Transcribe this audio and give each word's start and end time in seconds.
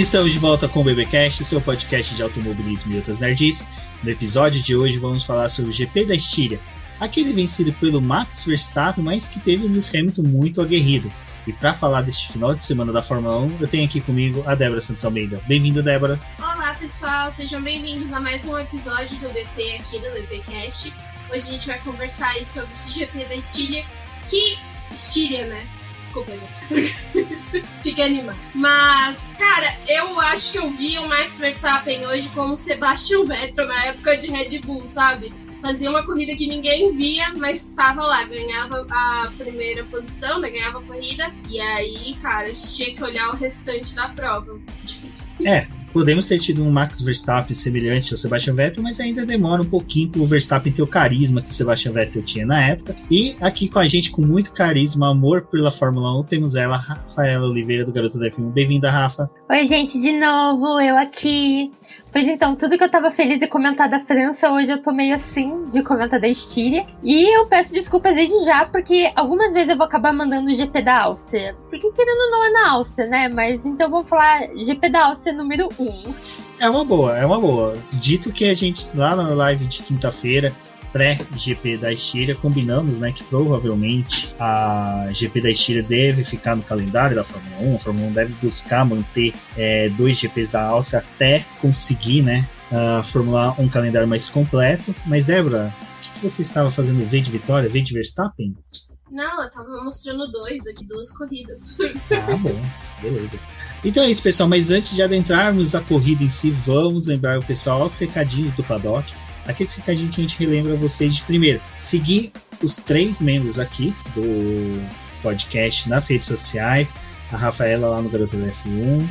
Estamos 0.00 0.32
de 0.32 0.40
volta 0.40 0.68
com 0.68 0.80
o 0.80 0.84
BBcast, 0.84 1.44
seu 1.44 1.60
podcast 1.60 2.16
de 2.16 2.22
automobilismo 2.22 2.92
e 2.92 2.96
outras 2.96 3.20
nerds. 3.20 3.64
No 4.02 4.10
episódio 4.10 4.60
de 4.60 4.74
hoje 4.74 4.98
vamos 4.98 5.24
falar 5.24 5.48
sobre 5.48 5.70
o 5.70 5.72
GP 5.72 6.06
da 6.06 6.16
Estíria, 6.16 6.58
aquele 6.98 7.32
vencido 7.32 7.72
pelo 7.74 8.00
Max 8.00 8.44
Verstappen, 8.44 9.04
mas 9.04 9.28
que 9.28 9.38
teve 9.38 9.64
um 9.64 9.68
Lewis 9.68 9.88
Hamilton 9.94 10.22
muito 10.22 10.60
aguerrido. 10.60 11.12
E 11.46 11.52
para 11.52 11.72
falar 11.72 12.02
deste 12.02 12.32
final 12.32 12.56
de 12.56 12.64
semana 12.64 12.92
da 12.92 13.02
Fórmula 13.02 13.38
1, 13.38 13.58
eu 13.60 13.68
tenho 13.68 13.84
aqui 13.84 14.00
comigo 14.00 14.42
a 14.46 14.56
Débora 14.56 14.80
Santos 14.80 15.04
Almeida. 15.04 15.40
Bem-vinda, 15.46 15.80
Débora. 15.80 16.20
Olá, 16.40 16.74
pessoal, 16.74 17.30
sejam 17.30 17.62
bem-vindos 17.62 18.12
a 18.12 18.18
mais 18.18 18.44
um 18.46 18.58
episódio 18.58 19.16
do 19.20 19.28
BP 19.28 19.76
aqui 19.76 20.00
do 20.00 20.10
BPcast. 20.10 20.92
Hoje 21.30 21.48
a 21.48 21.52
gente 21.52 21.66
vai 21.68 21.78
conversar 21.78 22.34
sobre 22.44 22.72
esse 22.72 22.90
GP 22.98 23.26
da 23.26 23.36
Estíria, 23.36 23.86
que 24.28 24.58
Estíria, 24.92 25.46
né? 25.46 25.64
Desculpa, 26.14 26.38
gente. 26.38 26.94
Fiquei 27.82 28.04
animado. 28.04 28.38
Mas, 28.54 29.28
cara, 29.36 29.76
eu 29.88 30.18
acho 30.20 30.52
que 30.52 30.58
eu 30.58 30.70
vi 30.70 30.96
o 30.98 31.08
Max 31.08 31.40
Verstappen 31.40 32.06
hoje 32.06 32.28
como 32.28 32.56
Sebastian 32.56 33.24
Vettel 33.24 33.66
na 33.66 33.86
época 33.86 34.16
de 34.16 34.30
Red 34.30 34.60
Bull, 34.60 34.86
sabe? 34.86 35.34
Fazia 35.60 35.90
uma 35.90 36.04
corrida 36.04 36.36
que 36.36 36.46
ninguém 36.46 36.94
via, 36.94 37.32
mas 37.36 37.66
tava 37.74 38.02
lá, 38.02 38.22
ganhava 38.24 38.86
a 38.88 39.32
primeira 39.36 39.82
posição, 39.84 40.38
né? 40.38 40.50
Ganhava 40.50 40.78
a 40.78 40.82
corrida. 40.82 41.34
E 41.48 41.58
aí, 41.58 42.14
cara, 42.20 42.52
tinha 42.52 42.94
que 42.94 43.02
olhar 43.02 43.30
o 43.30 43.36
restante 43.36 43.94
da 43.94 44.08
prova. 44.10 44.60
Difícil. 44.84 45.24
É, 45.44 45.66
podemos 45.94 46.26
ter 46.26 46.40
tido 46.40 46.60
um 46.60 46.70
Max 46.72 47.00
Verstappen 47.00 47.54
semelhante 47.54 48.12
ao 48.12 48.18
Sebastian 48.18 48.54
Vettel, 48.54 48.82
mas 48.82 48.98
ainda 48.98 49.24
demora 49.24 49.62
um 49.62 49.64
pouquinho 49.64 50.10
para 50.10 50.20
o 50.20 50.26
Verstappen 50.26 50.72
ter 50.72 50.82
o 50.82 50.86
carisma 50.88 51.40
que 51.40 51.50
o 51.50 51.54
Sebastian 51.54 51.92
Vettel 51.92 52.22
tinha 52.22 52.44
na 52.44 52.70
época. 52.70 52.96
E 53.08 53.36
aqui 53.40 53.68
com 53.68 53.78
a 53.78 53.86
gente, 53.86 54.10
com 54.10 54.20
muito 54.20 54.52
carisma, 54.52 55.12
amor 55.12 55.42
pela 55.42 55.70
Fórmula 55.70 56.18
1, 56.20 56.24
temos 56.24 56.56
ela, 56.56 56.76
Rafaela 56.76 57.46
Oliveira, 57.46 57.84
do 57.84 57.92
Garoto 57.92 58.18
da 58.18 58.28
F1. 58.28 58.50
Bem-vinda, 58.52 58.90
Rafa. 58.90 59.30
Oi, 59.48 59.66
gente, 59.68 60.00
de 60.00 60.12
novo, 60.18 60.80
eu 60.80 60.98
aqui. 60.98 61.70
Pois 62.14 62.28
então, 62.28 62.54
tudo 62.54 62.78
que 62.78 62.84
eu 62.84 62.88
tava 62.88 63.10
feliz 63.10 63.40
de 63.40 63.48
comentar 63.48 63.90
da 63.90 63.98
França, 63.98 64.48
hoje 64.48 64.70
eu 64.70 64.80
tô 64.80 64.92
meio 64.92 65.16
assim 65.16 65.68
de 65.68 65.82
comentar 65.82 66.20
da 66.20 66.28
Estíria. 66.28 66.86
E 67.02 67.36
eu 67.36 67.44
peço 67.46 67.74
desculpas 67.74 68.14
desde 68.14 68.44
já, 68.44 68.64
porque 68.64 69.10
algumas 69.16 69.52
vezes 69.52 69.70
eu 69.70 69.76
vou 69.76 69.84
acabar 69.84 70.12
mandando 70.12 70.48
o 70.48 70.54
GP 70.54 70.80
da 70.80 71.02
Áustria. 71.02 71.56
Porque 71.68 71.90
querendo 71.90 72.30
não 72.30 72.44
é 72.44 72.50
na 72.50 72.70
Áustria, 72.70 73.08
né? 73.08 73.28
Mas 73.28 73.66
então 73.66 73.90
vamos 73.90 74.08
falar 74.08 74.46
GP 74.54 74.90
da 74.90 75.06
Áustria 75.06 75.34
número 75.34 75.68
1. 75.76 76.14
É 76.60 76.70
uma 76.70 76.84
boa, 76.84 77.18
é 77.18 77.26
uma 77.26 77.40
boa. 77.40 77.76
Dito 77.94 78.30
que 78.30 78.48
a 78.48 78.54
gente, 78.54 78.88
lá 78.94 79.16
na 79.16 79.30
live 79.30 79.66
de 79.66 79.82
quinta-feira, 79.82 80.52
pré-GP 80.94 81.76
da 81.76 81.92
Estíria, 81.92 82.36
combinamos 82.36 83.00
né, 83.00 83.10
que 83.10 83.24
provavelmente 83.24 84.32
a 84.38 85.08
GP 85.12 85.40
da 85.40 85.50
Estíria 85.50 85.82
deve 85.82 86.22
ficar 86.22 86.54
no 86.54 86.62
calendário 86.62 87.16
da 87.16 87.24
Fórmula 87.24 87.56
1. 87.60 87.74
A 87.74 87.78
Fórmula 87.80 88.06
1 88.06 88.12
deve 88.12 88.34
buscar 88.34 88.84
manter 88.84 89.34
é, 89.56 89.88
dois 89.88 90.16
GPs 90.16 90.52
da 90.52 90.62
Áustria 90.62 91.00
até 91.00 91.44
conseguir 91.60 92.22
né, 92.22 92.48
uh, 92.70 93.02
formular 93.02 93.60
um 93.60 93.68
calendário 93.68 94.06
mais 94.06 94.28
completo. 94.28 94.94
Mas, 95.04 95.24
Débora, 95.24 95.74
o 95.98 96.12
que 96.14 96.30
você 96.30 96.42
estava 96.42 96.70
fazendo? 96.70 97.04
V 97.04 97.20
de 97.20 97.30
Vitória? 97.32 97.68
V 97.68 97.80
de 97.82 97.92
Verstappen? 97.92 98.56
Não, 99.10 99.42
eu 99.42 99.50
tava 99.50 99.82
mostrando 99.82 100.30
dois 100.30 100.64
aqui, 100.68 100.86
duas 100.86 101.10
corridas. 101.10 101.76
Ah, 102.10 102.36
bom, 102.36 102.60
beleza. 103.02 103.38
Então 103.84 104.02
é 104.02 104.10
isso, 104.10 104.22
pessoal. 104.22 104.48
Mas 104.48 104.70
antes 104.70 104.94
de 104.94 105.02
adentrarmos 105.02 105.74
a 105.74 105.80
corrida 105.80 106.22
em 106.22 106.28
si, 106.28 106.50
vamos 106.50 107.06
lembrar 107.06 107.38
o 107.38 107.44
pessoal 107.44 107.82
aos 107.82 107.98
recadinhos 107.98 108.54
do 108.54 108.62
paddock 108.62 109.12
aqueles 109.46 109.74
recadinhos 109.74 110.14
que 110.14 110.20
a 110.20 110.24
gente 110.24 110.38
relembra 110.38 110.76
vocês 110.76 111.16
de 111.16 111.22
primeiro, 111.22 111.60
seguir 111.74 112.32
os 112.62 112.76
três 112.76 113.20
membros 113.20 113.58
aqui 113.58 113.94
do 114.14 114.82
podcast 115.22 115.88
nas 115.88 116.08
redes 116.08 116.28
sociais, 116.28 116.94
a 117.32 117.36
Rafaela 117.36 117.88
lá 117.88 118.02
no 118.02 118.08
Garota 118.08 118.36
da 118.36 118.46
F1, 118.48 119.08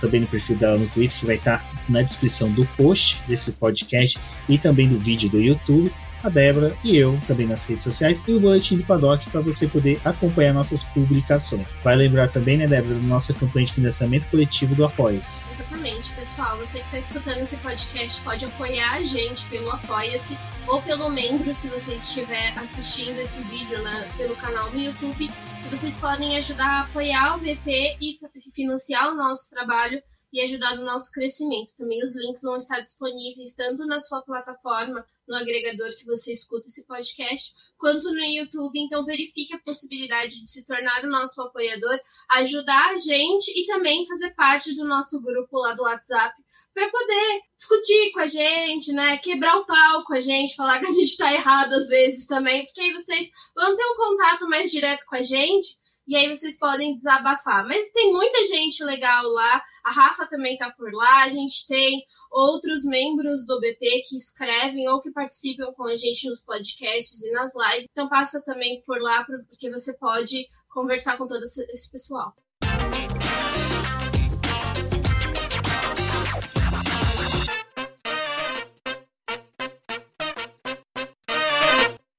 também 0.00 0.20
no 0.20 0.26
perfil 0.26 0.56
dela 0.56 0.78
no 0.78 0.88
Twitter, 0.88 1.18
que 1.18 1.26
vai 1.26 1.36
estar 1.36 1.64
na 1.88 2.02
descrição 2.02 2.50
do 2.52 2.64
post 2.76 3.20
desse 3.26 3.52
podcast 3.52 4.18
e 4.48 4.58
também 4.58 4.88
do 4.88 4.98
vídeo 4.98 5.28
do 5.28 5.40
YouTube 5.40 5.92
a 6.22 6.28
Débora 6.28 6.76
e 6.84 6.96
eu 6.96 7.18
também 7.26 7.46
nas 7.46 7.64
redes 7.64 7.84
sociais 7.84 8.22
e 8.26 8.32
o 8.32 8.40
boletim 8.40 8.76
do 8.76 8.84
Paddock 8.84 9.28
para 9.30 9.40
você 9.40 9.66
poder 9.66 10.00
acompanhar 10.04 10.52
nossas 10.52 10.82
publicações. 10.82 11.72
Vai 11.82 11.96
lembrar 11.96 12.28
também, 12.28 12.56
né, 12.56 12.66
Débora, 12.66 12.94
da 12.94 13.00
nossa 13.00 13.34
campanha 13.34 13.66
de 13.66 13.72
financiamento 13.72 14.28
coletivo 14.28 14.74
do 14.74 14.84
Apoia-se. 14.84 15.44
Exatamente, 15.50 16.12
pessoal. 16.12 16.56
Você 16.58 16.78
que 16.78 16.84
está 16.86 16.98
escutando 16.98 17.38
esse 17.38 17.56
podcast 17.56 18.20
pode 18.22 18.44
apoiar 18.44 18.94
a 18.94 19.04
gente 19.04 19.46
pelo 19.46 19.70
Apoia-se 19.70 20.38
ou 20.66 20.80
pelo 20.82 21.10
membro 21.10 21.52
se 21.52 21.68
você 21.68 21.96
estiver 21.96 22.56
assistindo 22.56 23.18
esse 23.18 23.42
vídeo 23.44 23.82
né, 23.82 24.08
pelo 24.16 24.36
canal 24.36 24.70
no 24.70 24.78
YouTube. 24.78 25.30
Vocês 25.70 25.96
podem 25.96 26.36
ajudar 26.36 26.66
a 26.66 26.80
apoiar 26.82 27.36
o 27.36 27.40
BP 27.40 27.96
e 28.00 28.18
financiar 28.54 29.10
o 29.10 29.16
nosso 29.16 29.50
trabalho 29.50 30.02
e 30.32 30.40
ajudar 30.40 30.76
no 30.76 30.84
nosso 30.84 31.12
crescimento. 31.12 31.76
Também 31.76 32.02
os 32.02 32.16
links 32.16 32.42
vão 32.42 32.56
estar 32.56 32.80
disponíveis 32.80 33.54
tanto 33.54 33.86
na 33.86 34.00
sua 34.00 34.22
plataforma, 34.22 35.04
no 35.28 35.36
agregador 35.36 35.94
que 35.96 36.06
você 36.06 36.32
escuta 36.32 36.66
esse 36.66 36.86
podcast, 36.86 37.54
quanto 37.76 38.10
no 38.10 38.18
YouTube. 38.18 38.78
Então 38.80 39.04
verifique 39.04 39.54
a 39.54 39.58
possibilidade 39.58 40.40
de 40.40 40.48
se 40.48 40.64
tornar 40.64 41.04
o 41.04 41.10
nosso 41.10 41.40
apoiador, 41.40 41.98
ajudar 42.30 42.90
a 42.90 42.98
gente 42.98 43.50
e 43.50 43.66
também 43.66 44.06
fazer 44.06 44.34
parte 44.34 44.74
do 44.74 44.84
nosso 44.84 45.20
grupo 45.20 45.58
lá 45.58 45.74
do 45.74 45.82
WhatsApp 45.82 46.34
para 46.72 46.88
poder 46.88 47.40
discutir 47.56 48.12
com 48.12 48.20
a 48.20 48.26
gente, 48.26 48.92
né? 48.92 49.18
Quebrar 49.18 49.58
o 49.58 49.66
pau 49.66 50.04
com 50.04 50.14
a 50.14 50.20
gente, 50.20 50.56
falar 50.56 50.80
que 50.80 50.86
a 50.86 50.92
gente 50.92 51.10
está 51.10 51.32
errado 51.32 51.74
às 51.74 51.88
vezes 51.88 52.26
também, 52.26 52.64
porque 52.64 52.80
aí 52.80 52.92
vocês 52.94 53.30
vão 53.54 53.76
ter 53.76 53.84
um 53.84 53.96
contato 53.96 54.48
mais 54.48 54.70
direto 54.70 55.04
com 55.06 55.16
a 55.16 55.22
gente 55.22 55.81
e 56.12 56.14
aí 56.14 56.28
vocês 56.28 56.58
podem 56.58 56.94
desabafar. 56.94 57.66
Mas 57.66 57.90
tem 57.90 58.12
muita 58.12 58.44
gente 58.44 58.84
legal 58.84 59.24
lá, 59.28 59.62
a 59.82 59.90
Rafa 59.90 60.26
também 60.26 60.58
tá 60.58 60.70
por 60.70 60.92
lá, 60.92 61.24
a 61.24 61.30
gente 61.30 61.66
tem 61.66 62.02
outros 62.30 62.84
membros 62.84 63.46
do 63.46 63.58
BP 63.58 64.02
que 64.06 64.16
escrevem 64.18 64.86
ou 64.90 65.00
que 65.00 65.10
participam 65.10 65.72
com 65.72 65.84
a 65.84 65.96
gente 65.96 66.28
nos 66.28 66.44
podcasts 66.44 67.22
e 67.22 67.32
nas 67.32 67.54
lives. 67.56 67.88
Então 67.90 68.10
passa 68.10 68.42
também 68.44 68.82
por 68.82 69.00
lá 69.00 69.24
porque 69.24 69.70
você 69.70 69.96
pode 69.96 70.46
conversar 70.68 71.16
com 71.16 71.26
todo 71.26 71.42
esse 71.44 71.90
pessoal. 71.90 72.34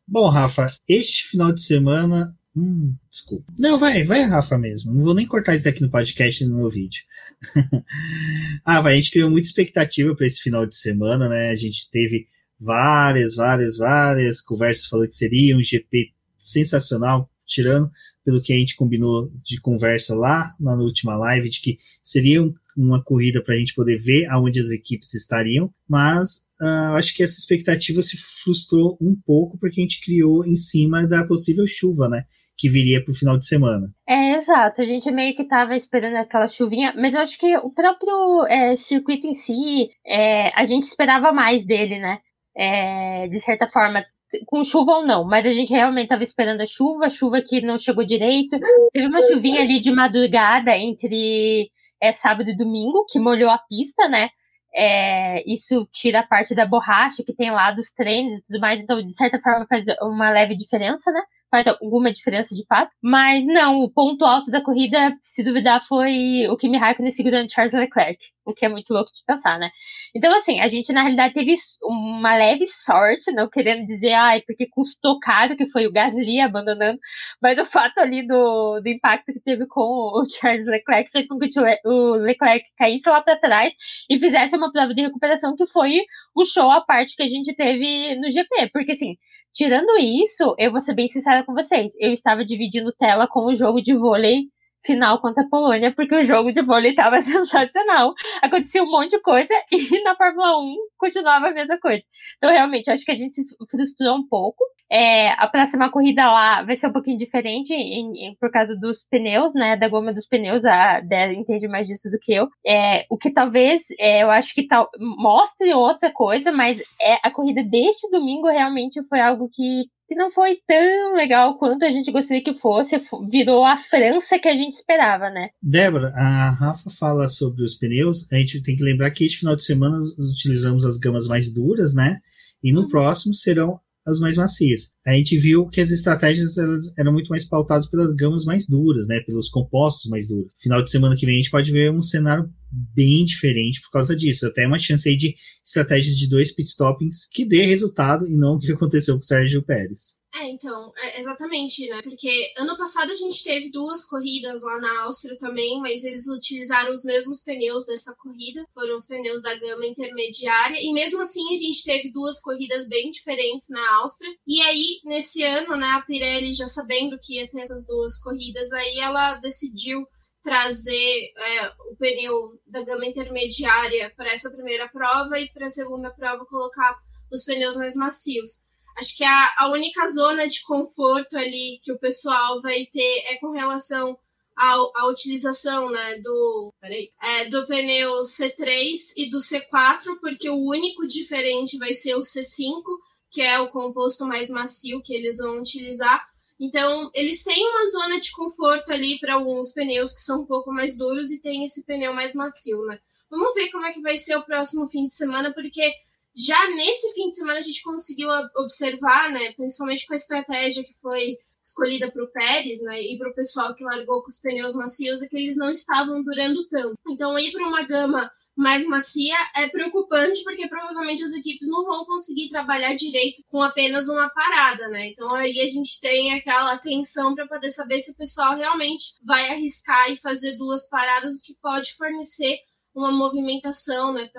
Bom, 0.08 0.30
Rafa, 0.30 0.66
este 0.88 1.28
final 1.28 1.52
de 1.52 1.62
semana 1.62 2.36
Hum, 2.56 2.96
desculpa. 3.10 3.52
Não, 3.58 3.80
vai, 3.80 4.04
vai, 4.04 4.22
Rafa 4.24 4.58
mesmo. 4.58 4.94
Não 4.94 5.04
vou 5.04 5.16
nem 5.16 5.26
cortar 5.26 5.56
isso 5.56 5.64
daqui 5.64 5.82
no 5.82 5.90
podcast 5.90 6.44
e 6.44 6.48
no 6.48 6.58
meu 6.58 6.70
vídeo. 6.70 7.04
ah, 8.64 8.80
vai, 8.80 8.94
a 8.94 8.96
gente 8.96 9.12
criou 9.12 9.30
muita 9.30 9.48
expectativa 9.48 10.16
para 10.16 10.28
esse 10.28 10.40
final 10.40 10.66
de 10.66 10.76
semana, 10.76 11.28
né? 11.28 11.50
A 11.50 11.56
gente 11.56 11.90
teve 11.90 12.28
várias, 12.60 13.36
várias, 13.36 13.78
várias 13.78 14.40
conversas 14.40 14.86
falando 14.86 15.08
que 15.08 15.16
seria 15.16 15.58
um 15.58 15.64
GP 15.64 16.12
sensacional, 16.38 17.30
tirando 17.46 17.90
pelo 18.24 18.42
que 18.42 18.54
a 18.54 18.58
gente 18.58 18.76
combinou 18.76 19.32
de 19.44 19.60
conversa 19.60 20.16
lá 20.16 20.56
na 20.60 20.76
última 20.76 21.18
live, 21.18 21.50
de 21.50 21.60
que 21.60 21.80
seria 22.04 22.42
um 22.42 22.54
uma 22.78 23.04
corrida 23.04 23.42
para 23.44 23.56
a 23.56 23.58
gente 23.58 23.74
poder 23.74 23.98
ver 23.98 24.26
aonde 24.30 24.60
as 24.60 24.72
equipes 24.72 25.14
estariam, 25.14 25.70
mas 25.88 26.48
uh, 26.62 26.96
acho 26.96 27.16
que 27.16 27.24
essa 27.24 27.38
expectativa 27.38 28.02
se 28.02 28.18
frustrou 28.18 28.98
um 29.02 29.16
pouco 29.26 29.58
porque 29.60 29.80
a 29.80 29.84
gente 29.84 30.04
criou 30.04 30.46
em 30.46 30.56
cima 30.56 31.08
da 31.08 31.26
possível 31.26 31.66
chuva, 31.68 32.10
né, 32.10 32.24
que 32.58 32.70
viria 32.70 33.04
para 33.04 33.12
o 33.12 33.16
final 33.16 33.38
de 33.38 33.46
semana. 33.46 33.88
É, 34.08 34.36
exato, 34.36 34.82
a 34.82 34.86
gente 34.86 35.10
meio 35.12 35.36
que 35.36 35.44
estava 35.44 35.76
esperando 35.76 36.16
aquela 36.16 36.48
chuvinha, 36.48 36.94
mas 36.96 37.14
eu 37.14 37.22
acho 37.22 37.38
que 37.38 37.56
o 37.58 37.72
próprio 37.72 38.46
é, 38.48 38.76
circuito 38.76 39.28
em 39.28 39.34
si, 39.34 39.90
é, 40.06 40.50
a 40.60 40.66
gente 40.66 40.84
esperava 40.84 41.32
mais 41.32 41.66
dele, 41.66 42.00
né, 42.00 42.20
é, 42.56 43.28
de 43.28 43.40
certa 43.40 43.68
forma, 43.68 44.04
com 44.48 44.64
chuva 44.64 44.94
ou 44.94 45.06
não, 45.06 45.24
mas 45.24 45.46
a 45.46 45.54
gente 45.54 45.72
realmente 45.72 46.06
estava 46.06 46.24
esperando 46.24 46.62
a 46.62 46.66
chuva, 46.66 47.10
chuva 47.10 47.42
que 47.42 47.62
não 47.62 47.78
chegou 47.78 48.04
direito. 48.04 48.58
Teve 48.92 49.08
uma 49.08 49.22
chuvinha 49.22 49.62
ali 49.62 49.80
de 49.80 49.92
madrugada 49.92 50.76
entre 50.76 51.70
é 52.04 52.12
sábado 52.12 52.50
e 52.50 52.58
domingo, 52.58 53.06
que 53.08 53.18
molhou 53.18 53.50
a 53.50 53.58
pista, 53.58 54.10
né? 54.10 54.30
É, 54.76 55.42
isso 55.50 55.88
tira 55.90 56.20
a 56.20 56.28
parte 56.28 56.54
da 56.54 56.66
borracha 56.66 57.24
que 57.24 57.34
tem 57.34 57.50
lá 57.50 57.72
dos 57.72 57.92
treinos 57.92 58.40
e 58.40 58.44
tudo 58.44 58.60
mais, 58.60 58.82
então 58.82 59.02
de 59.02 59.14
certa 59.14 59.40
forma 59.40 59.66
faz 59.68 59.86
uma 60.02 60.30
leve 60.30 60.54
diferença, 60.56 61.10
né? 61.12 61.22
Faz 61.54 61.68
alguma 61.68 62.12
diferença 62.12 62.56
de 62.56 62.66
fato. 62.66 62.90
Mas 63.00 63.46
não, 63.46 63.84
o 63.84 63.92
ponto 63.92 64.26
alto 64.26 64.50
da 64.50 64.60
corrida, 64.60 65.16
se 65.22 65.44
duvidar, 65.44 65.86
foi 65.88 66.48
o 66.50 66.58
Kimi 66.58 66.80
Raikkonen 66.80 67.12
segurando 67.12 67.52
Charles 67.52 67.74
Leclerc, 67.74 68.18
o 68.44 68.56
que 68.56 68.66
é 68.66 68.70
muito 68.70 68.92
louco 68.92 69.12
de 69.14 69.24
pensar, 69.24 69.60
né? 69.60 69.70
Então, 70.16 70.36
assim, 70.36 70.60
a 70.60 70.68
gente 70.68 70.92
na 70.92 71.04
realidade 71.04 71.36
teve 71.36 71.54
uma 71.84 72.36
leve 72.36 72.66
sorte, 72.66 73.32
não 73.32 73.48
querendo 73.48 73.86
dizer, 73.86 74.14
ai, 74.14 74.42
porque 74.42 74.66
custou 74.68 75.20
caro, 75.20 75.56
que 75.56 75.70
foi 75.70 75.86
o 75.86 75.92
Gasly 75.92 76.40
abandonando, 76.40 76.98
mas 77.40 77.60
o 77.60 77.66
fato 77.66 78.00
ali 78.00 78.26
do, 78.26 78.80
do 78.80 78.90
impacto 78.90 79.32
que 79.32 79.40
teve 79.40 79.68
com 79.68 79.80
o 79.80 80.26
Charles 80.26 80.66
Leclerc 80.66 81.12
fez 81.12 81.28
com 81.28 81.38
que 81.38 81.50
o 81.86 82.16
Leclerc 82.16 82.66
caísse 82.80 83.08
lá 83.08 83.22
para 83.22 83.40
trás 83.40 83.72
e 84.10 84.18
fizesse 84.18 84.58
uma 84.58 84.72
prova 84.72 84.92
de 84.92 85.04
recuperação 85.04 85.56
que 85.56 85.68
foi 85.68 86.02
o 86.36 86.46
show 86.46 86.72
à 86.72 86.82
parte 86.82 87.16
que 87.16 87.22
a 87.22 87.28
gente 87.28 87.56
teve 87.56 88.16
no 88.16 88.32
GP, 88.32 88.72
porque 88.74 88.94
assim, 88.94 89.18
Tirando 89.54 89.98
isso, 90.00 90.56
eu 90.58 90.72
vou 90.72 90.82
ser 90.82 90.96
bem 90.96 91.08
sincera 91.08 91.46
com 91.46 91.54
vocês. 91.54 91.94
Eu 92.00 92.12
estava 92.12 92.44
dividindo 92.44 92.92
tela 92.92 93.28
com 93.28 93.46
o 93.46 93.56
jogo 93.56 93.82
de 93.82 93.96
vôlei 93.96 94.48
final 94.86 95.20
contra 95.20 95.44
a 95.44 95.50
Polônia, 95.50 95.94
porque 95.96 96.16
o 96.16 96.24
jogo 96.24 96.52
de 96.52 96.62
vôlei 96.62 96.92
estava 96.92 97.20
sensacional. 97.22 98.14
Acontecia 98.42 98.84
um 98.84 98.90
monte 98.90 99.12
de 99.12 99.22
coisa 99.22 99.54
e 99.72 100.04
na 100.04 100.16
Fórmula 100.16 100.60
1 100.60 100.76
continuava 100.98 101.48
a 101.48 101.54
mesma 101.54 101.80
coisa. 101.80 102.04
Então, 102.38 102.50
realmente, 102.52 102.90
acho 102.90 103.06
que 103.06 103.12
a 103.12 103.16
gente 103.16 103.32
se 103.32 103.56
frustrou 103.70 104.16
um 104.16 104.28
pouco. 104.28 104.64
É, 104.92 105.30
a 105.32 105.48
próxima 105.48 105.90
corrida 105.90 106.32
lá 106.32 106.62
vai 106.62 106.76
ser 106.76 106.88
um 106.88 106.94
pouquinho 106.94 107.18
diferente 107.18 107.74
em, 107.74 108.28
em, 108.28 108.36
por 108.40 108.52
causa 108.52 108.76
dos 108.76 109.04
pneus, 109.10 109.54
né? 109.54 109.76
Da 109.76 109.88
goma 109.88 110.14
dos 110.14 110.28
pneus, 110.28 110.64
a 110.66 111.00
Dé 111.00 111.34
entende 111.34 111.68
mais 111.68 111.88
disso 111.88 112.12
do 112.12 112.20
que 112.20 112.32
eu. 112.34 112.48
É, 112.66 113.06
o 113.10 113.18
que 113.18 113.32
talvez 113.32 113.86
é, 114.00 114.22
eu 114.22 114.30
acho 114.30 114.54
que 114.54 114.68
tal, 114.68 114.90
mostre 115.00 115.74
outra 115.74 116.12
coisa, 116.12 116.52
mas 116.52 116.80
é 117.02 117.18
a 117.24 117.32
corrida 117.32 117.64
deste 117.64 118.08
domingo 118.12 118.48
realmente 118.48 119.02
foi 119.08 119.20
algo 119.20 119.50
que 119.52 119.86
que 120.14 120.16
não 120.16 120.30
foi 120.30 120.58
tão 120.68 121.16
legal 121.16 121.58
quanto 121.58 121.84
a 121.84 121.90
gente 121.90 122.12
gostaria 122.12 122.44
que 122.44 122.54
fosse, 122.54 122.96
virou 123.30 123.66
a 123.66 123.78
França 123.78 124.38
que 124.38 124.48
a 124.48 124.54
gente 124.54 124.74
esperava, 124.74 125.30
né? 125.30 125.50
Débora, 125.62 126.14
a 126.16 126.52
Rafa 126.52 126.90
fala 126.92 127.28
sobre 127.28 127.64
os 127.64 127.76
pneus, 127.76 128.32
a 128.32 128.36
gente 128.38 128.62
tem 128.62 128.76
que 128.76 128.84
lembrar 128.84 129.10
que 129.12 129.26
este 129.26 129.40
final 129.40 129.56
de 129.56 129.64
semana 129.64 129.98
utilizamos 130.20 130.86
as 130.86 130.98
gamas 130.98 131.28
mais 131.28 131.52
duras, 131.52 131.94
né? 131.96 132.20
E 132.64 132.72
no 132.72 132.82
uhum. 132.82 132.88
próximo 132.88 133.34
serão 133.34 133.80
as 134.06 134.20
mais 134.20 134.38
macias. 134.38 134.92
A 135.06 135.14
gente 135.14 135.38
viu 135.38 135.68
que 135.68 135.82
as 135.82 135.90
estratégias 135.90 136.58
elas 136.58 136.96
eram 136.98 137.12
muito 137.12 137.30
mais 137.30 137.48
pautadas 137.48 137.90
pelas 137.90 138.14
gamas 138.14 138.46
mais 138.46 138.68
duras, 138.68 139.08
né? 139.08 139.20
Pelos 139.26 139.50
compostos 139.50 140.10
mais 140.12 140.28
duros. 140.28 140.54
Final 140.62 140.84
de 140.84 140.92
semana 140.92 141.16
que 141.16 141.26
vem 141.26 141.36
a 141.36 141.38
gente 141.38 141.52
pode 141.52 141.72
ver 141.72 141.92
um 141.92 142.02
cenário 142.02 142.48
bem 142.74 143.26
diferente 143.26 143.82
por 143.82 143.92
causa 143.92 144.16
disso. 144.16 144.48
Até 144.48 144.66
uma 144.66 144.80
chance 144.80 145.08
aí 145.08 145.16
de 145.16 145.36
estratégias 145.64 146.16
de 146.16 146.28
dois 146.28 146.54
pitstoppings 146.54 147.28
que 147.32 147.46
dê 147.46 147.64
resultado 147.64 148.28
e 148.28 148.36
não 148.36 148.56
o 148.56 148.60
que 148.60 148.72
aconteceu 148.72 149.16
com 149.16 149.22
o 149.22 149.24
Sérgio 149.24 149.64
Pérez. 149.64 150.24
É, 150.36 150.50
então, 150.50 150.92
é 150.98 151.20
exatamente, 151.20 151.88
né? 151.88 152.02
Porque 152.02 152.52
ano 152.58 152.76
passado 152.76 153.12
a 153.12 153.16
gente 153.16 153.44
teve 153.44 153.70
duas 153.72 154.04
corridas 154.04 154.64
lá 154.64 154.80
na 154.80 155.04
Áustria 155.04 155.38
também, 155.38 155.80
mas 155.80 156.04
eles 156.04 156.28
utilizaram 156.28 156.92
os 156.92 157.06
mesmos 157.06 157.44
pneus 157.44 157.86
dessa 157.86 158.16
corrida, 158.16 158.66
foram 158.74 158.96
os 158.96 159.06
pneus 159.06 159.44
da 159.44 159.54
gama 159.60 159.86
intermediária, 159.86 160.78
e 160.82 160.92
mesmo 160.92 161.22
assim 161.22 161.54
a 161.54 161.58
gente 161.58 161.84
teve 161.84 162.12
duas 162.12 162.42
corridas 162.42 162.88
bem 162.88 163.12
diferentes 163.12 163.70
na 163.70 163.98
Áustria. 163.98 164.34
E 164.48 164.60
aí, 164.62 165.02
nesse 165.06 165.44
ano, 165.44 165.78
né, 165.78 165.88
a 165.92 166.02
Pirelli 166.02 166.52
já 166.52 166.68
sabendo 166.68 167.20
que 167.22 167.36
ia 167.36 167.48
ter 167.48 167.62
essas 167.62 167.86
duas 167.86 168.20
corridas, 168.20 168.72
aí 168.72 169.00
ela 169.02 169.38
decidiu 169.38 170.04
trazer 170.44 171.34
é, 171.38 171.68
o 171.90 171.96
pneu 171.96 172.60
da 172.68 172.84
gama 172.84 173.06
intermediária 173.06 174.14
para 174.16 174.34
essa 174.34 174.52
primeira 174.52 174.90
prova 174.90 175.40
e 175.40 175.50
para 175.54 175.68
a 175.68 175.70
segunda 175.70 176.12
prova 176.12 176.46
colocar 176.46 177.00
os 177.32 177.46
pneus 177.46 177.78
mais 177.78 177.96
macios. 177.96 178.62
Acho 178.98 179.18
que 179.18 179.24
a, 179.24 179.54
a 179.58 179.72
única 179.72 180.08
zona 180.10 180.48
de 180.48 180.62
conforto 180.62 181.36
ali 181.36 181.80
que 181.82 181.92
o 181.92 181.98
pessoal 181.98 182.62
vai 182.62 182.86
ter 182.92 183.24
é 183.30 183.38
com 183.38 183.52
relação 183.52 184.18
à 184.56 185.08
utilização 185.08 185.90
né, 185.90 186.20
do, 186.20 186.74
peraí, 186.80 187.10
é, 187.22 187.50
do 187.50 187.66
pneu 187.66 188.22
C3 188.22 189.14
e 189.18 189.30
do 189.32 189.38
C4, 189.38 190.20
porque 190.22 190.48
o 190.50 190.70
único 190.70 191.08
diferente 191.08 191.78
vai 191.80 191.94
ser 191.94 192.16
o 192.16 192.22
C5, 192.22 192.84
que 193.32 193.42
é 193.42 193.60
o 193.60 193.72
composto 193.72 194.26
mais 194.26 194.50
macio 194.50 195.02
que 195.02 195.16
eles 195.16 195.38
vão 195.38 195.58
utilizar. 195.58 196.24
Então, 196.60 197.10
eles 197.14 197.44
têm 197.44 197.68
uma 197.68 197.88
zona 197.88 198.20
de 198.20 198.32
conforto 198.32 198.92
ali 198.92 199.20
para 199.20 199.36
alguns 199.36 199.74
pneus 199.74 200.14
que 200.14 200.22
são 200.22 200.42
um 200.42 200.46
pouco 200.46 200.72
mais 200.72 200.98
duros 200.98 201.32
e 201.32 201.42
tem 201.42 201.66
esse 201.66 201.86
pneu 201.86 202.14
mais 202.14 202.34
macio, 202.34 202.86
né? 202.86 203.00
Vamos 203.30 203.54
ver 203.56 203.72
como 203.72 203.86
é 203.86 203.92
que 203.92 204.02
vai 204.02 204.18
ser 204.18 204.36
o 204.36 204.44
próximo 204.44 204.88
fim 204.88 205.08
de 205.08 205.14
semana, 205.14 205.52
porque 205.54 205.92
já 206.36 206.70
nesse 206.70 207.14
fim 207.14 207.30
de 207.30 207.38
semana 207.38 207.60
a 207.60 207.64
gente 207.64 207.82
conseguiu 207.82 208.30
observar, 208.58 209.32
né, 209.32 209.54
principalmente 209.54 210.06
com 210.06 210.14
a 210.14 210.18
estratégia 210.18 210.84
que 210.84 210.94
foi 211.02 211.38
escolhida 211.62 212.12
para 212.12 212.24
o 212.24 212.32
Pérez, 212.32 212.82
né, 212.84 213.02
e 213.02 213.18
para 213.18 213.30
o 213.30 213.34
pessoal 213.34 213.74
que 213.74 213.84
largou 213.84 214.22
com 214.22 214.30
os 214.30 214.40
pneus 214.40 214.76
macios, 214.76 215.22
é 215.22 215.28
que 215.28 215.38
eles 215.38 215.58
não 215.58 215.72
estavam 215.72 216.22
durando 216.24 216.68
tanto. 216.68 216.98
Então, 217.08 217.38
ir 217.40 217.52
para 217.52 217.68
uma 217.68 217.84
gama 217.84 218.32
mais 218.56 218.86
macia 218.86 219.36
é 219.56 219.68
preocupante 219.70 220.44
porque 220.44 220.68
provavelmente 220.68 221.24
as 221.24 221.34
equipes 221.34 221.68
não 221.68 221.84
vão 221.84 222.06
conseguir 222.06 222.50
trabalhar 222.50 222.94
direito 222.96 223.44
com 223.48 223.62
apenas 223.62 224.08
uma 224.08 224.30
parada, 224.30 224.88
né? 224.90 225.10
Então 225.10 225.34
aí 225.34 225.60
a 225.60 225.68
gente 225.68 226.00
tem 226.00 226.34
aquela 226.34 226.74
atenção 226.74 227.34
para 227.34 227.48
poder 227.48 227.72
saber 227.72 228.00
se 228.02 228.12
o 228.12 228.18
pessoal 228.18 228.56
realmente 228.56 229.16
vai 229.26 229.50
arriscar 229.50 230.12
e 230.12 230.22
fazer 230.22 230.56
duas 230.58 230.88
paradas, 230.88 231.40
o 231.40 231.44
que 231.44 231.56
pode 231.62 231.96
fornecer 231.96 232.60
uma 232.94 233.12
movimentação, 233.12 234.14
né, 234.14 234.30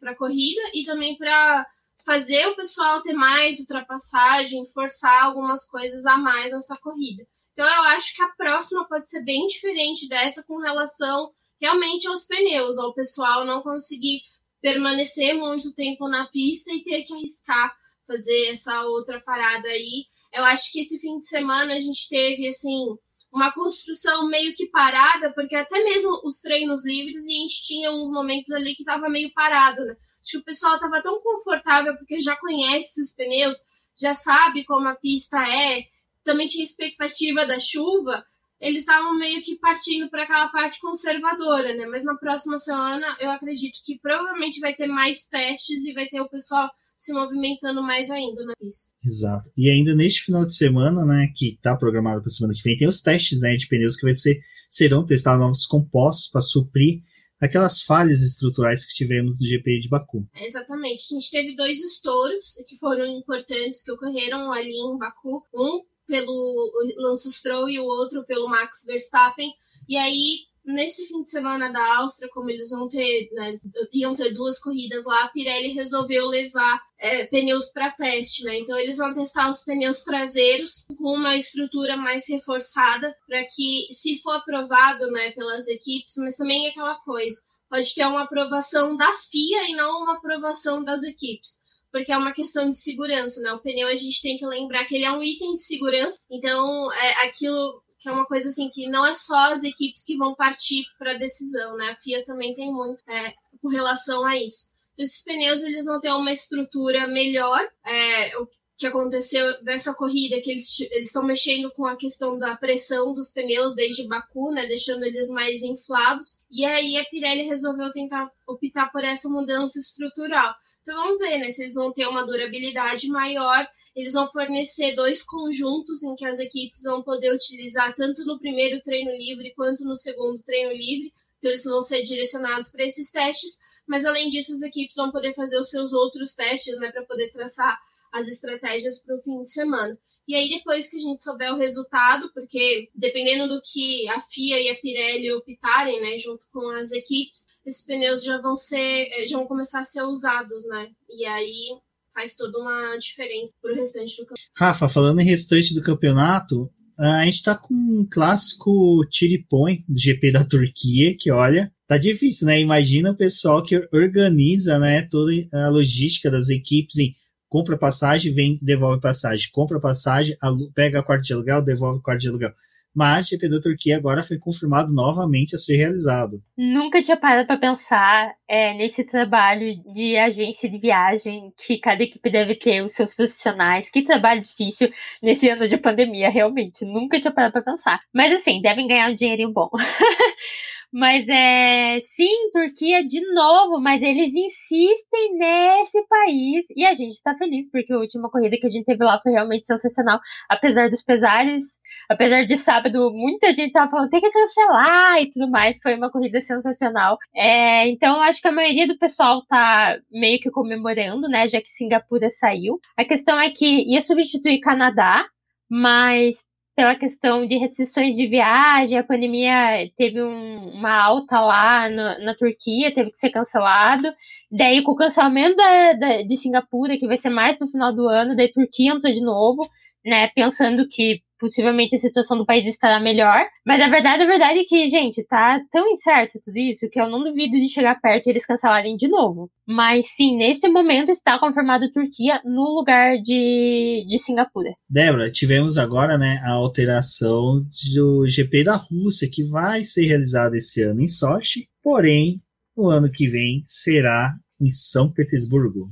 para 0.00 0.10
a 0.10 0.16
corrida 0.16 0.60
e 0.74 0.84
também 0.84 1.16
para 1.16 1.64
fazer 2.04 2.44
o 2.48 2.56
pessoal 2.56 3.02
ter 3.02 3.12
mais 3.12 3.60
ultrapassagem, 3.60 4.66
forçar 4.72 5.24
algumas 5.24 5.64
coisas 5.64 6.04
a 6.06 6.16
mais 6.16 6.52
nessa 6.52 6.76
corrida. 6.80 7.24
Então 7.52 7.64
eu 7.64 7.82
acho 7.94 8.16
que 8.16 8.22
a 8.22 8.28
próxima 8.30 8.88
pode 8.88 9.08
ser 9.08 9.22
bem 9.22 9.46
diferente 9.46 10.08
dessa 10.08 10.44
com 10.44 10.58
relação 10.58 11.30
realmente 11.60 12.06
aos 12.08 12.26
pneus, 12.26 12.78
ao 12.78 12.94
pessoal 12.94 13.44
não 13.44 13.62
conseguir 13.62 14.20
permanecer 14.60 15.34
muito 15.34 15.74
tempo 15.74 16.08
na 16.08 16.26
pista 16.28 16.72
e 16.72 16.84
ter 16.84 17.02
que 17.02 17.14
arriscar 17.14 17.74
fazer 18.06 18.48
essa 18.48 18.82
outra 18.82 19.20
parada 19.20 19.68
aí. 19.68 20.06
Eu 20.32 20.44
acho 20.44 20.72
que 20.72 20.80
esse 20.80 20.98
fim 20.98 21.18
de 21.18 21.26
semana 21.26 21.74
a 21.74 21.80
gente 21.80 22.08
teve 22.08 22.48
assim 22.48 22.96
uma 23.32 23.52
construção 23.52 24.28
meio 24.28 24.54
que 24.56 24.66
parada, 24.68 25.32
porque 25.34 25.54
até 25.54 25.82
mesmo 25.84 26.20
os 26.24 26.40
treinos 26.40 26.84
livres 26.84 27.24
a 27.24 27.30
gente 27.30 27.62
tinha 27.62 27.92
uns 27.92 28.10
momentos 28.10 28.52
ali 28.52 28.74
que 28.74 28.84
tava 28.84 29.08
meio 29.08 29.32
parado, 29.32 29.84
né? 29.84 29.94
Acho 30.20 30.32
que 30.32 30.38
o 30.38 30.44
pessoal 30.44 30.78
tava 30.80 31.00
tão 31.00 31.20
confortável 31.22 31.96
porque 31.96 32.20
já 32.20 32.36
conhece 32.36 33.00
os 33.00 33.14
pneus, 33.14 33.56
já 33.98 34.14
sabe 34.14 34.64
como 34.64 34.88
a 34.88 34.96
pista 34.96 35.38
é, 35.38 35.84
também 36.24 36.48
tinha 36.48 36.64
expectativa 36.64 37.46
da 37.46 37.60
chuva, 37.60 38.24
eles 38.60 38.80
estavam 38.80 39.18
meio 39.18 39.42
que 39.42 39.58
partindo 39.58 40.10
para 40.10 40.24
aquela 40.24 40.48
parte 40.48 40.78
conservadora, 40.80 41.74
né? 41.74 41.86
Mas 41.86 42.04
na 42.04 42.14
próxima 42.16 42.58
semana 42.58 43.16
eu 43.18 43.30
acredito 43.30 43.80
que 43.84 43.98
provavelmente 44.00 44.60
vai 44.60 44.74
ter 44.74 44.86
mais 44.86 45.26
testes 45.26 45.84
e 45.86 45.94
vai 45.94 46.06
ter 46.08 46.20
o 46.20 46.28
pessoal 46.28 46.68
se 46.96 47.12
movimentando 47.12 47.82
mais 47.82 48.10
ainda 48.10 48.44
na 48.44 48.54
pista. 48.56 48.94
Exato. 49.04 49.50
E 49.56 49.70
ainda 49.70 49.94
neste 49.94 50.24
final 50.24 50.44
de 50.44 50.54
semana, 50.54 51.04
né, 51.06 51.32
que 51.34 51.54
está 51.54 51.74
programado 51.74 52.20
para 52.20 52.30
semana 52.30 52.54
que 52.54 52.62
vem, 52.62 52.76
tem 52.76 52.86
os 52.86 53.00
testes, 53.00 53.40
né, 53.40 53.56
de 53.56 53.66
pneus 53.66 53.96
que 53.96 54.04
vai 54.04 54.14
ser 54.14 54.38
serão 54.68 55.06
testados 55.06 55.40
novos 55.40 55.64
compostos 55.64 56.28
para 56.28 56.42
suprir 56.42 57.00
aquelas 57.40 57.82
falhas 57.82 58.20
estruturais 58.20 58.84
que 58.84 58.92
tivemos 58.92 59.40
no 59.40 59.46
GP 59.46 59.80
de 59.80 59.88
Baku. 59.88 60.28
exatamente. 60.36 61.02
A 61.10 61.18
gente 61.18 61.30
teve 61.30 61.56
dois 61.56 61.80
estouros 61.82 62.56
que 62.68 62.76
foram 62.78 63.06
importantes 63.06 63.82
que 63.82 63.90
ocorreram 63.92 64.52
ali 64.52 64.70
em 64.70 64.98
Baku. 64.98 65.40
Um 65.54 65.80
pelo 66.10 66.72
Lance 66.96 67.32
Stroll 67.32 67.70
e 67.70 67.78
o 67.78 67.84
outro 67.84 68.24
pelo 68.24 68.48
Max 68.48 68.84
Verstappen. 68.84 69.54
E 69.88 69.96
aí, 69.96 70.40
nesse 70.64 71.06
fim 71.06 71.22
de 71.22 71.30
semana 71.30 71.72
da 71.72 71.98
Áustria, 71.98 72.28
como 72.32 72.50
eles 72.50 72.70
vão 72.70 72.88
ter, 72.88 73.30
né, 73.32 73.60
iam 73.92 74.16
ter 74.16 74.34
duas 74.34 74.58
corridas 74.58 75.04
lá, 75.04 75.24
a 75.24 75.28
Pirelli 75.28 75.68
resolveu 75.68 76.26
levar 76.26 76.82
é, 76.98 77.26
pneus 77.26 77.70
para 77.70 77.92
teste, 77.92 78.42
né? 78.42 78.58
Então 78.58 78.76
eles 78.76 78.98
vão 78.98 79.14
testar 79.14 79.52
os 79.52 79.62
pneus 79.62 80.02
traseiros 80.02 80.84
com 80.98 81.14
uma 81.14 81.36
estrutura 81.36 81.96
mais 81.96 82.28
reforçada 82.28 83.16
para 83.26 83.44
que, 83.44 83.86
se 83.92 84.20
for 84.20 84.32
aprovado, 84.32 85.06
né, 85.12 85.30
pelas 85.30 85.68
equipes, 85.68 86.14
mas 86.18 86.36
também 86.36 86.66
é 86.66 86.70
aquela 86.70 86.96
coisa, 86.96 87.40
pode 87.68 87.94
ter 87.94 88.04
uma 88.04 88.22
aprovação 88.22 88.96
da 88.96 89.12
FIA 89.16 89.70
e 89.70 89.76
não 89.76 90.02
uma 90.02 90.14
aprovação 90.14 90.82
das 90.82 91.04
equipes 91.04 91.60
porque 91.90 92.12
é 92.12 92.16
uma 92.16 92.32
questão 92.32 92.70
de 92.70 92.78
segurança, 92.78 93.40
né? 93.42 93.52
O 93.52 93.60
pneu 93.60 93.88
a 93.88 93.96
gente 93.96 94.22
tem 94.22 94.38
que 94.38 94.46
lembrar 94.46 94.84
que 94.86 94.94
ele 94.94 95.04
é 95.04 95.12
um 95.12 95.22
item 95.22 95.54
de 95.54 95.62
segurança, 95.62 96.20
então 96.30 96.92
é 96.92 97.28
aquilo 97.28 97.82
que 97.98 98.08
é 98.08 98.12
uma 98.12 98.24
coisa 98.24 98.48
assim 98.48 98.70
que 98.70 98.88
não 98.88 99.04
é 99.04 99.14
só 99.14 99.52
as 99.52 99.62
equipes 99.62 100.04
que 100.04 100.16
vão 100.16 100.34
partir 100.34 100.84
para 100.98 101.12
a 101.12 101.18
decisão, 101.18 101.76
né? 101.76 101.90
A 101.90 101.96
FIA 101.96 102.24
também 102.24 102.54
tem 102.54 102.72
muito 102.72 103.02
é, 103.08 103.34
com 103.60 103.68
relação 103.68 104.24
a 104.24 104.36
isso. 104.36 104.72
Então, 104.94 105.04
esses 105.04 105.22
pneus 105.22 105.62
eles 105.62 105.84
vão 105.84 106.00
ter 106.00 106.10
uma 106.12 106.32
estrutura 106.32 107.06
melhor, 107.06 107.60
é, 107.86 108.32
que 108.80 108.86
aconteceu 108.86 109.44
nessa 109.62 109.92
corrida, 109.92 110.40
que 110.40 110.50
eles 110.50 110.80
estão 110.80 111.22
mexendo 111.22 111.70
com 111.70 111.84
a 111.84 111.98
questão 111.98 112.38
da 112.38 112.56
pressão 112.56 113.12
dos 113.12 113.30
pneus 113.30 113.74
desde 113.74 114.08
Baku, 114.08 114.54
né, 114.54 114.64
deixando 114.64 115.04
eles 115.04 115.28
mais 115.28 115.62
inflados. 115.62 116.40
E 116.50 116.64
aí 116.64 116.96
a 116.96 117.04
Pirelli 117.04 117.42
resolveu 117.42 117.92
tentar 117.92 118.32
optar 118.48 118.90
por 118.90 119.04
essa 119.04 119.28
mudança 119.28 119.78
estrutural. 119.78 120.54
Então 120.80 120.96
vamos 120.96 121.18
ver, 121.18 121.36
né, 121.36 121.50
se 121.50 121.62
eles 121.62 121.74
vão 121.74 121.92
ter 121.92 122.06
uma 122.06 122.24
durabilidade 122.24 123.06
maior. 123.08 123.68
Eles 123.94 124.14
vão 124.14 124.26
fornecer 124.26 124.96
dois 124.96 125.22
conjuntos 125.22 126.02
em 126.02 126.14
que 126.14 126.24
as 126.24 126.38
equipes 126.38 126.82
vão 126.82 127.02
poder 127.02 127.34
utilizar 127.34 127.94
tanto 127.94 128.24
no 128.24 128.38
primeiro 128.38 128.80
treino 128.80 129.10
livre 129.10 129.52
quanto 129.54 129.84
no 129.84 129.94
segundo 129.94 130.42
treino 130.42 130.72
livre. 130.72 131.12
Então 131.36 131.50
eles 131.50 131.64
vão 131.64 131.82
ser 131.82 132.02
direcionados 132.02 132.70
para 132.70 132.86
esses 132.86 133.10
testes, 133.10 133.58
mas 133.86 134.06
além 134.06 134.30
disso 134.30 134.54
as 134.54 134.62
equipes 134.62 134.96
vão 134.96 135.10
poder 135.10 135.34
fazer 135.34 135.60
os 135.60 135.68
seus 135.68 135.92
outros 135.92 136.34
testes, 136.34 136.78
né, 136.78 136.90
para 136.90 137.04
poder 137.04 137.30
traçar 137.30 137.78
as 138.12 138.28
estratégias 138.28 139.02
para 139.02 139.16
o 139.16 139.22
fim 139.22 139.42
de 139.42 139.50
semana. 139.50 139.98
E 140.28 140.34
aí, 140.34 140.48
depois 140.48 140.88
que 140.88 140.96
a 140.96 141.00
gente 141.00 141.22
souber 141.22 141.52
o 141.52 141.58
resultado, 141.58 142.30
porque 142.32 142.86
dependendo 142.94 143.48
do 143.48 143.60
que 143.62 144.08
a 144.08 144.20
FIA 144.20 144.60
e 144.60 144.68
a 144.68 144.80
Pirelli 144.80 145.32
optarem, 145.32 146.00
né, 146.00 146.18
junto 146.18 146.44
com 146.52 146.68
as 146.70 146.92
equipes, 146.92 147.46
esses 147.66 147.84
pneus 147.84 148.22
já 148.22 148.40
vão 148.40 148.54
ser, 148.54 149.08
eh, 149.12 149.26
já 149.26 149.38
vão 149.38 149.46
começar 149.46 149.80
a 149.80 149.84
ser 149.84 150.02
usados, 150.02 150.66
né? 150.68 150.88
E 151.08 151.26
aí 151.26 151.76
faz 152.14 152.36
toda 152.36 152.58
uma 152.58 152.96
diferença 152.98 153.54
para 153.60 153.72
o 153.72 153.74
restante 153.74 154.16
do 154.16 154.26
campeonato. 154.26 154.52
Rafa, 154.56 154.88
falando 154.88 155.20
em 155.20 155.24
restante 155.24 155.74
do 155.74 155.82
campeonato, 155.82 156.70
a 156.98 157.24
gente 157.24 157.42
tá 157.42 157.56
com 157.56 157.74
um 157.74 158.06
clássico 158.08 159.00
tiripõe 159.10 159.78
do 159.88 159.98
GP 159.98 160.32
da 160.32 160.44
Turquia, 160.44 161.16
que 161.18 161.32
olha, 161.32 161.72
tá 161.86 161.96
difícil, 161.96 162.46
né? 162.46 162.60
Imagina 162.60 163.10
o 163.10 163.16
pessoal 163.16 163.64
que 163.64 163.76
organiza, 163.92 164.78
né, 164.78 165.08
toda 165.10 165.32
a 165.52 165.68
logística 165.70 166.30
das 166.30 166.50
equipes 166.50 166.98
em 166.98 167.14
compra 167.50 167.76
passagem, 167.76 168.32
vem, 168.32 168.58
devolve 168.62 169.00
passagem, 169.00 169.50
compra 169.52 169.78
passagem, 169.78 170.34
pega 170.74 171.02
quarto 171.02 171.24
de 171.24 171.34
aluguel, 171.34 171.62
devolve 171.62 172.00
quarto 172.00 172.20
de 172.20 172.28
aluguel 172.28 172.54
mas 172.94 173.28
GP 173.28 173.48
da 173.48 173.60
Turquia 173.60 173.96
agora 173.96 174.22
foi 174.22 174.38
confirmado 174.38 174.92
novamente 174.92 175.54
a 175.54 175.58
ser 175.58 175.76
realizado. 175.76 176.42
Nunca 176.56 177.00
tinha 177.00 177.16
parado 177.16 177.46
para 177.46 177.56
pensar 177.56 178.34
é, 178.48 178.74
nesse 178.74 179.04
trabalho 179.04 179.80
de 179.92 180.16
agência 180.16 180.68
de 180.68 180.78
viagem 180.78 181.52
que 181.56 181.78
cada 181.78 182.02
equipe 182.02 182.30
deve 182.30 182.56
ter 182.56 182.82
os 182.82 182.92
seus 182.92 183.14
profissionais. 183.14 183.90
Que 183.90 184.02
trabalho 184.02 184.40
difícil 184.40 184.92
nesse 185.22 185.48
ano 185.48 185.68
de 185.68 185.76
pandemia, 185.76 186.30
realmente. 186.30 186.84
Nunca 186.84 187.20
tinha 187.20 187.32
parado 187.32 187.52
para 187.52 187.62
pensar. 187.62 188.00
Mas 188.12 188.32
assim, 188.32 188.60
devem 188.60 188.88
ganhar 188.88 189.10
um 189.10 189.14
dinheirinho 189.14 189.52
bom. 189.52 189.70
Mas 190.92 191.26
é. 191.28 192.00
Sim, 192.00 192.50
Turquia 192.52 193.04
de 193.06 193.20
novo, 193.32 193.80
mas 193.80 194.02
eles 194.02 194.34
insistem 194.34 195.36
nesse 195.38 196.04
país. 196.08 196.66
E 196.76 196.84
a 196.84 196.94
gente 196.94 197.12
está 197.12 197.34
feliz, 197.36 197.70
porque 197.70 197.92
a 197.92 197.98
última 197.98 198.30
corrida 198.30 198.56
que 198.56 198.66
a 198.66 198.70
gente 198.70 198.84
teve 198.84 199.04
lá 199.04 199.20
foi 199.22 199.32
realmente 199.32 199.66
sensacional. 199.66 200.20
Apesar 200.48 200.88
dos 200.88 201.02
pesares, 201.02 201.80
apesar 202.08 202.44
de 202.44 202.56
sábado, 202.56 203.10
muita 203.12 203.52
gente 203.52 203.72
tava 203.72 203.90
falando 203.90 204.10
tem 204.10 204.20
que 204.20 204.30
cancelar 204.30 205.22
e 205.22 205.30
tudo 205.30 205.50
mais. 205.50 205.78
Foi 205.80 205.94
uma 205.94 206.10
corrida 206.10 206.40
sensacional. 206.40 207.18
É, 207.34 207.88
então, 207.88 208.20
acho 208.20 208.40
que 208.40 208.48
a 208.48 208.52
maioria 208.52 208.86
do 208.86 208.98
pessoal 208.98 209.44
tá 209.46 209.98
meio 210.10 210.40
que 210.40 210.50
comemorando, 210.50 211.28
né? 211.28 211.46
Já 211.48 211.60
que 211.60 211.68
Singapura 211.68 212.28
saiu. 212.30 212.80
A 212.96 213.04
questão 213.04 213.38
é 213.40 213.50
que 213.50 213.64
ia 213.92 214.00
substituir 214.00 214.60
Canadá, 214.60 215.26
mas 215.68 216.44
pela 216.76 216.94
questão 216.94 217.46
de 217.46 217.56
restrições 217.58 218.14
de 218.16 218.26
viagem, 218.26 218.98
a 218.98 219.04
pandemia 219.04 219.90
teve 219.96 220.22
um, 220.22 220.70
uma 220.70 220.94
alta 220.94 221.40
lá 221.40 221.88
no, 221.88 222.24
na 222.24 222.34
Turquia, 222.34 222.94
teve 222.94 223.10
que 223.10 223.18
ser 223.18 223.30
cancelado. 223.30 224.08
Daí, 224.50 224.82
com 224.82 224.92
o 224.92 224.96
cancelamento 224.96 225.56
da, 225.56 225.92
da, 225.94 226.22
de 226.22 226.36
Singapura, 226.36 226.96
que 226.98 227.06
vai 227.06 227.18
ser 227.18 227.30
mais 227.30 227.58
no 227.58 227.68
final 227.68 227.92
do 227.92 228.08
ano, 228.08 228.36
daí 228.36 228.52
Turquia 228.52 228.92
entrou 228.92 229.12
de 229.12 229.20
novo, 229.20 229.68
né? 230.04 230.28
Pensando 230.28 230.86
que 230.88 231.22
possivelmente 231.40 231.96
a 231.96 231.98
situação 231.98 232.36
do 232.36 232.44
país 232.44 232.66
estará 232.66 233.00
melhor. 233.00 233.46
Mas 233.66 233.80
a 233.80 233.88
verdade, 233.88 234.22
a 234.22 234.26
verdade 234.26 234.60
é 234.60 234.64
que, 234.64 234.88
gente, 234.88 235.24
tá 235.26 235.58
tão 235.72 235.88
incerto 235.88 236.38
tudo 236.44 236.58
isso 236.58 236.88
que 236.90 237.00
eu 237.00 237.08
não 237.08 237.24
duvido 237.24 237.58
de 237.58 237.68
chegar 237.68 237.98
perto 238.00 238.26
e 238.26 238.30
eles 238.30 238.44
cancelarem 238.44 238.96
de 238.96 239.08
novo. 239.08 239.50
Mas 239.66 240.06
sim, 240.14 240.36
nesse 240.36 240.68
momento 240.68 241.10
está 241.10 241.38
confirmado 241.38 241.90
Turquia 241.90 242.40
no 242.44 242.74
lugar 242.74 243.16
de, 243.22 244.04
de 244.06 244.18
Singapura. 244.18 244.70
Débora, 244.88 245.30
tivemos 245.30 245.78
agora 245.78 246.18
né, 246.18 246.40
a 246.44 246.52
alteração 246.52 247.60
do 247.94 248.26
GP 248.26 248.64
da 248.64 248.76
Rússia, 248.76 249.28
que 249.32 249.44
vai 249.44 249.82
ser 249.84 250.04
realizado 250.04 250.54
esse 250.54 250.82
ano 250.82 251.00
em 251.00 251.08
Sochi, 251.08 251.68
porém, 251.82 252.36
o 252.76 252.88
ano 252.88 253.08
que 253.10 253.26
vem 253.26 253.60
será 253.64 254.34
em 254.60 254.72
São 254.72 255.10
Petersburgo. 255.10 255.90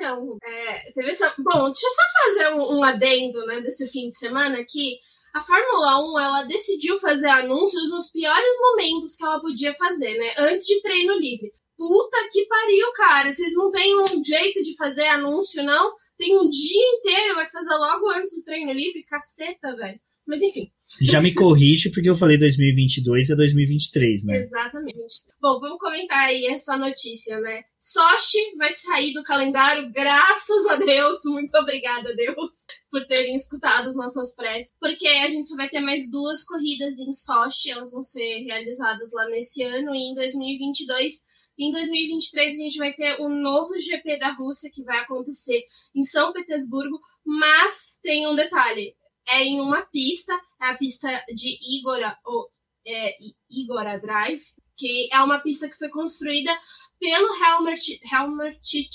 Então, 0.00 0.38
é, 0.42 0.92
teve 0.92 1.10
essa. 1.10 1.34
Bom, 1.38 1.66
deixa 1.66 1.86
eu 1.86 1.90
só 1.90 2.02
fazer 2.24 2.54
um, 2.54 2.78
um 2.78 2.82
adendo 2.82 3.44
né, 3.44 3.60
desse 3.60 3.86
fim 3.88 4.08
de 4.08 4.16
semana 4.16 4.64
que 4.66 4.98
a 5.34 5.40
Fórmula 5.40 6.00
1 6.00 6.18
ela 6.18 6.42
decidiu 6.44 6.98
fazer 6.98 7.28
anúncios 7.28 7.90
nos 7.90 8.10
piores 8.10 8.56
momentos 8.62 9.14
que 9.14 9.22
ela 9.22 9.38
podia 9.38 9.74
fazer, 9.74 10.16
né? 10.16 10.34
Antes 10.38 10.66
de 10.66 10.80
treino 10.80 11.12
livre. 11.18 11.52
Puta 11.76 12.16
que 12.32 12.46
pariu, 12.46 12.92
cara. 12.94 13.30
Vocês 13.30 13.52
não 13.54 13.70
têm 13.70 14.00
um 14.00 14.24
jeito 14.24 14.62
de 14.62 14.74
fazer 14.76 15.06
anúncio, 15.08 15.62
não? 15.62 15.94
Tem 16.16 16.34
um 16.38 16.48
dia 16.48 16.86
inteiro, 16.96 17.34
vai 17.34 17.50
fazer 17.50 17.74
logo 17.74 18.08
antes 18.08 18.34
do 18.34 18.42
treino 18.42 18.72
livre? 18.72 19.04
Caceta, 19.04 19.76
velho. 19.76 20.00
Mas 20.26 20.42
enfim. 20.42 20.70
Já 21.00 21.20
me 21.20 21.34
corrige 21.34 21.90
porque 21.90 22.10
eu 22.10 22.16
falei 22.16 22.36
2022 22.36 23.30
é 23.30 23.36
2023, 23.36 24.24
né? 24.26 24.38
Exatamente. 24.38 24.98
Bom, 25.40 25.60
vamos 25.60 25.78
comentar 25.78 26.26
aí 26.28 26.46
essa 26.46 26.76
notícia, 26.76 27.38
né? 27.40 27.62
Sochi 27.78 28.56
vai 28.56 28.72
sair 28.72 29.12
do 29.12 29.22
calendário, 29.22 29.90
graças 29.92 30.66
a 30.66 30.76
Deus. 30.76 31.20
Muito 31.26 31.54
obrigada, 31.56 32.14
Deus, 32.14 32.66
por 32.90 33.04
terem 33.06 33.34
escutado 33.34 33.88
as 33.88 33.96
nossas 33.96 34.34
preces. 34.34 34.70
Porque 34.80 35.06
a 35.06 35.28
gente 35.28 35.54
vai 35.56 35.68
ter 35.68 35.80
mais 35.80 36.10
duas 36.10 36.44
corridas 36.44 36.98
em 36.98 37.12
Sochi, 37.12 37.70
elas 37.70 37.92
vão 37.92 38.02
ser 38.02 38.44
realizadas 38.44 39.10
lá 39.12 39.26
nesse 39.28 39.62
ano 39.62 39.94
e 39.94 40.10
em 40.10 40.14
2022 40.14 41.30
em 41.60 41.70
2023 41.72 42.52
a 42.52 42.56
gente 42.56 42.78
vai 42.78 42.92
ter 42.94 43.20
um 43.20 43.28
novo 43.28 43.76
GP 43.76 44.18
da 44.18 44.32
Rússia 44.32 44.70
que 44.72 44.82
vai 44.82 44.98
acontecer 45.00 45.60
em 45.94 46.02
São 46.02 46.32
Petersburgo, 46.32 46.98
mas 47.22 47.98
tem 48.02 48.26
um 48.26 48.34
detalhe: 48.34 48.94
é 49.28 49.44
em 49.44 49.60
uma 49.60 49.82
pista, 49.82 50.32
é 50.60 50.66
a 50.66 50.76
pista 50.76 51.08
de 51.34 51.58
Igora, 51.78 52.16
ou, 52.24 52.48
é, 52.86 53.16
Igora 53.50 53.98
Drive, 53.98 54.42
que 54.76 55.08
é 55.12 55.20
uma 55.22 55.38
pista 55.40 55.68
que 55.68 55.76
foi 55.76 55.90
construída 55.90 56.50
pelo 56.98 57.34
Helmut, 57.34 58.00
Helmut. 58.10 58.88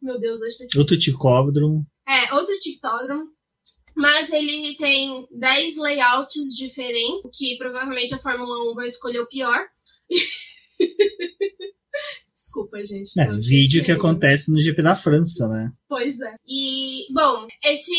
Meu 0.00 0.18
Deus, 0.18 0.40
hoje 0.40 0.68
tá 0.68 0.78
Outro 0.78 0.98
ticódromo. 0.98 1.84
É, 2.08 2.34
outro 2.34 2.58
tictódromo. 2.58 3.28
Mas 3.94 4.32
ele 4.32 4.76
tem 4.76 5.26
10 5.30 5.76
layouts 5.76 6.56
diferentes, 6.56 7.30
que 7.34 7.58
provavelmente 7.58 8.14
a 8.14 8.18
Fórmula 8.18 8.72
1 8.72 8.74
vai 8.74 8.86
escolher 8.86 9.20
o 9.20 9.28
pior. 9.28 9.58
Desculpa, 12.32 12.82
gente. 12.84 13.12
É, 13.20 13.26
vídeo 13.36 13.84
que 13.84 13.92
acontece 13.92 14.50
no 14.50 14.60
GP 14.60 14.82
da 14.82 14.96
França, 14.96 15.46
né? 15.48 15.70
Pois 15.88 16.18
é. 16.18 16.34
E, 16.46 17.12
bom, 17.12 17.46
esse 17.64 17.92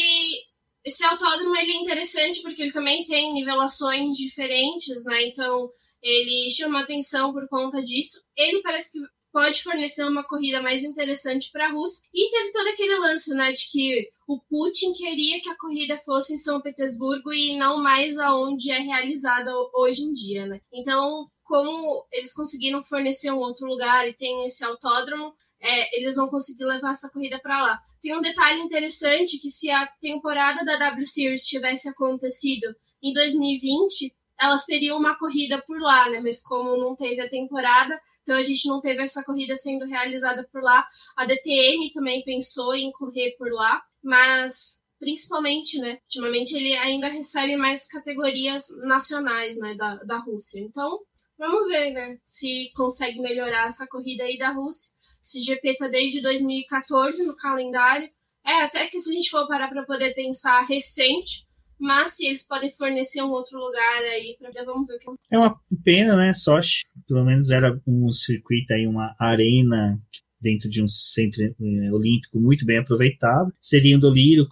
esse 0.83 1.03
autódromo 1.03 1.55
ele 1.55 1.71
é 1.71 1.81
interessante 1.81 2.41
porque 2.41 2.61
ele 2.61 2.71
também 2.71 3.05
tem 3.05 3.33
nivelações 3.33 4.15
diferentes, 4.15 5.03
né? 5.05 5.27
Então 5.27 5.69
ele 6.01 6.49
chama 6.51 6.81
atenção 6.81 7.31
por 7.31 7.47
conta 7.47 7.81
disso. 7.81 8.21
Ele 8.35 8.61
parece 8.61 8.93
que 8.93 9.05
pode 9.31 9.63
fornecer 9.63 10.03
uma 10.03 10.23
corrida 10.23 10.61
mais 10.61 10.83
interessante 10.83 11.49
para 11.51 11.67
a 11.67 11.71
Rússia. 11.71 12.03
E 12.13 12.29
teve 12.29 12.51
todo 12.51 12.67
aquele 12.67 12.99
lance, 12.99 13.33
né, 13.33 13.51
de 13.51 13.69
que 13.69 14.09
o 14.27 14.39
Putin 14.49 14.93
queria 14.93 15.41
que 15.41 15.49
a 15.49 15.57
corrida 15.57 15.97
fosse 15.99 16.33
em 16.33 16.37
São 16.37 16.61
Petersburgo 16.61 17.31
e 17.31 17.57
não 17.57 17.81
mais 17.81 18.17
aonde 18.17 18.71
é 18.71 18.79
realizada 18.79 19.51
hoje 19.73 20.01
em 20.03 20.13
dia, 20.13 20.45
né? 20.45 20.59
Então, 20.73 21.29
como 21.43 22.05
eles 22.11 22.33
conseguiram 22.33 22.83
fornecer 22.83 23.31
um 23.31 23.39
outro 23.39 23.67
lugar 23.67 24.07
e 24.07 24.13
tem 24.13 24.45
esse 24.45 24.63
autódromo, 24.63 25.33
é, 25.61 25.97
eles 25.99 26.15
vão 26.15 26.27
conseguir 26.27 26.65
levar 26.65 26.91
essa 26.91 27.09
corrida 27.09 27.39
para 27.39 27.61
lá. 27.61 27.79
Tem 28.01 28.17
um 28.17 28.21
detalhe 28.21 28.61
interessante 28.61 29.37
que 29.37 29.49
se 29.49 29.69
a 29.69 29.85
temporada 30.01 30.65
da 30.65 30.77
W 30.77 31.05
Series 31.05 31.45
tivesse 31.45 31.87
acontecido 31.87 32.75
em 33.01 33.13
2020, 33.13 34.13
elas 34.39 34.65
teriam 34.65 34.97
uma 34.97 35.17
corrida 35.17 35.61
por 35.67 35.79
lá, 35.79 36.09
né? 36.09 36.19
Mas 36.19 36.41
como 36.41 36.75
não 36.77 36.95
teve 36.95 37.21
a 37.21 37.29
temporada, 37.29 37.99
então 38.23 38.35
a 38.35 38.43
gente 38.43 38.67
não 38.67 38.81
teve 38.81 39.03
essa 39.03 39.23
corrida 39.23 39.55
sendo 39.55 39.85
realizada 39.85 40.47
por 40.51 40.63
lá. 40.63 40.85
A 41.15 41.25
DTM 41.25 41.91
também 41.93 42.23
pensou 42.23 42.73
em 42.75 42.91
correr 42.91 43.35
por 43.37 43.51
lá, 43.51 43.81
mas 44.03 44.81
principalmente, 44.99 45.79
né? 45.79 45.99
Ultimamente 46.03 46.55
ele 46.55 46.75
ainda 46.75 47.07
recebe 47.07 47.55
mais 47.55 47.87
categorias 47.87 48.65
nacionais, 48.85 49.57
né? 49.57 49.75
Da, 49.75 49.95
da 50.03 50.17
Rússia. 50.17 50.59
Então, 50.59 50.99
vamos 51.37 51.67
ver, 51.67 51.91
né? 51.91 52.17
Se 52.23 52.71
consegue 52.75 53.19
melhorar 53.19 53.67
essa 53.67 53.87
corrida 53.87 54.23
aí 54.23 54.37
da 54.37 54.51
Rússia. 54.51 55.00
Esse 55.23 55.41
GP 55.41 55.77
tá 55.77 55.87
desde 55.87 56.21
2014 56.21 57.23
no 57.25 57.35
calendário. 57.35 58.09
É, 58.45 58.63
até 58.63 58.87
que 58.87 58.99
se 58.99 59.11
a 59.11 59.13
gente 59.13 59.29
for 59.29 59.47
parar 59.47 59.69
para 59.69 59.83
poder 59.83 60.13
pensar 60.15 60.65
recente, 60.65 61.45
mas 61.79 62.13
se 62.13 62.25
eles 62.25 62.45
podem 62.45 62.71
fornecer 62.71 63.21
um 63.21 63.29
outro 63.31 63.59
lugar 63.59 64.03
aí, 64.03 64.37
vamos 64.65 64.87
ver 64.87 64.95
o 64.95 64.99
que 64.99 65.09
é 65.31 65.37
uma 65.37 65.59
pena, 65.83 66.15
né? 66.15 66.33
Sochi, 66.33 66.83
pelo 67.07 67.25
menos 67.25 67.49
era 67.49 67.79
um 67.87 68.11
circuito 68.11 68.73
aí, 68.73 68.85
uma 68.85 69.15
arena 69.19 69.99
dentro 70.39 70.69
de 70.69 70.81
um 70.81 70.87
centro 70.87 71.43
eh, 71.43 71.91
olímpico 71.91 72.39
muito 72.39 72.65
bem 72.65 72.77
aproveitado. 72.77 73.53
Seria 73.61 73.95
um 73.95 73.99
delírio 73.99 74.47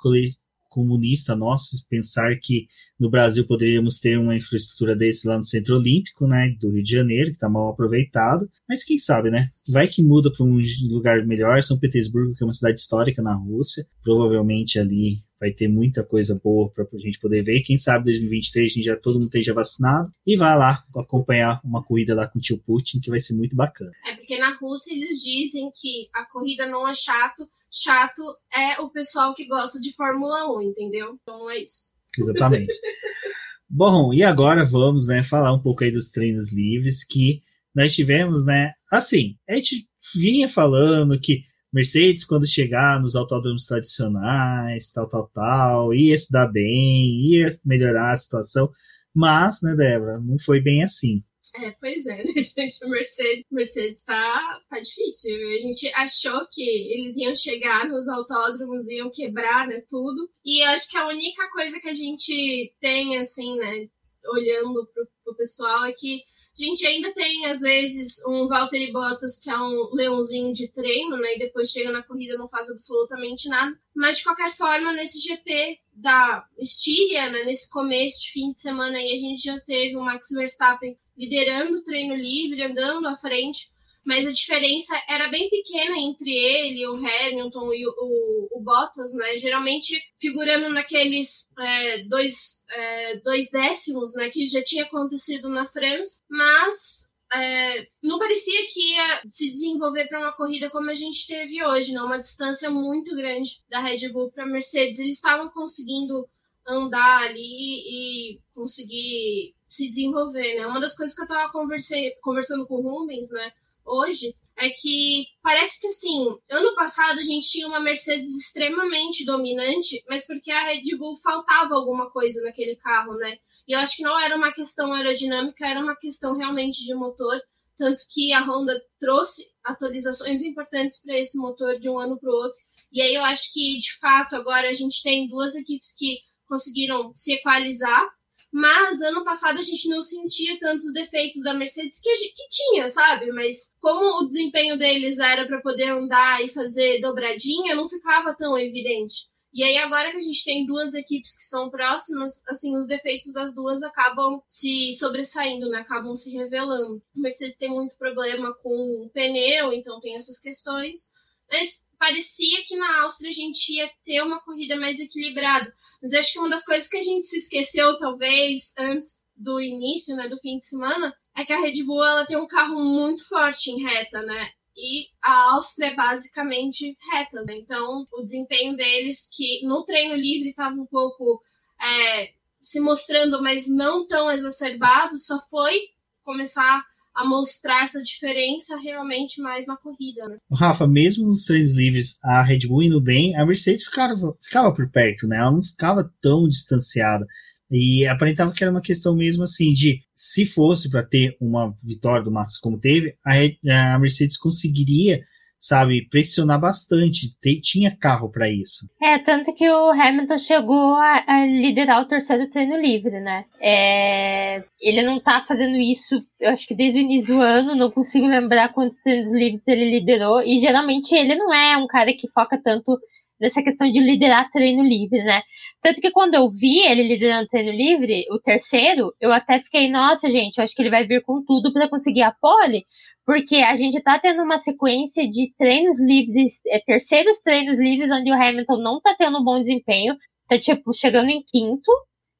comunista 0.80 1.36
nosso 1.36 1.86
pensar 1.90 2.40
que 2.42 2.68
no 2.98 3.10
Brasil 3.10 3.46
poderíamos 3.46 4.00
ter 4.00 4.18
uma 4.18 4.36
infraestrutura 4.36 4.96
desse 4.96 5.28
lá 5.28 5.36
no 5.36 5.44
Centro 5.44 5.76
Olímpico, 5.76 6.26
né, 6.26 6.56
do 6.60 6.72
Rio 6.72 6.84
de 6.84 6.92
Janeiro, 6.92 7.26
que 7.32 7.36
está 7.36 7.50
mal 7.50 7.70
aproveitado, 7.70 8.50
mas 8.68 8.84
quem 8.84 8.98
sabe, 8.98 9.30
né? 9.30 9.50
Vai 9.70 9.90
que 9.90 10.02
muda 10.02 10.32
para 10.32 10.46
um 10.46 10.62
lugar 10.90 11.26
melhor, 11.28 11.62
São 11.62 11.78
Petersburgo, 11.78 12.34
que 12.34 12.44
é 12.44 12.48
uma 12.48 12.54
cidade 12.54 12.80
histórica 12.80 13.22
na 13.22 13.36
Rússia, 13.36 13.84
provavelmente 14.02 14.80
ali 14.80 15.20
vai 15.40 15.52
ter 15.52 15.68
muita 15.68 16.04
coisa 16.04 16.40
boa 16.44 16.70
para 16.70 16.86
a 16.92 16.98
gente 16.98 17.20
poder 17.20 17.44
ver. 17.44 17.62
Quem 17.62 17.78
sabe 17.78 18.06
2023 18.06 18.72
a 18.72 18.74
gente 18.74 18.86
já 18.86 18.98
todo 18.98 19.14
mundo 19.16 19.26
esteja 19.26 19.54
vacinado 19.54 20.12
e 20.26 20.36
vá 20.36 20.56
lá 20.56 20.84
acompanhar 20.96 21.62
uma 21.64 21.84
corrida 21.84 22.14
lá 22.14 22.28
com 22.28 22.40
o 22.40 22.42
tio 22.42 22.58
Putin, 22.58 23.00
que 23.00 23.10
vai 23.10 23.20
ser 23.20 23.34
muito 23.34 23.56
bacana. 23.56 23.92
É 24.06 24.16
porque 24.16 24.38
na 24.38 24.54
Rússia 24.56 24.94
eles 24.94 25.22
dizem 25.22 25.72
que 25.74 26.10
a 26.14 26.26
corrida 26.26 26.68
não 26.68 26.88
é 26.88 26.94
chato, 26.94 27.48
chato 27.72 28.22
é 28.54 28.82
o 28.82 28.90
pessoal 28.90 29.34
que 29.34 29.48
gosta 29.48 29.80
de 29.80 29.96
Fórmula 29.96 30.52
1, 30.60 30.62
entendeu? 30.64 31.18
Então 31.22 31.50
é 31.50 31.60
isso. 31.60 31.94
Exatamente. 32.18 32.74
Bom, 33.70 34.14
e 34.14 34.24
agora 34.24 34.66
vamos, 34.66 35.08
né, 35.08 35.24
falar 35.24 35.54
um 35.54 35.62
pouco 35.62 35.84
aí 35.84 35.92
dos 35.92 36.10
treinos 36.12 36.52
livres 36.52 37.04
que 37.04 37.42
nós 37.74 37.94
tivemos, 37.94 38.44
né? 38.44 38.74
Assim, 38.92 39.38
a 39.48 39.56
gente 39.56 39.88
vinha 40.16 40.50
falando 40.50 41.20
que 41.20 41.44
Mercedes, 41.72 42.26
quando 42.26 42.48
chegar 42.48 43.00
nos 43.00 43.16
autódromos 43.16 43.66
tradicionais, 43.66 44.92
tal, 44.92 45.08
tal, 45.10 45.30
tal, 45.34 45.94
ia 45.94 46.18
se 46.18 46.32
dar 46.32 46.48
bem, 46.48 47.20
ia 47.22 47.48
melhorar 47.66 48.12
a 48.12 48.18
situação. 48.18 48.70
Mas, 49.14 49.62
né, 49.62 49.76
Débora, 49.76 50.20
não 50.20 50.38
foi 50.40 50.62
bem 50.62 50.84
assim. 50.84 51.24
É, 51.56 51.72
pois 51.80 52.06
é, 52.06 52.24
né, 52.24 52.34
gente? 52.42 52.88
Mercedes, 52.88 53.46
Mercedes 53.52 54.04
tá, 54.04 54.62
tá 54.70 54.80
difícil. 54.80 55.36
A 55.36 55.60
gente 55.60 55.88
achou 55.94 56.48
que 56.52 56.62
eles 56.62 57.18
iam 57.18 57.36
chegar 57.36 57.88
nos 57.88 58.08
autódromos, 58.08 58.88
iam 58.90 59.10
quebrar, 59.12 59.68
né, 59.68 59.82
tudo. 59.88 60.30
E 60.46 60.64
acho 60.64 60.90
que 60.90 60.98
a 60.98 61.08
única 61.08 61.50
coisa 61.52 61.80
que 61.80 61.90
a 61.90 61.94
gente 61.94 62.74
tem, 62.80 63.18
assim, 63.18 63.58
né, 63.58 63.88
olhando 64.28 64.88
pro, 64.94 65.08
pro 65.24 65.36
pessoal 65.36 65.86
é 65.86 65.94
que 65.94 66.22
a 66.58 66.64
gente 66.64 66.86
ainda 66.86 67.14
tem, 67.14 67.46
às 67.46 67.62
vezes, 67.62 68.22
um 68.28 68.48
Valtteri 68.48 68.92
Bottas 68.92 69.40
que 69.40 69.50
é 69.50 69.58
um 69.58 69.90
leãozinho 69.94 70.54
de 70.54 70.68
treino, 70.68 71.18
né? 71.18 71.36
E 71.36 71.40
depois 71.40 71.70
chega 71.70 71.92
na 71.92 72.04
corrida 72.04 72.38
não 72.38 72.50
faz 72.50 72.70
absolutamente 72.70 73.48
nada. 73.48 73.76
Mas, 73.96 74.18
de 74.18 74.24
qualquer 74.24 74.56
forma, 74.56 74.92
nesse 74.94 75.20
GP 75.20 75.80
da 75.94 76.46
Estíria, 76.58 77.30
né, 77.30 77.44
nesse 77.44 77.70
começo 77.70 78.22
de 78.22 78.32
fim 78.32 78.52
de 78.52 78.62
semana 78.62 78.98
aí, 78.98 79.14
a 79.14 79.18
gente 79.18 79.44
já 79.44 79.60
teve 79.60 79.96
o 79.96 80.02
Max 80.02 80.30
Verstappen 80.32 80.98
liderando 81.18 81.78
o 81.78 81.84
treino 81.84 82.16
livre, 82.16 82.64
andando 82.64 83.08
à 83.08 83.16
frente, 83.16 83.70
mas 84.06 84.26
a 84.26 84.32
diferença 84.32 84.96
era 85.08 85.28
bem 85.30 85.50
pequena 85.50 85.98
entre 85.98 86.32
ele, 86.32 86.88
o 86.88 86.96
Hamilton 86.96 87.74
e 87.74 87.88
o, 87.88 87.92
o, 87.98 88.60
o 88.60 88.62
Bottas, 88.62 89.14
né? 89.14 89.38
Geralmente 89.38 90.02
figurando 90.20 90.70
naqueles 90.70 91.46
é, 91.60 92.04
dois, 92.06 92.64
é, 92.70 93.18
dois 93.18 93.50
décimos, 93.52 94.16
né? 94.16 94.30
Que 94.30 94.48
já 94.48 94.64
tinha 94.64 94.84
acontecido 94.84 95.50
na 95.50 95.66
França, 95.66 96.22
mas 96.30 97.10
é, 97.34 97.88
não 98.02 98.18
parecia 98.18 98.66
que 98.68 98.94
ia 98.94 99.22
se 99.28 99.52
desenvolver 99.52 100.08
para 100.08 100.20
uma 100.20 100.34
corrida 100.34 100.70
como 100.70 100.90
a 100.90 100.96
gente 100.96 101.28
teve 101.28 101.64
hoje, 101.64 101.94
não? 101.94 102.06
Uma 102.06 102.22
distância 102.22 102.70
muito 102.70 103.16
grande 103.16 103.62
da 103.70 103.80
Red 103.82 104.10
Bull 104.10 104.32
para 104.32 104.44
a 104.46 104.48
Mercedes. 104.48 105.00
Eles 105.00 105.18
estavam 105.18 105.50
conseguindo 105.50 106.28
andar 106.68 107.24
ali 107.24 107.40
e 107.40 108.40
conseguir 108.54 109.54
se 109.68 109.88
desenvolver, 109.88 110.56
né? 110.56 110.66
Uma 110.66 110.80
das 110.82 110.96
coisas 110.96 111.16
que 111.16 111.22
eu 111.22 111.28
tava 111.28 111.52
conversando 111.52 112.68
com 112.68 112.76
o 112.76 112.82
Rubens, 112.82 113.30
né, 113.30 113.52
hoje, 113.90 114.34
é 114.58 114.70
que 114.70 115.26
parece 115.42 115.80
que 115.80 115.88
assim, 115.88 116.28
ano 116.50 116.76
passado 116.76 117.18
a 117.18 117.24
gente 117.24 117.50
tinha 117.50 117.68
uma 117.68 117.80
Mercedes 117.80 118.38
extremamente 118.38 119.26
dominante, 119.26 120.04
mas 120.08 120.28
porque 120.28 120.52
a 120.52 120.66
Red 120.66 120.98
Bull 120.98 121.18
faltava 121.18 121.76
alguma 121.76 122.12
coisa 122.12 122.42
naquele 122.44 122.76
carro, 122.76 123.16
né? 123.18 123.38
E 123.68 123.74
eu 123.74 123.80
acho 123.80 123.96
que 123.96 124.04
não 124.04 124.20
era 124.20 124.36
uma 124.36 124.54
questão 124.54 124.92
aerodinâmica, 124.94 125.66
era 125.66 125.80
uma 125.80 125.96
questão 125.96 126.36
realmente 126.36 126.84
de 126.84 126.94
motor, 126.94 127.40
tanto 127.78 128.02
que 128.12 128.34
a 128.34 128.44
Honda 128.44 128.74
trouxe 129.00 129.46
atualizações 129.64 130.44
importantes 130.44 131.02
para 131.02 131.18
esse 131.18 131.38
motor 131.38 131.80
de 131.80 131.90
um 131.90 131.98
ano 131.98 132.20
para 132.20 132.30
o 132.30 132.34
outro. 132.34 132.60
E 132.92 133.02
aí 133.02 133.14
eu 133.16 133.24
acho 133.24 133.54
que 133.54 133.78
de 133.78 133.98
fato 133.98 134.36
agora 134.36 134.70
a 134.70 134.74
gente 134.74 135.02
tem 135.02 135.30
duas 135.30 135.56
equipes 135.56 135.96
que 135.98 136.18
conseguiram 136.46 137.14
se 137.16 137.34
equalizar 137.34 138.06
mas 138.52 139.02
ano 139.02 139.24
passado 139.24 139.60
a 139.60 139.62
gente 139.62 139.88
não 139.90 140.02
sentia 140.02 140.60
tantos 140.60 140.92
defeitos 140.94 141.44
da 141.44 141.54
Mercedes 141.54 142.00
que, 142.00 142.12
que 142.12 142.48
tinha, 142.50 142.90
sabe? 142.90 143.32
Mas 143.32 143.76
como 143.80 144.24
o 144.24 144.28
desempenho 144.28 144.78
deles 144.78 145.20
era 145.20 145.46
para 145.46 145.62
poder 145.62 145.90
andar 145.90 146.44
e 146.44 146.50
fazer 146.50 147.02
dobradinha, 147.02 147.76
não 147.76 147.90
ficava 147.90 148.36
tão 148.36 148.58
evidente. 148.58 149.30
E 149.52 149.64
aí, 149.64 149.78
agora 149.78 150.12
que 150.12 150.18
a 150.18 150.22
gente 150.22 150.46
tem 150.46 150.66
duas 150.66 150.94
equipes 150.94 151.36
que 151.36 151.44
são 151.44 151.72
próximas, 151.72 152.40
assim, 152.48 152.78
os 152.78 152.86
defeitos 152.86 153.34
das 153.34 153.54
duas 153.54 153.82
acabam 153.82 154.42
se 154.46 154.94
sobressaindo, 154.94 155.68
né? 155.70 155.80
Acabam 155.80 156.16
se 156.16 156.30
revelando. 156.30 157.02
A 157.18 157.20
Mercedes 157.20 157.58
tem 157.58 157.70
muito 157.70 157.98
problema 157.98 158.54
com 158.62 159.06
o 159.06 159.10
pneu, 159.10 159.74
então 159.74 160.00
tem 160.00 160.16
essas 160.16 160.40
questões. 160.40 161.10
Mas 161.52 161.88
parecia 161.98 162.64
que 162.66 162.76
na 162.78 163.04
Áustria 163.04 163.30
a 163.30 163.34
gente 163.34 163.74
ia 163.74 163.90
ter 164.04 164.22
uma 164.22 164.42
corrida 164.42 164.78
mais 164.78 165.00
equilibrada. 165.00 165.72
Mas 166.02 166.14
acho 166.14 166.34
que 166.34 166.40
uma 166.40 166.50
das 166.50 166.64
coisas 166.64 166.88
que 166.88 166.98
a 166.98 167.02
gente 167.02 167.26
se 167.26 167.38
esqueceu, 167.38 167.98
talvez, 167.98 168.74
antes 168.78 169.28
do 169.38 169.60
início, 169.60 170.16
né, 170.16 170.28
do 170.28 170.38
fim 170.38 170.60
de 170.60 170.68
semana, 170.68 171.14
é 171.36 171.46
que 171.46 171.54
a 171.54 171.60
Red 171.60 171.84
Bull 171.84 172.04
ela 172.04 172.26
tem 172.26 172.38
um 172.38 172.48
carro 172.48 172.80
muito 172.84 173.28
forte 173.28 173.72
em 173.72 173.82
reta, 173.82 174.22
né? 174.22 174.50
E 174.76 175.08
a 175.22 175.52
Áustria 175.54 175.88
é 175.88 175.96
basicamente 175.96 176.98
retas. 177.12 177.48
Né? 177.48 177.56
Então, 177.58 178.06
o 178.14 178.24
desempenho 178.24 178.76
deles, 178.78 179.30
que 179.36 179.66
no 179.66 179.84
treino 179.84 180.16
livre 180.16 180.50
estava 180.50 180.76
um 180.76 180.86
pouco 180.86 181.42
é, 181.82 182.34
se 182.62 182.80
mostrando, 182.80 183.42
mas 183.42 183.68
não 183.68 184.08
tão 184.08 184.32
exacerbado, 184.32 185.20
só 185.20 185.40
foi 185.50 185.78
começar 186.24 186.86
a 187.20 187.28
mostrar 187.28 187.84
essa 187.84 188.02
diferença 188.02 188.78
realmente 188.78 189.42
mais 189.42 189.68
na 189.68 189.76
corrida. 189.76 190.26
Né? 190.26 190.38
Rafa, 190.54 190.88
mesmo 190.88 191.28
nos 191.28 191.44
treinos 191.44 191.76
livres, 191.76 192.18
a 192.24 192.42
Red 192.42 192.60
Bull 192.60 192.84
indo 192.84 193.02
bem, 193.02 193.36
a 193.36 193.46
Mercedes 193.46 193.84
ficava, 193.84 194.34
ficava 194.42 194.74
por 194.74 194.90
perto, 194.90 195.28
né? 195.28 195.36
Ela 195.36 195.52
não 195.52 195.62
ficava 195.62 196.10
tão 196.22 196.48
distanciada. 196.48 197.28
E 197.70 198.08
aparentava 198.08 198.54
que 198.54 198.64
era 198.64 198.72
uma 198.72 198.82
questão 198.82 199.18
mesmo 199.18 199.44
assim 199.44 199.74
de 199.74 200.02
se 200.16 200.46
fosse 200.46 200.90
para 200.90 201.06
ter 201.06 201.36
uma 201.42 201.74
vitória 201.86 202.24
do 202.24 202.32
Max 202.32 202.58
como 202.58 202.80
teve, 202.80 203.14
a, 203.26 203.96
a 203.96 204.00
Mercedes 204.00 204.38
conseguiria 204.38 205.22
sabe, 205.60 206.08
pressionar 206.10 206.60
bastante. 206.60 207.36
tinha 207.62 207.96
carro 207.96 208.32
para 208.32 208.50
isso. 208.50 208.90
É, 209.02 209.20
tanto 209.20 209.54
que 209.54 209.70
o 209.70 209.92
Hamilton 209.92 210.38
chegou 210.38 210.96
a, 210.96 211.24
a 211.28 211.46
liderar 211.46 212.02
o 212.02 212.08
terceiro 212.08 212.50
treino 212.50 212.78
livre, 212.78 213.20
né? 213.20 213.46
É, 213.60 214.64
ele 214.80 215.02
não 215.02 215.20
tá 215.20 215.44
fazendo 215.46 215.76
isso, 215.76 216.24
eu 216.40 216.50
acho 216.50 216.66
que 216.66 216.74
desde 216.74 217.00
o 217.00 217.02
início 217.02 217.28
do 217.28 217.42
ano, 217.42 217.76
não 217.76 217.92
consigo 217.92 218.26
lembrar 218.26 218.70
quantos 218.70 218.98
treinos 219.00 219.34
livres 219.34 219.68
ele 219.68 219.90
liderou. 219.90 220.42
E 220.42 220.58
geralmente 220.60 221.14
ele 221.14 221.36
não 221.36 221.54
é 221.54 221.76
um 221.78 221.88
cara 221.88 222.14
que 222.14 222.30
foca 222.30 222.58
tanto 222.58 222.98
nessa 223.40 223.64
questão 223.64 223.90
de 223.90 224.00
liderar 224.00 224.50
treino 224.50 224.84
livre, 224.84 225.24
né? 225.24 225.42
Tanto 225.82 226.02
que 226.02 226.12
quando 226.12 226.36
eu 226.36 226.50
vi 226.50 226.80
ele 226.80 227.04
liderando 227.04 227.48
treino 227.48 227.72
livre, 227.72 228.26
o 228.32 228.40
terceiro, 228.40 229.14
eu 229.20 229.32
até 229.32 229.60
fiquei, 229.60 229.90
nossa, 229.90 230.30
gente, 230.30 230.58
eu 230.58 230.64
acho 230.64 230.76
que 230.76 230.82
ele 230.82 230.90
vai 230.90 231.06
vir 231.06 231.22
com 231.24 231.44
tudo 231.44 231.72
para 231.72 231.90
conseguir 231.90 232.24
a 232.24 232.32
pole, 232.34 232.86
porque 233.26 233.58
a 233.58 233.76
gente 233.76 233.98
está 233.98 234.20
tendo 234.20 234.44
uma 234.44 234.58
sequência 234.58 235.28
de 235.30 235.54
treinos 235.56 236.00
livres, 236.02 236.62
é, 236.68 236.80
terceiros 236.80 237.40
treinos 237.40 237.78
livres, 237.80 238.12
onde 238.12 238.30
o 238.30 238.34
Hamilton 238.34 238.78
não 238.78 238.98
está 238.98 239.16
tendo 239.16 239.40
um 239.40 239.44
bom 239.44 239.60
desempenho, 239.60 240.18
tá 240.50 240.60
tipo 240.60 240.94
chegando 240.94 241.30
em 241.30 241.42
quinto 241.44 241.92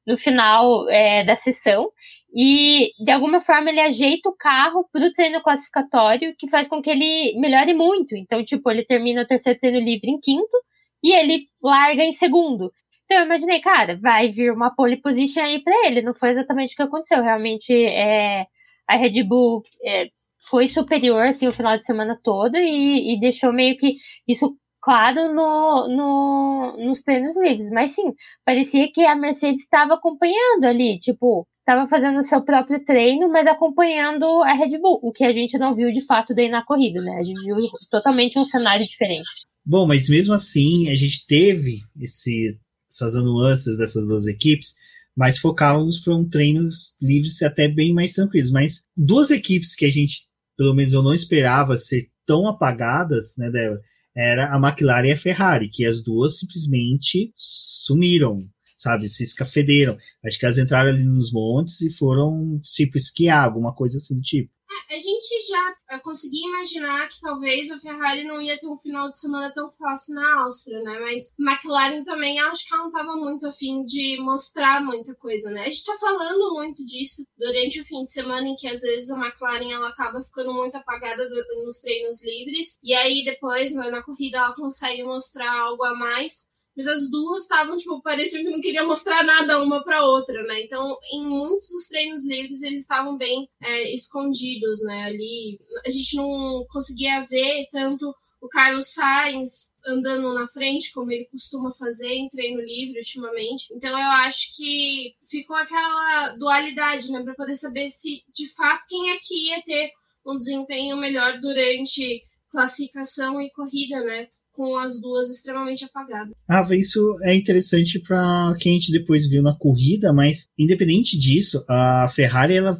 no 0.06 0.18
final 0.18 0.88
é, 0.90 1.24
da 1.24 1.36
sessão, 1.36 1.90
e 2.34 2.90
de 3.02 3.10
alguma 3.10 3.40
forma 3.40 3.70
ele 3.70 3.80
ajeita 3.80 4.28
o 4.28 4.36
carro 4.36 4.86
para 4.92 5.06
o 5.06 5.12
treino 5.12 5.42
classificatório, 5.42 6.34
que 6.38 6.48
faz 6.48 6.68
com 6.68 6.82
que 6.82 6.90
ele 6.90 7.38
melhore 7.38 7.74
muito. 7.74 8.14
Então, 8.16 8.44
tipo, 8.44 8.70
ele 8.70 8.84
termina 8.84 9.22
o 9.22 9.26
terceiro 9.26 9.58
treino 9.58 9.80
livre 9.80 10.10
em 10.10 10.20
quinto 10.20 10.56
e 11.02 11.14
ele 11.14 11.48
larga 11.62 12.02
em 12.02 12.12
segundo. 12.12 12.72
Então 13.04 13.18
eu 13.18 13.24
imaginei, 13.26 13.60
cara, 13.60 13.98
vai 14.00 14.28
vir 14.30 14.52
uma 14.52 14.74
pole 14.74 14.96
position 14.96 15.42
aí 15.42 15.62
para 15.62 15.86
ele. 15.86 16.02
Não 16.02 16.14
foi 16.14 16.30
exatamente 16.30 16.74
o 16.74 16.76
que 16.76 16.82
aconteceu. 16.82 17.22
Realmente, 17.22 17.72
é, 17.72 18.46
a 18.86 18.96
Red 18.96 19.22
Bull 19.24 19.62
é, 19.84 20.08
foi 20.48 20.68
superior 20.68 21.26
assim 21.26 21.48
o 21.48 21.52
final 21.52 21.76
de 21.76 21.84
semana 21.84 22.18
todo 22.22 22.56
e, 22.56 23.14
e 23.14 23.20
deixou 23.20 23.52
meio 23.52 23.76
que 23.76 23.96
isso 24.28 24.56
claro 24.80 25.32
no, 25.34 25.88
no, 25.88 26.76
nos 26.78 27.02
treinos 27.02 27.36
livres. 27.36 27.70
Mas 27.70 27.92
sim, 27.92 28.14
parecia 28.44 28.90
que 28.92 29.04
a 29.04 29.16
Mercedes 29.16 29.62
estava 29.62 29.94
acompanhando 29.94 30.64
ali, 30.64 30.98
tipo, 30.98 31.46
estava 31.60 31.86
fazendo 31.88 32.18
o 32.18 32.22
seu 32.22 32.42
próprio 32.44 32.84
treino, 32.84 33.28
mas 33.28 33.46
acompanhando 33.46 34.42
a 34.42 34.52
Red 34.52 34.78
Bull, 34.78 35.00
o 35.02 35.12
que 35.12 35.24
a 35.24 35.32
gente 35.32 35.58
não 35.58 35.74
viu 35.74 35.92
de 35.92 36.04
fato 36.06 36.34
daí 36.34 36.48
na 36.48 36.64
corrida, 36.64 37.00
né? 37.00 37.18
A 37.18 37.22
gente 37.22 37.42
viu 37.44 37.56
totalmente 37.90 38.38
um 38.38 38.44
cenário 38.44 38.86
diferente. 38.86 39.49
Bom, 39.64 39.86
mas 39.86 40.08
mesmo 40.08 40.34
assim, 40.34 40.88
a 40.88 40.94
gente 40.94 41.26
teve 41.26 41.80
esse, 42.00 42.58
essas 42.90 43.14
nuances 43.14 43.76
dessas 43.76 44.06
duas 44.06 44.26
equipes, 44.26 44.74
mas 45.16 45.38
focávamos 45.38 45.98
para 45.98 46.16
um 46.16 46.28
treinos 46.28 46.96
livres 47.00 47.42
até 47.42 47.68
bem 47.68 47.92
mais 47.92 48.12
tranquilos. 48.12 48.50
Mas 48.50 48.86
duas 48.96 49.30
equipes 49.30 49.74
que 49.74 49.84
a 49.84 49.90
gente 49.90 50.30
pelo 50.60 50.74
menos 50.74 50.92
eu 50.92 51.02
não 51.02 51.14
esperava 51.14 51.78
ser 51.78 52.10
tão 52.26 52.46
apagadas, 52.46 53.34
né, 53.38 53.50
Débora? 53.50 53.80
Era 54.14 54.54
a 54.54 54.58
McLaren 54.58 55.08
e 55.08 55.12
a 55.12 55.16
Ferrari, 55.16 55.70
que 55.70 55.86
as 55.86 56.02
duas 56.02 56.38
simplesmente 56.38 57.32
sumiram, 57.34 58.36
sabe? 58.76 59.08
Se 59.08 59.22
escafederam. 59.24 59.96
Acho 60.22 60.38
que 60.38 60.44
elas 60.44 60.58
entraram 60.58 60.90
ali 60.90 61.02
nos 61.02 61.32
montes 61.32 61.80
e 61.80 61.90
foram, 61.90 62.60
tipo, 62.62 62.98
esquiar, 62.98 63.46
alguma 63.46 63.74
coisa 63.74 63.96
assim 63.96 64.16
do 64.16 64.20
tipo. 64.20 64.52
É, 64.88 64.96
a 64.96 65.00
gente 65.00 65.48
já 65.48 65.98
conseguia 66.00 66.46
imaginar 66.46 67.08
que 67.08 67.20
talvez 67.20 67.70
a 67.70 67.80
Ferrari 67.80 68.24
não 68.24 68.40
ia 68.40 68.58
ter 68.58 68.68
um 68.68 68.78
final 68.78 69.10
de 69.10 69.18
semana 69.18 69.52
tão 69.52 69.70
fácil 69.72 70.14
na 70.14 70.44
Áustria, 70.44 70.80
né? 70.82 70.98
Mas 71.00 71.30
McLaren 71.38 72.04
também 72.04 72.38
acho 72.38 72.66
que 72.66 72.74
ela 72.74 72.84
não 72.84 72.90
estava 72.90 73.16
muito 73.16 73.46
afim 73.48 73.84
de 73.84 74.18
mostrar 74.20 74.82
muita 74.82 75.14
coisa, 75.16 75.50
né? 75.50 75.62
A 75.62 75.70
gente 75.70 75.84
tá 75.84 75.96
falando 75.98 76.54
muito 76.54 76.84
disso 76.84 77.24
durante 77.36 77.80
o 77.80 77.84
fim 77.84 78.04
de 78.04 78.12
semana, 78.12 78.46
em 78.46 78.54
que 78.54 78.68
às 78.68 78.80
vezes 78.80 79.10
a 79.10 79.18
McLaren 79.18 79.72
ela 79.72 79.88
acaba 79.88 80.22
ficando 80.22 80.52
muito 80.52 80.76
apagada 80.76 81.28
nos 81.64 81.80
treinos 81.80 82.22
livres, 82.24 82.78
e 82.82 82.94
aí 82.94 83.24
depois 83.24 83.74
na 83.74 84.02
corrida 84.02 84.38
ela 84.38 84.54
consegue 84.54 85.02
mostrar 85.02 85.50
algo 85.50 85.82
a 85.82 85.94
mais 85.96 86.49
mas 86.76 86.86
as 86.86 87.10
duas 87.10 87.42
estavam, 87.42 87.76
tipo, 87.76 88.00
pareciam 88.02 88.42
que 88.44 88.50
não 88.50 88.60
queriam 88.60 88.86
mostrar 88.86 89.22
nada 89.24 89.62
uma 89.62 89.82
pra 89.82 90.04
outra, 90.04 90.42
né? 90.44 90.62
Então, 90.62 90.96
em 91.12 91.26
muitos 91.26 91.68
dos 91.68 91.88
treinos 91.88 92.26
livres, 92.26 92.62
eles 92.62 92.80
estavam 92.80 93.16
bem 93.16 93.46
é, 93.62 93.94
escondidos, 93.94 94.80
né? 94.82 95.04
Ali, 95.04 95.58
a 95.84 95.90
gente 95.90 96.16
não 96.16 96.64
conseguia 96.70 97.26
ver 97.28 97.66
tanto 97.70 98.14
o 98.40 98.48
Carlos 98.48 98.94
Sainz 98.94 99.70
andando 99.86 100.32
na 100.34 100.46
frente, 100.48 100.92
como 100.92 101.10
ele 101.10 101.26
costuma 101.26 101.72
fazer 101.74 102.12
em 102.12 102.28
treino 102.28 102.60
livre 102.60 102.98
ultimamente. 102.98 103.72
Então 103.74 103.90
eu 103.90 104.10
acho 104.12 104.56
que 104.56 105.14
ficou 105.28 105.56
aquela 105.56 106.36
dualidade, 106.36 107.10
né, 107.10 107.22
para 107.22 107.34
poder 107.34 107.56
saber 107.56 107.90
se 107.90 108.22
de 108.32 108.48
fato 108.54 108.86
quem 108.88 109.10
é 109.10 109.18
que 109.18 109.48
ia 109.48 109.62
ter 109.62 109.90
um 110.26 110.38
desempenho 110.38 110.96
melhor 110.96 111.38
durante 111.40 112.22
classificação 112.50 113.40
e 113.40 113.50
corrida, 113.50 114.00
né? 114.04 114.28
Com 114.52 114.76
as 114.76 115.00
duas 115.00 115.30
extremamente 115.30 115.84
apagadas. 115.84 116.34
Ah, 116.48 116.66
isso 116.72 117.16
é 117.22 117.34
interessante 117.34 118.00
para 118.00 118.54
quem 118.58 118.72
a 118.72 118.74
gente 118.74 118.92
depois 118.92 119.28
viu 119.28 119.42
na 119.42 119.56
corrida, 119.56 120.12
mas 120.12 120.46
independente 120.58 121.18
disso, 121.18 121.64
a 121.68 122.08
Ferrari 122.08 122.56
ela 122.56 122.76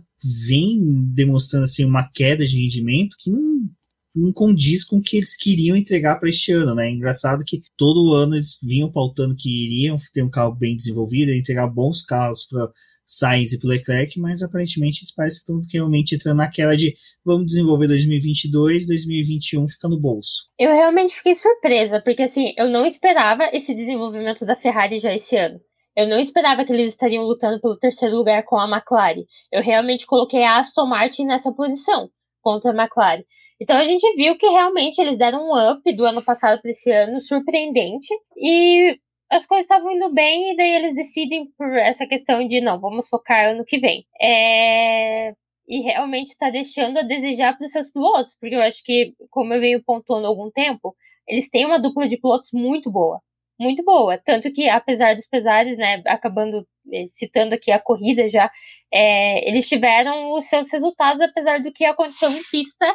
vem 0.46 1.04
demonstrando 1.14 1.64
assim 1.64 1.85
uma 1.85 2.09
queda 2.11 2.44
de 2.44 2.61
rendimento 2.61 3.16
que 3.18 3.30
não 3.30 3.70
não 4.14 4.33
condiz 4.33 4.85
com 4.85 4.96
o 4.96 5.02
que 5.02 5.16
eles 5.16 5.37
queriam 5.37 5.76
entregar 5.76 6.18
para 6.18 6.28
este 6.28 6.52
ano, 6.52 6.74
né? 6.74 6.90
Engraçado 6.90 7.44
que 7.44 7.62
todo 7.76 8.12
ano 8.14 8.35
eles 8.35 8.59
vinham 8.62 8.90
pautando 8.90 9.37
que 9.37 9.48
iriam 9.48 9.96
ter 10.12 10.22
um 10.22 10.30
carro 10.30 10.54
bem 10.54 10.76
desenvolvido, 10.76 11.33
entregar 11.33 11.68
bons 11.68 12.02
carros 12.02 12.44
para 12.44 12.70
Sainz 13.12 13.53
e 13.53 13.59
para 13.59 13.70
Leclerc, 13.70 14.20
mas 14.20 14.40
aparentemente 14.40 15.01
eles 15.01 15.12
parecem 15.12 15.44
que 15.44 15.53
estão 15.53 15.61
realmente 15.73 16.14
entrando 16.14 16.37
naquela 16.37 16.77
de 16.77 16.94
vamos 17.25 17.46
desenvolver 17.46 17.88
2022, 17.88 18.87
2021 18.87 19.66
fica 19.66 19.88
no 19.88 19.99
bolso. 19.99 20.49
Eu 20.57 20.70
realmente 20.70 21.16
fiquei 21.16 21.35
surpresa, 21.35 22.01
porque 22.01 22.23
assim, 22.23 22.55
eu 22.57 22.70
não 22.70 22.87
esperava 22.87 23.51
esse 23.53 23.75
desenvolvimento 23.75 24.46
da 24.46 24.55
Ferrari 24.55 25.01
já 25.01 25.12
esse 25.12 25.37
ano. 25.37 25.59
Eu 25.96 26.09
não 26.09 26.20
esperava 26.20 26.64
que 26.64 26.73
eles 26.73 26.90
estariam 26.90 27.25
lutando 27.25 27.61
pelo 27.61 27.77
terceiro 27.77 28.14
lugar 28.14 28.44
com 28.44 28.57
a 28.57 28.70
McLaren. 28.70 29.25
Eu 29.51 29.61
realmente 29.61 30.07
coloquei 30.07 30.44
a 30.44 30.61
Aston 30.61 30.87
Martin 30.87 31.25
nessa 31.25 31.53
posição 31.53 32.09
contra 32.40 32.70
a 32.70 32.75
McLaren. 32.75 33.25
Então 33.61 33.77
a 33.77 33.85
gente 33.85 34.07
viu 34.14 34.38
que 34.38 34.46
realmente 34.46 35.01
eles 35.01 35.18
deram 35.18 35.40
um 35.42 35.73
up 35.73 35.96
do 35.96 36.05
ano 36.05 36.23
passado 36.23 36.61
para 36.62 36.70
esse 36.70 36.90
ano, 36.92 37.20
surpreendente, 37.20 38.09
e 38.37 38.96
as 39.30 39.46
coisas 39.46 39.64
estavam 39.64 39.92
indo 39.92 40.12
bem, 40.12 40.52
e 40.52 40.56
daí 40.56 40.74
eles 40.76 40.94
decidem 40.94 41.46
por 41.56 41.76
essa 41.78 42.06
questão 42.06 42.46
de 42.46 42.60
não, 42.60 42.80
vamos 42.80 43.08
focar 43.08 43.50
ano 43.50 43.64
que 43.64 43.78
vem. 43.78 44.06
É... 44.20 45.32
E 45.68 45.82
realmente 45.82 46.28
está 46.30 46.50
deixando 46.50 46.98
a 46.98 47.02
desejar 47.02 47.56
para 47.56 47.64
os 47.64 47.72
seus 47.72 47.90
pilotos, 47.90 48.36
porque 48.40 48.56
eu 48.56 48.62
acho 48.62 48.82
que, 48.84 49.14
como 49.30 49.54
eu 49.54 49.60
venho 49.60 49.82
pontuando 49.84 50.26
há 50.26 50.28
algum 50.28 50.50
tempo, 50.50 50.96
eles 51.28 51.48
têm 51.48 51.64
uma 51.64 51.78
dupla 51.78 52.08
de 52.08 52.16
pilotos 52.16 52.50
muito 52.52 52.90
boa. 52.90 53.20
Muito 53.58 53.84
boa. 53.84 54.18
Tanto 54.18 54.50
que, 54.52 54.68
apesar 54.68 55.14
dos 55.14 55.26
pesares, 55.28 55.76
né, 55.78 56.02
acabando 56.06 56.66
eh, 56.92 57.06
citando 57.08 57.54
aqui 57.54 57.70
a 57.70 57.78
corrida 57.78 58.28
já, 58.28 58.50
é, 58.92 59.48
eles 59.48 59.68
tiveram 59.68 60.32
os 60.32 60.46
seus 60.46 60.70
resultados, 60.72 61.20
apesar 61.20 61.60
do 61.60 61.72
que 61.72 61.84
aconteceu 61.84 62.30
em 62.30 62.42
pista 62.50 62.86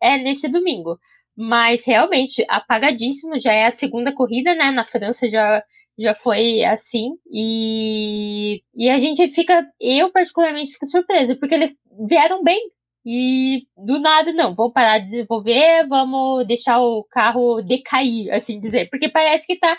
é 0.00 0.18
neste 0.18 0.48
domingo. 0.48 0.98
Mas 1.36 1.86
realmente, 1.86 2.44
apagadíssimo, 2.48 3.38
já 3.40 3.52
é 3.52 3.66
a 3.66 3.70
segunda 3.72 4.12
corrida, 4.14 4.54
né? 4.54 4.70
Na 4.70 4.84
França 4.84 5.28
já, 5.28 5.62
já 5.98 6.14
foi 6.14 6.64
assim. 6.64 7.10
E, 7.30 8.62
e 8.74 8.88
a 8.90 8.98
gente 8.98 9.28
fica, 9.28 9.66
eu 9.80 10.10
particularmente 10.12 10.72
fico 10.72 10.86
surpresa, 10.86 11.36
porque 11.36 11.54
eles 11.54 11.76
vieram 12.08 12.42
bem. 12.42 12.70
E 13.04 13.66
do 13.78 13.98
nada, 13.98 14.30
não, 14.32 14.54
vamos 14.54 14.74
parar 14.74 14.98
de 14.98 15.06
desenvolver, 15.06 15.86
vamos 15.88 16.46
deixar 16.46 16.80
o 16.80 17.02
carro 17.04 17.62
decair, 17.62 18.30
assim 18.32 18.60
dizer. 18.60 18.90
Porque 18.90 19.08
parece 19.08 19.46
que 19.46 19.58
tá. 19.58 19.76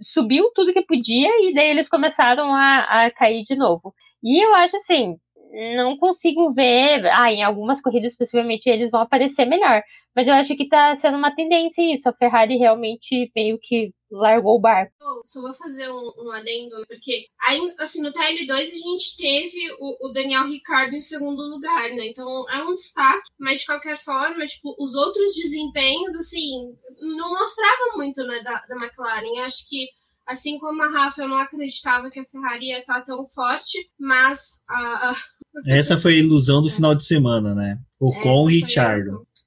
Subiu 0.00 0.50
tudo 0.54 0.72
que 0.72 0.82
podia 0.82 1.28
e 1.48 1.54
daí 1.54 1.68
eles 1.70 1.88
começaram 1.88 2.52
a, 2.54 3.06
a 3.06 3.10
cair 3.10 3.42
de 3.44 3.56
novo. 3.56 3.94
E 4.22 4.44
eu 4.44 4.54
acho 4.54 4.76
assim, 4.76 5.16
não 5.76 5.96
consigo 5.96 6.52
ver. 6.52 7.06
Ah, 7.06 7.32
em 7.32 7.42
algumas 7.42 7.80
corridas, 7.80 8.16
possivelmente, 8.16 8.68
eles 8.68 8.90
vão 8.90 9.00
aparecer 9.00 9.44
melhor. 9.46 9.82
Mas 10.14 10.28
eu 10.28 10.34
acho 10.34 10.56
que 10.56 10.68
tá 10.68 10.94
sendo 10.94 11.16
uma 11.16 11.34
tendência 11.34 11.82
isso. 11.82 12.08
A 12.08 12.12
Ferrari 12.12 12.56
realmente 12.56 13.30
meio 13.34 13.58
que 13.60 13.92
largou 14.10 14.56
o 14.56 14.60
barco. 14.60 14.92
só 15.24 15.40
vou 15.40 15.52
fazer 15.52 15.90
um, 15.90 16.12
um 16.18 16.30
adendo, 16.30 16.86
porque 16.86 17.26
aí, 17.42 17.60
assim, 17.80 18.00
no 18.00 18.12
TL2 18.12 18.52
a 18.52 18.64
gente 18.64 19.16
teve 19.16 19.58
o, 19.80 20.08
o, 20.08 20.12
Daniel 20.12 20.46
Ricardo 20.46 20.94
em 20.94 21.00
segundo 21.00 21.42
lugar, 21.42 21.90
né? 21.90 22.06
Então 22.06 22.48
é 22.48 22.62
um 22.62 22.74
destaque, 22.74 23.28
mas 23.38 23.60
de 23.60 23.66
qualquer 23.66 23.96
forma, 23.96 24.46
tipo, 24.46 24.74
os 24.78 24.94
outros 24.94 25.34
desempenhos, 25.34 26.14
assim, 26.14 26.76
não 27.00 27.30
mostravam 27.30 27.96
muito, 27.96 28.22
né, 28.22 28.40
da, 28.44 28.62
da 28.68 28.76
McLaren. 28.76 29.38
Eu 29.38 29.44
acho 29.44 29.68
que 29.68 29.88
Assim 30.26 30.58
como 30.58 30.82
a 30.82 30.88
Rafa, 30.88 31.22
eu 31.22 31.28
não 31.28 31.36
acreditava 31.36 32.10
que 32.10 32.18
a 32.18 32.24
Ferrari 32.24 32.68
ia 32.68 32.78
estar 32.78 33.04
tão 33.04 33.28
forte, 33.28 33.90
mas 33.98 34.62
a, 34.66 35.10
a... 35.10 35.14
Essa 35.66 35.96
foi 35.96 36.14
a 36.14 36.18
ilusão 36.18 36.62
do 36.62 36.70
final 36.70 36.94
de 36.94 37.04
semana, 37.04 37.54
né? 37.54 37.78
O 37.98 38.12
com 38.20 38.50
e 38.50 38.60
Richard. 38.60 39.04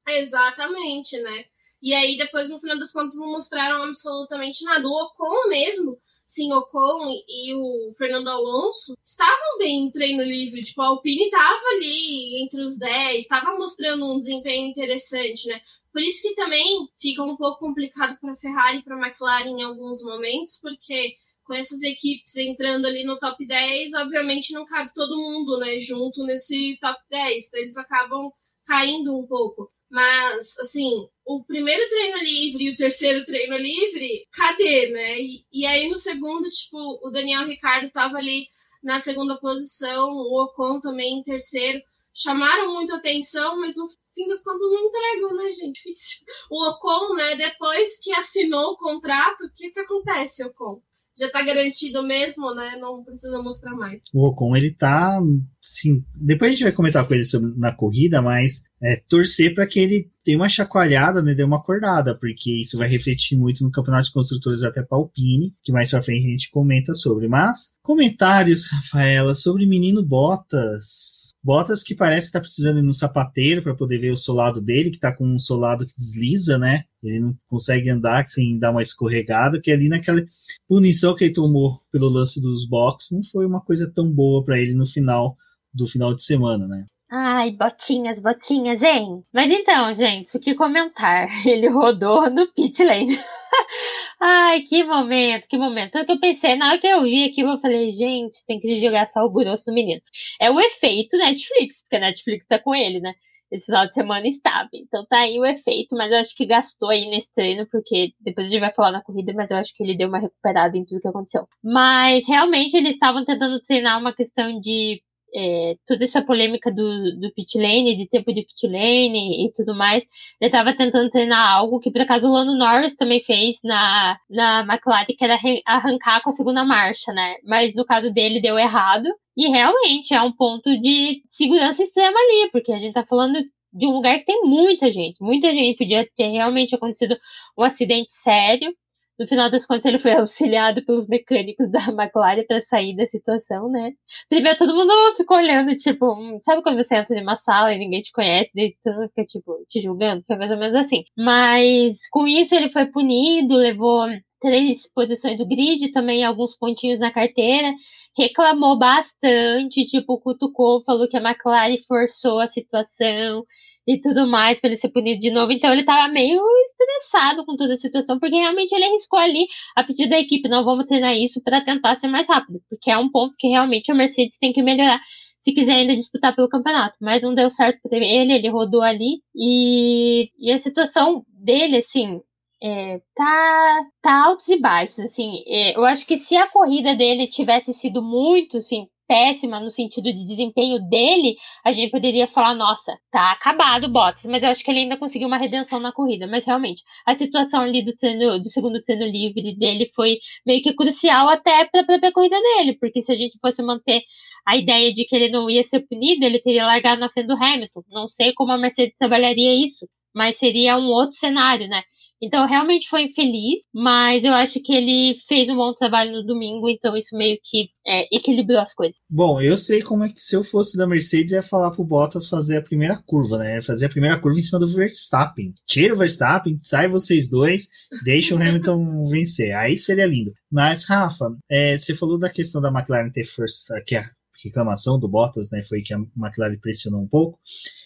Exatamente, 0.07 1.19
né? 1.19 1.45
E 1.81 1.93
aí, 1.93 2.17
depois, 2.17 2.49
no 2.49 2.59
final 2.59 2.77
das 2.79 2.91
contas, 2.91 3.15
não 3.17 3.31
mostraram 3.31 3.83
absolutamente 3.83 4.63
nada. 4.63 4.87
O 4.87 4.91
Ocon 4.91 5.47
mesmo, 5.49 5.97
sim, 6.25 6.51
Ocon 6.51 7.07
e, 7.07 7.51
e 7.51 7.55
o 7.55 7.93
Fernando 7.95 8.29
Alonso 8.29 8.97
estavam 9.03 9.57
bem 9.59 9.85
em 9.85 9.91
treino 9.91 10.23
livre. 10.23 10.63
Tipo, 10.63 10.81
a 10.81 10.87
Alpine 10.87 11.25
estava 11.25 11.61
ali 11.75 12.43
entre 12.43 12.61
os 12.61 12.79
10, 12.79 13.19
estava 13.19 13.57
mostrando 13.57 14.11
um 14.11 14.19
desempenho 14.19 14.67
interessante, 14.67 15.47
né? 15.47 15.61
Por 15.93 16.01
isso 16.01 16.23
que 16.23 16.35
também 16.35 16.87
fica 16.99 17.23
um 17.23 17.37
pouco 17.37 17.59
complicado 17.59 18.17
para 18.19 18.33
a 18.33 18.37
Ferrari 18.37 18.79
e 18.79 18.83
para 18.83 18.95
a 18.95 19.07
McLaren 19.07 19.49
em 19.49 19.63
alguns 19.63 20.01
momentos, 20.03 20.57
porque 20.61 21.15
com 21.47 21.53
essas 21.53 21.81
equipes 21.81 22.35
entrando 22.35 22.85
ali 22.85 23.05
no 23.05 23.17
top 23.17 23.47
10, 23.47 23.93
obviamente 23.95 24.53
não 24.53 24.65
cabe 24.65 24.91
todo 24.93 25.15
mundo, 25.15 25.57
né, 25.59 25.79
junto 25.79 26.23
nesse 26.25 26.77
top 26.81 26.99
10. 27.09 27.47
Então 27.47 27.59
eles 27.61 27.77
acabam 27.77 28.29
caindo 28.65 29.17
um 29.17 29.25
pouco. 29.25 29.71
Mas, 29.89 30.57
assim, 30.59 31.07
o 31.25 31.43
primeiro 31.45 31.89
treino 31.89 32.17
livre 32.17 32.63
e 32.65 32.73
o 32.73 32.75
terceiro 32.75 33.25
treino 33.25 33.57
livre, 33.57 34.27
cadê, 34.33 34.89
né? 34.89 35.21
E, 35.21 35.45
e 35.51 35.65
aí 35.65 35.89
no 35.89 35.97
segundo, 35.97 36.47
tipo, 36.49 36.77
o 37.07 37.09
Daniel 37.09 37.47
Ricardo 37.47 37.89
tava 37.91 38.17
ali 38.17 38.47
na 38.83 38.99
segunda 38.99 39.39
posição, 39.39 40.09
o 40.11 40.43
Ocon 40.43 40.81
também 40.81 41.19
em 41.19 41.23
terceiro. 41.23 41.81
Chamaram 42.13 42.73
muito 42.73 42.93
atenção, 42.95 43.59
mas 43.59 43.77
no 43.77 43.87
fim 44.13 44.27
das 44.27 44.43
contas 44.43 44.71
não 44.71 44.79
entregam, 44.79 45.35
né, 45.35 45.51
gente? 45.51 45.81
O 46.51 46.69
Ocon, 46.69 47.15
né, 47.15 47.35
depois 47.37 47.99
que 48.01 48.11
assinou 48.13 48.71
o 48.71 48.77
contrato, 48.77 49.45
o 49.45 49.53
que 49.55 49.69
que 49.69 49.79
acontece, 49.79 50.43
Ocon? 50.43 50.81
Já 51.17 51.29
tá 51.31 51.43
garantido 51.43 52.05
mesmo, 52.05 52.53
né? 52.53 52.77
Não 52.79 53.03
precisa 53.03 53.41
mostrar 53.41 53.73
mais. 53.75 54.03
O 54.13 54.27
Ocon, 54.27 54.55
ele 54.55 54.71
tá. 54.71 55.19
Sim, 55.61 56.03
depois 56.15 56.49
a 56.49 56.53
gente 56.53 56.63
vai 56.63 56.71
comentar 56.71 57.07
com 57.07 57.13
ele 57.13 57.25
sobre 57.25 57.53
na 57.57 57.71
corrida, 57.71 58.21
mas 58.21 58.63
é, 58.81 58.95
torcer 59.09 59.53
para 59.53 59.67
que 59.67 59.79
ele 59.79 60.11
tenha 60.23 60.37
uma 60.37 60.47
chacoalhada, 60.47 61.21
né? 61.21 61.33
Dê 61.33 61.43
uma 61.43 61.57
acordada, 61.57 62.15
porque 62.15 62.61
isso 62.61 62.77
vai 62.77 62.87
refletir 62.87 63.37
muito 63.37 63.63
no 63.63 63.71
campeonato 63.71 64.05
de 64.05 64.13
construtores 64.13 64.63
até 64.63 64.83
para 64.83 64.97
Alpine, 64.97 65.53
que 65.63 65.71
mais 65.71 65.89
pra 65.89 66.01
frente 66.01 66.27
a 66.27 66.29
gente 66.29 66.51
comenta 66.51 66.93
sobre. 66.93 67.27
Mas, 67.27 67.75
comentários, 67.81 68.67
Rafaela, 68.71 69.33
sobre 69.35 69.65
menino 69.65 70.05
Bottas. 70.05 71.26
Bottas 71.47 71.81
que 71.81 71.95
parece 71.95 72.27
que 72.27 72.33
tá 72.33 72.41
precisando 72.41 72.79
ir 72.79 72.83
no 72.83 72.93
sapateiro 72.93 73.63
para 73.63 73.73
poder 73.73 73.99
ver 73.99 74.11
o 74.11 74.17
solado 74.17 74.61
dele, 74.61 74.91
que 74.91 74.99
tá 74.99 75.15
com 75.15 75.25
um 75.25 75.39
solado 75.39 75.87
que 75.87 75.95
desliza, 75.95 76.57
né? 76.57 76.83
Ele 77.01 77.21
não 77.21 77.33
consegue 77.47 77.89
andar 77.89 78.27
sem 78.27 78.59
dar 78.59 78.71
uma 78.71 78.81
escorregada, 78.81 79.61
que 79.61 79.71
ali 79.71 79.87
naquela 79.87 80.21
punição 80.67 81.15
que 81.15 81.23
ele 81.23 81.33
tomou 81.33 81.79
pelo 81.89 82.09
lance 82.09 82.41
dos 82.41 82.67
box 82.67 83.15
não 83.15 83.23
foi 83.23 83.45
uma 83.45 83.61
coisa 83.61 83.89
tão 83.89 84.11
boa 84.11 84.43
para 84.43 84.59
ele 84.59 84.73
no 84.73 84.85
final 84.85 85.37
do 85.73 85.87
final 85.87 86.13
de 86.13 86.21
semana, 86.21 86.67
né? 86.67 86.85
Ai, 87.09 87.51
botinhas, 87.51 88.19
botinhas, 88.19 88.81
hein? 88.81 89.23
Mas 89.33 89.49
então, 89.51 89.93
gente, 89.95 90.35
o 90.35 90.39
que 90.39 90.55
comentar? 90.55 91.27
Ele 91.47 91.67
rodou 91.69 92.29
no 92.29 92.47
pit 92.53 92.83
lane. 92.83 93.17
Ai, 94.19 94.61
que 94.63 94.83
momento, 94.83 95.47
que 95.47 95.57
momento. 95.57 95.93
Tanto 95.93 96.05
que 96.07 96.11
eu 96.13 96.19
pensei, 96.19 96.55
na 96.55 96.69
hora 96.69 96.79
que 96.79 96.87
eu 96.87 97.03
vi 97.03 97.25
aquilo, 97.25 97.51
eu 97.51 97.59
falei, 97.61 97.91
gente, 97.93 98.45
tem 98.45 98.59
que 98.59 98.69
jogar 98.81 99.05
sal 99.07 99.29
grosso 99.31 99.69
no 99.69 99.75
menino. 99.75 100.01
É 100.39 100.51
o 100.51 100.59
efeito 100.59 101.17
Netflix, 101.17 101.81
porque 101.81 101.95
a 101.97 101.99
Netflix 101.99 102.45
tá 102.47 102.59
com 102.59 102.75
ele, 102.75 102.99
né? 102.99 103.13
Esse 103.49 103.67
final 103.67 103.87
de 103.87 103.93
semana 103.93 104.27
estava. 104.27 104.69
Então 104.73 105.05
tá 105.05 105.19
aí 105.21 105.39
o 105.39 105.45
efeito, 105.45 105.95
mas 105.95 106.11
eu 106.11 106.17
acho 106.19 106.35
que 106.35 106.45
gastou 106.45 106.89
aí 106.89 107.09
nesse 107.09 107.33
treino, 107.33 107.65
porque 107.71 108.11
depois 108.19 108.47
a 108.47 108.49
gente 108.49 108.59
vai 108.59 108.73
falar 108.73 108.91
na 108.91 109.01
corrida, 109.03 109.31
mas 109.33 109.49
eu 109.51 109.57
acho 109.57 109.73
que 109.73 109.83
ele 109.83 109.95
deu 109.95 110.09
uma 110.09 110.19
recuperada 110.19 110.77
em 110.77 110.83
tudo 110.85 110.99
que 111.01 111.07
aconteceu. 111.07 111.47
Mas 111.63 112.27
realmente 112.27 112.75
eles 112.75 112.95
estavam 112.95 113.23
tentando 113.23 113.61
treinar 113.61 113.97
uma 113.99 114.13
questão 114.13 114.59
de 114.59 115.01
é, 115.37 115.75
toda 115.85 116.03
essa 116.03 116.21
polêmica 116.21 116.71
do, 116.71 117.19
do 117.19 117.31
pit 117.33 117.57
lane, 117.59 117.95
de 117.95 118.07
tempo 118.09 118.33
de 118.33 118.41
pit 118.41 118.65
lane 118.65 119.45
e 119.45 119.51
tudo 119.53 119.75
mais, 119.75 120.03
ele 120.41 120.47
estava 120.49 120.75
tentando 120.75 121.11
treinar 121.11 121.55
algo 121.55 121.79
que 121.79 121.91
por 121.91 122.01
acaso 122.01 122.27
o 122.27 122.31
Lando 122.31 122.57
Norris 122.57 122.95
também 122.95 123.23
fez 123.23 123.59
na, 123.63 124.17
na 124.27 124.61
McLaren, 124.61 125.05
que 125.05 125.23
era 125.23 125.37
arrancar 125.65 126.23
com 126.23 126.31
a 126.31 126.33
segunda 126.33 126.65
marcha, 126.65 127.13
né? 127.13 127.35
Mas 127.43 127.75
no 127.75 127.85
caso 127.85 128.11
dele 128.11 128.41
deu 128.41 128.57
errado. 128.57 129.07
E 129.37 129.47
realmente 129.49 130.15
é 130.15 130.21
um 130.21 130.31
ponto 130.31 130.75
de 130.81 131.21
segurança 131.29 131.83
extrema 131.83 132.17
ali, 132.17 132.49
porque 132.51 132.71
a 132.71 132.79
gente 132.79 132.93
tá 132.93 133.05
falando 133.05 133.39
de 133.71 133.85
um 133.85 133.91
lugar 133.91 134.17
que 134.17 134.25
tem 134.25 134.41
muita 134.43 134.91
gente, 134.91 135.21
muita 135.21 135.51
gente. 135.53 135.77
Podia 135.77 136.07
ter 136.15 136.29
realmente 136.29 136.73
acontecido 136.73 137.15
um 137.55 137.63
acidente 137.63 138.11
sério 138.11 138.73
no 139.19 139.27
final 139.27 139.49
das 139.49 139.65
contas 139.65 139.85
ele 139.85 139.99
foi 139.99 140.13
auxiliado 140.13 140.83
pelos 140.85 141.07
mecânicos 141.07 141.69
da 141.71 141.79
McLaren 141.91 142.45
para 142.45 142.61
sair 142.61 142.95
da 142.95 143.05
situação, 143.05 143.69
né? 143.69 143.91
Primeiro 144.29 144.57
todo 144.57 144.75
mundo 144.75 144.93
ficou 145.15 145.37
olhando, 145.37 145.75
tipo, 145.75 146.15
sabe 146.39 146.61
quando 146.61 146.83
você 146.83 146.95
entra 146.95 147.19
numa 147.19 147.35
sala 147.35 147.73
e 147.73 147.77
ninguém 147.79 148.01
te 148.01 148.11
conhece, 148.11 148.51
daí 148.55 148.75
todo 148.83 148.95
mundo 148.95 149.09
fica, 149.09 149.25
tipo, 149.25 149.65
te 149.67 149.81
julgando? 149.81 150.23
Foi 150.25 150.35
mais 150.35 150.51
ou 150.51 150.57
menos 150.57 150.75
assim. 150.75 151.03
Mas 151.17 152.07
com 152.09 152.27
isso 152.27 152.55
ele 152.55 152.69
foi 152.69 152.85
punido, 152.85 153.55
levou 153.55 154.07
três 154.39 154.87
posições 154.93 155.37
do 155.37 155.47
grid, 155.47 155.91
também 155.91 156.23
alguns 156.23 156.55
pontinhos 156.55 156.99
na 156.99 157.11
carteira, 157.11 157.73
reclamou 158.17 158.77
bastante, 158.77 159.85
tipo, 159.85 160.19
cutucou, 160.19 160.83
falou 160.83 161.07
que 161.07 161.17
a 161.17 161.21
McLaren 161.21 161.77
forçou 161.87 162.39
a 162.39 162.47
situação 162.47 163.45
e 163.87 163.99
tudo 164.01 164.27
mais 164.27 164.59
para 164.59 164.69
ele 164.69 164.77
ser 164.77 164.89
punido 164.89 165.19
de 165.19 165.31
novo. 165.31 165.51
Então 165.51 165.71
ele 165.71 165.85
tava 165.85 166.11
meio 166.11 166.41
estressado 166.63 167.45
com 167.45 167.55
toda 167.55 167.73
a 167.73 167.77
situação, 167.77 168.19
porque 168.19 168.35
realmente 168.35 168.73
ele 168.73 168.85
arriscou 168.85 169.17
ali 169.17 169.47
a 169.75 169.83
pedido 169.83 170.09
da 170.09 170.19
equipe, 170.19 170.49
não 170.49 170.65
vamos 170.65 170.85
treinar 170.85 171.15
isso 171.15 171.41
para 171.41 171.63
tentar 171.63 171.95
ser 171.95 172.07
mais 172.07 172.27
rápido, 172.27 172.59
porque 172.69 172.91
é 172.91 172.97
um 172.97 173.09
ponto 173.09 173.35
que 173.39 173.47
realmente 173.47 173.91
a 173.91 173.95
Mercedes 173.95 174.37
tem 174.37 174.51
que 174.51 174.61
melhorar 174.61 174.99
se 175.39 175.53
quiser 175.53 175.75
ainda 175.75 175.95
disputar 175.95 176.35
pelo 176.35 176.49
campeonato. 176.49 176.97
Mas 177.01 177.21
não 177.21 177.33
deu 177.33 177.49
certo 177.49 177.79
para 177.87 177.97
ele, 177.97 178.33
ele 178.33 178.49
rodou 178.49 178.81
ali 178.81 179.21
e, 179.35 180.29
e 180.37 180.51
a 180.51 180.57
situação 180.57 181.23
dele, 181.29 181.77
assim, 181.77 182.19
é, 182.61 182.99
tá, 183.15 183.85
tá 184.01 184.25
altos 184.25 184.47
e 184.49 184.59
baixos, 184.59 184.99
assim. 184.99 185.43
É, 185.47 185.77
eu 185.77 185.85
acho 185.85 186.05
que 186.05 186.17
se 186.17 186.35
a 186.35 186.49
corrida 186.49 186.95
dele 186.95 187.27
tivesse 187.27 187.73
sido 187.73 188.01
muito, 188.01 188.57
assim, 188.57 188.87
péssima 189.07 189.59
no 189.59 189.71
sentido 189.71 190.05
de 190.11 190.25
desempenho 190.27 190.79
dele, 190.89 191.35
a 191.63 191.71
gente 191.71 191.91
poderia 191.91 192.27
falar, 192.27 192.53
nossa, 192.53 192.97
tá 193.11 193.31
acabado 193.31 193.85
o 193.85 193.89
Bottas, 193.89 194.25
mas 194.25 194.43
eu 194.43 194.49
acho 194.49 194.63
que 194.63 194.69
ele 194.69 194.81
ainda 194.81 194.97
conseguiu 194.97 195.27
uma 195.27 195.37
redenção 195.37 195.79
na 195.79 195.91
corrida, 195.91 196.27
mas 196.27 196.45
realmente, 196.45 196.83
a 197.05 197.15
situação 197.15 197.61
ali 197.61 197.83
do 197.83 197.95
treino, 197.95 198.39
do 198.39 198.49
segundo 198.49 198.81
treino 198.81 199.05
livre 199.05 199.55
dele 199.57 199.89
foi 199.95 200.17
meio 200.45 200.61
que 200.61 200.73
crucial 200.73 201.29
até 201.29 201.65
para 201.65 201.81
a 201.81 201.85
própria 201.85 202.11
corrida 202.11 202.39
dele, 202.39 202.77
porque 202.79 203.01
se 203.01 203.11
a 203.11 203.15
gente 203.15 203.37
fosse 203.39 203.63
manter 203.63 204.01
a 204.45 204.55
ideia 204.55 204.93
de 204.93 205.05
que 205.05 205.15
ele 205.15 205.29
não 205.29 205.49
ia 205.49 205.63
ser 205.63 205.81
punido, 205.81 206.25
ele 206.25 206.39
teria 206.39 206.65
largado 206.65 207.01
na 207.01 207.09
frente 207.09 207.27
do 207.27 207.33
Hamilton. 207.35 207.81
Não 207.89 208.07
sei 208.07 208.33
como 208.33 208.51
a 208.53 208.57
Mercedes 208.57 208.95
trabalharia 208.97 209.53
isso, 209.53 209.85
mas 210.15 210.37
seria 210.37 210.77
um 210.77 210.87
outro 210.87 211.17
cenário, 211.17 211.67
né? 211.67 211.83
Então, 212.21 212.47
realmente 212.47 212.89
foi 212.89 213.03
infeliz, 213.03 213.61
mas 213.73 214.23
eu 214.23 214.33
acho 214.33 214.59
que 214.61 214.73
ele 214.73 215.19
fez 215.27 215.49
um 215.49 215.55
bom 215.55 215.73
trabalho 215.73 216.11
no 216.11 216.25
domingo, 216.25 216.69
então 216.69 216.97
isso 216.97 217.15
meio 217.15 217.37
que 217.43 217.69
é, 217.85 218.07
equilibrou 218.15 218.59
as 218.59 218.73
coisas. 218.73 218.97
Bom, 219.09 219.41
eu 219.41 219.55
sei 219.57 219.81
como 219.81 220.03
é 220.03 220.09
que 220.09 220.19
se 220.19 220.35
eu 220.35 220.43
fosse 220.43 220.77
da 220.77 220.87
Mercedes 220.87 221.31
ia 221.31 221.43
falar 221.43 221.71
pro 221.71 221.83
Bottas 221.83 222.29
fazer 222.29 222.57
a 222.57 222.61
primeira 222.61 223.01
curva, 223.05 223.37
né? 223.37 223.61
Fazer 223.61 223.85
a 223.85 223.89
primeira 223.89 224.19
curva 224.19 224.39
em 224.39 224.43
cima 224.43 224.59
do 224.59 224.67
Verstappen. 224.67 225.53
Tira 225.65 225.93
o 225.93 225.97
Verstappen, 225.97 226.59
sai 226.61 226.87
vocês 226.87 227.29
dois, 227.29 227.67
deixa 228.03 228.35
o 228.35 228.41
Hamilton 228.41 229.03
vencer. 229.09 229.55
Aí 229.55 229.77
seria 229.77 230.05
lindo. 230.05 230.31
Mas, 230.51 230.85
Rafa, 230.85 231.35
é, 231.49 231.77
você 231.77 231.93
falou 231.93 232.17
da 232.17 232.29
questão 232.29 232.61
da 232.61 232.69
McLaren 232.69 233.11
ter 233.11 233.25
força, 233.25 233.81
que 233.85 233.95
a 233.95 234.03
reclamação 234.43 234.99
do 234.99 235.07
Bottas, 235.07 235.49
né, 235.51 235.61
foi 235.63 235.81
que 235.81 235.93
a 235.93 235.97
McLaren 235.97 236.57
pressionou 236.59 237.01
um 237.01 237.07
pouco. 237.07 237.39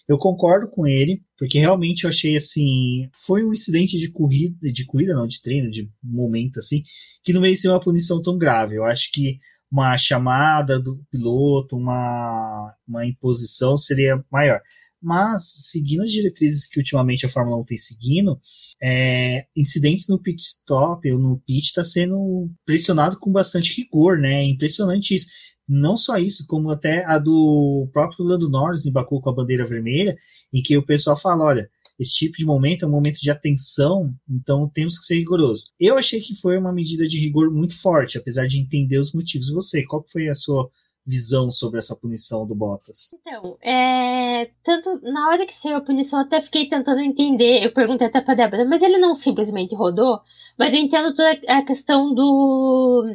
Eu 0.07 0.17
concordo 0.17 0.69
com 0.69 0.87
ele, 0.87 1.21
porque 1.37 1.59
realmente 1.59 2.03
eu 2.03 2.09
achei 2.09 2.35
assim, 2.35 3.09
foi 3.25 3.43
um 3.43 3.53
incidente 3.53 3.97
de 3.97 4.11
corrida, 4.11 4.71
de 4.71 4.85
corrida 4.85 5.13
não, 5.13 5.27
de 5.27 5.41
treino, 5.41 5.71
de 5.71 5.89
momento 6.03 6.59
assim, 6.59 6.83
que 7.23 7.33
não 7.33 7.41
merecia 7.41 7.71
uma 7.71 7.79
punição 7.79 8.21
tão 8.21 8.37
grave. 8.37 8.75
Eu 8.75 8.83
acho 8.83 9.11
que 9.11 9.39
uma 9.71 9.97
chamada 9.97 10.79
do 10.79 11.01
piloto, 11.09 11.77
uma, 11.77 12.75
uma 12.87 13.05
imposição 13.05 13.77
seria 13.77 14.23
maior. 14.29 14.61
Mas, 15.01 15.69
seguindo 15.71 16.03
as 16.03 16.11
diretrizes 16.11 16.67
que 16.67 16.77
ultimamente 16.77 17.25
a 17.25 17.29
Fórmula 17.29 17.59
1 17.61 17.65
tem 17.65 17.77
seguindo, 17.77 18.39
é, 18.81 19.45
incidentes 19.57 20.07
no 20.07 20.21
pit 20.21 20.39
stop 20.39 21.11
ou 21.11 21.17
no 21.17 21.39
pit 21.39 21.65
está 21.65 21.83
sendo 21.83 22.51
pressionado 22.63 23.17
com 23.17 23.31
bastante 23.31 23.81
rigor, 23.81 24.19
né? 24.19 24.43
É 24.43 24.45
impressionante 24.45 25.15
isso. 25.15 25.27
Não 25.67 25.95
só 25.97 26.17
isso, 26.17 26.45
como 26.47 26.69
até 26.69 27.05
a 27.05 27.17
do 27.17 27.87
próprio 27.93 28.25
Lando 28.25 28.49
Norris 28.49 28.85
em 28.85 28.91
Baku 28.91 29.21
com 29.21 29.29
a 29.29 29.33
bandeira 29.33 29.65
vermelha, 29.65 30.17
em 30.53 30.61
que 30.61 30.77
o 30.77 30.85
pessoal 30.85 31.15
fala: 31.15 31.45
olha, 31.45 31.69
esse 31.99 32.13
tipo 32.13 32.37
de 32.37 32.45
momento 32.45 32.83
é 32.83 32.87
um 32.87 32.91
momento 32.91 33.19
de 33.21 33.29
atenção, 33.29 34.11
então 34.29 34.67
temos 34.67 34.97
que 34.97 35.05
ser 35.05 35.17
rigorosos. 35.17 35.71
Eu 35.79 35.97
achei 35.97 36.19
que 36.19 36.35
foi 36.35 36.57
uma 36.57 36.73
medida 36.73 37.07
de 37.07 37.19
rigor 37.19 37.51
muito 37.51 37.79
forte, 37.79 38.17
apesar 38.17 38.47
de 38.47 38.59
entender 38.59 38.97
os 38.97 39.13
motivos. 39.13 39.51
Você, 39.51 39.85
qual 39.85 40.03
foi 40.11 40.27
a 40.27 40.35
sua 40.35 40.69
visão 41.05 41.49
sobre 41.49 41.79
essa 41.79 41.95
punição 41.95 42.45
do 42.45 42.55
Bottas? 42.55 43.11
Então, 43.19 43.57
é, 43.61 44.51
tanto 44.63 44.99
na 45.01 45.29
hora 45.29 45.45
que 45.45 45.53
saiu 45.53 45.77
a 45.77 45.81
punição, 45.81 46.19
até 46.19 46.41
fiquei 46.41 46.67
tentando 46.67 47.01
entender. 47.01 47.63
Eu 47.63 47.73
perguntei 47.73 48.07
até 48.07 48.21
pra 48.21 48.35
Débora, 48.35 48.65
mas 48.65 48.81
ele 48.81 48.97
não 48.97 49.15
simplesmente 49.15 49.75
rodou? 49.75 50.19
Mas 50.57 50.73
eu 50.73 50.79
entendo 50.79 51.15
toda 51.15 51.39
a 51.47 51.63
questão 51.63 52.13
do 52.13 53.05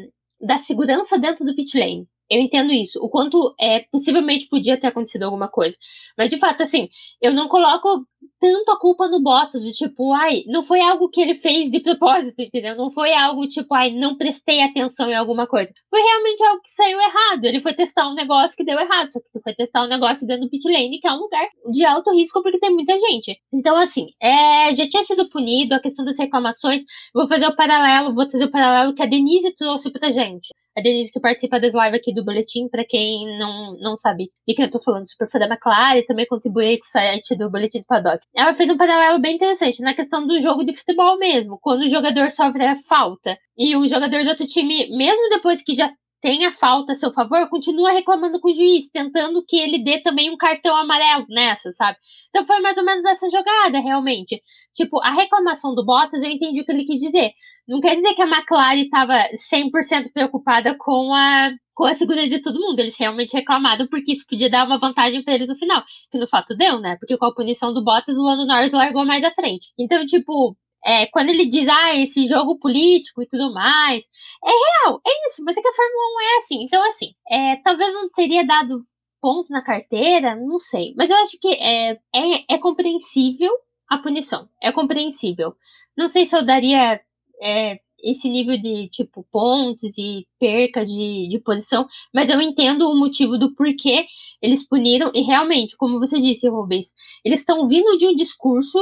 da 0.40 0.58
segurança 0.58 1.18
dentro 1.18 1.44
do 1.44 1.54
pit 1.54 1.76
lane. 1.78 2.06
Eu 2.30 2.40
entendo 2.40 2.72
isso. 2.72 2.98
O 3.00 3.08
quanto 3.08 3.54
é 3.60 3.80
possivelmente 3.90 4.48
podia 4.48 4.78
ter 4.78 4.88
acontecido 4.88 5.22
alguma 5.22 5.48
coisa. 5.48 5.76
Mas 6.18 6.30
de 6.30 6.38
fato, 6.38 6.62
assim, 6.62 6.88
eu 7.20 7.32
não 7.32 7.48
coloco 7.48 8.04
tanto 8.40 8.70
a 8.70 8.78
culpa 8.78 9.08
no 9.08 9.22
Bottas, 9.22 9.62
de 9.62 9.72
tipo, 9.72 10.12
ai, 10.12 10.42
não 10.46 10.62
foi 10.62 10.80
algo 10.80 11.08
que 11.08 11.20
ele 11.20 11.34
fez 11.34 11.70
de 11.70 11.80
propósito, 11.80 12.40
entendeu? 12.40 12.76
Não 12.76 12.90
foi 12.90 13.14
algo 13.14 13.46
tipo, 13.46 13.74
ai, 13.74 13.92
não 13.92 14.16
prestei 14.16 14.60
atenção 14.60 15.08
em 15.10 15.14
alguma 15.14 15.46
coisa. 15.46 15.72
Foi 15.88 16.00
realmente 16.00 16.42
algo 16.44 16.60
que 16.62 16.68
saiu 16.68 16.98
errado. 17.00 17.44
Ele 17.44 17.60
foi 17.60 17.74
testar 17.74 18.08
um 18.08 18.14
negócio 18.14 18.56
que 18.56 18.64
deu 18.64 18.78
errado, 18.78 19.08
só 19.08 19.20
que 19.20 19.40
foi 19.40 19.54
testar 19.54 19.84
um 19.84 19.88
negócio 19.88 20.26
dentro 20.26 20.44
do 20.44 20.50
pit 20.50 20.68
lane, 20.68 20.98
que 21.00 21.06
é 21.08 21.12
um 21.12 21.18
lugar 21.18 21.46
de 21.70 21.84
alto 21.84 22.12
risco 22.12 22.42
porque 22.42 22.58
tem 22.58 22.70
muita 22.70 22.96
gente. 22.98 23.36
Então, 23.52 23.76
assim, 23.76 24.08
é, 24.20 24.74
já 24.74 24.88
tinha 24.88 25.02
sido 25.02 25.28
punido 25.30 25.74
a 25.74 25.80
questão 25.80 26.04
das 26.04 26.18
reclamações. 26.18 26.82
Vou 27.14 27.28
fazer 27.28 27.46
o 27.46 27.56
paralelo, 27.56 28.14
vou 28.14 28.26
trazer 28.28 28.44
o 28.44 28.50
paralelo 28.50 28.94
que 28.94 29.02
a 29.02 29.06
Denise 29.06 29.54
trouxe 29.54 29.90
pra 29.90 30.10
gente. 30.10 30.48
A 30.76 30.82
Denise 30.82 31.10
que 31.10 31.18
participa 31.18 31.58
das 31.58 31.72
lives 31.72 31.98
aqui 31.98 32.12
do 32.12 32.22
Boletim, 32.22 32.68
para 32.68 32.84
quem 32.84 33.38
não, 33.38 33.78
não 33.80 33.96
sabe 33.96 34.30
de 34.46 34.54
quem 34.54 34.66
eu 34.66 34.70
tô 34.70 34.78
falando, 34.78 35.08
super 35.08 35.26
fã 35.26 35.38
da 35.38 35.46
McLaren, 35.46 36.02
também 36.06 36.26
contribuí 36.26 36.78
com 36.78 36.84
o 36.84 36.88
site 36.88 37.34
do 37.34 37.50
Boletim 37.50 37.78
do 37.78 37.86
Paddock. 37.86 38.20
Ela 38.34 38.52
fez 38.52 38.68
um 38.68 38.76
paralelo 38.76 39.18
bem 39.18 39.36
interessante 39.36 39.80
na 39.80 39.94
questão 39.94 40.26
do 40.26 40.38
jogo 40.38 40.64
de 40.64 40.74
futebol 40.74 41.18
mesmo, 41.18 41.58
quando 41.62 41.82
o 41.82 41.88
jogador 41.88 42.30
sofre 42.30 42.66
a 42.66 42.76
falta. 42.82 43.38
E 43.56 43.74
o 43.74 43.86
jogador 43.86 44.22
do 44.22 44.28
outro 44.28 44.46
time, 44.46 44.94
mesmo 44.94 45.30
depois 45.30 45.62
que 45.62 45.74
já 45.74 45.90
tem 46.20 46.44
a 46.44 46.52
falta 46.52 46.92
a 46.92 46.94
seu 46.94 47.12
favor, 47.12 47.48
continua 47.48 47.92
reclamando 47.92 48.40
com 48.40 48.48
o 48.48 48.52
juiz, 48.52 48.88
tentando 48.90 49.44
que 49.46 49.56
ele 49.56 49.82
dê 49.82 50.00
também 50.02 50.30
um 50.30 50.36
cartão 50.36 50.76
amarelo 50.76 51.26
nessa, 51.28 51.72
sabe? 51.72 51.98
Então 52.30 52.44
foi 52.44 52.60
mais 52.60 52.78
ou 52.78 52.84
menos 52.84 53.04
essa 53.04 53.28
jogada, 53.28 53.78
realmente. 53.80 54.42
Tipo, 54.74 55.00
a 55.02 55.12
reclamação 55.12 55.74
do 55.74 55.84
Bottas, 55.84 56.22
eu 56.22 56.30
entendi 56.30 56.60
o 56.60 56.64
que 56.64 56.72
ele 56.72 56.84
quis 56.84 57.00
dizer. 57.00 57.32
Não 57.68 57.80
quer 57.80 57.94
dizer 57.94 58.14
que 58.14 58.22
a 58.22 58.26
McLaren 58.26 58.82
estava 58.82 59.28
100% 59.34 60.12
preocupada 60.12 60.76
com 60.78 61.12
a 61.12 61.50
com 61.76 61.84
a 61.84 61.92
segurança 61.92 62.30
de 62.30 62.40
todo 62.40 62.58
mundo. 62.58 62.80
Eles 62.80 62.98
realmente 62.98 63.34
reclamaram 63.34 63.86
porque 63.86 64.12
isso 64.12 64.24
podia 64.26 64.48
dar 64.48 64.66
uma 64.66 64.78
vantagem 64.78 65.22
para 65.22 65.34
eles 65.34 65.46
no 65.46 65.56
final. 65.56 65.84
Que 66.10 66.18
no 66.18 66.26
fato 66.26 66.56
deu, 66.56 66.80
né? 66.80 66.96
Porque 66.98 67.18
com 67.18 67.26
a 67.26 67.34
punição 67.34 67.74
do 67.74 67.84
Bottas, 67.84 68.16
o 68.16 68.22
Lando 68.22 68.46
Norris 68.46 68.72
largou 68.72 69.04
mais 69.04 69.22
à 69.22 69.30
frente. 69.30 69.68
Então, 69.78 70.04
tipo, 70.06 70.56
é, 70.84 71.06
quando 71.06 71.30
ele 71.30 71.46
diz, 71.46 71.68
ah, 71.68 71.96
esse 71.96 72.26
jogo 72.26 72.58
político 72.58 73.22
e 73.22 73.26
tudo 73.26 73.52
mais, 73.52 74.04
é 74.44 74.50
real, 74.50 75.00
é 75.06 75.28
isso, 75.28 75.42
mas 75.44 75.56
é 75.56 75.60
que 75.62 75.68
a 75.68 75.72
Fórmula 75.72 76.04
1 76.16 76.20
é 76.20 76.36
assim. 76.38 76.62
Então, 76.62 76.86
assim, 76.86 77.12
é, 77.30 77.56
talvez 77.56 77.92
não 77.92 78.08
teria 78.10 78.46
dado 78.46 78.84
ponto 79.20 79.50
na 79.50 79.62
carteira, 79.62 80.36
não 80.36 80.58
sei. 80.58 80.94
Mas 80.96 81.10
eu 81.10 81.16
acho 81.16 81.38
que 81.40 81.48
é, 81.48 81.92
é, 82.14 82.54
é 82.54 82.58
compreensível 82.58 83.50
a 83.88 83.98
punição. 83.98 84.48
É 84.62 84.70
compreensível. 84.70 85.54
Não 85.96 86.08
sei 86.08 86.24
se 86.26 86.36
eu 86.36 86.44
daria 86.44 87.00
é, 87.42 87.78
esse 88.02 88.28
nível 88.28 88.56
de, 88.56 88.88
tipo, 88.88 89.26
pontos 89.32 89.96
e 89.98 90.26
perca 90.38 90.84
de, 90.84 91.28
de 91.28 91.40
posição, 91.40 91.86
mas 92.14 92.30
eu 92.30 92.40
entendo 92.40 92.88
o 92.88 92.96
motivo 92.96 93.38
do 93.38 93.54
porquê 93.54 94.06
eles 94.40 94.66
puniram, 94.66 95.10
e 95.14 95.22
realmente, 95.22 95.76
como 95.76 95.98
você 95.98 96.20
disse, 96.20 96.48
Rubens, 96.48 96.86
eles 97.24 97.40
estão 97.40 97.66
vindo 97.66 97.96
de 97.98 98.06
um 98.06 98.14
discurso 98.14 98.78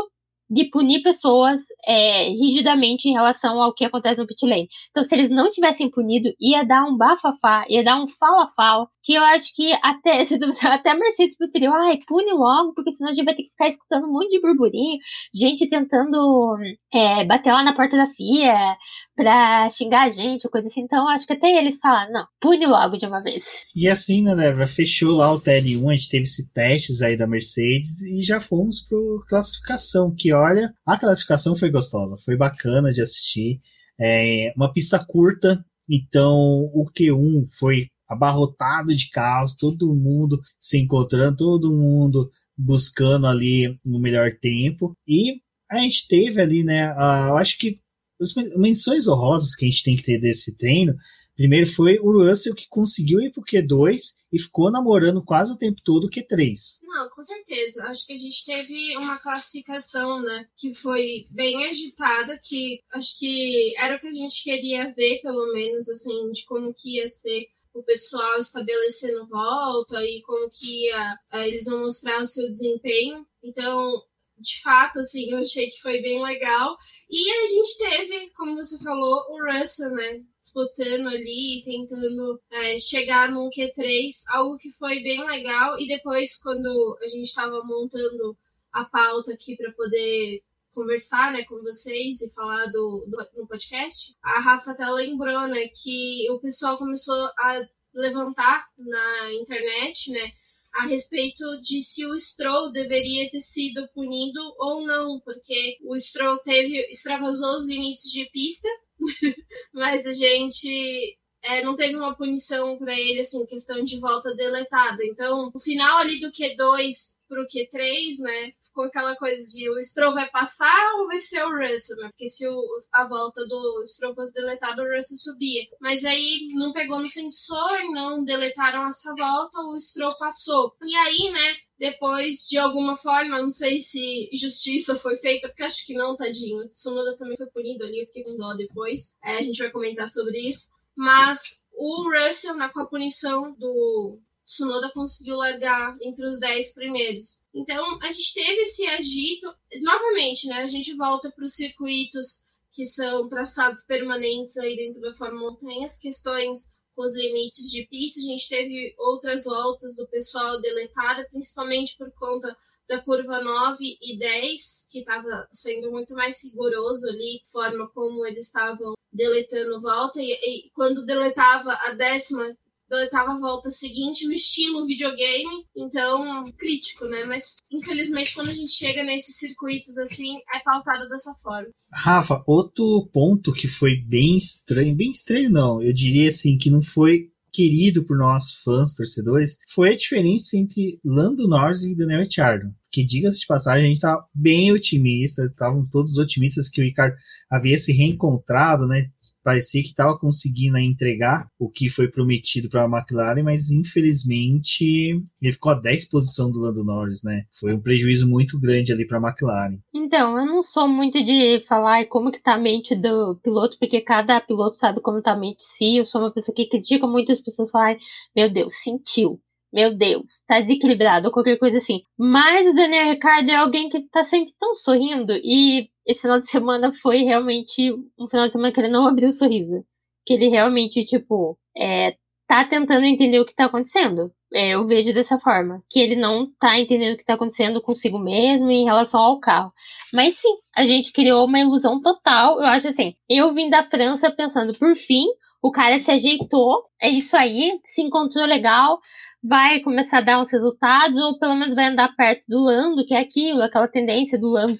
de 0.48 0.66
punir 0.70 1.02
pessoas 1.02 1.62
é, 1.86 2.28
rigidamente 2.28 3.08
em 3.08 3.12
relação 3.12 3.60
ao 3.60 3.74
que 3.74 3.84
acontece 3.84 4.20
no 4.20 4.26
pit 4.26 4.44
lane. 4.46 4.68
Então, 4.90 5.02
se 5.02 5.14
eles 5.14 5.30
não 5.30 5.50
tivessem 5.50 5.90
punido, 5.90 6.30
ia 6.40 6.64
dar 6.64 6.84
um 6.84 6.96
bafafá, 6.96 7.64
ia 7.68 7.82
dar 7.82 8.02
um 8.02 8.06
fala-fala, 8.06 8.86
que 9.02 9.14
eu 9.14 9.22
acho 9.22 9.54
que 9.54 9.72
até, 9.82 10.22
até 10.68 10.90
a 10.90 10.96
Mercedes 10.96 11.36
preferiu, 11.36 11.72
ai, 11.72 11.98
pune 12.06 12.32
logo, 12.32 12.74
porque 12.74 12.92
senão 12.92 13.10
a 13.10 13.14
gente 13.14 13.24
vai 13.24 13.34
ter 13.34 13.44
que 13.44 13.50
ficar 13.50 13.68
escutando 13.68 14.06
um 14.06 14.12
monte 14.12 14.30
de 14.30 14.40
burburinho, 14.40 14.98
gente 15.34 15.68
tentando 15.68 16.56
é, 16.92 17.24
bater 17.24 17.52
lá 17.52 17.62
na 17.62 17.74
porta 17.74 17.96
da 17.96 18.08
FIA, 18.10 18.76
pra 19.14 19.68
xingar 19.70 20.06
a 20.06 20.10
gente, 20.10 20.48
coisa 20.48 20.66
assim. 20.66 20.82
Então, 20.82 21.08
acho 21.08 21.26
que 21.26 21.32
até 21.32 21.58
eles 21.58 21.76
falaram, 21.76 22.12
não, 22.12 22.26
pune 22.40 22.66
logo 22.66 22.96
de 22.96 23.06
uma 23.06 23.22
vez. 23.22 23.44
E 23.74 23.88
assim, 23.88 24.22
né, 24.22 24.34
Leva, 24.34 24.66
fechou 24.66 25.16
lá 25.16 25.32
o 25.32 25.40
TL1, 25.40 25.90
a 25.90 25.94
gente 25.94 26.08
teve 26.08 26.24
esses 26.24 26.50
testes 26.50 27.02
aí 27.02 27.16
da 27.16 27.26
Mercedes 27.26 28.00
e 28.02 28.22
já 28.22 28.40
fomos 28.40 28.80
pro 28.80 29.24
classificação, 29.28 30.14
que 30.16 30.32
olha, 30.32 30.72
a 30.86 30.98
classificação 30.98 31.56
foi 31.56 31.70
gostosa, 31.70 32.16
foi 32.24 32.36
bacana 32.36 32.92
de 32.92 33.02
assistir. 33.02 33.60
É 34.00 34.52
uma 34.56 34.72
pista 34.72 34.98
curta, 34.98 35.64
então 35.88 36.34
o 36.74 36.84
Q1 36.90 37.46
foi 37.58 37.86
abarrotado 38.08 38.94
de 38.94 39.08
carros, 39.10 39.56
todo 39.56 39.94
mundo 39.94 40.40
se 40.58 40.78
encontrando, 40.78 41.36
todo 41.36 41.72
mundo 41.72 42.30
buscando 42.56 43.26
ali 43.26 43.68
o 43.86 43.98
melhor 43.98 44.30
tempo. 44.40 44.96
E 45.06 45.40
a 45.70 45.78
gente 45.78 46.06
teve 46.08 46.40
ali, 46.40 46.64
né? 46.64 46.92
Eu 47.28 47.36
acho 47.36 47.58
que 47.58 47.78
as 48.20 48.32
menções 48.56 49.06
honrosas 49.08 49.54
que 49.54 49.64
a 49.64 49.68
gente 49.68 49.84
tem 49.84 49.96
que 49.96 50.02
ter 50.02 50.18
desse 50.18 50.56
treino 50.56 50.94
Primeiro 51.36 51.66
foi 51.66 51.98
o 51.98 52.12
Russell 52.12 52.54
que 52.54 52.68
conseguiu 52.68 53.20
ir 53.20 53.32
pro 53.32 53.42
Q2 53.42 53.98
e 54.32 54.38
ficou 54.38 54.70
namorando 54.70 55.24
quase 55.24 55.52
o 55.52 55.56
tempo 55.56 55.80
todo 55.84 56.04
o 56.04 56.10
Q3. 56.10 56.52
Não, 56.82 57.08
com 57.10 57.22
certeza. 57.24 57.84
Acho 57.84 58.06
que 58.06 58.12
a 58.12 58.16
gente 58.16 58.44
teve 58.44 58.96
uma 58.98 59.18
classificação, 59.18 60.22
né, 60.22 60.46
que 60.56 60.74
foi 60.74 61.24
bem 61.32 61.66
agitada, 61.66 62.38
que 62.40 62.80
acho 62.92 63.18
que 63.18 63.74
era 63.76 63.96
o 63.96 64.00
que 64.00 64.06
a 64.06 64.12
gente 64.12 64.44
queria 64.44 64.94
ver, 64.94 65.20
pelo 65.22 65.52
menos, 65.52 65.88
assim, 65.88 66.28
de 66.30 66.44
como 66.44 66.72
que 66.72 66.98
ia 66.98 67.08
ser 67.08 67.46
o 67.74 67.82
pessoal 67.82 68.38
estabelecendo 68.38 69.26
volta 69.26 70.00
e 70.04 70.22
como 70.22 70.48
que 70.50 70.86
ia, 70.86 71.18
eh, 71.32 71.48
eles 71.48 71.66
vão 71.66 71.80
mostrar 71.80 72.22
o 72.22 72.26
seu 72.26 72.48
desempenho. 72.48 73.26
Então, 73.42 74.04
de 74.44 74.60
fato, 74.62 74.98
assim, 74.98 75.30
eu 75.30 75.38
achei 75.38 75.68
que 75.70 75.80
foi 75.80 76.00
bem 76.02 76.22
legal. 76.22 76.76
E 77.10 77.30
a 77.30 77.46
gente 77.46 77.78
teve, 77.78 78.30
como 78.32 78.56
você 78.56 78.78
falou, 78.82 79.24
o 79.30 79.38
Russell, 79.42 79.90
né? 79.90 80.20
Disputando 80.40 81.08
ali, 81.08 81.62
tentando 81.64 82.40
é, 82.52 82.78
chegar 82.78 83.30
num 83.30 83.48
Q3, 83.48 84.10
algo 84.28 84.58
que 84.58 84.70
foi 84.78 85.02
bem 85.02 85.24
legal. 85.26 85.78
E 85.80 85.88
depois, 85.88 86.38
quando 86.42 86.98
a 87.02 87.08
gente 87.08 87.26
estava 87.26 87.60
montando 87.64 88.36
a 88.72 88.84
pauta 88.84 89.32
aqui 89.32 89.56
para 89.56 89.72
poder 89.72 90.42
conversar 90.74 91.32
né, 91.32 91.44
com 91.44 91.62
vocês 91.62 92.20
e 92.20 92.34
falar 92.34 92.66
do, 92.66 93.06
do, 93.08 93.40
no 93.40 93.46
podcast, 93.46 94.14
a 94.22 94.40
Rafa 94.40 94.72
até 94.72 94.84
lembrou 94.90 95.46
né, 95.46 95.68
que 95.82 96.28
o 96.32 96.40
pessoal 96.40 96.76
começou 96.76 97.14
a 97.14 97.60
levantar 97.94 98.66
na 98.76 99.32
internet, 99.34 100.10
né? 100.10 100.32
A 100.74 100.86
respeito 100.86 101.44
de 101.62 101.80
se 101.80 102.04
o 102.04 102.18
Stroll 102.18 102.72
deveria 102.72 103.30
ter 103.30 103.40
sido 103.40 103.88
punido 103.94 104.40
ou 104.58 104.86
não, 104.86 105.20
porque 105.24 105.78
o 105.84 105.98
Stroll 105.98 106.38
teve 106.42 106.78
extravasou 106.90 107.58
os 107.58 107.66
limites 107.66 108.10
de 108.10 108.28
pista, 108.30 108.68
mas 109.72 110.06
a 110.06 110.12
gente 110.12 111.18
é, 111.44 111.62
não 111.62 111.76
teve 111.76 111.94
uma 111.94 112.16
punição 112.16 112.78
para 112.78 112.98
ele, 112.98 113.20
assim, 113.20 113.44
questão 113.44 113.84
de 113.84 114.00
volta 114.00 114.34
deletada. 114.34 115.04
Então, 115.04 115.50
o 115.54 115.60
final 115.60 115.98
ali 115.98 116.18
do 116.18 116.32
Q2 116.32 117.22
pro 117.28 117.46
Q3, 117.46 118.18
né, 118.20 118.52
ficou 118.62 118.84
aquela 118.84 119.14
coisa 119.16 119.46
de 119.46 119.68
o 119.68 119.82
Stroll 119.82 120.14
vai 120.14 120.28
passar 120.30 120.94
ou 120.98 121.06
vai 121.06 121.20
ser 121.20 121.44
o 121.44 121.50
Russell, 121.50 121.96
né? 121.96 122.08
Porque 122.08 122.28
se 122.28 122.46
o, 122.46 122.62
a 122.92 123.06
volta 123.06 123.46
do 123.46 123.82
Stroll 123.86 124.14
fosse 124.14 124.32
deletada, 124.32 124.82
o 124.82 124.96
Russell 124.96 125.16
subia. 125.16 125.62
Mas 125.80 126.04
aí 126.04 126.48
não 126.54 126.72
pegou 126.72 127.00
no 127.00 127.08
sensor, 127.08 127.84
não 127.92 128.24
deletaram 128.24 128.86
essa 128.88 129.14
volta, 129.14 129.60
o 129.60 129.78
Stroll 129.80 130.16
passou. 130.18 130.74
E 130.82 130.96
aí, 130.96 131.30
né, 131.30 131.56
depois, 131.78 132.46
de 132.48 132.56
alguma 132.56 132.96
forma, 132.96 133.40
não 133.40 133.50
sei 133.50 133.80
se 133.80 134.30
justiça 134.32 134.98
foi 134.98 135.16
feita, 135.18 135.48
porque 135.48 135.62
acho 135.62 135.84
que 135.84 135.94
não, 135.94 136.16
tadinho. 136.16 136.64
O 136.64 136.68
Tsunoda 136.68 137.16
também 137.18 137.36
foi 137.36 137.46
punido 137.48 137.84
ali, 137.84 138.00
eu 138.00 138.06
fiquei 138.06 138.24
com 138.24 138.36
dó 138.36 138.54
depois. 138.54 139.14
É, 139.24 139.36
a 139.36 139.42
gente 139.42 139.58
vai 139.58 139.70
comentar 139.70 140.08
sobre 140.08 140.38
isso. 140.48 140.73
Mas 140.96 141.64
o 141.72 142.10
Russell, 142.10 142.56
né, 142.56 142.68
com 142.72 142.80
a 142.80 142.86
punição 142.86 143.52
do 143.54 144.20
Tsunoda 144.44 144.92
conseguiu 144.92 145.36
largar 145.36 145.96
entre 146.02 146.26
os 146.26 146.38
10 146.38 146.74
primeiros. 146.74 147.44
Então, 147.54 147.98
a 148.02 148.12
gente 148.12 148.34
teve 148.34 148.62
esse 148.62 148.86
agito. 148.86 149.54
Novamente, 149.82 150.46
né, 150.46 150.62
a 150.62 150.68
gente 150.68 150.94
volta 150.94 151.30
para 151.30 151.44
os 151.44 151.54
circuitos 151.54 152.42
que 152.72 152.86
são 152.86 153.28
traçados 153.28 153.84
permanentes 153.84 154.56
aí 154.56 154.76
dentro 154.76 155.00
da 155.00 155.14
Fórmula 155.14 155.52
1. 155.52 155.56
Tem 155.56 155.84
as 155.84 155.98
questões 155.98 156.73
com 156.94 157.02
os 157.02 157.16
limites 157.16 157.70
de 157.70 157.86
pista. 157.86 158.20
A 158.20 158.24
gente 158.24 158.48
teve 158.48 158.94
outras 158.98 159.44
voltas 159.44 159.96
do 159.96 160.06
pessoal 160.08 160.60
deletada, 160.60 161.28
principalmente 161.30 161.96
por 161.96 162.10
conta 162.12 162.56
da 162.88 163.02
curva 163.02 163.42
9 163.42 163.76
e 163.80 164.18
10, 164.18 164.88
que 164.90 165.00
estava 165.00 165.48
sendo 165.52 165.90
muito 165.90 166.14
mais 166.14 166.42
rigoroso 166.44 167.08
ali, 167.08 167.40
forma 167.50 167.88
como 167.90 168.26
eles 168.26 168.46
estavam 168.46 168.94
deletando 169.12 169.80
volta, 169.80 170.20
e, 170.20 170.32
e 170.32 170.70
quando 170.70 171.06
deletava 171.06 171.72
a 171.72 171.94
décima, 171.94 172.56
deletava 172.88 173.32
a 173.32 173.40
volta 173.40 173.70
seguinte 173.70 174.26
no 174.26 174.32
estilo 174.32 174.86
videogame, 174.86 175.64
então 175.76 176.44
crítico, 176.56 177.04
né? 177.06 177.24
Mas 177.24 177.56
infelizmente 177.70 178.34
quando 178.34 178.50
a 178.50 178.54
gente 178.54 178.72
chega 178.72 179.02
nesses 179.02 179.36
circuitos 179.36 179.98
assim, 179.98 180.36
é 180.54 180.60
pautado 180.60 181.08
dessa 181.08 181.32
forma. 181.34 181.68
Rafa, 181.92 182.42
outro 182.46 183.08
ponto 183.12 183.52
que 183.52 183.68
foi 183.68 183.96
bem 183.96 184.36
estranho, 184.36 184.96
bem 184.96 185.10
estranho 185.10 185.50
não, 185.50 185.82
eu 185.82 185.92
diria 185.92 186.28
assim 186.28 186.58
que 186.58 186.70
não 186.70 186.82
foi 186.82 187.30
querido 187.54 188.04
por 188.04 188.18
nós 188.18 188.52
fãs, 188.64 188.94
torcedores, 188.94 189.58
foi 189.72 189.92
a 189.92 189.96
diferença 189.96 190.56
entre 190.56 190.98
Lando 191.04 191.46
Norris 191.46 191.84
e 191.84 191.94
Daniel 191.94 192.22
Ricciardo. 192.22 192.74
Que, 192.90 193.04
diga-se 193.04 193.40
de 193.40 193.46
passagem, 193.46 193.84
a 193.84 193.86
gente 193.86 193.96
estava 193.96 194.26
bem 194.34 194.72
otimista, 194.72 195.44
estavam 195.44 195.86
todos 195.86 196.18
otimistas 196.18 196.68
que 196.68 196.80
o 196.80 196.84
Ricardo 196.84 197.14
havia 197.48 197.78
se 197.78 197.92
reencontrado, 197.92 198.88
né? 198.88 199.08
Parecia 199.44 199.82
que 199.82 199.88
estava 199.88 200.18
conseguindo 200.18 200.78
entregar 200.78 201.46
o 201.58 201.70
que 201.70 201.88
foi 201.90 202.08
prometido 202.08 202.68
para 202.68 202.84
a 202.84 202.88
McLaren, 202.88 203.42
mas 203.42 203.70
infelizmente 203.70 205.20
ele 205.40 205.52
ficou 205.52 205.72
a 205.72 205.80
10 205.80 206.08
posição 206.08 206.50
do 206.50 206.60
Lando 206.60 206.82
Norris, 206.82 207.22
né? 207.22 207.44
Foi 207.60 207.74
um 207.74 207.80
prejuízo 207.80 208.28
muito 208.28 208.58
grande 208.58 208.92
ali 208.92 209.06
para 209.06 209.18
a 209.18 209.28
McLaren. 209.28 209.78
Então, 209.94 210.38
eu 210.38 210.46
não 210.46 210.62
sou 210.62 210.88
muito 210.88 211.22
de 211.22 211.62
falar 211.68 212.06
como 212.06 212.32
que 212.32 212.42
tá 212.42 212.54
a 212.54 212.58
mente 212.58 212.96
do 212.96 213.38
piloto, 213.42 213.76
porque 213.78 214.00
cada 214.00 214.40
piloto 214.40 214.76
sabe 214.76 215.00
como 215.00 215.22
tá 215.22 215.32
a 215.32 215.38
mente 215.38 215.58
de 215.58 215.64
si. 215.64 215.96
Eu 215.98 216.06
sou 216.06 216.22
uma 216.22 216.32
pessoa 216.32 216.54
que 216.54 216.68
critica 216.68 217.06
muito 217.06 217.30
as 217.30 217.40
pessoas 217.40 217.70
falarem, 217.70 217.98
meu 218.34 218.50
Deus, 218.50 218.74
sentiu 218.82 219.40
meu 219.74 219.92
Deus, 219.92 220.40
tá 220.46 220.60
desequilibrado, 220.60 221.26
ou 221.26 221.32
qualquer 221.32 221.58
coisa 221.58 221.78
assim. 221.78 222.02
Mas 222.16 222.68
o 222.68 222.74
Daniel 222.74 223.10
Ricciardo 223.10 223.50
é 223.50 223.56
alguém 223.56 223.88
que 223.88 224.08
tá 224.08 224.22
sempre 224.22 224.54
tão 224.58 224.76
sorrindo, 224.76 225.32
e 225.32 225.88
esse 226.06 226.22
final 226.22 226.38
de 226.38 226.48
semana 226.48 226.92
foi 227.02 227.22
realmente 227.24 227.92
um 228.18 228.28
final 228.28 228.46
de 228.46 228.52
semana 228.52 228.72
que 228.72 228.80
ele 228.80 228.88
não 228.88 229.06
abriu 229.06 229.28
o 229.28 229.32
sorriso. 229.32 229.84
Que 230.24 230.34
ele 230.34 230.48
realmente, 230.48 231.04
tipo, 231.04 231.58
é, 231.76 232.14
tá 232.46 232.64
tentando 232.64 233.04
entender 233.04 233.40
o 233.40 233.44
que 233.44 233.54
tá 233.54 233.64
acontecendo. 233.64 234.30
É, 234.52 234.70
eu 234.70 234.86
vejo 234.86 235.12
dessa 235.12 235.38
forma. 235.40 235.82
Que 235.90 235.98
ele 235.98 236.14
não 236.14 236.46
tá 236.60 236.78
entendendo 236.78 237.14
o 237.14 237.18
que 237.18 237.24
tá 237.24 237.34
acontecendo 237.34 237.82
consigo 237.82 238.18
mesmo 238.18 238.70
em 238.70 238.84
relação 238.84 239.20
ao 239.20 239.40
carro. 239.40 239.72
Mas 240.12 240.36
sim, 240.36 240.56
a 240.76 240.84
gente 240.84 241.12
criou 241.12 241.46
uma 241.46 241.58
ilusão 241.58 242.00
total. 242.00 242.60
Eu 242.60 242.66
acho 242.66 242.88
assim, 242.88 243.14
eu 243.28 243.52
vim 243.52 243.68
da 243.68 243.82
França 243.82 244.30
pensando, 244.30 244.72
por 244.78 244.94
fim, 244.94 245.24
o 245.62 245.72
cara 245.72 245.98
se 245.98 246.10
ajeitou, 246.10 246.84
é 247.00 247.08
isso 247.08 247.36
aí, 247.36 247.80
se 247.84 248.02
encontrou 248.02 248.44
legal, 248.44 249.00
vai 249.44 249.80
começar 249.80 250.18
a 250.18 250.22
dar 250.22 250.40
uns 250.40 250.50
resultados, 250.50 251.20
ou 251.20 251.38
pelo 251.38 251.54
menos 251.54 251.74
vai 251.74 251.88
andar 251.88 252.16
perto 252.16 252.42
do 252.48 252.58
Lando, 252.58 253.04
que 253.04 253.14
é 253.14 253.18
aquilo, 253.18 253.62
aquela 253.62 253.86
tendência 253.86 254.38
do 254.38 254.48
Lando 254.48 254.72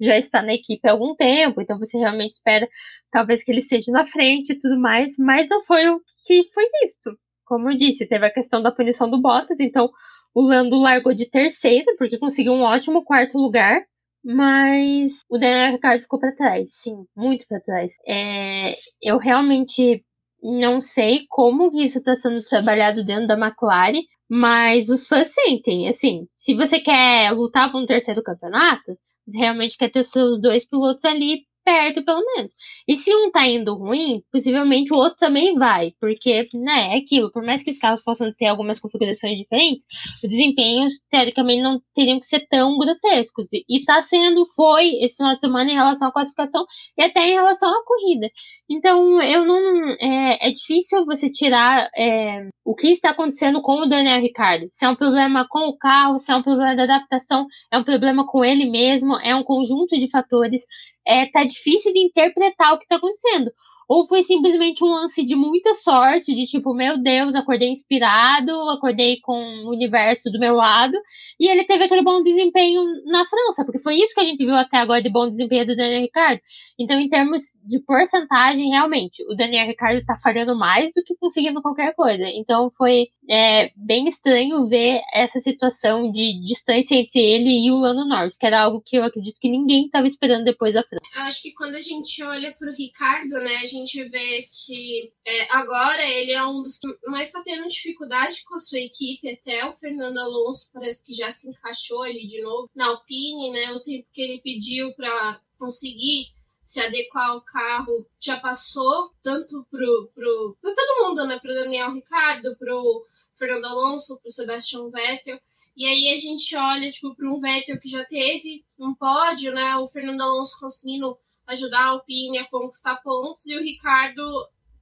já 0.00 0.16
está 0.16 0.40
na 0.40 0.54
equipe 0.54 0.86
há 0.88 0.92
algum 0.92 1.14
tempo, 1.16 1.60
então 1.60 1.76
você 1.76 1.98
realmente 1.98 2.32
espera 2.32 2.68
talvez 3.10 3.42
que 3.42 3.50
ele 3.50 3.58
esteja 3.58 3.90
na 3.90 4.06
frente 4.06 4.52
e 4.52 4.58
tudo 4.58 4.78
mais, 4.78 5.16
mas 5.18 5.48
não 5.48 5.62
foi 5.64 5.88
o 5.88 6.00
que 6.24 6.44
foi 6.54 6.64
visto. 6.80 7.18
Como 7.44 7.68
eu 7.70 7.76
disse, 7.76 8.06
teve 8.06 8.24
a 8.24 8.32
questão 8.32 8.62
da 8.62 8.70
punição 8.70 9.10
do 9.10 9.20
Bottas, 9.20 9.58
então 9.58 9.90
o 10.32 10.42
Lando 10.42 10.78
largou 10.78 11.12
de 11.12 11.28
terceiro, 11.28 11.86
porque 11.98 12.18
conseguiu 12.18 12.52
um 12.52 12.62
ótimo 12.62 13.04
quarto 13.04 13.36
lugar, 13.36 13.82
mas 14.24 15.18
o 15.28 15.36
Daniel 15.36 15.72
Ricciardo 15.72 16.02
ficou 16.02 16.20
para 16.20 16.34
trás, 16.34 16.70
sim, 16.74 17.04
muito 17.16 17.44
para 17.48 17.60
trás. 17.60 17.92
É, 18.06 18.76
eu 19.02 19.18
realmente 19.18 20.04
não 20.42 20.80
sei 20.80 21.26
como 21.28 21.70
isso 21.80 21.98
está 21.98 22.16
sendo 22.16 22.42
trabalhado 22.44 23.04
dentro 23.04 23.26
da 23.28 23.38
McLaren, 23.38 24.02
mas 24.28 24.88
os 24.88 25.06
fãs 25.06 25.32
sentem, 25.32 25.88
assim, 25.88 26.26
se 26.36 26.54
você 26.54 26.80
quer 26.80 27.30
lutar 27.32 27.70
por 27.70 27.80
um 27.80 27.86
terceiro 27.86 28.22
campeonato, 28.22 28.96
realmente 29.32 29.76
quer 29.76 29.90
ter 29.90 30.04
seus 30.04 30.40
dois 30.40 30.64
pilotos 30.68 31.04
ali 31.04 31.42
perto, 31.64 32.04
pelo 32.04 32.22
menos. 32.36 32.52
E 32.86 32.96
se 32.96 33.14
um 33.14 33.30
tá 33.30 33.46
indo 33.46 33.74
ruim, 33.74 34.22
possivelmente 34.30 34.92
o 34.92 34.96
outro 34.96 35.18
também 35.18 35.54
vai, 35.54 35.92
porque, 36.00 36.46
né, 36.54 36.94
é 36.94 36.98
aquilo, 36.98 37.30
por 37.30 37.44
mais 37.44 37.62
que 37.62 37.70
os 37.70 37.78
carros 37.78 38.02
possam 38.04 38.32
ter 38.32 38.46
algumas 38.46 38.78
configurações 38.78 39.38
diferentes, 39.38 39.86
os 40.22 40.28
desempenhos, 40.28 40.94
teoricamente, 41.10 41.62
não 41.62 41.80
teriam 41.94 42.18
que 42.18 42.26
ser 42.26 42.46
tão 42.48 42.76
grotescos. 42.78 43.48
E 43.52 43.80
tá 43.84 44.00
sendo, 44.02 44.46
foi, 44.54 44.90
esse 45.02 45.16
final 45.16 45.34
de 45.34 45.40
semana 45.40 45.70
em 45.70 45.74
relação 45.74 46.08
à 46.08 46.12
classificação 46.12 46.64
e 46.96 47.02
até 47.02 47.20
em 47.26 47.34
relação 47.34 47.68
à 47.68 47.84
corrida. 47.84 48.28
Então, 48.70 49.20
eu 49.22 49.44
não. 49.44 49.90
É, 50.00 50.48
é 50.48 50.50
difícil 50.50 51.04
você 51.04 51.30
tirar 51.30 51.90
é, 51.96 52.48
o 52.64 52.74
que 52.74 52.88
está 52.88 53.10
acontecendo 53.10 53.60
com 53.60 53.82
o 53.82 53.86
Daniel 53.86 54.20
Ricciardo. 54.20 54.66
Se 54.70 54.84
é 54.84 54.88
um 54.88 54.96
problema 54.96 55.46
com 55.48 55.68
o 55.68 55.76
carro, 55.76 56.18
se 56.18 56.32
é 56.32 56.36
um 56.36 56.42
problema 56.42 56.74
da 56.76 56.84
adaptação, 56.84 57.46
é 57.70 57.78
um 57.78 57.84
problema 57.84 58.26
com 58.26 58.44
ele 58.44 58.70
mesmo, 58.70 59.18
é 59.18 59.34
um 59.34 59.42
conjunto 59.42 59.98
de 59.98 60.08
fatores 60.10 60.62
é, 61.06 61.26
tá 61.26 61.44
difícil 61.44 61.92
de 61.92 62.00
interpretar 62.00 62.74
o 62.74 62.78
que 62.78 62.86
tá 62.86 62.96
acontecendo. 62.96 63.50
Ou 63.88 64.06
foi 64.06 64.22
simplesmente 64.22 64.82
um 64.82 64.88
lance 64.88 65.24
de 65.24 65.34
muita 65.34 65.74
sorte, 65.74 66.34
de 66.34 66.46
tipo, 66.46 66.72
meu 66.72 66.96
Deus, 66.96 67.34
acordei 67.34 67.68
inspirado, 67.68 68.50
acordei 68.70 69.20
com 69.20 69.34
o 69.34 69.70
universo 69.70 70.30
do 70.30 70.38
meu 70.38 70.54
lado, 70.54 70.96
e 71.38 71.46
ele 71.50 71.64
teve 71.64 71.84
aquele 71.84 72.02
bom 72.02 72.22
desempenho 72.22 72.82
na 73.04 73.26
França, 73.26 73.64
porque 73.64 73.78
foi 73.80 73.96
isso 73.96 74.14
que 74.14 74.20
a 74.20 74.24
gente 74.24 74.44
viu 74.44 74.54
até 74.54 74.78
agora 74.78 75.02
de 75.02 75.10
bom 75.10 75.28
desempenho 75.28 75.66
do 75.66 75.76
Daniel 75.76 76.02
Ricciardo. 76.02 76.40
Então, 76.82 76.98
em 76.98 77.08
termos 77.08 77.42
de 77.64 77.78
porcentagem, 77.80 78.70
realmente, 78.70 79.22
o 79.24 79.36
Daniel 79.36 79.66
Ricciardo 79.66 80.04
tá 80.04 80.18
falhando 80.18 80.56
mais 80.56 80.92
do 80.94 81.02
que 81.04 81.14
conseguindo 81.16 81.62
qualquer 81.62 81.94
coisa. 81.94 82.24
Então, 82.26 82.70
foi 82.76 83.08
é 83.28 83.70
bem 83.76 84.08
estranho 84.08 84.66
ver 84.66 85.00
essa 85.12 85.38
situação 85.38 86.10
de 86.10 86.40
distância 86.44 86.96
entre 86.96 87.20
ele 87.20 87.66
e 87.66 87.70
o 87.70 87.76
Lando 87.76 88.06
Norris, 88.06 88.36
que 88.36 88.46
era 88.46 88.60
algo 88.60 88.82
que 88.84 88.96
eu 88.96 89.04
acredito 89.04 89.38
que 89.40 89.48
ninguém 89.48 89.86
estava 89.86 90.06
esperando 90.06 90.44
depois 90.44 90.74
da 90.74 90.82
França. 90.82 91.02
Eu 91.14 91.22
acho 91.22 91.42
que 91.42 91.52
quando 91.54 91.76
a 91.76 91.80
gente 91.80 92.22
olha 92.22 92.52
para 92.58 92.68
o 92.68 92.74
Ricardo, 92.74 93.34
né, 93.40 93.56
a 93.62 93.66
gente 93.66 94.02
vê 94.08 94.42
que 94.66 95.12
é, 95.24 95.54
agora 95.54 96.02
ele 96.04 96.32
é 96.32 96.44
um 96.44 96.62
dos 96.62 96.78
que 96.78 96.88
mais 97.06 97.28
está 97.28 97.42
tendo 97.42 97.68
dificuldade 97.68 98.42
com 98.44 98.56
a 98.56 98.60
sua 98.60 98.80
equipe, 98.80 99.28
até 99.28 99.64
o 99.66 99.76
Fernando 99.76 100.18
Alonso 100.18 100.70
parece 100.72 101.04
que 101.04 101.14
já 101.14 101.30
se 101.30 101.48
encaixou 101.48 102.02
ali 102.02 102.26
de 102.26 102.40
novo 102.42 102.68
na 102.74 102.88
Alpine, 102.88 103.52
né, 103.52 103.72
o 103.72 103.80
tempo 103.80 104.06
que 104.12 104.20
ele 104.20 104.40
pediu 104.42 104.92
para 104.94 105.40
conseguir 105.58 106.26
se 106.72 106.80
adequar 106.80 107.28
ao 107.28 107.42
carro 107.42 108.06
já 108.18 108.40
passou, 108.40 109.12
tanto 109.22 109.62
pro, 109.70 110.10
pro, 110.14 110.56
pro 110.58 110.74
todo 110.74 111.06
mundo, 111.06 111.26
né? 111.26 111.38
Pro 111.38 111.54
Daniel 111.54 111.92
Ricardo, 111.92 112.56
pro 112.56 113.04
Fernando 113.38 113.66
Alonso, 113.66 114.18
pro 114.22 114.30
Sebastian 114.30 114.88
Vettel. 114.88 115.38
E 115.76 115.84
aí 115.84 116.16
a 116.16 116.18
gente 116.18 116.56
olha, 116.56 116.90
tipo, 116.90 117.14
para 117.14 117.30
um 117.30 117.38
Vettel 117.38 117.78
que 117.78 117.90
já 117.90 118.02
teve 118.06 118.64
um 118.78 118.94
pódio, 118.94 119.52
né? 119.52 119.76
O 119.76 119.86
Fernando 119.86 120.22
Alonso 120.22 120.58
conseguindo 120.58 121.14
ajudar 121.46 121.80
a 121.80 121.88
Alpine 121.88 122.38
a 122.38 122.48
conquistar 122.48 123.02
pontos 123.02 123.46
e 123.46 123.54
o 123.54 123.62
Ricardo 123.62 124.22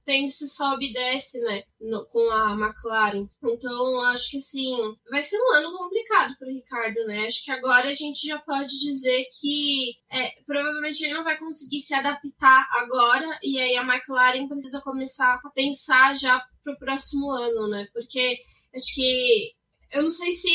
tem 0.05 0.29
se 0.29 0.47
sobe 0.47 0.89
e 0.89 0.93
desce, 0.93 1.39
né, 1.41 1.63
no, 1.79 2.05
com 2.07 2.29
a 2.31 2.53
McLaren. 2.53 3.27
Então, 3.43 4.01
acho 4.05 4.31
que 4.31 4.37
assim, 4.37 4.77
vai 5.09 5.23
ser 5.23 5.37
um 5.37 5.53
ano 5.53 5.77
complicado 5.77 6.35
para 6.37 6.47
o 6.47 6.51
Ricardo, 6.51 7.05
né? 7.05 7.25
Acho 7.25 7.43
que 7.43 7.51
agora 7.51 7.89
a 7.89 7.93
gente 7.93 8.27
já 8.27 8.39
pode 8.39 8.79
dizer 8.79 9.25
que 9.39 9.93
é, 10.11 10.31
provavelmente 10.45 11.03
ele 11.03 11.13
não 11.13 11.23
vai 11.23 11.37
conseguir 11.37 11.79
se 11.79 11.93
adaptar 11.93 12.67
agora 12.71 13.39
e 13.43 13.59
aí 13.59 13.75
a 13.77 13.83
McLaren 13.83 14.47
precisa 14.47 14.81
começar 14.81 15.39
a 15.43 15.49
pensar 15.49 16.15
já 16.15 16.43
para 16.63 16.73
o 16.73 16.77
próximo 16.77 17.31
ano, 17.31 17.69
né? 17.69 17.87
Porque 17.93 18.37
acho 18.75 18.93
que 18.93 19.51
eu 19.91 20.03
não 20.03 20.09
sei 20.09 20.31
se 20.31 20.49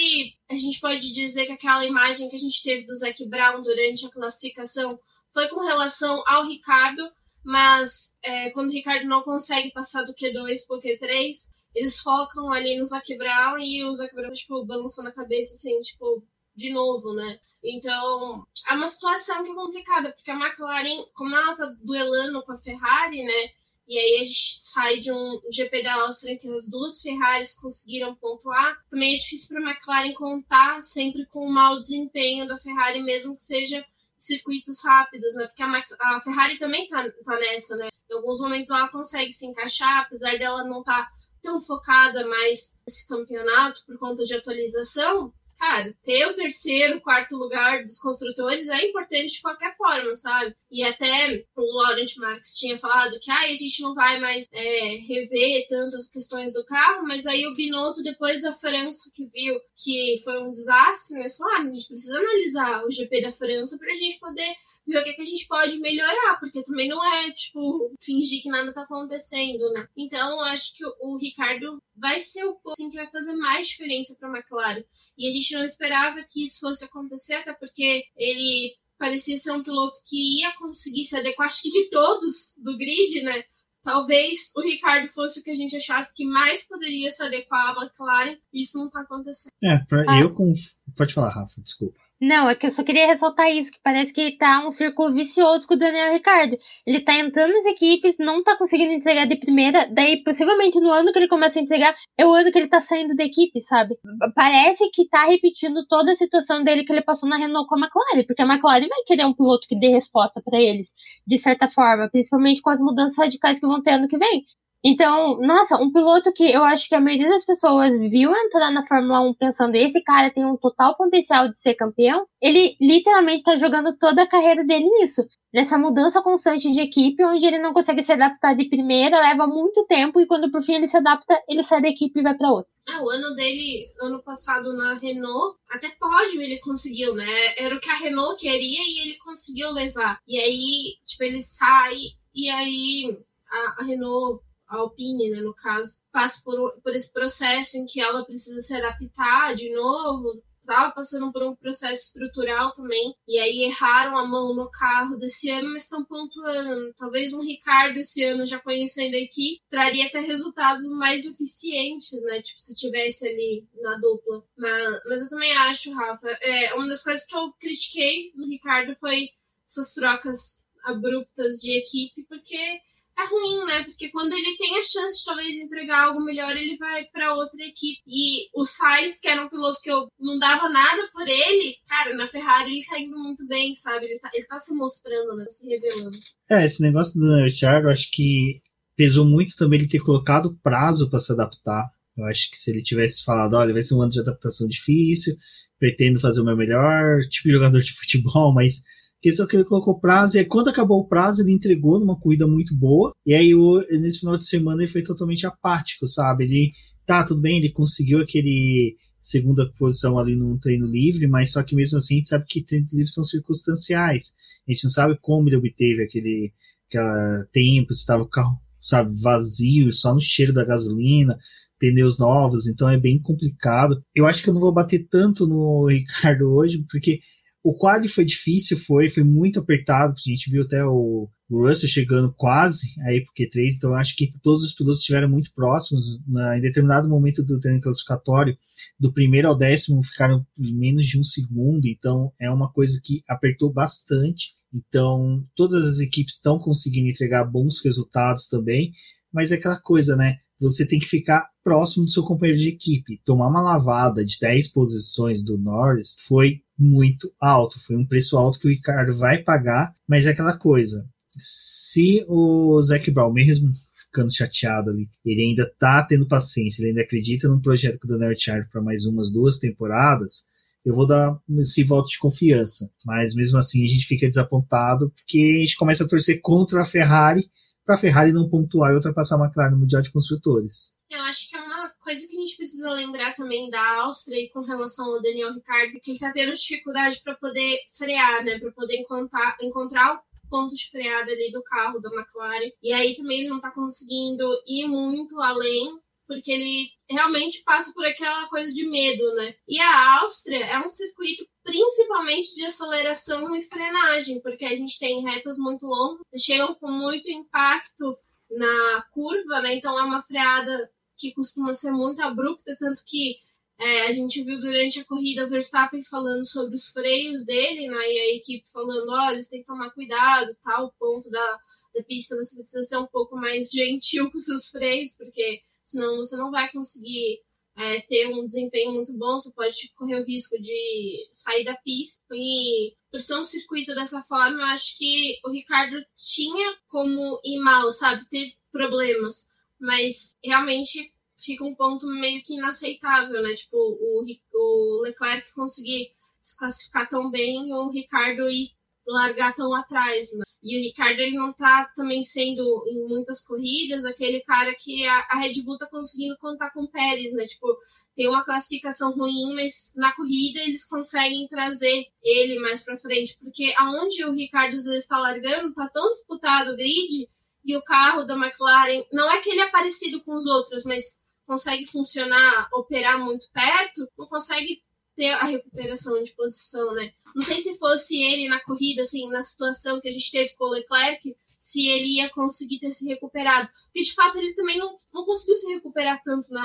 a 0.50 0.54
gente 0.54 0.80
pode 0.80 1.12
dizer 1.12 1.46
que 1.46 1.52
aquela 1.52 1.84
imagem 1.84 2.28
que 2.28 2.36
a 2.36 2.38
gente 2.38 2.62
teve 2.62 2.86
do 2.86 2.96
Zac 2.96 3.22
Brown 3.28 3.60
durante 3.62 4.06
a 4.06 4.10
classificação 4.10 4.98
foi 5.32 5.48
com 5.48 5.60
relação 5.60 6.22
ao 6.26 6.46
Ricardo, 6.46 7.02
mas 7.46 8.16
é, 8.24 8.50
quando 8.50 8.70
o 8.70 8.72
Ricardo 8.72 9.06
não 9.06 9.22
consegue 9.22 9.72
passar 9.72 10.02
do 10.02 10.12
Q2 10.12 10.66
pro 10.66 10.80
Q3, 10.80 11.30
eles 11.76 12.00
focam 12.00 12.50
ali 12.50 12.76
no 12.76 12.84
Zac 12.84 13.16
Brown 13.16 13.58
e 13.60 13.84
o 13.84 13.94
Zac 13.94 14.12
Brown, 14.12 14.32
tipo, 14.32 14.66
balançando 14.66 15.10
a 15.10 15.14
cabeça, 15.14 15.54
assim, 15.54 15.80
tipo, 15.82 16.24
de 16.56 16.72
novo, 16.72 17.14
né? 17.14 17.38
Então, 17.62 18.44
é 18.68 18.74
uma 18.74 18.88
situação 18.88 19.44
que 19.44 19.52
é 19.52 19.54
complicada, 19.54 20.12
porque 20.12 20.30
a 20.30 20.34
McLaren, 20.34 21.04
como 21.14 21.36
ela 21.36 21.54
tá 21.54 21.66
duelando 21.84 22.42
com 22.42 22.50
a 22.50 22.56
Ferrari, 22.58 23.22
né? 23.22 23.50
E 23.86 23.96
aí 23.96 24.20
a 24.20 24.24
gente 24.24 24.58
sai 24.62 24.98
de 24.98 25.12
um 25.12 25.40
GP 25.52 25.84
da 25.84 25.94
Áustria 26.02 26.32
em 26.32 26.38
que 26.38 26.48
as 26.48 26.68
duas 26.68 27.00
Ferraris 27.00 27.54
conseguiram 27.54 28.16
pontuar. 28.16 28.76
Também 28.90 29.14
é 29.14 29.16
difícil 29.16 29.48
para 29.48 29.60
a 29.64 29.70
McLaren 29.70 30.14
contar 30.14 30.82
sempre 30.82 31.24
com 31.26 31.46
o 31.46 31.52
mau 31.52 31.80
desempenho 31.80 32.48
da 32.48 32.58
Ferrari, 32.58 33.00
mesmo 33.04 33.36
que 33.36 33.42
seja 33.44 33.86
circuitos 34.18 34.82
rápidos, 34.84 35.34
né? 35.36 35.46
Porque 35.46 35.62
a, 35.62 36.16
a 36.16 36.20
Ferrari 36.20 36.58
também 36.58 36.86
tá, 36.88 37.04
tá 37.24 37.36
nessa, 37.38 37.76
né? 37.76 37.88
Em 38.10 38.14
alguns 38.14 38.40
momentos 38.40 38.70
ela 38.70 38.88
consegue 38.88 39.32
se 39.32 39.46
encaixar, 39.46 40.04
apesar 40.04 40.38
dela 40.38 40.64
não 40.64 40.80
estar 40.80 41.04
tá 41.04 41.10
tão 41.42 41.60
focada 41.60 42.26
mais 42.26 42.80
nesse 42.86 43.06
campeonato 43.06 43.84
por 43.86 43.98
conta 43.98 44.24
de 44.24 44.34
atualização, 44.34 45.32
cara, 45.58 45.92
ter 46.04 46.26
o 46.26 46.34
terceiro, 46.34 47.00
quarto 47.00 47.36
lugar 47.36 47.82
dos 47.82 47.98
construtores 47.98 48.68
é 48.68 48.86
importante 48.86 49.34
de 49.34 49.42
qualquer 49.42 49.76
forma, 49.76 50.14
sabe? 50.14 50.54
E 50.70 50.82
até 50.84 51.44
o 51.56 51.76
Laurent 51.78 52.16
Marx 52.18 52.56
tinha 52.58 52.76
falado 52.76 53.18
que 53.20 53.30
ah, 53.30 53.44
a 53.44 53.54
gente 53.54 53.80
não 53.82 53.94
vai 53.94 54.20
mais 54.20 54.46
é, 54.52 54.96
rever 55.08 55.66
tantas 55.68 56.08
questões 56.08 56.52
do 56.52 56.64
carro, 56.64 57.06
mas 57.06 57.26
aí 57.26 57.46
o 57.46 57.54
Binotto, 57.54 58.02
depois 58.02 58.40
da 58.40 58.52
França, 58.52 59.10
que 59.14 59.26
viu 59.26 59.58
que 59.76 60.20
foi 60.24 60.42
um 60.42 60.52
desastre, 60.52 61.18
né, 61.18 61.26
falou, 61.38 61.54
ah, 61.54 61.60
a 61.60 61.74
gente 61.74 61.86
precisa 61.86 62.18
analisar 62.18 62.84
o 62.84 62.90
GP 62.90 63.22
da 63.22 63.32
França 63.32 63.78
pra 63.78 63.94
gente 63.94 64.18
poder 64.18 64.54
ver 64.86 64.98
o 64.98 65.04
que, 65.04 65.10
é 65.10 65.12
que 65.14 65.22
a 65.22 65.26
gente 65.26 65.46
pode 65.46 65.78
melhorar, 65.78 66.38
porque 66.38 66.62
também 66.62 66.88
não 66.88 67.02
é, 67.04 67.32
tipo, 67.32 67.94
fingir 68.00 68.42
que 68.42 68.48
nada 68.48 68.72
tá 68.72 68.82
acontecendo, 68.82 69.72
né? 69.72 69.86
Então, 69.96 70.30
eu 70.30 70.40
acho 70.42 70.74
que 70.74 70.84
o 70.84 71.18
Ricardo 71.18 71.78
vai 71.96 72.20
ser 72.20 72.44
o 72.44 72.54
ponto 72.56 72.72
assim, 72.72 72.90
que 72.90 72.96
vai 72.96 73.10
fazer 73.10 73.34
mais 73.36 73.68
diferença 73.68 74.16
para 74.18 74.28
a 74.28 74.36
McLaren. 74.36 74.82
E 75.16 75.28
a 75.28 75.30
gente 75.30 75.45
não 75.54 75.64
esperava 75.64 76.22
que 76.28 76.44
isso 76.44 76.60
fosse 76.60 76.84
acontecer, 76.84 77.34
até 77.34 77.52
porque 77.52 78.04
ele 78.16 78.74
parecia 78.98 79.36
ser 79.38 79.52
um 79.52 79.62
piloto 79.62 79.98
que 80.06 80.40
ia 80.40 80.54
conseguir 80.56 81.04
se 81.04 81.16
adequar, 81.16 81.46
acho 81.46 81.62
que 81.62 81.70
de 81.70 81.90
todos 81.90 82.54
do 82.62 82.76
grid, 82.76 83.22
né? 83.22 83.44
Talvez 83.82 84.52
o 84.56 84.62
Ricardo 84.62 85.08
fosse 85.08 85.38
o 85.38 85.44
que 85.44 85.50
a 85.50 85.54
gente 85.54 85.76
achasse 85.76 86.12
que 86.14 86.24
mais 86.24 86.66
poderia 86.66 87.10
se 87.12 87.22
adequar 87.22 87.70
à 87.70 87.84
McLaren. 87.84 88.36
Isso 88.52 88.78
não 88.78 88.86
está 88.86 89.02
acontecendo. 89.02 89.52
É, 89.62 89.78
pra, 89.88 90.04
ah. 90.08 90.20
eu 90.20 90.34
com. 90.34 90.52
Pode 90.96 91.14
falar, 91.14 91.30
Rafa, 91.30 91.60
desculpa. 91.60 91.96
Não, 92.20 92.48
é 92.48 92.54
que 92.54 92.64
eu 92.64 92.70
só 92.70 92.82
queria 92.82 93.06
ressaltar 93.06 93.50
isso, 93.50 93.70
que 93.70 93.78
parece 93.82 94.10
que 94.12 94.38
tá 94.38 94.66
um 94.66 94.70
círculo 94.70 95.12
vicioso 95.12 95.66
com 95.66 95.74
o 95.74 95.78
Daniel 95.78 96.14
Ricardo. 96.14 96.56
Ele 96.86 97.00
tá 97.00 97.14
entrando 97.18 97.52
nas 97.52 97.66
equipes, 97.66 98.16
não 98.18 98.42
tá 98.42 98.56
conseguindo 98.56 98.92
entregar 98.92 99.26
de 99.26 99.36
primeira, 99.36 99.86
daí 99.92 100.22
possivelmente 100.24 100.80
no 100.80 100.90
ano 100.90 101.12
que 101.12 101.18
ele 101.18 101.28
começa 101.28 101.58
a 101.58 101.62
entregar, 101.62 101.94
é 102.16 102.24
o 102.24 102.32
ano 102.32 102.50
que 102.50 102.58
ele 102.58 102.68
tá 102.68 102.80
saindo 102.80 103.14
da 103.14 103.22
equipe, 103.24 103.60
sabe? 103.60 103.98
Parece 104.34 104.88
que 104.92 105.06
tá 105.08 105.26
repetindo 105.26 105.86
toda 105.86 106.12
a 106.12 106.14
situação 106.14 106.64
dele 106.64 106.84
que 106.84 106.92
ele 106.92 107.02
passou 107.02 107.28
na 107.28 107.36
Renault 107.36 107.68
com 107.68 107.74
a 107.76 107.80
McLaren, 107.80 108.24
porque 108.26 108.40
a 108.42 108.46
McLaren 108.46 108.88
vai 108.88 109.02
querer 109.06 109.26
um 109.26 109.34
piloto 109.34 109.68
que 109.68 109.78
dê 109.78 109.88
resposta 109.88 110.40
para 110.42 110.58
eles, 110.58 110.92
de 111.26 111.36
certa 111.36 111.68
forma, 111.68 112.08
principalmente 112.10 112.62
com 112.62 112.70
as 112.70 112.80
mudanças 112.80 113.18
radicais 113.18 113.60
que 113.60 113.66
vão 113.66 113.82
ter 113.82 113.90
ano 113.90 114.08
que 114.08 114.16
vem. 114.16 114.42
Então, 114.84 115.38
nossa, 115.40 115.76
um 115.76 115.90
piloto 115.90 116.32
que 116.32 116.44
eu 116.44 116.62
acho 116.62 116.88
que 116.88 116.94
a 116.94 117.00
maioria 117.00 117.28
das 117.28 117.44
pessoas 117.44 117.98
viu 117.98 118.32
entrar 118.32 118.70
na 118.70 118.86
Fórmula 118.86 119.20
1 119.20 119.34
pensando 119.34 119.74
esse 119.74 120.00
cara 120.02 120.30
tem 120.30 120.44
um 120.44 120.56
total 120.56 120.96
potencial 120.96 121.48
de 121.48 121.56
ser 121.58 121.74
campeão, 121.74 122.26
ele 122.40 122.76
literalmente 122.80 123.42
tá 123.42 123.56
jogando 123.56 123.96
toda 123.98 124.22
a 124.22 124.28
carreira 124.28 124.64
dele 124.64 124.88
nisso. 124.98 125.22
Nessa 125.52 125.78
mudança 125.78 126.22
constante 126.22 126.70
de 126.70 126.80
equipe, 126.80 127.24
onde 127.24 127.46
ele 127.46 127.58
não 127.58 127.72
consegue 127.72 128.02
se 128.02 128.12
adaptar 128.12 128.54
de 128.54 128.68
primeira, 128.68 129.20
leva 129.20 129.46
muito 129.46 129.84
tempo 129.86 130.20
e 130.20 130.26
quando 130.26 130.50
por 130.52 130.62
fim 130.62 130.74
ele 130.74 130.86
se 130.86 130.98
adapta, 130.98 131.34
ele 131.48 131.62
sai 131.62 131.80
da 131.82 131.88
equipe 131.88 132.20
e 132.20 132.22
vai 132.22 132.34
para 132.34 132.52
outra. 132.52 132.70
Ah, 132.88 133.02
o 133.02 133.08
ano 133.08 133.34
dele, 133.34 133.86
ano 134.00 134.22
passado 134.22 134.76
na 134.76 134.94
Renault, 134.98 135.58
até 135.70 135.88
pódio 135.98 136.40
ele 136.40 136.60
conseguiu, 136.60 137.14
né? 137.14 137.26
Era 137.58 137.74
o 137.74 137.80
que 137.80 137.90
a 137.90 137.96
Renault 137.96 138.38
queria 138.38 138.80
e 138.80 139.00
ele 139.02 139.18
conseguiu 139.18 139.72
levar. 139.72 140.20
E 140.28 140.38
aí, 140.38 140.94
tipo, 141.04 141.24
ele 141.24 141.42
sai 141.42 141.96
e 142.32 142.48
aí 142.48 143.18
a, 143.50 143.82
a 143.82 143.84
Renault 143.84 144.45
a 144.68 144.76
Alpine, 144.76 145.30
né, 145.30 145.40
no 145.40 145.54
caso, 145.54 146.00
passa 146.12 146.42
por, 146.44 146.80
por 146.82 146.94
esse 146.94 147.12
processo 147.12 147.76
em 147.76 147.86
que 147.86 148.00
ela 148.00 148.24
precisa 148.24 148.60
se 148.60 148.74
adaptar 148.74 149.54
de 149.54 149.72
novo, 149.74 150.42
estava 150.66 150.92
passando 150.92 151.32
por 151.32 151.42
um 151.44 151.54
processo 151.54 152.08
estrutural 152.08 152.72
também, 152.74 153.14
e 153.26 153.38
aí 153.38 153.64
erraram 153.64 154.18
a 154.18 154.26
mão 154.26 154.54
no 154.54 154.68
carro 154.70 155.16
desse 155.16 155.48
ano, 155.48 155.72
mas 155.72 155.84
estão 155.84 156.04
pontuando. 156.04 156.92
Talvez 156.98 157.32
um 157.32 157.42
Ricardo 157.42 157.98
esse 157.98 158.24
ano, 158.24 158.44
já 158.44 158.58
conhecendo 158.58 159.14
a 159.14 159.20
equipe, 159.20 159.62
traria 159.70 160.06
até 160.06 160.20
resultados 160.20 160.88
mais 160.98 161.24
eficientes, 161.24 162.20
né? 162.22 162.42
Tipo, 162.42 162.60
se 162.60 162.76
tivesse 162.76 163.28
ali 163.28 163.66
na 163.80 163.96
dupla. 163.98 164.42
Mas, 164.56 165.00
mas 165.06 165.22
eu 165.22 165.30
também 165.30 165.56
acho, 165.56 165.92
Rafa, 165.92 166.28
é, 166.42 166.74
uma 166.74 166.88
das 166.88 167.02
coisas 167.02 167.24
que 167.24 167.36
eu 167.36 167.52
critiquei 167.60 168.32
no 168.34 168.46
Ricardo 168.46 168.96
foi 168.96 169.28
essas 169.68 169.94
trocas 169.94 170.64
abruptas 170.84 171.54
de 171.60 171.78
equipe, 171.78 172.24
porque 172.28 172.80
é 173.18 173.24
ruim, 173.26 173.66
né? 173.66 173.84
Porque 173.84 174.10
quando 174.10 174.32
ele 174.34 174.56
tem 174.56 174.78
a 174.78 174.82
chance 174.82 175.18
de 175.18 175.24
talvez 175.24 175.56
entregar 175.56 176.04
algo 176.04 176.24
melhor, 176.24 176.54
ele 176.54 176.76
vai 176.76 177.04
para 177.06 177.34
outra 177.34 177.60
equipe. 177.64 178.02
E 178.06 178.48
o 178.54 178.64
Sainz, 178.64 179.18
que 179.18 179.28
era 179.28 179.44
um 179.44 179.48
piloto 179.48 179.80
que 179.82 179.90
eu 179.90 180.08
não 180.20 180.38
dava 180.38 180.68
nada 180.68 181.02
por 181.12 181.26
ele, 181.26 181.76
cara, 181.88 182.14
na 182.14 182.26
Ferrari 182.26 182.72
ele 182.72 182.86
tá 182.86 182.98
indo 182.98 183.16
muito 183.18 183.46
bem, 183.46 183.74
sabe? 183.74 184.04
Ele 184.04 184.18
tá, 184.18 184.30
ele 184.34 184.46
tá 184.46 184.58
se 184.58 184.74
mostrando, 184.74 185.36
né? 185.36 185.46
Se 185.48 185.66
revelando. 185.66 186.16
É, 186.50 186.64
esse 186.64 186.82
negócio 186.82 187.18
do 187.18 187.46
Thiago, 187.50 187.86
eu 187.86 187.92
acho 187.92 188.10
que 188.10 188.60
pesou 188.94 189.24
muito 189.24 189.56
também 189.56 189.80
ele 189.80 189.88
ter 189.88 190.00
colocado 190.00 190.58
prazo 190.62 191.08
para 191.08 191.20
se 191.20 191.32
adaptar. 191.32 191.90
Eu 192.16 192.24
acho 192.24 192.50
que 192.50 192.56
se 192.56 192.70
ele 192.70 192.82
tivesse 192.82 193.24
falado, 193.24 193.54
olha, 193.54 193.72
vai 193.72 193.82
ser 193.82 193.94
um 193.94 194.02
ano 194.02 194.10
de 194.10 194.20
adaptação 194.20 194.66
difícil, 194.66 195.36
pretendo 195.78 196.18
fazer 196.18 196.40
o 196.40 196.44
meu 196.44 196.56
melhor, 196.56 197.20
tipo 197.30 197.50
jogador 197.50 197.80
de 197.80 197.92
futebol, 197.92 198.52
mas 198.54 198.82
questão 199.26 199.44
que 199.44 199.56
ele 199.56 199.64
colocou 199.64 199.98
prazo, 199.98 200.36
e 200.36 200.38
aí 200.38 200.44
quando 200.44 200.68
acabou 200.68 201.00
o 201.00 201.08
prazo, 201.08 201.42
ele 201.42 201.50
entregou 201.50 201.98
numa 201.98 202.16
corrida 202.16 202.46
muito 202.46 202.76
boa, 202.76 203.12
e 203.26 203.34
aí 203.34 203.56
o, 203.56 203.84
nesse 203.90 204.20
final 204.20 204.36
de 204.36 204.46
semana 204.46 204.82
ele 204.82 204.90
foi 204.90 205.02
totalmente 205.02 205.44
apático, 205.44 206.06
sabe? 206.06 206.44
Ele, 206.44 206.72
tá, 207.04 207.24
tudo 207.24 207.40
bem, 207.40 207.58
ele 207.58 207.70
conseguiu 207.70 208.20
aquele 208.20 208.96
segunda 209.20 209.68
posição 209.76 210.16
ali 210.16 210.36
no 210.36 210.56
treino 210.60 210.86
livre, 210.86 211.26
mas 211.26 211.50
só 211.50 211.62
que 211.64 211.74
mesmo 211.74 211.98
assim 211.98 212.14
a 212.14 212.18
gente 212.18 212.28
sabe 212.28 212.44
que 212.46 212.62
treinos 212.62 212.92
livres 212.92 213.12
são 213.12 213.24
circunstanciais. 213.24 214.32
A 214.66 214.70
gente 214.70 214.84
não 214.84 214.90
sabe 214.92 215.18
como 215.20 215.48
ele 215.48 215.56
obteve 215.56 216.04
aquele, 216.04 216.52
aquele 216.88 217.44
tempo, 217.50 217.92
se 217.92 218.02
estava 218.02 218.22
o 218.22 218.28
carro, 218.28 218.60
sabe, 218.80 219.12
vazio, 219.20 219.92
só 219.92 220.14
no 220.14 220.20
cheiro 220.20 220.52
da 220.52 220.64
gasolina, 220.64 221.36
pneus 221.80 222.16
novos, 222.16 222.68
então 222.68 222.88
é 222.88 222.96
bem 222.96 223.20
complicado. 223.20 224.00
Eu 224.14 224.24
acho 224.24 224.40
que 224.40 224.50
eu 224.50 224.54
não 224.54 224.60
vou 224.60 224.72
bater 224.72 225.04
tanto 225.10 225.48
no 225.48 225.86
Ricardo 225.90 226.48
hoje, 226.52 226.84
porque 226.88 227.18
O 227.66 227.74
quali 227.74 228.06
foi 228.06 228.24
difícil, 228.24 228.78
foi, 228.78 229.08
foi 229.08 229.24
muito 229.24 229.58
apertado, 229.58 230.14
a 230.14 230.30
gente 230.30 230.48
viu 230.48 230.62
até 230.62 230.84
o, 230.84 231.28
Russell 231.50 231.88
chegando 231.88 232.32
quase 232.32 232.94
aí 233.02 233.24
pro 233.24 233.34
Q3, 233.34 233.74
então 233.76 233.92
acho 233.92 234.14
que 234.14 234.32
todos 234.40 234.62
os 234.62 234.72
pilotos 234.72 235.00
estiveram 235.00 235.28
muito 235.28 235.50
próximos. 235.52 236.22
Na, 236.28 236.56
em 236.56 236.60
determinado 236.60 237.08
momento 237.08 237.42
do 237.42 237.58
treino 237.58 237.80
classificatório, 237.80 238.56
do 239.00 239.12
primeiro 239.12 239.48
ao 239.48 239.58
décimo 239.58 240.00
ficaram 240.00 240.46
menos 240.56 241.06
de 241.06 241.18
um 241.18 241.24
segundo, 241.24 241.88
então 241.88 242.32
é 242.40 242.48
uma 242.48 242.72
coisa 242.72 243.00
que 243.02 243.24
apertou 243.28 243.72
bastante. 243.72 244.52
Então, 244.72 245.44
todas 245.56 245.84
as 245.88 245.98
equipes 245.98 246.34
estão 246.34 246.60
conseguindo 246.60 247.08
entregar 247.08 247.46
bons 247.46 247.80
resultados 247.84 248.46
também, 248.46 248.92
mas 249.32 249.50
é 249.50 249.56
aquela 249.56 249.80
coisa, 249.80 250.14
né? 250.14 250.36
Você 250.60 250.86
tem 250.86 250.98
que 250.98 251.06
ficar 251.06 251.46
próximo 251.62 252.04
do 252.04 252.10
seu 252.10 252.22
companheiro 252.22 252.60
de 252.60 252.68
equipe. 252.68 253.20
Tomar 253.24 253.48
uma 253.48 253.60
lavada 253.60 254.24
de 254.24 254.38
10 254.40 254.68
posições 254.68 255.42
do 255.42 255.58
Norris 255.58 256.16
foi 256.26 256.60
muito 256.78 257.30
alto. 257.40 257.78
Foi 257.80 257.96
um 257.96 258.06
preço 258.06 258.38
alto 258.38 258.58
que 258.58 258.66
o 258.66 258.70
Ricardo 258.70 259.14
vai 259.16 259.42
pagar, 259.42 259.92
mas 260.08 260.26
é 260.26 260.30
aquela 260.30 260.56
coisa. 260.56 261.04
Se 261.38 262.24
o 262.28 262.80
Zac 262.80 263.10
Brown, 263.10 263.32
mesmo 263.32 263.70
ficando 264.16 264.34
chateado 264.34 264.90
ali, 264.90 265.08
ele 265.24 265.42
ainda 265.42 265.70
tá 265.78 266.02
tendo 266.02 266.26
paciência, 266.26 266.80
ele 266.80 266.90
ainda 266.90 267.02
acredita 267.02 267.48
num 267.48 267.60
projeto 267.60 267.98
com 267.98 268.06
o 268.06 268.10
Daniel 268.10 268.30
Ricciardo 268.30 268.68
para 268.70 268.80
mais 268.80 269.04
umas 269.04 269.30
duas 269.30 269.58
temporadas, 269.58 270.44
eu 270.84 270.94
vou 270.94 271.06
dar 271.06 271.36
esse 271.58 271.82
voto 271.82 272.08
de 272.08 272.18
confiança. 272.18 272.88
Mas 273.04 273.34
mesmo 273.34 273.58
assim 273.58 273.84
a 273.84 273.88
gente 273.88 274.06
fica 274.06 274.28
desapontado 274.28 275.10
porque 275.10 275.56
a 275.56 275.60
gente 275.60 275.76
começa 275.76 276.04
a 276.04 276.08
torcer 276.08 276.40
contra 276.40 276.80
a 276.80 276.84
Ferrari 276.84 277.44
para 277.86 277.94
a 277.94 277.98
Ferrari 277.98 278.32
não 278.32 278.48
pontuar 278.48 278.90
e 278.90 278.96
ultrapassar 278.96 279.36
a 279.36 279.44
McLaren 279.44 279.70
no 279.70 279.78
Mundial 279.78 280.02
de 280.02 280.10
Construtores. 280.10 280.96
Eu 281.08 281.20
acho 281.20 281.48
que 281.48 281.56
é 281.56 281.60
uma 281.60 281.88
coisa 282.02 282.26
que 282.26 282.36
a 282.36 282.40
gente 282.40 282.56
precisa 282.56 282.90
lembrar 282.90 283.36
também 283.36 283.70
da 283.70 284.00
Áustria 284.02 284.42
e 284.42 284.50
com 284.50 284.60
relação 284.62 285.06
ao 285.06 285.22
Daniel 285.22 285.54
Ricciardo, 285.54 286.00
que 286.02 286.10
ele 286.10 286.16
está 286.16 286.32
tendo 286.32 286.52
dificuldade 286.52 287.20
para 287.22 287.36
poder 287.36 287.78
frear, 287.96 288.44
né, 288.44 288.58
para 288.58 288.72
poder 288.72 288.96
encontrar, 288.98 289.56
encontrar 289.62 290.16
o 290.16 290.48
ponto 290.50 290.74
de 290.74 290.90
freada 290.90 291.30
ali 291.30 291.52
do 291.52 291.62
carro 291.62 292.00
da 292.00 292.10
McLaren. 292.12 292.70
E 292.82 292.92
aí 292.92 293.14
também 293.14 293.40
ele 293.40 293.50
não 293.50 293.58
está 293.58 293.70
conseguindo 293.70 294.44
ir 294.66 294.88
muito 294.88 295.40
além 295.40 295.96
porque 296.26 296.50
ele 296.50 296.88
realmente 297.08 297.62
passa 297.62 297.92
por 297.92 298.04
aquela 298.04 298.48
coisa 298.48 298.72
de 298.74 298.86
medo, 298.86 299.34
né? 299.34 299.54
E 299.68 299.80
a 299.80 300.20
Áustria 300.20 300.64
é 300.64 300.78
um 300.86 300.90
circuito 300.90 301.46
principalmente 301.62 302.54
de 302.54 302.64
aceleração 302.64 303.54
e 303.56 303.62
frenagem, 303.62 304.40
porque 304.40 304.64
a 304.64 304.76
gente 304.76 304.98
tem 304.98 305.22
retas 305.22 305.58
muito 305.58 305.86
longas, 305.86 306.24
chegam 306.36 306.74
com 306.74 306.90
muito 306.90 307.30
impacto 307.30 308.16
na 308.50 309.04
curva, 309.12 309.60
né? 309.62 309.74
Então 309.74 309.98
é 309.98 310.02
uma 310.02 310.22
freada 310.22 310.90
que 311.16 311.32
costuma 311.32 311.72
ser 311.74 311.92
muito 311.92 312.20
abrupta, 312.22 312.76
tanto 312.78 313.02
que 313.06 313.36
é, 313.78 314.06
a 314.06 314.12
gente 314.12 314.42
viu 314.42 314.58
durante 314.58 315.00
a 315.00 315.04
corrida 315.04 315.46
o 315.46 315.50
Verstappen 315.50 316.02
falando 316.04 316.46
sobre 316.46 316.74
os 316.74 316.88
freios 316.88 317.44
dele, 317.44 317.88
né? 317.88 318.10
E 318.10 318.18
a 318.18 318.36
equipe 318.36 318.64
falando, 318.72 319.10
olha, 319.10 319.34
eles 319.34 319.48
têm 319.48 319.60
que 319.60 319.66
tomar 319.66 319.90
cuidado, 319.90 320.56
tal 320.64 320.94
ponto 320.98 321.28
da, 321.30 321.58
da 321.94 322.02
pista 322.04 322.36
você 322.36 322.56
precisa 322.56 322.82
ser 322.82 322.96
um 322.96 323.06
pouco 323.06 323.36
mais 323.36 323.70
gentil 323.70 324.30
com 324.30 324.38
seus 324.38 324.68
freios, 324.68 325.14
porque 325.16 325.60
senão 325.86 326.16
você 326.16 326.36
não 326.36 326.50
vai 326.50 326.70
conseguir 326.72 327.40
é, 327.76 328.00
ter 328.00 328.26
um 328.28 328.44
desempenho 328.44 328.92
muito 328.92 329.12
bom, 329.12 329.38
você 329.38 329.52
pode 329.52 329.76
correr 329.94 330.20
o 330.20 330.24
risco 330.24 330.60
de 330.60 331.26
sair 331.30 331.64
da 331.64 331.76
pista. 331.76 332.22
E 332.32 332.94
por 333.10 333.20
ser 333.20 333.36
um 333.36 333.44
circuito 333.44 333.94
dessa 333.94 334.22
forma, 334.22 334.58
eu 334.58 334.66
acho 334.66 334.96
que 334.98 335.38
o 335.44 335.50
Ricardo 335.50 335.96
tinha 336.16 336.76
como 336.88 337.40
ir 337.44 337.58
mal, 337.60 337.92
sabe? 337.92 338.28
Ter 338.28 338.52
problemas. 338.72 339.48
Mas 339.78 340.32
realmente 340.42 341.12
fica 341.38 341.64
um 341.64 341.74
ponto 341.74 342.06
meio 342.06 342.42
que 342.44 342.54
inaceitável, 342.54 343.42
né? 343.42 343.54
Tipo, 343.54 343.76
o, 343.76 344.24
o 344.54 345.02
Leclerc 345.02 345.52
conseguir 345.52 346.08
se 346.40 346.58
classificar 346.58 347.08
tão 347.08 347.30
bem 347.30 347.68
e 347.68 347.74
o 347.74 347.90
Ricardo 347.90 348.48
ir 348.48 348.70
largar 349.06 349.54
tão 349.54 349.74
atrás, 349.74 350.34
né? 350.34 350.45
E 350.62 350.78
o 350.78 350.82
Ricardo 350.82 351.20
ele 351.20 351.36
não 351.36 351.52
tá 351.52 351.90
também 351.94 352.22
sendo 352.22 352.84
em 352.88 353.08
muitas 353.08 353.40
corridas 353.44 354.04
aquele 354.04 354.40
cara 354.40 354.74
que 354.78 355.06
a, 355.06 355.26
a 355.30 355.38
Red 355.38 355.62
Bull 355.62 355.78
tá 355.78 355.86
conseguindo 355.88 356.36
contar 356.38 356.70
com 356.70 356.82
o 356.82 356.90
Pérez, 356.90 357.32
né? 357.34 357.46
Tipo, 357.46 357.66
tem 358.14 358.28
uma 358.28 358.44
classificação 358.44 359.12
ruim, 359.12 359.54
mas 359.54 359.92
na 359.96 360.14
corrida 360.14 360.60
eles 360.60 360.84
conseguem 360.84 361.46
trazer 361.48 362.06
ele 362.22 362.58
mais 362.58 362.82
para 362.82 362.98
frente, 362.98 363.38
porque 363.40 363.72
aonde 363.78 364.24
o 364.24 364.32
Ricardo 364.32 364.74
está 364.74 365.18
largando, 365.18 365.74
tá 365.74 365.88
tão 365.92 366.12
disputado 366.14 366.72
o 366.72 366.76
grid 366.76 367.28
e 367.64 367.76
o 367.76 367.82
carro 367.82 368.24
da 368.24 368.34
McLaren, 368.34 369.04
não 369.12 369.30
é 369.30 369.40
que 369.40 369.50
ele 369.50 369.60
é 369.60 369.70
parecido 369.70 370.22
com 370.24 370.34
os 370.34 370.46
outros, 370.46 370.84
mas 370.84 371.20
consegue 371.46 371.86
funcionar, 371.86 372.68
operar 372.72 373.24
muito 373.24 373.46
perto, 373.52 374.08
não 374.18 374.26
consegue 374.26 374.82
ter 375.16 375.30
a 375.30 375.46
recuperação 375.46 376.22
de 376.22 376.32
posição, 376.32 376.94
né? 376.94 377.10
Não 377.34 377.42
sei 377.42 377.60
se 377.60 377.76
fosse 377.78 378.16
ele 378.22 378.48
na 378.48 378.62
corrida, 378.62 379.02
assim, 379.02 379.28
na 379.30 379.42
situação 379.42 380.00
que 380.00 380.08
a 380.08 380.12
gente 380.12 380.30
teve 380.30 380.54
com 380.54 380.66
o 380.66 380.70
Leclerc, 380.70 381.34
se 381.58 381.86
ele 381.88 382.18
ia 382.18 382.30
conseguir 382.30 382.78
ter 382.78 382.92
se 382.92 383.06
recuperado. 383.06 383.68
Porque, 383.86 384.02
de 384.02 384.14
fato, 384.14 384.38
ele 384.38 384.54
também 384.54 384.78
não, 384.78 384.94
não 385.12 385.24
conseguiu 385.24 385.56
se 385.56 385.72
recuperar 385.74 386.20
tanto 386.22 386.52
na. 386.52 386.64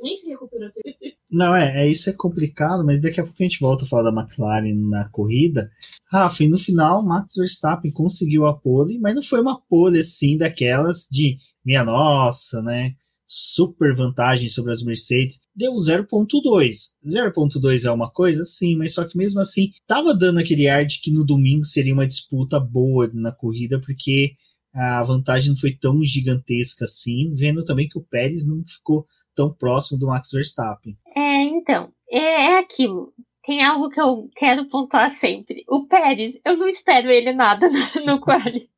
Nem 0.00 0.14
se 0.14 0.28
recuperou 0.28 0.70
tanto. 0.70 1.16
Não, 1.30 1.54
é, 1.54 1.84
é, 1.84 1.90
isso 1.90 2.08
é 2.08 2.12
complicado, 2.12 2.84
mas 2.84 3.00
daqui 3.00 3.20
a 3.20 3.24
pouco 3.24 3.36
a 3.40 3.42
gente 3.42 3.60
volta 3.60 3.84
a 3.84 3.88
falar 3.88 4.10
da 4.10 4.20
McLaren 4.20 4.74
na 4.88 5.08
corrida. 5.10 5.70
Rafa, 6.10 6.44
e 6.44 6.48
no 6.48 6.58
final, 6.58 7.04
Max 7.04 7.34
Verstappen 7.36 7.92
conseguiu 7.92 8.46
a 8.46 8.56
pole, 8.56 8.98
mas 8.98 9.14
não 9.14 9.22
foi 9.22 9.40
uma 9.40 9.60
pole 9.60 10.00
assim 10.00 10.38
daquelas 10.38 11.06
de 11.10 11.38
minha 11.64 11.84
nossa, 11.84 12.62
né? 12.62 12.94
Super 13.28 13.94
vantagem 13.94 14.48
sobre 14.48 14.72
as 14.72 14.82
Mercedes, 14.82 15.42
deu 15.54 15.74
0.2. 15.74 16.94
0.2 17.06 17.84
é 17.84 17.90
uma 17.90 18.10
coisa? 18.10 18.42
Sim, 18.46 18.76
mas 18.76 18.94
só 18.94 19.04
que 19.04 19.18
mesmo 19.18 19.38
assim, 19.38 19.70
tava 19.86 20.14
dando 20.14 20.38
aquele 20.38 20.66
ar 20.66 20.86
de 20.86 20.98
que 21.02 21.12
no 21.12 21.26
domingo 21.26 21.64
seria 21.64 21.92
uma 21.92 22.06
disputa 22.06 22.58
boa 22.58 23.10
na 23.12 23.30
corrida, 23.30 23.78
porque 23.78 24.32
a 24.74 25.02
vantagem 25.02 25.50
não 25.50 25.58
foi 25.58 25.72
tão 25.72 26.02
gigantesca 26.02 26.86
assim, 26.86 27.30
vendo 27.34 27.64
também 27.64 27.86
que 27.86 27.98
o 27.98 28.04
Pérez 28.04 28.46
não 28.46 28.64
ficou 28.66 29.06
tão 29.34 29.52
próximo 29.52 29.98
do 29.98 30.06
Max 30.06 30.30
Verstappen. 30.32 30.96
É, 31.14 31.44
então, 31.44 31.92
é, 32.10 32.18
é 32.18 32.58
aquilo 32.58 33.12
tem 33.48 33.64
algo 33.64 33.88
que 33.88 33.98
eu 33.98 34.28
quero 34.36 34.68
pontuar 34.68 35.10
sempre. 35.10 35.64
O 35.66 35.86
Pérez, 35.86 36.38
eu 36.44 36.58
não 36.58 36.68
espero 36.68 37.10
ele 37.10 37.32
nada 37.32 37.66
no, 37.70 37.78
no 38.04 38.20
quali. 38.20 38.68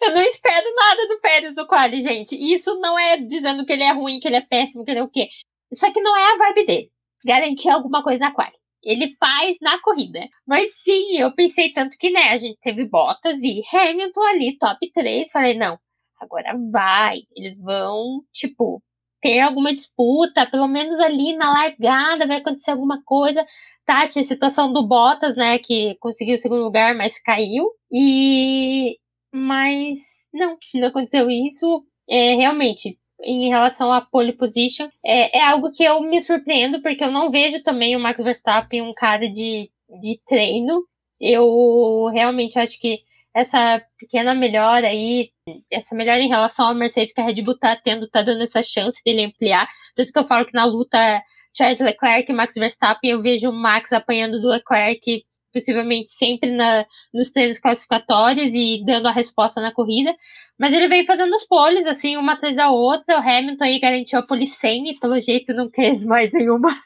Eu 0.00 0.14
não 0.14 0.22
espero 0.22 0.64
nada 0.74 1.08
do 1.08 1.20
Pérez 1.20 1.54
no 1.54 1.66
quali, 1.66 2.00
gente. 2.00 2.34
Isso 2.34 2.74
não 2.80 2.98
é 2.98 3.18
dizendo 3.18 3.66
que 3.66 3.72
ele 3.74 3.82
é 3.82 3.92
ruim, 3.92 4.18
que 4.20 4.26
ele 4.26 4.36
é 4.36 4.40
péssimo, 4.40 4.82
que 4.82 4.90
ele 4.90 5.00
é 5.00 5.02
o 5.02 5.10
quê. 5.10 5.28
Isso 5.70 5.84
aqui 5.84 6.00
não 6.00 6.16
é 6.16 6.32
a 6.32 6.36
vibe 6.38 6.66
dele. 6.66 6.90
Garantir 7.22 7.68
alguma 7.68 8.02
coisa 8.02 8.18
na 8.20 8.32
quali. 8.32 8.54
Ele 8.82 9.14
faz 9.20 9.58
na 9.60 9.78
corrida. 9.82 10.26
Mas 10.46 10.72
sim, 10.82 11.18
eu 11.18 11.30
pensei 11.34 11.70
tanto 11.74 11.98
que, 11.98 12.08
né, 12.08 12.30
a 12.30 12.38
gente 12.38 12.58
teve 12.60 12.86
Bottas 12.86 13.42
e 13.42 13.62
Hamilton 13.70 14.22
ali, 14.22 14.56
top 14.56 14.90
3. 14.90 15.30
Falei, 15.30 15.52
não, 15.52 15.78
agora 16.18 16.56
vai. 16.72 17.24
Eles 17.36 17.60
vão, 17.60 18.22
tipo, 18.32 18.82
ter 19.20 19.40
alguma 19.40 19.74
disputa, 19.74 20.46
pelo 20.50 20.66
menos 20.66 20.98
ali 20.98 21.36
na 21.36 21.52
largada 21.52 22.26
vai 22.26 22.38
acontecer 22.38 22.70
alguma 22.70 23.02
coisa 23.04 23.46
Tati, 23.84 24.24
situação 24.24 24.72
do 24.72 24.86
Bottas, 24.86 25.36
né, 25.36 25.58
que 25.58 25.96
conseguiu 26.00 26.36
o 26.36 26.38
segundo 26.38 26.62
lugar, 26.62 26.94
mas 26.94 27.18
caiu. 27.18 27.70
E 27.92 28.98
mas 29.32 29.98
não, 30.32 30.56
não 30.74 30.88
aconteceu 30.88 31.30
isso. 31.30 31.84
É, 32.08 32.34
realmente, 32.34 32.98
em 33.22 33.48
relação 33.48 33.92
à 33.92 34.00
pole 34.00 34.32
position, 34.32 34.88
é, 35.04 35.38
é 35.38 35.42
algo 35.42 35.72
que 35.72 35.82
eu 35.84 36.00
me 36.00 36.20
surpreendo, 36.20 36.80
porque 36.82 37.02
eu 37.04 37.10
não 37.10 37.30
vejo 37.30 37.62
também 37.62 37.96
o 37.96 38.00
Max 38.00 38.22
Verstappen 38.22 38.82
um 38.82 38.92
cara 38.92 39.28
de, 39.28 39.70
de 40.00 40.20
treino. 40.26 40.84
Eu 41.20 42.10
realmente 42.12 42.58
acho 42.58 42.78
que 42.78 43.00
essa 43.34 43.82
pequena 43.98 44.34
melhora 44.34 44.88
aí, 44.88 45.30
essa 45.70 45.94
melhora 45.94 46.20
em 46.20 46.28
relação 46.28 46.68
à 46.68 46.74
Mercedes 46.74 47.12
que 47.12 47.20
a 47.20 47.24
Red 47.24 47.42
Bull 47.42 47.58
tá 47.58 47.76
tendo, 47.76 48.08
tá 48.08 48.22
dando 48.22 48.42
essa 48.42 48.62
chance 48.62 49.02
dele 49.04 49.24
ampliar. 49.24 49.68
Tanto 49.96 50.12
que 50.12 50.18
eu 50.18 50.26
falo 50.26 50.46
que 50.46 50.54
na 50.54 50.64
luta 50.64 51.22
Charles 51.56 51.80
Leclerc 51.80 52.30
e 52.30 52.34
Max 52.34 52.54
Verstappen, 52.54 53.10
eu 53.10 53.22
vejo 53.22 53.50
o 53.50 53.52
Max 53.52 53.92
apanhando 53.92 54.40
do 54.40 54.48
Leclerc 54.48 55.24
possivelmente 55.54 56.08
sempre 56.08 56.50
na, 56.50 56.84
nos 57.12 57.30
treinos 57.30 57.58
classificatórios 57.58 58.52
e 58.52 58.82
dando 58.84 59.06
a 59.06 59.12
resposta 59.12 59.60
na 59.60 59.72
corrida. 59.72 60.14
Mas 60.58 60.72
ele 60.72 60.88
vem 60.88 61.06
fazendo 61.06 61.32
os 61.32 61.46
poles, 61.46 61.86
assim, 61.86 62.16
uma 62.16 62.32
atrás 62.32 62.56
da 62.56 62.70
outra. 62.70 63.16
O 63.16 63.20
Hamilton 63.20 63.64
aí 63.64 63.78
garantiu 63.78 64.18
a 64.18 64.46
100, 64.46 64.98
pelo 64.98 65.20
jeito 65.20 65.54
não 65.54 65.70
quis 65.70 66.04
mais 66.04 66.32
nenhuma. 66.32 66.76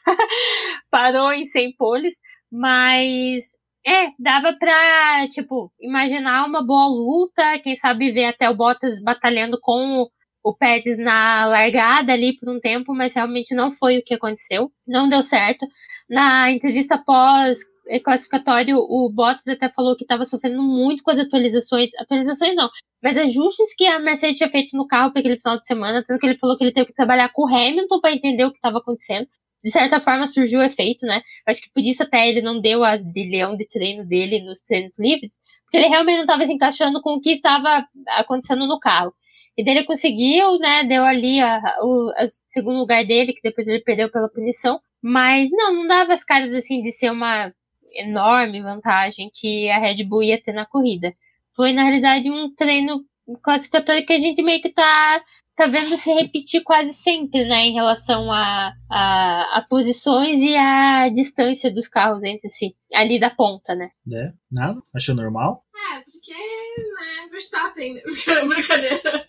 Parou 0.91 1.31
em 1.33 1.47
100 1.47 1.75
poles. 1.75 2.15
Mas, 2.51 3.55
é, 3.85 4.09
dava 4.19 4.53
pra, 4.53 5.27
tipo, 5.29 5.71
imaginar 5.79 6.45
uma 6.45 6.63
boa 6.65 6.87
luta. 6.87 7.59
Quem 7.59 7.75
sabe 7.75 8.11
ver 8.11 8.25
até 8.25 8.49
o 8.49 8.55
Bottas 8.55 9.01
batalhando 9.01 9.59
com 9.59 10.07
o 10.43 10.55
Pérez 10.55 10.97
na 10.97 11.45
largada 11.45 12.13
ali 12.13 12.37
por 12.37 12.49
um 12.49 12.59
tempo, 12.59 12.93
mas 12.93 13.13
realmente 13.13 13.53
não 13.53 13.71
foi 13.71 13.97
o 13.97 14.03
que 14.03 14.13
aconteceu. 14.13 14.71
Não 14.87 15.09
deu 15.09 15.21
certo. 15.23 15.65
Na 16.09 16.51
entrevista 16.51 16.97
pós 16.97 17.59
classificatório, 18.03 18.77
o 18.77 19.09
Bottas 19.09 19.47
até 19.47 19.67
falou 19.69 19.95
que 19.95 20.03
estava 20.03 20.25
sofrendo 20.25 20.61
muito 20.61 21.01
com 21.01 21.09
as 21.09 21.17
atualizações, 21.17 21.89
atualizações 21.97 22.55
não, 22.55 22.69
mas 23.01 23.17
ajustes 23.17 23.73
que 23.75 23.87
a 23.87 23.97
Mercedes 23.99 24.37
tinha 24.37 24.49
feito 24.49 24.77
no 24.77 24.85
carro 24.85 25.11
para 25.11 25.21
aquele 25.21 25.37
final 25.37 25.57
de 25.57 25.65
semana, 25.65 26.03
tanto 26.05 26.19
que 26.19 26.27
ele 26.27 26.37
falou 26.37 26.55
que 26.55 26.63
ele 26.63 26.73
teve 26.73 26.87
que 26.87 26.93
trabalhar 26.93 27.29
com 27.33 27.43
o 27.43 27.47
Hamilton 27.47 27.99
para 27.99 28.13
entender 28.13 28.45
o 28.45 28.51
que 28.51 28.57
estava 28.57 28.77
acontecendo. 28.77 29.27
de 29.63 29.71
certa 29.71 29.99
forma 29.99 30.27
surgiu 30.27 30.59
o 30.59 30.63
efeito, 30.63 31.05
né? 31.05 31.21
Acho 31.45 31.61
que 31.61 31.69
por 31.73 31.81
isso 31.81 32.03
até 32.03 32.29
ele 32.29 32.41
não 32.41 32.61
deu 32.61 32.83
as 32.83 33.03
de 33.03 33.29
leão 33.29 33.57
de 33.57 33.67
treino 33.67 34.05
dele 34.05 34.41
nos 34.41 34.61
treinos 34.61 34.97
livres, 34.99 35.33
porque 35.63 35.77
ele 35.77 35.87
realmente 35.87 36.17
não 36.17 36.23
estava 36.23 36.45
se 36.45 36.53
encaixando 36.53 37.01
com 37.01 37.15
o 37.15 37.21
que 37.21 37.31
estava 37.31 37.85
acontecendo 38.17 38.67
no 38.67 38.79
carro. 38.79 39.13
E 39.59 39.63
daí 39.63 39.75
ele 39.75 39.85
conseguiu, 39.85 40.57
né? 40.57 40.85
Deu 40.85 41.03
ali 41.03 41.41
a, 41.41 41.59
o 41.81 42.13
a 42.15 42.29
segundo 42.29 42.79
lugar 42.79 43.05
dele, 43.05 43.33
que 43.33 43.41
depois 43.41 43.67
ele 43.67 43.81
perdeu 43.81 44.09
pela 44.09 44.29
punição. 44.29 44.79
Mas 45.01 45.49
não, 45.51 45.73
não 45.73 45.85
dava 45.85 46.13
as 46.13 46.23
caras 46.23 46.53
assim 46.53 46.81
de 46.81 46.93
ser 46.93 47.11
uma 47.11 47.53
enorme 47.93 48.61
vantagem 48.61 49.29
que 49.33 49.69
a 49.69 49.77
Red 49.77 50.05
Bull 50.05 50.23
ia 50.23 50.41
ter 50.41 50.53
na 50.53 50.65
corrida. 50.65 51.13
Foi, 51.57 51.73
na 51.73 51.83
realidade, 51.83 52.31
um 52.31 52.55
treino 52.55 53.03
classificatório 53.43 54.05
que 54.05 54.13
a 54.13 54.19
gente 54.21 54.41
meio 54.41 54.61
que 54.61 54.69
tá 54.69 55.21
tá 55.59 55.67
vendo 55.67 55.97
se 55.97 56.09
repetir 56.13 56.63
quase 56.63 56.93
sempre, 56.93 57.43
né, 57.43 57.65
em 57.65 57.73
relação 57.73 58.31
a, 58.31 58.73
a, 58.89 59.57
a, 59.57 59.65
posições 59.69 60.39
e 60.39 60.55
a 60.55 61.09
distância 61.09 61.69
dos 61.69 61.85
carros 61.85 62.23
entre 62.23 62.49
si, 62.49 62.77
ali 62.93 63.19
da 63.19 63.29
ponta, 63.29 63.75
né? 63.75 63.89
É, 64.09 64.31
nada? 64.49 64.79
Achou 64.95 65.13
normal? 65.13 65.65
É, 65.75 65.99
porque, 65.99 66.31
né, 66.31 67.27
Verstappen, 67.29 68.01
brincadeira. 68.47 69.27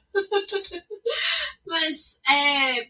Mas, 1.66 2.20
é, 2.31 2.85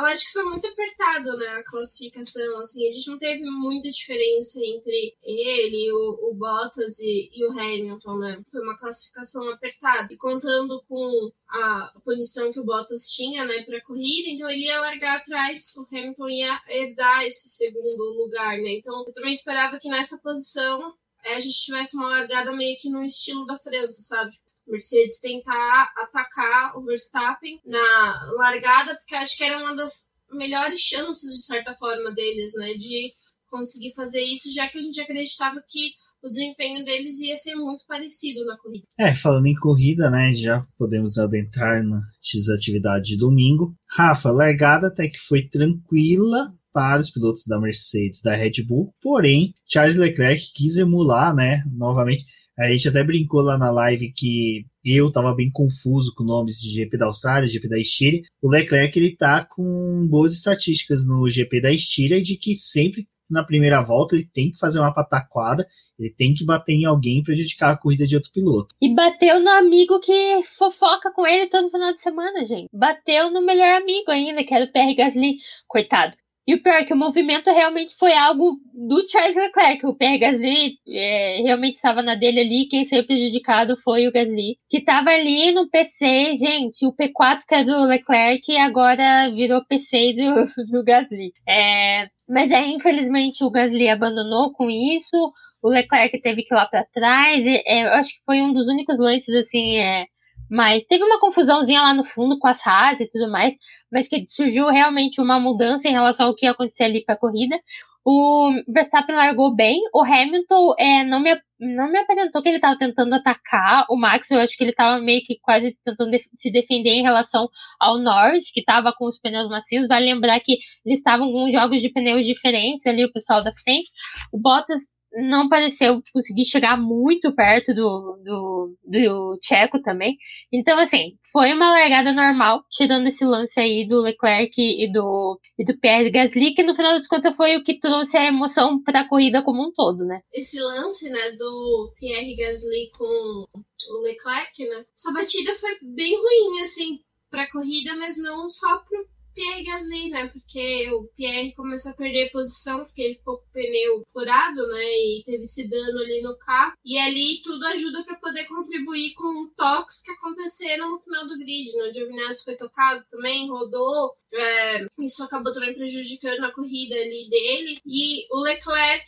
eu 0.00 0.06
acho 0.06 0.26
que 0.26 0.32
foi 0.32 0.44
muito 0.44 0.66
apertado, 0.66 1.36
né, 1.36 1.46
a 1.48 1.64
classificação, 1.64 2.58
assim, 2.58 2.86
a 2.86 2.90
gente 2.90 3.08
não 3.08 3.18
teve 3.18 3.44
muita 3.44 3.90
diferença 3.90 4.58
entre 4.62 5.16
ele, 5.22 5.92
o, 5.92 6.30
o 6.30 6.34
Bottas 6.34 6.98
e, 7.00 7.30
e, 7.32 7.46
o 7.46 7.52
Hamilton, 7.52 8.18
né, 8.18 8.42
foi 8.50 8.62
uma 8.62 8.78
classificação 8.78 9.48
apertada, 9.50 10.12
e 10.12 10.16
contando 10.16 10.82
com 10.88 11.30
a 11.48 11.92
punição 12.04 12.52
que 12.52 12.60
o 12.60 12.64
Bottas 12.64 13.10
tinha, 13.12 13.44
né, 13.44 13.62
pra 13.62 13.82
corrida, 13.82 14.30
então 14.30 14.48
ele 14.50 14.64
ia 14.64 14.80
largar 14.80 15.18
atrás, 15.18 15.74
o 15.76 15.86
Hamilton 15.90 16.28
ia 16.28 16.62
herdar 16.68 17.24
esse 17.24 17.48
segundo 17.48 18.02
lugar, 18.18 18.56
né, 18.58 18.78
então 18.78 19.04
eu 19.06 19.12
também 19.12 19.32
esperava 19.32 19.78
que 19.78 19.88
nessa 19.88 20.18
posição 20.18 20.94
é, 21.24 21.34
a 21.36 21.40
gente 21.40 21.60
tivesse 21.60 21.96
uma 21.96 22.08
largada 22.08 22.52
meio 22.52 22.78
que 22.80 22.88
no 22.88 23.04
estilo 23.04 23.44
da 23.44 23.58
França, 23.58 24.02
sabe? 24.02 24.32
Mercedes 24.70 25.20
tentar 25.20 25.92
atacar 25.96 26.76
o 26.76 26.84
Verstappen 26.84 27.60
na 27.64 28.32
largada, 28.36 28.96
porque 28.96 29.14
acho 29.14 29.36
que 29.36 29.44
era 29.44 29.58
uma 29.58 29.74
das 29.74 30.04
melhores 30.32 30.80
chances, 30.80 31.36
de 31.36 31.44
certa 31.44 31.74
forma, 31.74 32.14
deles, 32.14 32.52
né? 32.54 32.74
De 32.74 33.12
conseguir 33.48 33.92
fazer 33.94 34.22
isso, 34.22 34.52
já 34.54 34.68
que 34.68 34.78
a 34.78 34.82
gente 34.82 35.00
acreditava 35.00 35.60
que 35.68 35.90
o 36.22 36.28
desempenho 36.28 36.84
deles 36.84 37.18
ia 37.20 37.34
ser 37.34 37.54
muito 37.54 37.84
parecido 37.86 38.44
na 38.44 38.56
corrida. 38.58 38.86
É, 38.98 39.14
falando 39.14 39.46
em 39.46 39.54
corrida, 39.54 40.10
né, 40.10 40.32
já 40.34 40.64
podemos 40.78 41.18
adentrar 41.18 41.82
na 41.82 42.00
X-atividade 42.22 43.06
de 43.06 43.16
domingo. 43.16 43.74
Rafa, 43.88 44.30
largada 44.30 44.88
até 44.88 45.08
que 45.08 45.18
foi 45.18 45.48
tranquila 45.48 46.46
para 46.72 47.00
os 47.00 47.10
pilotos 47.10 47.46
da 47.46 47.58
Mercedes, 47.58 48.22
da 48.22 48.34
Red 48.34 48.62
Bull, 48.64 48.94
porém, 49.02 49.54
Charles 49.66 49.96
Leclerc 49.96 50.52
quis 50.54 50.76
emular, 50.76 51.34
né, 51.34 51.62
novamente, 51.74 52.24
a 52.60 52.70
gente 52.70 52.88
até 52.88 53.02
brincou 53.02 53.40
lá 53.40 53.56
na 53.56 53.70
live 53.70 54.12
que 54.12 54.66
eu 54.84 55.08
estava 55.08 55.34
bem 55.34 55.50
confuso 55.50 56.14
com 56.14 56.24
nomes 56.24 56.60
de 56.60 56.70
GP 56.70 56.98
da 56.98 57.06
Austrália, 57.06 57.48
GP 57.48 57.68
da 57.68 57.78
Estíria. 57.78 58.22
O 58.42 58.50
Leclerc 58.50 58.98
ele 58.98 59.16
tá 59.16 59.44
com 59.44 60.06
boas 60.06 60.34
estatísticas 60.34 61.06
no 61.06 61.28
GP 61.28 61.60
da 61.60 61.72
Estíria 61.72 62.20
de 62.20 62.36
que 62.36 62.54
sempre 62.54 63.08
na 63.30 63.44
primeira 63.44 63.80
volta 63.80 64.16
ele 64.16 64.26
tem 64.26 64.50
que 64.50 64.58
fazer 64.58 64.80
uma 64.80 64.92
pataquada, 64.92 65.64
ele 65.98 66.12
tem 66.12 66.34
que 66.34 66.44
bater 66.44 66.72
em 66.72 66.84
alguém 66.84 67.20
e 67.20 67.22
prejudicar 67.22 67.72
a 67.72 67.76
corrida 67.76 68.06
de 68.06 68.16
outro 68.16 68.32
piloto. 68.32 68.74
E 68.82 68.92
bateu 68.92 69.40
no 69.40 69.50
amigo 69.50 70.00
que 70.00 70.42
fofoca 70.58 71.12
com 71.12 71.26
ele 71.26 71.48
todo 71.48 71.70
final 71.70 71.94
de 71.94 72.02
semana, 72.02 72.44
gente. 72.44 72.68
Bateu 72.72 73.30
no 73.30 73.40
melhor 73.40 73.80
amigo 73.80 74.10
ainda, 74.10 74.44
que 74.44 74.52
era 74.52 74.64
o 74.64 74.72
Pierre 74.72 74.96
Gasly, 74.96 75.36
coitado. 75.68 76.14
E 76.46 76.54
o 76.54 76.62
pior 76.62 76.76
é 76.76 76.84
que 76.84 76.92
o 76.92 76.96
movimento 76.96 77.50
realmente 77.50 77.94
foi 77.96 78.12
algo 78.12 78.56
do 78.74 79.06
Charles 79.08 79.36
Leclerc. 79.36 79.86
O 79.86 79.94
Pierre 79.94 80.18
Gasly 80.18 80.78
é, 80.88 81.42
realmente 81.42 81.76
estava 81.76 82.02
na 82.02 82.14
dele 82.14 82.40
ali. 82.40 82.68
Quem 82.68 82.84
saiu 82.84 83.06
prejudicado 83.06 83.76
foi 83.84 84.08
o 84.08 84.12
Gasly, 84.12 84.56
que 84.68 84.78
estava 84.78 85.10
ali 85.10 85.52
no 85.52 85.68
PC. 85.68 86.34
Gente, 86.36 86.86
o 86.86 86.92
P4 86.92 87.40
que 87.46 87.54
é 87.54 87.64
do 87.64 87.84
Leclerc 87.84 88.56
agora 88.56 89.30
virou 89.30 89.64
P6 89.64 90.16
do, 90.16 90.64
do 90.72 90.84
Gasly. 90.84 91.32
É, 91.46 92.08
mas 92.28 92.50
é, 92.50 92.66
infelizmente 92.66 93.44
o 93.44 93.50
Gasly 93.50 93.88
abandonou 93.88 94.52
com 94.52 94.70
isso. 94.70 95.32
O 95.62 95.68
Leclerc 95.68 96.20
teve 96.22 96.42
que 96.42 96.54
ir 96.54 96.56
lá 96.56 96.66
para 96.66 96.86
trás. 96.92 97.44
É, 97.46 97.84
eu 97.84 97.92
acho 97.92 98.10
que 98.14 98.24
foi 98.24 98.40
um 98.40 98.52
dos 98.52 98.66
únicos 98.66 98.98
lances 98.98 99.34
assim. 99.34 99.76
É, 99.76 100.06
mas 100.50 100.84
teve 100.84 101.04
uma 101.04 101.20
confusãozinha 101.20 101.80
lá 101.80 101.94
no 101.94 102.04
fundo 102.04 102.38
com 102.38 102.48
as 102.48 102.66
Haas 102.66 103.00
e 103.00 103.08
tudo 103.08 103.30
mais, 103.30 103.54
mas 103.90 104.08
que 104.08 104.26
surgiu 104.26 104.68
realmente 104.68 105.20
uma 105.20 105.38
mudança 105.38 105.88
em 105.88 105.92
relação 105.92 106.26
ao 106.26 106.34
que 106.34 106.46
ia 106.46 106.52
acontecer 106.52 106.84
ali 106.84 107.04
para 107.04 107.14
a 107.14 107.18
corrida. 107.18 107.58
O 108.04 108.50
Verstappen 108.66 109.14
largou 109.14 109.54
bem, 109.54 109.78
o 109.94 110.02
Hamilton 110.02 110.74
é, 110.78 111.04
não, 111.04 111.20
me, 111.20 111.38
não 111.60 111.92
me 111.92 111.98
apresentou 111.98 112.42
que 112.42 112.48
ele 112.48 112.56
estava 112.56 112.78
tentando 112.78 113.14
atacar 113.14 113.84
o 113.90 113.96
Max, 113.96 114.30
eu 114.30 114.40
acho 114.40 114.56
que 114.56 114.64
ele 114.64 114.70
estava 114.70 114.98
meio 114.98 115.20
que 115.22 115.38
quase 115.42 115.76
tentando 115.84 116.10
se 116.32 116.50
defender 116.50 116.90
em 116.90 117.02
relação 117.02 117.48
ao 117.78 117.98
Norris, 117.98 118.50
que 118.50 118.60
estava 118.60 118.92
com 118.92 119.06
os 119.06 119.18
pneus 119.18 119.50
macios. 119.50 119.86
Vai 119.86 120.00
lembrar 120.00 120.40
que 120.40 120.56
eles 120.84 120.98
estavam 120.98 121.30
com 121.30 121.50
jogos 121.50 121.82
de 121.82 121.90
pneus 121.90 122.24
diferentes 122.24 122.86
ali, 122.86 123.04
o 123.04 123.12
pessoal 123.12 123.44
da 123.44 123.52
frente. 123.52 123.90
O 124.32 124.40
Bottas 124.40 124.80
não 125.12 125.48
pareceu 125.48 126.02
conseguir 126.12 126.44
chegar 126.44 126.76
muito 126.76 127.34
perto 127.34 127.74
do, 127.74 128.20
do, 128.24 128.76
do 128.84 129.38
Tcheco 129.40 129.80
também. 129.82 130.16
Então, 130.52 130.78
assim, 130.78 131.18
foi 131.32 131.52
uma 131.52 131.70
largada 131.70 132.12
normal, 132.12 132.64
tirando 132.70 133.06
esse 133.08 133.24
lance 133.24 133.58
aí 133.58 133.86
do 133.86 134.00
Leclerc 134.00 134.54
e 134.56 134.90
do, 134.92 135.40
e 135.58 135.64
do 135.64 135.78
Pierre 135.78 136.10
Gasly, 136.10 136.54
que 136.54 136.62
no 136.62 136.74
final 136.74 136.92
das 136.92 137.06
contas 137.06 137.34
foi 137.36 137.56
o 137.56 137.64
que 137.64 137.78
trouxe 137.78 138.16
a 138.16 138.26
emoção 138.26 138.82
para 138.82 139.00
a 139.00 139.08
corrida 139.08 139.42
como 139.42 139.66
um 139.66 139.72
todo, 139.72 140.04
né? 140.04 140.20
Esse 140.32 140.60
lance, 140.60 141.08
né, 141.10 141.32
do 141.32 141.92
Pierre 141.98 142.36
Gasly 142.36 142.90
com 142.96 143.04
o 143.04 144.02
Leclerc, 144.02 144.64
né? 144.64 144.84
Essa 144.94 145.12
batida 145.12 145.54
foi 145.54 145.70
bem 145.82 146.16
ruim, 146.16 146.62
assim, 146.62 147.00
para 147.30 147.42
a 147.42 147.50
corrida, 147.50 147.96
mas 147.96 148.16
não 148.18 148.48
só 148.48 148.78
pro 148.78 149.19
Pierre 149.34 149.64
Gasly, 149.64 150.08
né? 150.10 150.28
Porque 150.28 150.90
o 150.92 151.08
Pierre 151.14 151.54
começou 151.54 151.92
a 151.92 151.94
perder 151.94 152.30
posição 152.30 152.84
porque 152.84 153.02
ele 153.02 153.14
ficou 153.14 153.38
com 153.38 153.44
o 153.44 153.52
pneu 153.52 154.04
furado, 154.12 154.66
né? 154.68 154.84
E 154.84 155.22
teve 155.24 155.44
esse 155.44 155.68
dano 155.68 155.98
ali 156.00 156.22
no 156.22 156.36
carro. 156.38 156.74
E 156.84 156.98
ali 156.98 157.40
tudo 157.42 157.64
ajuda 157.66 158.04
para 158.04 158.16
poder 158.16 158.46
contribuir 158.46 159.14
com 159.14 159.48
toques 159.56 160.02
que 160.02 160.10
aconteceram 160.10 160.90
no 160.90 161.00
final 161.00 161.26
do 161.26 161.38
grid, 161.38 161.72
né? 161.76 161.90
O 161.90 161.94
Giovinazzi 161.94 162.44
foi 162.44 162.56
tocado 162.56 163.04
também, 163.10 163.48
rodou. 163.48 164.12
É, 164.32 164.86
isso 165.00 165.22
acabou 165.22 165.52
também 165.52 165.74
prejudicando 165.74 166.44
a 166.44 166.52
corrida 166.52 166.94
ali 166.94 167.28
dele. 167.30 167.80
E 167.86 168.26
o 168.34 168.40
Leclerc, 168.40 169.06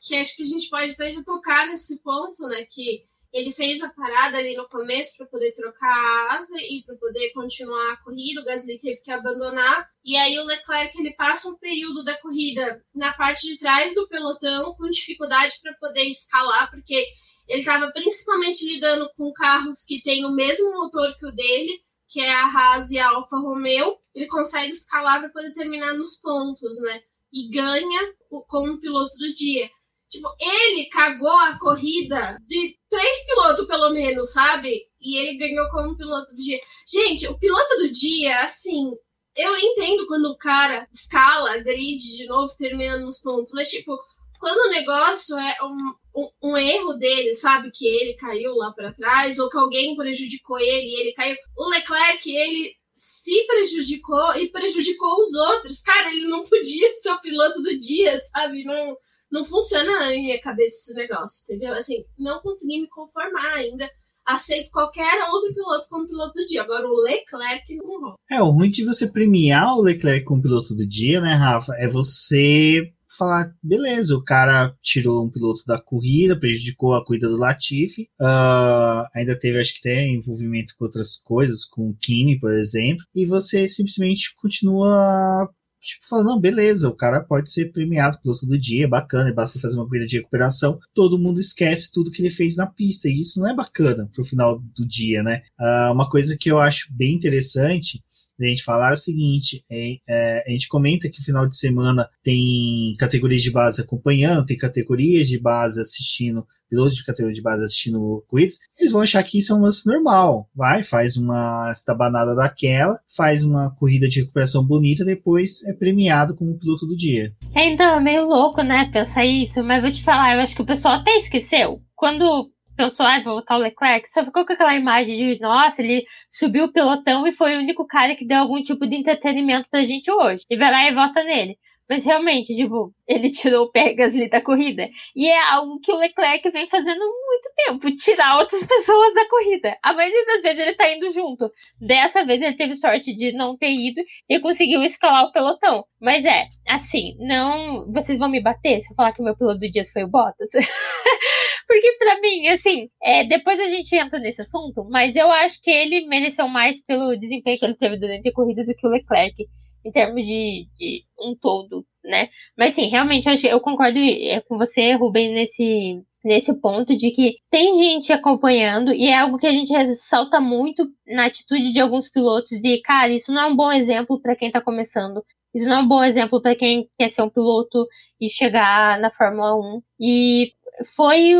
que 0.00 0.16
acho 0.16 0.36
que 0.36 0.42
a 0.42 0.46
gente 0.46 0.68
pode 0.68 0.92
até 0.92 1.12
já 1.12 1.22
tocar 1.22 1.66
nesse 1.66 2.02
ponto, 2.02 2.42
né? 2.48 2.66
Que 2.70 3.04
ele 3.32 3.50
fez 3.50 3.82
a 3.82 3.88
parada 3.88 4.36
ali 4.36 4.54
no 4.54 4.68
começo 4.68 5.16
para 5.16 5.26
poder 5.26 5.52
trocar 5.54 5.88
a 5.88 6.36
asa 6.36 6.54
e 6.60 6.82
para 6.84 6.94
poder 6.96 7.32
continuar 7.32 7.92
a 7.92 7.96
corrida. 7.98 8.42
O 8.42 8.44
Gasly 8.44 8.78
teve 8.78 9.00
que 9.00 9.10
abandonar. 9.10 9.88
E 10.04 10.16
aí 10.16 10.38
o 10.38 10.44
Leclerc 10.44 10.98
ele 10.98 11.14
passa 11.14 11.48
um 11.48 11.56
período 11.56 12.04
da 12.04 12.20
corrida 12.20 12.84
na 12.94 13.12
parte 13.14 13.46
de 13.46 13.58
trás 13.58 13.94
do 13.94 14.06
pelotão 14.08 14.74
com 14.74 14.90
dificuldade 14.90 15.56
para 15.62 15.72
poder 15.74 16.04
escalar, 16.04 16.70
porque 16.70 17.06
ele 17.48 17.60
estava 17.60 17.90
principalmente 17.92 18.66
lidando 18.66 19.10
com 19.16 19.32
carros 19.32 19.82
que 19.86 20.02
têm 20.02 20.26
o 20.26 20.32
mesmo 20.32 20.70
motor 20.72 21.16
que 21.16 21.26
o 21.26 21.32
dele, 21.32 21.80
que 22.08 22.20
é 22.20 22.34
a 22.34 22.46
Haas 22.46 22.90
e 22.90 22.98
a 22.98 23.08
Alfa 23.08 23.38
Romeo. 23.38 23.96
Ele 24.14 24.26
consegue 24.26 24.72
escalar 24.72 25.20
para 25.20 25.30
poder 25.30 25.54
terminar 25.54 25.94
nos 25.94 26.16
pontos, 26.16 26.82
né? 26.82 27.00
E 27.32 27.48
ganha 27.48 28.12
como 28.46 28.78
piloto 28.78 29.16
do 29.16 29.32
dia. 29.32 29.70
Tipo, 30.12 30.28
ele 30.38 30.90
cagou 30.90 31.30
a 31.30 31.58
corrida 31.58 32.36
de 32.46 32.76
três 32.90 33.24
pilotos, 33.24 33.66
pelo 33.66 33.88
menos, 33.88 34.30
sabe? 34.30 34.82
E 35.00 35.16
ele 35.16 35.38
ganhou 35.38 35.66
como 35.70 35.96
piloto 35.96 36.32
do 36.32 36.36
dia. 36.36 36.60
Gente, 36.86 37.26
o 37.28 37.38
piloto 37.38 37.78
do 37.78 37.90
dia, 37.90 38.42
assim, 38.42 38.90
eu 39.34 39.56
entendo 39.56 40.06
quando 40.06 40.26
o 40.26 40.36
cara 40.36 40.86
escala, 40.92 41.56
grid 41.56 41.96
de 41.96 42.26
novo, 42.26 42.54
terminando 42.58 43.06
nos 43.06 43.22
pontos, 43.22 43.52
mas, 43.54 43.70
tipo, 43.70 43.98
quando 44.38 44.66
o 44.66 44.70
negócio 44.70 45.34
é 45.38 45.56
um, 45.62 45.94
um, 46.14 46.50
um 46.50 46.56
erro 46.58 46.92
dele, 46.98 47.32
sabe? 47.32 47.70
Que 47.72 47.86
ele 47.86 48.12
caiu 48.12 48.54
lá 48.54 48.70
para 48.70 48.92
trás, 48.92 49.38
ou 49.38 49.48
que 49.48 49.56
alguém 49.56 49.96
prejudicou 49.96 50.58
ele 50.58 50.88
e 50.88 51.00
ele 51.00 51.12
caiu. 51.14 51.36
O 51.56 51.70
Leclerc, 51.70 52.30
ele 52.30 52.76
se 52.92 53.46
prejudicou 53.46 54.36
e 54.36 54.52
prejudicou 54.52 55.22
os 55.22 55.32
outros. 55.32 55.80
Cara, 55.80 56.10
ele 56.10 56.28
não 56.28 56.42
podia 56.44 56.94
ser 56.98 57.12
o 57.12 57.20
piloto 57.22 57.62
do 57.62 57.80
dia, 57.80 58.20
sabe? 58.20 58.62
Não 58.64 58.94
não 59.32 59.44
funciona 59.46 59.98
na 59.98 60.10
minha 60.10 60.38
cabeça 60.40 60.76
esse 60.76 60.94
negócio, 60.94 61.44
entendeu? 61.44 61.74
Assim, 61.74 62.04
não 62.18 62.40
consegui 62.40 62.82
me 62.82 62.88
conformar 62.88 63.54
ainda. 63.54 63.88
Aceito 64.24 64.70
qualquer 64.70 65.20
outro 65.32 65.52
piloto 65.52 65.88
como 65.88 66.06
piloto 66.06 66.34
do 66.34 66.46
dia. 66.46 66.62
Agora, 66.62 66.86
o 66.86 67.02
Leclerc 67.02 67.74
não 67.74 68.00
rola. 68.00 68.14
É, 68.30 68.40
o 68.40 68.50
ruim 68.50 68.70
de 68.70 68.84
você 68.84 69.10
premiar 69.10 69.74
o 69.74 69.82
Leclerc 69.82 70.24
como 70.24 70.42
piloto 70.42 70.76
do 70.76 70.86
dia, 70.86 71.20
né, 71.20 71.32
Rafa? 71.32 71.74
É 71.78 71.88
você 71.88 72.92
falar, 73.18 73.52
beleza, 73.62 74.16
o 74.16 74.22
cara 74.22 74.74
tirou 74.82 75.24
um 75.24 75.30
piloto 75.30 75.64
da 75.66 75.80
corrida, 75.80 76.38
prejudicou 76.38 76.94
a 76.94 77.04
corrida 77.04 77.28
do 77.28 77.36
Latifi, 77.36 78.08
uh, 78.20 79.06
ainda 79.14 79.38
teve, 79.38 79.58
acho 79.60 79.74
que 79.74 79.80
até 79.80 80.06
envolvimento 80.08 80.74
com 80.78 80.84
outras 80.84 81.16
coisas, 81.16 81.64
com 81.64 81.90
o 81.90 81.96
Kimi, 82.00 82.38
por 82.38 82.54
exemplo, 82.54 83.04
e 83.14 83.26
você 83.26 83.68
simplesmente 83.68 84.34
continua 84.36 85.46
tipo, 85.82 86.06
falando, 86.08 86.26
não, 86.26 86.40
beleza, 86.40 86.88
o 86.88 86.94
cara 86.94 87.20
pode 87.20 87.52
ser 87.52 87.72
premiado 87.72 88.18
piloto 88.22 88.46
do 88.46 88.58
dia, 88.58 88.88
bacana, 88.88 89.32
basta 89.32 89.58
fazer 89.58 89.76
uma 89.76 89.86
corrida 89.86 90.06
de 90.06 90.18
recuperação, 90.18 90.78
todo 90.94 91.18
mundo 91.18 91.40
esquece 91.40 91.92
tudo 91.92 92.10
que 92.10 92.22
ele 92.22 92.30
fez 92.30 92.56
na 92.56 92.66
pista, 92.66 93.08
e 93.08 93.20
isso 93.20 93.40
não 93.40 93.48
é 93.48 93.54
bacana 93.54 94.08
pro 94.14 94.24
final 94.24 94.58
do 94.58 94.86
dia, 94.86 95.22
né? 95.22 95.42
Uh, 95.60 95.92
uma 95.92 96.08
coisa 96.08 96.36
que 96.38 96.50
eu 96.50 96.60
acho 96.60 96.86
bem 96.92 97.14
interessante 97.14 98.02
a 98.46 98.48
gente 98.50 98.64
falar 98.64 98.90
é 98.90 98.94
o 98.94 98.96
seguinte: 98.96 99.64
é, 99.70 99.96
é, 100.08 100.44
a 100.46 100.50
gente 100.50 100.68
comenta 100.68 101.08
que 101.08 101.22
final 101.22 101.46
de 101.46 101.56
semana 101.56 102.08
tem 102.22 102.94
categorias 102.98 103.42
de 103.42 103.50
base 103.50 103.80
acompanhando, 103.80 104.46
tem 104.46 104.56
categorias 104.56 105.28
de 105.28 105.38
base 105.38 105.80
assistindo, 105.80 106.46
pilotos 106.72 106.96
de 106.96 107.04
categoria 107.04 107.34
de 107.34 107.42
base 107.42 107.64
assistindo 107.64 108.24
quiz, 108.30 108.58
eles 108.80 108.92
vão 108.92 109.02
achar 109.02 109.22
que 109.22 109.38
isso 109.38 109.52
é 109.52 109.56
um 109.56 109.60
lance 109.60 109.86
normal. 109.86 110.48
Vai, 110.56 110.82
faz 110.82 111.18
uma 111.18 111.70
estabanada 111.70 112.34
daquela, 112.34 112.98
faz 113.14 113.44
uma 113.44 113.70
corrida 113.76 114.08
de 114.08 114.20
recuperação 114.20 114.64
bonita, 114.64 115.04
depois 115.04 115.62
é 115.66 115.74
premiado 115.74 116.34
como 116.34 116.58
piloto 116.58 116.86
do 116.86 116.96
dia. 116.96 117.30
É, 117.54 117.70
então, 117.70 117.96
é 117.96 118.00
meio 118.00 118.26
louco, 118.26 118.62
né, 118.62 118.88
pensar 118.90 119.26
isso, 119.26 119.62
mas 119.62 119.82
vou 119.82 119.90
te 119.90 120.02
falar, 120.02 120.34
eu 120.34 120.40
acho 120.40 120.56
que 120.56 120.62
o 120.62 120.66
pessoal 120.66 120.94
até 120.94 121.14
esqueceu. 121.18 121.82
Quando 121.94 122.50
pensou, 122.76 123.06
ah, 123.06 123.20
vou 123.22 123.36
botar 123.36 123.56
o 123.56 123.60
Leclerc, 123.60 124.08
só 124.10 124.24
ficou 124.24 124.46
com 124.46 124.52
aquela 124.52 124.74
imagem 124.74 125.34
de, 125.34 125.40
nossa, 125.40 125.82
ele 125.82 126.04
subiu 126.30 126.64
o 126.64 126.72
pelotão 126.72 127.26
e 127.26 127.32
foi 127.32 127.56
o 127.56 127.60
único 127.60 127.86
cara 127.86 128.14
que 128.16 128.26
deu 128.26 128.38
algum 128.38 128.62
tipo 128.62 128.86
de 128.86 128.96
entretenimento 128.96 129.68
pra 129.70 129.84
gente 129.84 130.10
hoje. 130.10 130.44
E 130.50 130.56
vai 130.56 130.70
lá 130.70 130.88
e 130.88 130.94
vota 130.94 131.22
nele. 131.24 131.56
Mas 131.88 132.04
realmente, 132.04 132.54
tipo, 132.54 132.92
ele 133.06 133.30
tirou 133.30 133.64
o 133.64 133.70
Pierre 133.70 133.94
Gasly 133.94 134.28
da 134.28 134.40
corrida. 134.40 134.88
E 135.14 135.28
é 135.28 135.52
algo 135.52 135.78
que 135.80 135.92
o 135.92 135.98
Leclerc 135.98 136.48
vem 136.50 136.68
fazendo 136.68 137.00
muito 137.00 137.50
tempo, 137.56 137.96
tirar 137.96 138.38
outras 138.38 138.64
pessoas 138.66 139.14
da 139.14 139.28
corrida. 139.28 139.76
A 139.82 139.92
maioria 139.92 140.24
das 140.26 140.42
vezes 140.42 140.58
ele 140.60 140.74
tá 140.74 140.90
indo 140.90 141.10
junto. 141.10 141.50
Dessa 141.80 142.24
vez 142.24 142.40
ele 142.40 142.56
teve 142.56 142.76
sorte 142.76 143.14
de 143.14 143.32
não 143.32 143.56
ter 143.56 143.72
ido 143.72 144.00
e 144.28 144.40
conseguiu 144.40 144.82
escalar 144.82 145.24
o 145.24 145.32
pelotão. 145.32 145.84
Mas 146.00 146.24
é, 146.24 146.46
assim, 146.68 147.16
não. 147.18 147.90
Vocês 147.92 148.18
vão 148.18 148.28
me 148.28 148.40
bater 148.40 148.80
se 148.80 148.92
eu 148.92 148.96
falar 148.96 149.12
que 149.12 149.20
o 149.20 149.24
meu 149.24 149.36
piloto 149.36 149.58
do 149.58 149.68
Dias 149.68 149.92
foi 149.92 150.04
o 150.04 150.08
Bottas? 150.08 150.50
Porque 151.66 151.92
para 151.98 152.20
mim, 152.20 152.48
assim, 152.48 152.88
é, 153.02 153.24
depois 153.24 153.58
a 153.58 153.68
gente 153.68 153.94
entra 153.96 154.18
nesse 154.18 154.42
assunto, 154.42 154.84
mas 154.90 155.16
eu 155.16 155.30
acho 155.30 155.60
que 155.60 155.70
ele 155.70 156.06
mereceu 156.06 156.48
mais 156.48 156.82
pelo 156.84 157.16
desempenho 157.16 157.58
que 157.58 157.64
ele 157.64 157.76
teve 157.76 157.96
durante 157.96 158.28
a 158.28 158.32
corrida 158.32 158.62
do 158.64 158.74
que 158.74 158.86
o 158.86 158.90
Leclerc, 158.90 159.46
em 159.84 159.90
termos 159.90 160.24
de, 160.26 160.66
de 160.78 161.04
um 161.18 161.34
todo, 161.40 161.84
né? 162.04 162.28
Mas 162.56 162.74
sim, 162.74 162.88
realmente 162.88 163.28
acho, 163.28 163.46
eu 163.46 163.60
concordo 163.60 163.98
é, 163.98 164.40
com 164.42 164.58
você, 164.58 164.92
Rubem, 164.94 165.32
nesse, 165.32 166.02
nesse 166.24 166.54
ponto 166.60 166.96
de 166.96 167.10
que 167.10 167.36
tem 167.50 167.74
gente 167.74 168.12
acompanhando 168.12 168.92
e 168.92 169.06
é 169.06 169.18
algo 169.18 169.38
que 169.38 169.46
a 169.46 169.52
gente 169.52 169.72
ressalta 169.72 170.40
muito 170.40 170.86
na 171.06 171.26
atitude 171.26 171.72
de 171.72 171.80
alguns 171.80 172.08
pilotos 172.08 172.60
de, 172.60 172.80
cara, 172.82 173.12
isso 173.12 173.32
não 173.32 173.42
é 173.42 173.46
um 173.46 173.56
bom 173.56 173.72
exemplo 173.72 174.20
para 174.20 174.36
quem 174.36 174.50
tá 174.50 174.60
começando. 174.60 175.22
Isso 175.54 175.66
não 175.68 175.76
é 175.76 175.80
um 175.80 175.88
bom 175.88 176.02
exemplo 176.02 176.40
para 176.40 176.56
quem 176.56 176.88
quer 176.98 177.10
ser 177.10 177.22
um 177.22 177.28
piloto 177.30 177.86
e 178.20 178.28
chegar 178.30 178.98
na 179.00 179.10
Fórmula 179.10 179.54
1. 179.54 179.82
E 180.00 180.52
foi 180.96 181.34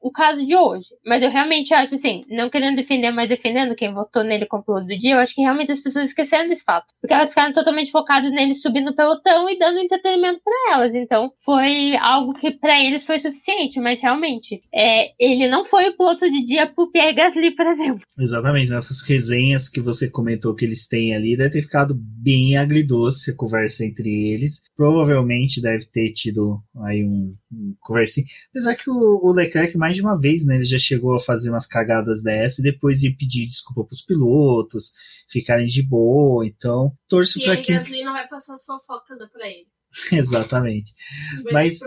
o, 0.00 0.10
caso 0.10 0.44
de 0.44 0.56
hoje. 0.56 0.88
Mas 1.04 1.22
eu 1.22 1.30
realmente 1.30 1.72
acho 1.74 1.94
assim, 1.94 2.22
não 2.28 2.50
querendo 2.50 2.76
defender, 2.76 3.10
mas 3.10 3.28
defendendo 3.28 3.74
quem 3.74 3.92
votou 3.92 4.22
nele 4.22 4.46
como 4.46 4.64
piloto 4.64 4.86
do 4.86 4.98
dia, 4.98 5.14
eu 5.14 5.18
acho 5.18 5.34
que 5.34 5.42
realmente 5.42 5.72
as 5.72 5.80
pessoas 5.80 6.08
esqueceram 6.08 6.48
desse 6.48 6.64
fato. 6.64 6.86
Porque 7.00 7.14
elas 7.14 7.30
ficaram 7.30 7.52
totalmente 7.52 7.90
focadas 7.90 8.32
nele 8.32 8.54
subindo 8.54 8.90
o 8.90 8.96
pelotão 8.96 9.48
e 9.48 9.58
dando 9.58 9.78
entretenimento 9.78 10.40
para 10.44 10.74
elas. 10.74 10.94
Então, 10.94 11.32
foi 11.44 11.96
algo 11.96 12.34
que 12.34 12.50
para 12.50 12.78
eles 12.82 13.04
foi 13.04 13.18
suficiente, 13.18 13.80
mas 13.80 14.00
realmente, 14.00 14.62
é, 14.74 15.12
ele 15.18 15.48
não 15.48 15.64
foi 15.64 15.88
o 15.88 15.96
piloto 15.96 16.30
de 16.30 16.44
dia 16.44 16.66
pro 16.66 16.90
Pierre 16.90 17.14
Gasly, 17.14 17.54
por 17.54 17.66
exemplo. 17.66 18.00
Exatamente, 18.18 18.70
nessas 18.70 19.02
resenhas 19.02 19.68
que 19.68 19.80
você 19.80 20.10
comentou 20.10 20.54
que 20.54 20.64
eles 20.64 20.86
têm 20.86 21.14
ali, 21.14 21.36
deve 21.36 21.50
ter 21.50 21.62
ficado 21.62 21.94
bem 21.96 22.56
agridoce 22.56 23.30
a 23.30 23.36
conversa 23.36 23.84
entre 23.84 24.08
eles. 24.08 24.62
Provavelmente 24.76 25.60
deve 25.60 25.86
ter 25.86 26.12
tido 26.12 26.60
aí 26.84 27.04
um, 27.04 27.34
um 27.52 27.74
conversinho. 27.80 28.26
Apesar 28.50 28.74
que 28.74 28.90
o, 28.90 29.20
o 29.22 29.32
Leclerc 29.32 29.76
mais 29.76 29.95
de 29.96 30.02
uma 30.02 30.18
vez, 30.18 30.46
né? 30.46 30.56
Ele 30.56 30.64
já 30.64 30.78
chegou 30.78 31.14
a 31.14 31.20
fazer 31.20 31.50
umas 31.50 31.66
cagadas 31.66 32.22
dessa 32.22 32.60
e 32.60 32.64
depois 32.64 33.02
ia 33.02 33.14
pedir 33.16 33.46
desculpa 33.46 33.84
pros 33.84 34.00
pilotos, 34.00 34.92
ficarem 35.28 35.66
de 35.66 35.82
boa. 35.82 36.46
Então, 36.46 36.92
torço 37.08 37.40
para 37.42 37.56
que. 37.56 37.72
Gasly 37.72 38.04
não 38.04 38.12
vai 38.12 38.28
passar 38.28 38.54
as 38.54 38.64
fofocas 38.64 39.18
pra 39.32 39.48
ele. 39.48 39.66
Exatamente. 40.12 40.92
Mas 41.52 41.80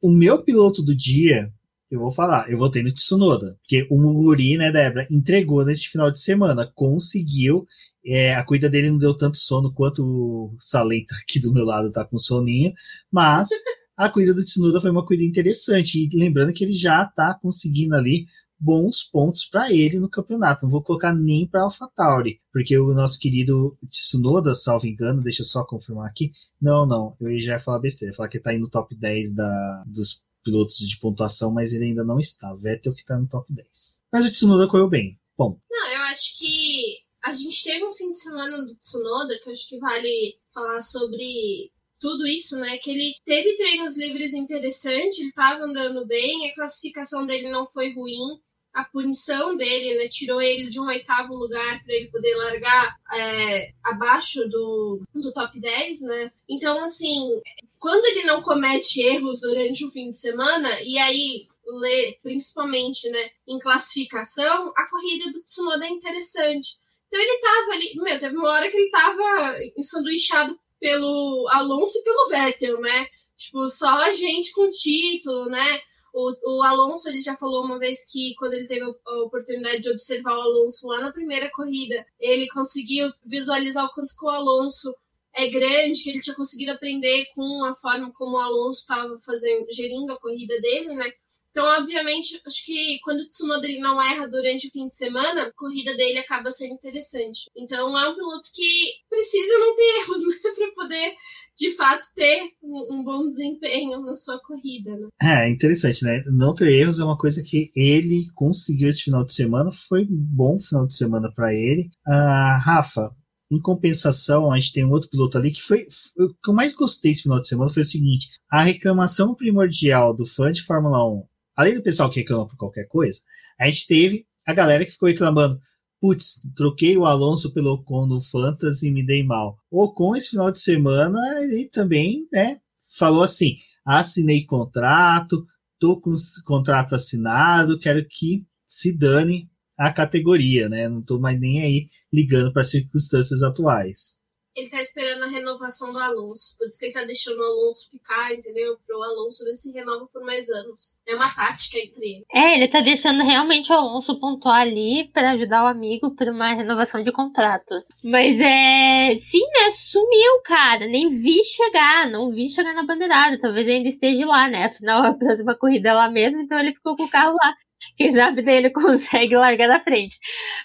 o 0.00 0.10
meu 0.10 0.42
piloto 0.42 0.82
do 0.82 0.94
dia, 0.94 1.52
eu 1.90 2.00
vou 2.00 2.12
falar, 2.12 2.50
eu 2.50 2.56
votei 2.56 2.82
no 2.82 2.92
Tsunoda, 2.92 3.58
porque 3.60 3.86
o 3.90 4.00
Muguri, 4.00 4.56
né, 4.56 4.72
Débora, 4.72 5.06
entregou 5.10 5.64
neste 5.64 5.90
final 5.90 6.10
de 6.10 6.20
semana, 6.20 6.70
conseguiu. 6.74 7.66
É, 8.04 8.34
a 8.34 8.44
cuida 8.44 8.68
dele 8.68 8.90
não 8.90 8.98
deu 8.98 9.16
tanto 9.16 9.36
sono 9.36 9.72
quanto 9.72 10.04
o 10.04 10.56
Salenta 10.58 11.14
aqui 11.22 11.38
do 11.38 11.52
meu 11.52 11.64
lado 11.64 11.92
tá 11.92 12.04
com 12.04 12.18
soninho, 12.18 12.72
mas 13.12 13.48
a 14.06 14.10
corrida 14.10 14.34
do 14.34 14.44
Tsunoda 14.44 14.80
foi 14.80 14.90
uma 14.90 15.04
corrida 15.04 15.24
interessante. 15.24 15.98
E 15.98 16.18
lembrando 16.18 16.52
que 16.52 16.64
ele 16.64 16.74
já 16.74 17.04
está 17.04 17.34
conseguindo 17.34 17.94
ali 17.94 18.26
bons 18.58 19.02
pontos 19.02 19.44
para 19.44 19.72
ele 19.72 19.98
no 19.98 20.08
campeonato. 20.08 20.64
Não 20.64 20.70
vou 20.70 20.82
colocar 20.82 21.12
nem 21.14 21.46
para 21.46 21.62
AlphaTauri, 21.62 22.40
porque 22.52 22.78
o 22.78 22.94
nosso 22.94 23.18
querido 23.18 23.76
Tsunoda, 23.88 24.54
salvo 24.54 24.86
engano, 24.86 25.22
deixa 25.22 25.42
eu 25.42 25.46
só 25.46 25.64
confirmar 25.64 26.08
aqui. 26.08 26.30
Não, 26.60 26.86
não, 26.86 27.14
eu 27.20 27.38
já 27.40 27.54
ia 27.54 27.60
falar 27.60 27.80
besteira, 27.80 28.12
ia 28.12 28.16
falar 28.16 28.28
que 28.28 28.38
está 28.38 28.50
aí 28.50 28.58
no 28.58 28.70
top 28.70 28.94
10 28.94 29.34
da, 29.34 29.84
dos 29.86 30.22
pilotos 30.44 30.76
de 30.76 30.98
pontuação, 30.98 31.52
mas 31.52 31.72
ele 31.72 31.86
ainda 31.86 32.04
não 32.04 32.20
está. 32.20 32.54
Vettel 32.54 32.92
que 32.92 33.00
está 33.00 33.18
no 33.18 33.28
top 33.28 33.52
10. 33.52 33.68
Mas 34.12 34.26
o 34.26 34.30
Tsunoda 34.30 34.68
correu 34.68 34.88
bem. 34.88 35.18
Bom. 35.36 35.58
Não, 35.70 35.92
eu 35.94 36.00
acho 36.02 36.38
que 36.38 36.98
a 37.24 37.32
gente 37.34 37.64
teve 37.64 37.84
um 37.84 37.92
fim 37.92 38.12
de 38.12 38.20
semana 38.20 38.58
do 38.58 38.76
Tsunoda 38.78 39.38
que 39.42 39.48
eu 39.48 39.52
acho 39.52 39.68
que 39.68 39.78
vale 39.78 40.36
falar 40.52 40.80
sobre 40.80 41.72
tudo 42.02 42.26
isso, 42.26 42.56
né? 42.56 42.76
Que 42.78 42.90
ele 42.90 43.14
teve 43.24 43.56
treinos 43.56 43.96
livres 43.96 44.34
interessantes, 44.34 45.20
ele 45.20 45.28
estava 45.28 45.62
andando 45.62 46.04
bem, 46.04 46.50
a 46.50 46.54
classificação 46.54 47.24
dele 47.24 47.48
não 47.48 47.64
foi 47.64 47.94
ruim, 47.94 48.40
a 48.74 48.82
punição 48.84 49.56
dele, 49.56 49.96
né? 49.96 50.08
Tirou 50.08 50.42
ele 50.42 50.68
de 50.68 50.80
um 50.80 50.86
oitavo 50.86 51.32
lugar 51.32 51.82
para 51.84 51.94
ele 51.94 52.10
poder 52.10 52.34
largar 52.34 52.96
é, 53.14 53.72
abaixo 53.84 54.48
do, 54.48 55.00
do 55.14 55.32
top 55.32 55.60
10, 55.60 56.00
né? 56.02 56.32
Então, 56.50 56.82
assim, 56.84 57.40
quando 57.78 58.04
ele 58.06 58.24
não 58.24 58.42
comete 58.42 59.00
erros 59.00 59.40
durante 59.40 59.84
o 59.84 59.90
fim 59.92 60.10
de 60.10 60.18
semana, 60.18 60.82
e 60.82 60.98
aí 60.98 61.46
lê 61.64 62.18
principalmente 62.20 63.08
né, 63.08 63.30
em 63.46 63.58
classificação, 63.60 64.72
a 64.76 64.90
corrida 64.90 65.30
do 65.30 65.44
Tsunoda 65.44 65.86
é 65.86 65.90
interessante. 65.90 66.76
Então 67.06 67.20
ele 67.20 67.40
tava 67.40 67.72
ali, 67.72 67.94
meu, 67.94 68.18
teve 68.18 68.36
uma 68.36 68.50
hora 68.50 68.70
que 68.70 68.76
ele 68.76 68.90
tava 68.90 69.54
ensanduichado 69.76 70.58
pelo 70.82 71.48
Alonso 71.50 71.96
e 71.96 72.02
pelo 72.02 72.28
Vettel, 72.28 72.80
né? 72.80 73.06
Tipo, 73.36 73.68
só 73.68 73.88
a 73.88 74.12
gente 74.12 74.52
com 74.52 74.68
título, 74.68 75.46
né? 75.46 75.80
O, 76.12 76.58
o 76.58 76.62
Alonso 76.62 77.08
ele 77.08 77.20
já 77.22 77.36
falou 77.36 77.64
uma 77.64 77.78
vez 77.78 78.10
que 78.10 78.34
quando 78.36 78.52
ele 78.54 78.66
teve 78.66 78.84
a 78.84 79.22
oportunidade 79.22 79.80
de 79.80 79.90
observar 79.90 80.36
o 80.36 80.40
Alonso 80.42 80.88
lá 80.88 81.00
na 81.00 81.12
primeira 81.12 81.50
corrida, 81.52 82.04
ele 82.20 82.46
conseguiu 82.48 83.10
visualizar 83.24 83.86
o 83.86 83.90
quanto 83.94 84.14
que 84.14 84.24
o 84.26 84.28
Alonso 84.28 84.92
é 85.34 85.48
grande, 85.48 86.02
que 86.02 86.10
ele 86.10 86.20
tinha 86.20 86.36
conseguido 86.36 86.72
aprender 86.72 87.24
com 87.34 87.64
a 87.64 87.74
forma 87.74 88.12
como 88.12 88.36
o 88.36 88.40
Alonso 88.40 88.80
estava 88.80 89.16
fazendo, 89.24 89.66
gerindo 89.72 90.12
a 90.12 90.20
corrida 90.20 90.60
dele, 90.60 90.94
né? 90.94 91.10
Então, 91.52 91.66
obviamente, 91.66 92.40
acho 92.46 92.64
que 92.64 92.98
quando 93.04 93.20
o 93.20 93.28
Tsunoda 93.28 93.66
ele 93.66 93.78
não 93.78 94.02
erra 94.02 94.26
durante 94.26 94.68
o 94.68 94.70
fim 94.70 94.88
de 94.88 94.96
semana, 94.96 95.42
a 95.42 95.52
corrida 95.52 95.94
dele 95.94 96.18
acaba 96.18 96.50
sendo 96.50 96.72
interessante. 96.72 97.50
Então, 97.54 97.96
é 97.98 98.08
um 98.08 98.14
piloto 98.14 98.48
que 98.54 98.86
precisa 99.08 99.58
não 99.58 99.76
ter 99.76 100.00
erros, 100.00 100.22
né? 100.26 100.34
para 100.56 100.72
poder, 100.74 101.12
de 101.58 101.76
fato, 101.76 102.06
ter 102.16 102.40
um, 102.62 102.94
um, 102.94 103.04
bom 103.04 103.28
desempenho 103.28 104.00
na 104.00 104.14
sua 104.14 104.40
corrida, 104.40 104.96
né? 104.96 105.08
É, 105.22 105.50
interessante, 105.50 106.02
né? 106.02 106.22
Não 106.26 106.54
ter 106.54 106.72
erros 106.72 106.98
é 106.98 107.04
uma 107.04 107.18
coisa 107.18 107.42
que 107.42 107.70
ele 107.76 108.28
conseguiu 108.34 108.88
esse 108.88 109.02
final 109.02 109.22
de 109.22 109.34
semana. 109.34 109.70
Foi 109.70 110.04
um 110.04 110.08
bom 110.10 110.58
final 110.58 110.86
de 110.86 110.96
semana 110.96 111.30
para 111.34 111.52
ele. 111.52 111.90
Uh, 112.08 112.64
Rafa, 112.64 113.14
em 113.50 113.60
compensação, 113.60 114.50
a 114.50 114.58
gente 114.58 114.72
tem 114.72 114.86
um 114.86 114.90
outro 114.90 115.10
piloto 115.10 115.36
ali 115.36 115.50
que 115.50 115.60
foi. 115.60 115.86
O 116.18 116.28
que 116.30 116.50
eu 116.50 116.54
mais 116.54 116.72
gostei 116.72 117.12
esse 117.12 117.24
final 117.24 117.38
de 117.38 117.48
semana 117.48 117.70
foi 117.70 117.82
o 117.82 117.86
seguinte: 117.86 118.30
a 118.50 118.62
reclamação 118.62 119.34
primordial 119.34 120.16
do 120.16 120.24
fã 120.24 120.50
de 120.50 120.62
Fórmula 120.62 121.06
1 121.06 121.31
além 121.56 121.74
do 121.74 121.82
pessoal 121.82 122.10
que 122.10 122.20
reclama 122.20 122.48
por 122.48 122.56
qualquer 122.56 122.86
coisa, 122.88 123.20
a 123.58 123.68
gente 123.68 123.86
teve 123.86 124.26
a 124.46 124.52
galera 124.52 124.84
que 124.84 124.92
ficou 124.92 125.08
reclamando. 125.08 125.60
Putz, 126.00 126.40
troquei 126.56 126.96
o 126.96 127.04
Alonso 127.04 127.52
pelo 127.52 127.74
Ocon 127.74 128.06
no 128.06 128.20
Fantasy 128.20 128.88
e 128.88 128.92
me 128.92 129.06
dei 129.06 129.22
mal. 129.22 129.56
O 129.70 129.84
Ocon, 129.84 130.16
esse 130.16 130.30
final 130.30 130.50
de 130.50 130.60
semana, 130.60 131.18
ele 131.42 131.68
também, 131.68 132.26
né, 132.32 132.58
falou 132.98 133.22
assim: 133.22 133.56
assinei 133.84 134.44
contrato, 134.44 135.46
tô 135.78 136.00
com 136.00 136.14
contrato 136.44 136.94
assinado, 136.94 137.78
quero 137.78 138.04
que 138.08 138.44
se 138.66 138.96
dane 138.96 139.48
a 139.78 139.92
categoria, 139.92 140.68
né? 140.68 140.88
Não 140.88 141.02
tô 141.02 141.18
mais 141.18 141.38
nem 141.38 141.62
aí 141.62 141.86
ligando 142.12 142.52
para 142.52 142.62
as 142.62 142.70
circunstâncias 142.70 143.42
atuais. 143.42 144.21
Ele 144.56 144.70
tá 144.70 144.80
esperando 144.80 145.24
a 145.24 145.28
renovação 145.28 145.92
do 145.92 145.98
Alonso. 145.98 146.56
Por 146.58 146.66
isso 146.66 146.78
que 146.78 146.86
ele 146.86 146.92
tá 146.92 147.04
deixando 147.04 147.38
o 147.38 147.44
Alonso 147.44 147.90
ficar, 147.90 148.32
entendeu? 148.32 148.76
Pro 148.86 149.02
Alonso 149.02 149.44
ver 149.44 149.54
se 149.54 149.72
renova 149.72 150.06
por 150.12 150.24
mais 150.24 150.48
anos. 150.48 150.98
É 151.06 151.14
uma 151.14 151.32
tática 151.34 151.78
entre 151.78 152.04
eles. 152.04 152.24
É, 152.32 152.56
ele 152.56 152.68
tá 152.68 152.80
deixando 152.80 153.22
realmente 153.22 153.72
o 153.72 153.74
Alonso 153.74 154.18
pontuar 154.20 154.62
ali 154.62 155.10
para 155.12 155.32
ajudar 155.32 155.64
o 155.64 155.68
amigo 155.68 156.14
por 156.14 156.28
uma 156.28 156.54
renovação 156.54 157.02
de 157.02 157.12
contrato. 157.12 157.74
Mas 158.04 158.38
é. 158.40 159.16
Sim, 159.18 159.42
né? 159.58 159.70
Sumiu, 159.70 160.42
cara. 160.44 160.86
Nem 160.86 161.16
vi 161.16 161.42
chegar. 161.44 162.10
Não 162.10 162.30
vi 162.30 162.50
chegar 162.50 162.74
na 162.74 162.84
bandeirada. 162.84 163.40
Talvez 163.40 163.66
ainda 163.66 163.88
esteja 163.88 164.26
lá, 164.26 164.48
né? 164.48 164.66
Afinal, 164.66 165.02
a 165.04 165.14
próxima 165.14 165.54
corrida 165.54 165.90
é 165.90 165.92
lá 165.92 166.10
mesmo, 166.10 166.40
então 166.40 166.58
ele 166.58 166.74
ficou 166.74 166.96
com 166.96 167.04
o 167.04 167.10
carro 167.10 167.36
lá. 167.42 167.54
Quem 167.96 168.12
sabe 168.12 168.42
daí 168.42 168.56
ele 168.56 168.70
consegue 168.72 169.36
largar 169.36 169.68
da 169.68 169.80
frente. 169.80 170.18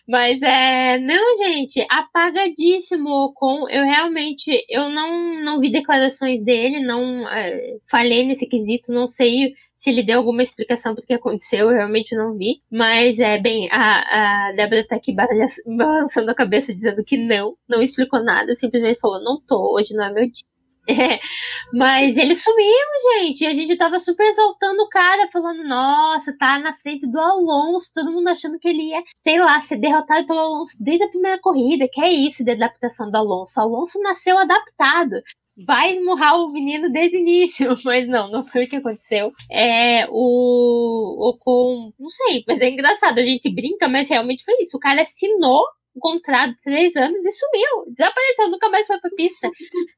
Mas 0.08 0.42
é. 0.42 0.98
Não, 1.00 1.38
gente, 1.38 1.86
apagadíssimo 1.90 3.10
o 3.10 3.26
Ocon. 3.26 3.70
Eu 3.70 3.84
realmente 3.84 4.52
eu 4.70 4.90
não, 4.90 5.44
não 5.44 5.60
vi 5.60 5.72
declarações 5.72 6.44
dele, 6.44 6.80
não 6.80 7.28
é, 7.30 7.78
falei 7.90 8.26
nesse 8.26 8.48
quesito, 8.48 8.92
não 8.92 9.08
sei 9.08 9.54
se 9.74 9.92
ele 9.92 10.02
deu 10.02 10.18
alguma 10.18 10.42
explicação 10.42 10.96
do 10.96 11.04
que 11.04 11.14
aconteceu, 11.14 11.70
eu 11.70 11.76
realmente 11.76 12.16
não 12.16 12.36
vi. 12.36 12.62
Mas 12.72 13.20
é 13.20 13.38
bem, 13.40 13.70
a, 13.72 14.50
a 14.50 14.52
Débora 14.54 14.86
tá 14.88 14.96
aqui 14.96 15.14
balançando 15.68 16.32
a 16.32 16.36
cabeça 16.36 16.74
dizendo 16.74 17.04
que 17.04 17.16
não, 17.16 17.56
não 17.70 17.82
explicou 17.82 18.24
nada, 18.24 18.56
simplesmente 18.56 19.00
falou, 19.00 19.24
não 19.24 19.40
tô, 19.40 19.76
hoje 19.76 19.94
não 19.94 20.06
é 20.06 20.12
meu 20.12 20.26
dia. 20.26 20.57
É, 20.90 21.20
mas 21.74 22.16
ele 22.16 22.34
sumiu, 22.36 22.66
gente. 23.20 23.44
E 23.44 23.48
a 23.48 23.54
gente 23.54 23.76
tava 23.76 24.00
super 24.00 24.26
exaltando 24.26 24.84
o 24.84 24.90
cara, 24.90 25.30
falando, 25.32 25.64
nossa, 25.68 26.36
tá 26.38 26.58
na 26.60 26.74
frente 26.78 27.06
do 27.06 27.20
Alonso, 27.20 27.92
todo 27.94 28.12
mundo 28.12 28.30
achando 28.30 28.58
que 28.58 28.70
ele 28.70 28.84
ia, 28.84 29.04
sei 29.24 29.38
lá, 29.40 29.60
ser 29.60 29.78
derrotado 29.78 30.26
pelo 30.26 30.40
Alonso 30.40 30.78
desde 30.80 31.04
a 31.04 31.10
primeira 31.10 31.40
corrida. 31.40 31.90
Que 31.92 32.02
é 32.02 32.10
isso 32.14 32.44
de 32.44 32.52
adaptação 32.52 33.12
do 33.12 33.18
Alonso. 33.18 33.60
O 33.60 33.64
Alonso 33.64 34.00
nasceu 34.02 34.38
adaptado. 34.38 35.22
Vai 35.66 35.92
esmurrar 35.92 36.40
o 36.40 36.52
menino 36.52 36.90
desde 36.92 37.18
o 37.18 37.20
início, 37.20 37.74
mas 37.84 38.08
não, 38.08 38.30
não 38.30 38.44
foi 38.44 38.66
o 38.66 38.70
que 38.70 38.76
aconteceu. 38.76 39.34
É 39.52 40.08
o 40.10 41.30
Ocon, 41.30 41.92
não 42.00 42.10
sei, 42.10 42.44
mas 42.48 42.62
é 42.62 42.70
engraçado, 42.70 43.18
a 43.18 43.24
gente 43.24 43.50
brinca, 43.50 43.90
mas 43.90 44.08
realmente 44.08 44.46
foi 44.46 44.54
isso. 44.62 44.78
O 44.78 44.80
cara 44.80 45.02
assinou 45.02 45.66
contrato 46.00 46.52
de 46.52 46.62
três 46.62 46.96
anos 46.96 47.18
e 47.20 47.32
sumiu, 47.32 47.92
desapareceu, 47.92 48.50
nunca 48.50 48.70
mais 48.70 48.88
foi 48.88 49.00
pra 49.00 49.10
pista. 49.12 49.50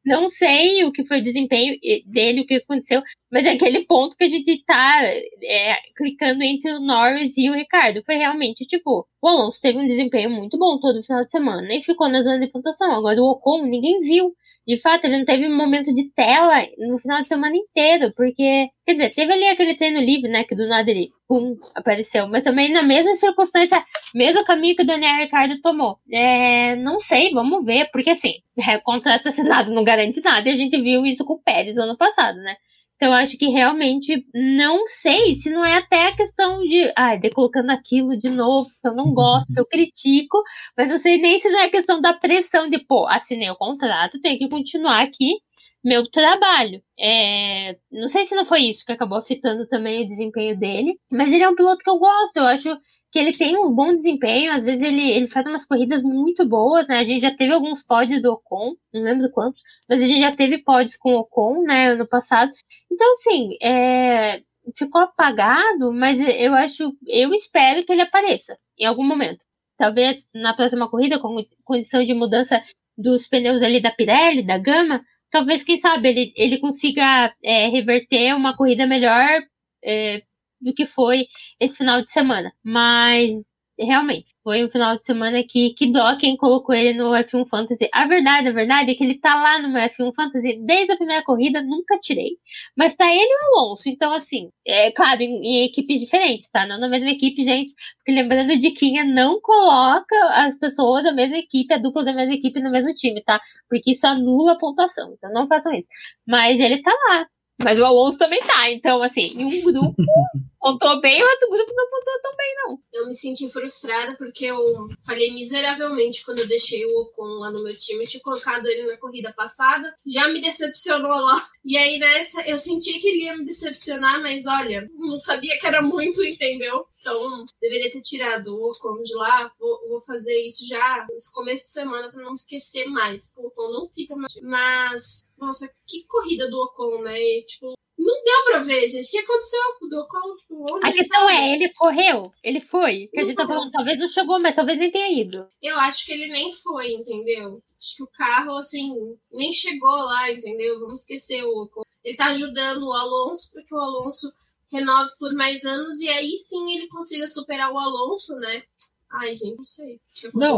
Não 0.05 0.29
sei 0.29 0.83
o 0.83 0.91
que 0.91 1.05
foi 1.05 1.19
o 1.19 1.23
desempenho 1.23 1.77
dele, 2.05 2.41
o 2.41 2.45
que 2.45 2.55
aconteceu, 2.55 3.01
mas 3.31 3.45
é 3.45 3.51
aquele 3.51 3.85
ponto 3.85 4.15
que 4.15 4.23
a 4.23 4.27
gente 4.27 4.63
tá 4.65 5.03
é, 5.03 5.75
clicando 5.95 6.43
entre 6.43 6.71
o 6.71 6.79
Norris 6.79 7.37
e 7.37 7.49
o 7.49 7.53
Ricardo. 7.53 8.03
Foi 8.05 8.15
realmente, 8.15 8.65
tipo, 8.65 9.07
o 9.21 9.27
Alonso 9.27 9.59
teve 9.61 9.77
um 9.77 9.87
desempenho 9.87 10.29
muito 10.29 10.57
bom 10.57 10.79
todo 10.79 11.03
final 11.03 11.21
de 11.21 11.29
semana, 11.29 11.61
nem 11.61 11.81
ficou 11.81 12.09
na 12.09 12.21
zona 12.21 12.39
de 12.39 12.51
pontuação. 12.51 12.91
Agora 12.91 13.21
o 13.21 13.31
Ocon, 13.31 13.65
ninguém 13.65 14.01
viu 14.01 14.33
de 14.69 14.79
fato, 14.79 15.05
ele 15.05 15.17
não 15.17 15.25
teve 15.25 15.47
um 15.47 15.57
momento 15.57 15.91
de 15.91 16.11
tela 16.13 16.61
no 16.77 16.99
final 16.99 17.21
de 17.21 17.27
semana 17.27 17.55
inteiro, 17.55 18.13
porque, 18.15 18.67
quer 18.85 18.93
dizer, 18.93 19.09
teve 19.15 19.33
ali 19.33 19.47
aquele 19.47 19.75
treino 19.75 19.99
livre, 19.99 20.29
né, 20.29 20.43
que 20.43 20.55
do 20.55 20.67
nada 20.67 20.91
ele, 20.91 21.09
pum, 21.29 21.55
apareceu, 21.75 22.27
mas 22.27 22.43
também 22.43 22.73
na 22.73 22.81
mesma 22.81 23.13
circunstância, 23.13 23.85
mesmo 24.15 24.43
caminho 24.43 24.75
que 24.75 24.81
o 24.81 24.85
Daniel 24.85 25.17
Ricardo 25.17 25.61
tomou. 25.61 25.99
É, 26.11 26.75
não 26.77 26.99
sei, 26.99 27.31
vamos 27.31 27.63
ver, 27.63 27.89
porque 27.91 28.09
assim, 28.09 28.33
é, 28.57 28.79
contrato 28.79 29.29
assinado 29.29 29.71
não 29.71 29.83
garante 29.83 30.19
nada, 30.21 30.49
e 30.49 30.51
a 30.51 30.55
gente 30.55 30.81
viu 30.81 31.05
isso 31.05 31.23
com 31.23 31.33
o 31.33 31.41
Pérez 31.41 31.77
ano 31.77 31.95
passado, 31.95 32.37
né? 32.39 32.55
Então, 32.95 33.13
acho 33.13 33.37
que 33.37 33.45
realmente 33.47 34.25
não 34.33 34.85
sei 34.87 35.33
se 35.33 35.49
não 35.49 35.63
é 35.63 35.77
até 35.77 36.07
a 36.07 36.15
questão 36.17 36.59
de, 36.63 36.91
ah, 36.97 37.15
de 37.15 37.29
colocando 37.29 37.69
aquilo 37.69 38.17
de 38.17 38.29
novo, 38.29 38.67
eu 38.83 38.93
não 38.93 39.13
gosto, 39.13 39.47
eu 39.55 39.65
critico, 39.65 40.37
mas 40.75 40.89
não 40.89 40.97
sei 40.97 41.17
nem 41.21 41.39
se 41.39 41.49
não 41.49 41.59
é 41.59 41.65
a 41.67 41.71
questão 41.71 42.01
da 42.01 42.13
pressão 42.13 42.69
de, 42.69 42.79
pô, 42.79 43.07
assinei 43.07 43.49
o 43.49 43.55
contrato, 43.55 44.19
tenho 44.19 44.37
que 44.37 44.49
continuar 44.49 45.01
aqui 45.03 45.37
meu 45.83 46.09
trabalho. 46.09 46.81
É, 46.99 47.77
não 47.91 48.09
sei 48.09 48.25
se 48.25 48.35
não 48.35 48.45
foi 48.45 48.63
isso 48.63 48.85
que 48.85 48.91
acabou 48.91 49.17
afetando 49.17 49.67
também 49.67 50.03
o 50.03 50.07
desempenho 50.07 50.57
dele, 50.57 50.99
mas 51.11 51.31
ele 51.31 51.43
é 51.43 51.49
um 51.49 51.55
piloto 51.55 51.83
que 51.83 51.89
eu 51.89 51.97
gosto, 51.97 52.37
eu 52.37 52.45
acho 52.45 52.77
que 53.11 53.17
ele 53.17 53.31
tem 53.31 53.57
um 53.57 53.73
bom 53.73 53.93
desempenho, 53.93 54.51
às 54.51 54.63
vezes 54.63 54.81
ele, 54.81 55.09
ele 55.09 55.27
faz 55.27 55.45
umas 55.47 55.65
corridas 55.65 56.03
muito 56.03 56.47
boas, 56.47 56.87
né? 56.87 56.99
A 56.99 57.03
gente 57.03 57.21
já 57.21 57.35
teve 57.35 57.53
alguns 57.53 57.83
pódios 57.83 58.21
do 58.21 58.33
Ocon, 58.33 58.75
não 58.93 59.01
lembro 59.01 59.31
quantos, 59.31 59.61
mas 59.87 60.03
a 60.03 60.05
gente 60.05 60.19
já 60.19 60.35
teve 60.35 60.59
pódios 60.59 60.95
com 60.97 61.13
o 61.13 61.19
Ocon, 61.19 61.63
né, 61.63 61.93
ano 61.93 62.07
passado. 62.07 62.51
Então, 62.91 63.13
assim, 63.13 63.57
é, 63.61 64.41
ficou 64.77 65.01
apagado, 65.01 65.91
mas 65.93 66.19
eu 66.39 66.53
acho, 66.53 66.93
eu 67.07 67.33
espero 67.33 67.83
que 67.83 67.91
ele 67.91 68.01
apareça 68.01 68.57
em 68.77 68.85
algum 68.85 69.03
momento. 69.03 69.39
Talvez 69.77 70.23
na 70.33 70.53
próxima 70.53 70.89
corrida, 70.89 71.19
com 71.19 71.37
condição 71.63 72.03
de 72.03 72.13
mudança 72.13 72.61
dos 72.97 73.27
pneus 73.27 73.63
ali 73.63 73.81
da 73.81 73.91
Pirelli, 73.91 74.45
da 74.45 74.57
Gama, 74.57 75.01
talvez, 75.31 75.63
quem 75.63 75.77
sabe, 75.77 76.09
ele, 76.09 76.33
ele 76.35 76.59
consiga 76.59 77.33
é, 77.43 77.67
reverter 77.69 78.35
uma 78.35 78.55
corrida 78.55 78.85
melhor 78.87 79.41
é, 79.83 80.23
do 80.61 80.73
que 80.73 80.85
foi 80.85 81.25
esse 81.59 81.77
final 81.77 82.01
de 82.01 82.11
semana. 82.11 82.51
Mas 82.63 83.48
realmente, 83.79 84.27
foi 84.43 84.65
um 84.65 84.69
final 84.69 84.95
de 84.95 85.03
semana 85.03 85.43
que, 85.43 85.73
que 85.73 85.91
dó 85.91 86.17
quem 86.17 86.35
colocou 86.37 86.73
ele 86.75 86.97
no 86.97 87.11
F1 87.11 87.47
Fantasy. 87.47 87.89
A 87.93 88.07
verdade, 88.07 88.47
a 88.47 88.51
verdade 88.51 88.91
é 88.91 88.95
que 88.95 89.03
ele 89.03 89.19
tá 89.19 89.35
lá 89.35 89.61
no 89.61 89.69
meu 89.69 89.81
F1 89.81 90.13
Fantasy 90.15 90.59
desde 90.65 90.93
a 90.93 90.97
primeira 90.97 91.23
corrida, 91.23 91.61
nunca 91.61 91.97
tirei. 91.99 92.37
Mas 92.75 92.95
tá 92.95 93.05
ele 93.05 93.21
e 93.21 93.55
o 93.55 93.59
Alonso. 93.59 93.87
Então, 93.87 94.13
assim, 94.13 94.49
é 94.65 94.91
claro, 94.91 95.21
em, 95.21 95.41
em 95.43 95.65
equipes 95.65 95.99
diferentes, 95.99 96.49
tá? 96.49 96.65
Não 96.65 96.79
na 96.79 96.87
mesma 96.89 97.09
equipe, 97.09 97.43
gente. 97.43 97.71
Porque 97.97 98.11
lembrando, 98.11 98.57
de 98.57 98.71
Quinha 98.71 99.03
não 99.03 99.39
coloca 99.41 100.15
as 100.33 100.57
pessoas 100.57 101.03
da 101.03 101.11
mesma 101.11 101.37
equipe, 101.37 101.73
a 101.73 101.77
dupla 101.77 102.03
da 102.03 102.13
mesma 102.13 102.33
equipe 102.33 102.59
no 102.61 102.71
mesmo 102.71 102.93
time, 102.93 103.23
tá? 103.23 103.39
Porque 103.69 103.91
isso 103.91 104.07
anula 104.07 104.53
a 104.53 104.57
pontuação. 104.57 105.13
Então 105.13 105.31
não 105.31 105.47
façam 105.47 105.73
isso. 105.73 105.87
Mas 106.27 106.59
ele 106.59 106.81
tá 106.81 106.91
lá. 107.09 107.27
Mas 107.63 107.79
o 107.79 107.85
Alonso 107.85 108.17
também 108.17 108.41
tá. 108.43 108.71
Então, 108.71 109.01
assim, 109.01 109.33
em 109.35 109.45
um 109.45 109.63
grupo 109.63 109.95
pontou 110.59 110.99
bem, 111.01 111.23
o 111.23 111.27
outro 111.27 111.49
grupo 111.49 111.73
não 111.73 111.89
pontuou 111.89 112.21
tão 112.21 112.35
bem, 112.35 112.55
não. 112.55 112.79
Eu 112.93 113.07
me 113.07 113.15
senti 113.15 113.49
frustrada 113.49 114.15
porque 114.17 114.45
eu 114.45 114.87
falhei 115.05 115.33
miseravelmente 115.33 116.23
quando 116.23 116.39
eu 116.39 116.47
deixei 116.47 116.85
o 116.85 117.01
Ocon 117.01 117.39
lá 117.39 117.51
no 117.51 117.63
meu 117.63 117.77
time. 117.77 118.03
Eu 118.03 118.09
tinha 118.09 118.21
colocado 118.21 118.67
ele 118.67 118.83
na 118.83 118.97
corrida 118.97 119.33
passada. 119.33 119.93
Já 120.05 120.27
me 120.29 120.41
decepcionou 120.41 121.09
lá. 121.09 121.49
E 121.63 121.77
aí 121.77 121.97
nessa, 121.97 122.41
eu 122.47 122.59
senti 122.59 122.99
que 122.99 123.07
ele 123.07 123.23
ia 123.23 123.37
me 123.37 123.45
decepcionar, 123.45 124.21
mas 124.21 124.45
olha, 124.45 124.89
não 124.93 125.19
sabia 125.19 125.57
que 125.59 125.67
era 125.67 125.81
muito, 125.81 126.23
entendeu? 126.23 126.85
Então, 126.99 127.45
deveria 127.61 127.91
ter 127.91 128.01
tirado 128.01 128.47
o 128.49 128.71
Ocon 128.71 129.01
de 129.03 129.15
lá. 129.15 129.51
Vou, 129.59 129.87
vou 129.87 130.01
fazer 130.01 130.35
isso 130.45 130.67
já 130.67 131.05
nesse 131.09 131.31
começo 131.31 131.63
de 131.63 131.71
semana 131.71 132.11
para 132.11 132.23
não 132.23 132.33
esquecer 132.33 132.85
mais. 132.87 133.33
O 133.37 133.47
Ocon 133.47 133.71
não 133.71 133.89
fica 133.89 134.15
mais. 134.15 134.35
Mas, 134.41 135.25
nossa, 135.39 135.67
que 135.87 136.05
corrida 136.07 136.49
do 136.49 136.61
Ocon, 136.63 137.01
né? 137.01 137.19
E, 137.19 137.45
tipo, 137.45 137.73
não 137.97 138.23
deu 138.23 138.43
pra 138.45 138.59
ver, 138.59 138.87
gente. 138.87 139.07
O 139.07 139.11
que 139.11 139.17
aconteceu 139.19 139.59
com 139.79 139.85
o 139.85 139.99
Ocon? 139.99 140.35
Tipo, 140.37 140.85
a 140.85 140.91
questão 140.91 141.25
tá? 141.25 141.33
é, 141.33 141.53
ele 141.53 141.73
correu? 141.73 142.31
Ele 142.43 142.61
foi? 142.61 143.07
Que 143.11 143.19
a 143.19 143.23
gente 143.25 143.35
tá 143.35 143.45
falando, 143.45 143.71
talvez 143.71 143.99
não 143.99 144.07
chegou, 144.07 144.39
mas 144.39 144.55
talvez 144.55 144.77
nem 144.79 144.91
tenha 144.91 145.21
ido. 145.21 145.47
Eu 145.61 145.77
acho 145.79 146.05
que 146.05 146.13
ele 146.13 146.27
nem 146.27 146.51
foi, 146.53 146.91
entendeu? 146.91 147.61
Acho 147.79 147.95
que 147.95 148.03
o 148.03 148.11
carro, 148.13 148.57
assim, 148.57 148.89
nem 149.31 149.51
chegou 149.51 149.89
lá, 149.89 150.31
entendeu? 150.31 150.79
Vamos 150.79 151.01
esquecer 151.01 151.43
o 151.43 151.63
Ocon. 151.63 151.81
Ele 152.03 152.17
tá 152.17 152.27
ajudando 152.27 152.83
o 152.83 152.93
Alonso, 152.93 153.51
porque 153.51 153.73
o 153.73 153.79
Alonso 153.79 154.27
renove 154.71 155.11
por 155.17 155.33
mais 155.33 155.65
anos 155.65 155.99
e 155.99 156.07
aí 156.07 156.37
sim 156.37 156.75
ele 156.75 156.87
consiga 156.87 157.27
superar 157.27 157.71
o 157.71 157.77
Alonso, 157.77 158.33
né? 158.35 158.63
Ai, 159.11 159.33
gente, 159.35 159.57
não 159.57 159.63
sei. 159.63 159.99
Não, 160.35 160.57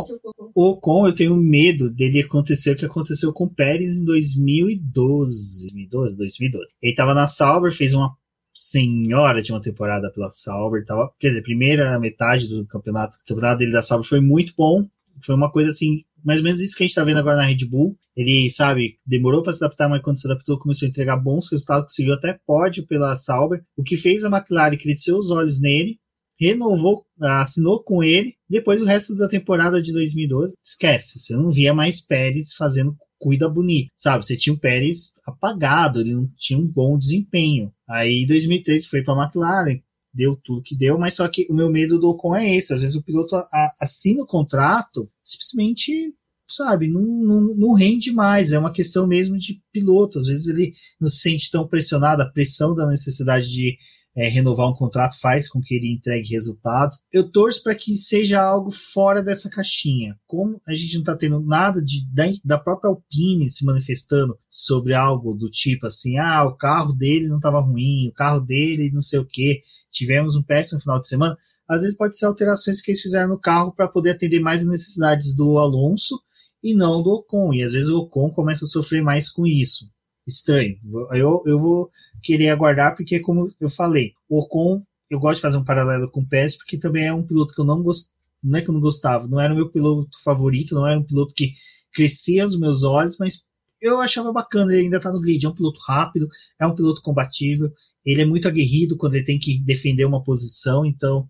o 0.53 0.71
Ocon, 0.71 1.07
eu 1.07 1.15
tenho 1.15 1.35
medo 1.35 1.89
dele 1.89 2.21
acontecer 2.21 2.71
o 2.71 2.75
que 2.75 2.85
aconteceu 2.85 3.31
com 3.31 3.45
o 3.45 3.53
Pérez 3.53 3.97
em 3.97 4.03
2012. 4.03 5.71
2012, 5.71 6.17
2012. 6.17 6.73
Ele 6.81 6.95
tava 6.95 7.13
na 7.13 7.27
Sauber, 7.27 7.71
fez 7.71 7.93
uma 7.93 8.15
senhora 8.53 9.41
de 9.41 9.51
uma 9.51 9.61
temporada 9.61 10.11
pela 10.11 10.29
Sauber. 10.29 10.85
Tava, 10.85 11.11
quer 11.19 11.29
dizer, 11.29 11.43
primeira 11.43 11.97
metade 11.99 12.47
do 12.47 12.65
campeonato, 12.67 13.17
o 13.17 13.25
campeonato 13.25 13.59
dele 13.59 13.71
da 13.71 13.81
Sauber 13.81 14.07
foi 14.07 14.19
muito 14.19 14.53
bom. 14.57 14.85
Foi 15.23 15.35
uma 15.35 15.51
coisa 15.51 15.69
assim, 15.69 16.03
mais 16.23 16.39
ou 16.39 16.43
menos 16.43 16.61
isso 16.61 16.75
que 16.75 16.83
a 16.83 16.87
gente 16.87 16.95
tá 16.95 17.03
vendo 17.03 17.19
agora 17.19 17.37
na 17.37 17.45
Red 17.45 17.65
Bull. 17.65 17.97
Ele, 18.15 18.49
sabe, 18.49 18.97
demorou 19.05 19.41
para 19.41 19.53
se 19.53 19.63
adaptar, 19.63 19.87
mas 19.87 20.01
quando 20.01 20.19
se 20.19 20.27
adaptou, 20.27 20.59
começou 20.59 20.85
a 20.85 20.89
entregar 20.89 21.15
bons 21.15 21.49
resultados, 21.49 21.85
conseguiu 21.85 22.13
até 22.13 22.37
pódio 22.45 22.85
pela 22.85 23.15
Sauber, 23.15 23.63
o 23.77 23.83
que 23.83 23.95
fez 23.95 24.23
a 24.23 24.29
McLaren 24.29 24.77
crescer 24.77 25.13
os 25.13 25.31
olhos 25.31 25.61
nele, 25.61 25.97
renovou, 26.41 27.05
assinou 27.19 27.83
com 27.83 28.03
ele. 28.03 28.33
Depois, 28.49 28.81
o 28.81 28.85
resto 28.85 29.15
da 29.15 29.27
temporada 29.27 29.79
de 29.81 29.93
2012, 29.93 30.55
esquece, 30.63 31.19
você 31.19 31.35
não 31.35 31.51
via 31.51 31.73
mais 31.73 32.01
Pérez 32.01 32.53
fazendo 32.53 32.97
cuida 33.19 33.47
bonito, 33.47 33.91
sabe? 33.95 34.25
Você 34.25 34.35
tinha 34.35 34.53
o 34.53 34.59
Pérez 34.59 35.13
apagado, 35.23 36.01
ele 36.01 36.15
não 36.15 36.27
tinha 36.35 36.57
um 36.57 36.67
bom 36.67 36.97
desempenho. 36.97 37.71
Aí, 37.87 38.23
em 38.23 38.27
2013, 38.27 38.87
foi 38.87 39.03
para 39.03 39.13
a 39.13 39.23
McLaren, 39.23 39.79
deu 40.11 40.35
tudo 40.43 40.63
que 40.63 40.75
deu, 40.75 40.97
mas 40.97 41.13
só 41.13 41.27
que 41.27 41.45
o 41.47 41.53
meu 41.53 41.69
medo 41.69 41.99
do 41.99 42.09
Ocon 42.09 42.35
é 42.35 42.55
esse. 42.55 42.73
Às 42.73 42.81
vezes 42.81 42.95
o 42.95 43.03
piloto 43.03 43.35
assina 43.79 44.23
o 44.23 44.27
contrato, 44.27 45.07
simplesmente, 45.23 46.13
sabe, 46.49 46.87
não, 46.87 47.01
não, 47.01 47.55
não, 47.55 47.73
rende 47.73 48.11
mais. 48.11 48.51
É 48.51 48.57
uma 48.57 48.73
questão 48.73 49.05
mesmo 49.05 49.37
de 49.37 49.61
piloto. 49.71 50.17
Às 50.17 50.25
vezes 50.25 50.47
ele 50.47 50.73
não 50.99 51.07
se 51.07 51.19
sente 51.19 51.51
tão 51.51 51.67
pressionado, 51.67 52.23
a 52.23 52.29
pressão 52.29 52.73
da 52.73 52.87
necessidade 52.87 53.51
de 53.51 53.77
é, 54.15 54.27
renovar 54.27 54.69
um 54.69 54.75
contrato 54.75 55.19
faz 55.19 55.47
com 55.47 55.61
que 55.61 55.75
ele 55.75 55.93
entregue 55.93 56.29
resultados. 56.29 57.01
Eu 57.11 57.29
torço 57.29 57.63
para 57.63 57.75
que 57.75 57.95
seja 57.95 58.41
algo 58.41 58.69
fora 58.71 59.23
dessa 59.23 59.49
caixinha. 59.49 60.15
Como 60.27 60.61
a 60.67 60.73
gente 60.73 60.93
não 60.95 61.01
está 61.01 61.15
tendo 61.15 61.39
nada 61.39 61.81
de, 61.81 62.05
da, 62.13 62.25
da, 62.43 62.59
própria 62.59 62.89
Alpine 62.89 63.49
se 63.49 63.65
manifestando 63.65 64.37
sobre 64.49 64.93
algo 64.93 65.33
do 65.33 65.49
tipo 65.49 65.87
assim: 65.87 66.17
ah, 66.17 66.43
o 66.43 66.55
carro 66.55 66.93
dele 66.93 67.27
não 67.27 67.37
estava 67.37 67.61
ruim, 67.61 68.09
o 68.09 68.13
carro 68.13 68.41
dele 68.41 68.91
não 68.93 69.01
sei 69.01 69.19
o 69.19 69.25
que, 69.25 69.61
tivemos 69.89 70.35
um 70.35 70.43
péssimo 70.43 70.81
final 70.81 70.99
de 70.99 71.07
semana. 71.07 71.37
Às 71.69 71.83
vezes 71.83 71.95
pode 71.95 72.17
ser 72.17 72.25
alterações 72.25 72.81
que 72.81 72.91
eles 72.91 73.01
fizeram 73.01 73.29
no 73.29 73.39
carro 73.39 73.73
para 73.73 73.87
poder 73.87 74.11
atender 74.11 74.41
mais 74.41 74.61
as 74.61 74.67
necessidades 74.67 75.33
do 75.33 75.57
Alonso 75.57 76.19
e 76.61 76.73
não 76.75 77.01
do 77.01 77.11
Ocon. 77.11 77.53
E 77.53 77.63
às 77.63 77.71
vezes 77.71 77.89
o 77.89 77.99
Ocon 77.99 78.29
começa 78.29 78.65
a 78.65 78.67
sofrer 78.67 79.01
mais 79.01 79.29
com 79.29 79.47
isso. 79.47 79.89
Estranho. 80.27 80.77
Eu, 81.13 81.41
eu 81.45 81.57
vou 81.57 81.89
querer 82.21 82.49
aguardar, 82.49 82.95
porque, 82.95 83.19
como 83.19 83.47
eu 83.59 83.69
falei, 83.69 84.13
o 84.29 84.39
Ocon, 84.39 84.83
eu 85.09 85.19
gosto 85.19 85.35
de 85.37 85.41
fazer 85.41 85.57
um 85.57 85.63
paralelo 85.63 86.09
com 86.09 86.21
o 86.21 86.27
Pérez, 86.27 86.55
porque 86.55 86.77
também 86.77 87.05
é 87.05 87.13
um 87.13 87.25
piloto 87.25 87.53
que 87.53 87.61
eu 87.61 87.65
não 87.65 87.81
gosto. 87.81 88.09
Não 88.43 88.57
é 88.57 88.61
que 88.61 88.69
eu 88.69 88.73
não 88.73 88.81
gostava, 88.81 89.27
não 89.27 89.39
era 89.39 89.53
o 89.53 89.55
meu 89.55 89.69
piloto 89.69 90.17
favorito, 90.23 90.73
não 90.73 90.87
era 90.87 90.99
um 90.99 91.03
piloto 91.03 91.33
que 91.33 91.53
crescia 91.93 92.43
aos 92.43 92.57
meus 92.57 92.83
olhos, 92.83 93.17
mas 93.19 93.45
eu 93.79 93.99
achava 93.99 94.31
bacana, 94.31 94.73
ele 94.73 94.83
ainda 94.83 94.99
tá 94.99 95.11
no 95.11 95.19
grid, 95.19 95.45
é 95.45 95.49
um 95.49 95.55
piloto 95.55 95.79
rápido, 95.85 96.27
é 96.59 96.65
um 96.65 96.75
piloto 96.75 97.01
combatível, 97.01 97.71
ele 98.05 98.21
é 98.21 98.25
muito 98.25 98.47
aguerrido 98.47 98.97
quando 98.97 99.15
ele 99.15 99.25
tem 99.25 99.37
que 99.37 99.59
defender 99.59 100.05
uma 100.05 100.23
posição, 100.23 100.85
então 100.85 101.27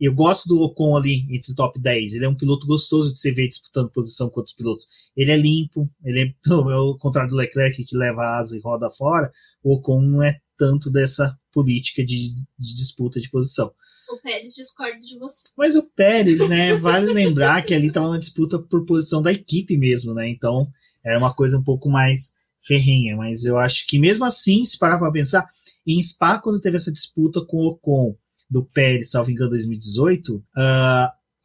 eu 0.00 0.14
gosto 0.14 0.48
do 0.48 0.60
Ocon 0.60 0.96
ali 0.96 1.26
entre 1.30 1.52
o 1.52 1.54
top 1.54 1.78
10. 1.80 2.14
Ele 2.14 2.24
é 2.24 2.28
um 2.28 2.34
piloto 2.34 2.66
gostoso 2.66 3.12
de 3.12 3.18
se 3.18 3.30
ver 3.30 3.48
disputando 3.48 3.90
posição 3.90 4.30
com 4.30 4.40
outros 4.40 4.54
pilotos. 4.54 4.86
Ele 5.16 5.30
é 5.30 5.36
limpo, 5.36 5.90
ele 6.04 6.20
é, 6.20 6.34
ao 6.72 6.96
contrário 6.98 7.30
do 7.30 7.36
Leclerc 7.36 7.84
que 7.84 7.96
leva 7.96 8.22
a 8.22 8.38
asa 8.38 8.56
e 8.56 8.60
roda 8.60 8.90
fora, 8.90 9.30
o 9.62 9.74
Ocon 9.74 10.00
não 10.02 10.22
é 10.22 10.38
tanto 10.56 10.90
dessa 10.90 11.36
política 11.52 12.04
de, 12.04 12.32
de 12.58 12.74
disputa 12.74 13.20
de 13.20 13.30
posição. 13.30 13.72
O 14.10 14.22
Pérez 14.22 14.54
discorda 14.54 14.98
de 14.98 15.18
você. 15.18 15.48
Mas 15.56 15.74
o 15.76 15.82
Pérez, 15.82 16.48
né, 16.48 16.74
vale 16.74 17.12
lembrar 17.12 17.62
que 17.62 17.74
ali 17.74 17.88
estava 17.88 18.08
uma 18.08 18.18
disputa 18.18 18.58
por 18.58 18.86
posição 18.86 19.20
da 19.20 19.32
equipe 19.32 19.76
mesmo, 19.76 20.14
né? 20.14 20.28
Então 20.28 20.66
era 21.04 21.18
uma 21.18 21.34
coisa 21.34 21.58
um 21.58 21.62
pouco 21.62 21.90
mais 21.90 22.32
ferrenha, 22.60 23.16
mas 23.16 23.44
eu 23.44 23.56
acho 23.56 23.86
que 23.86 23.98
mesmo 23.98 24.24
assim, 24.24 24.64
se 24.64 24.78
parar 24.78 24.98
para 24.98 25.12
pensar, 25.12 25.46
em 25.86 26.02
Spa, 26.02 26.38
quando 26.38 26.60
teve 26.60 26.76
essa 26.76 26.92
disputa 26.92 27.44
com 27.44 27.58
o 27.58 27.68
Ocon 27.68 28.16
do 28.50 28.64
Pérez, 28.64 29.10
salvo 29.10 29.30
engano, 29.30 29.50
2018, 29.50 30.36
uh, 30.36 30.42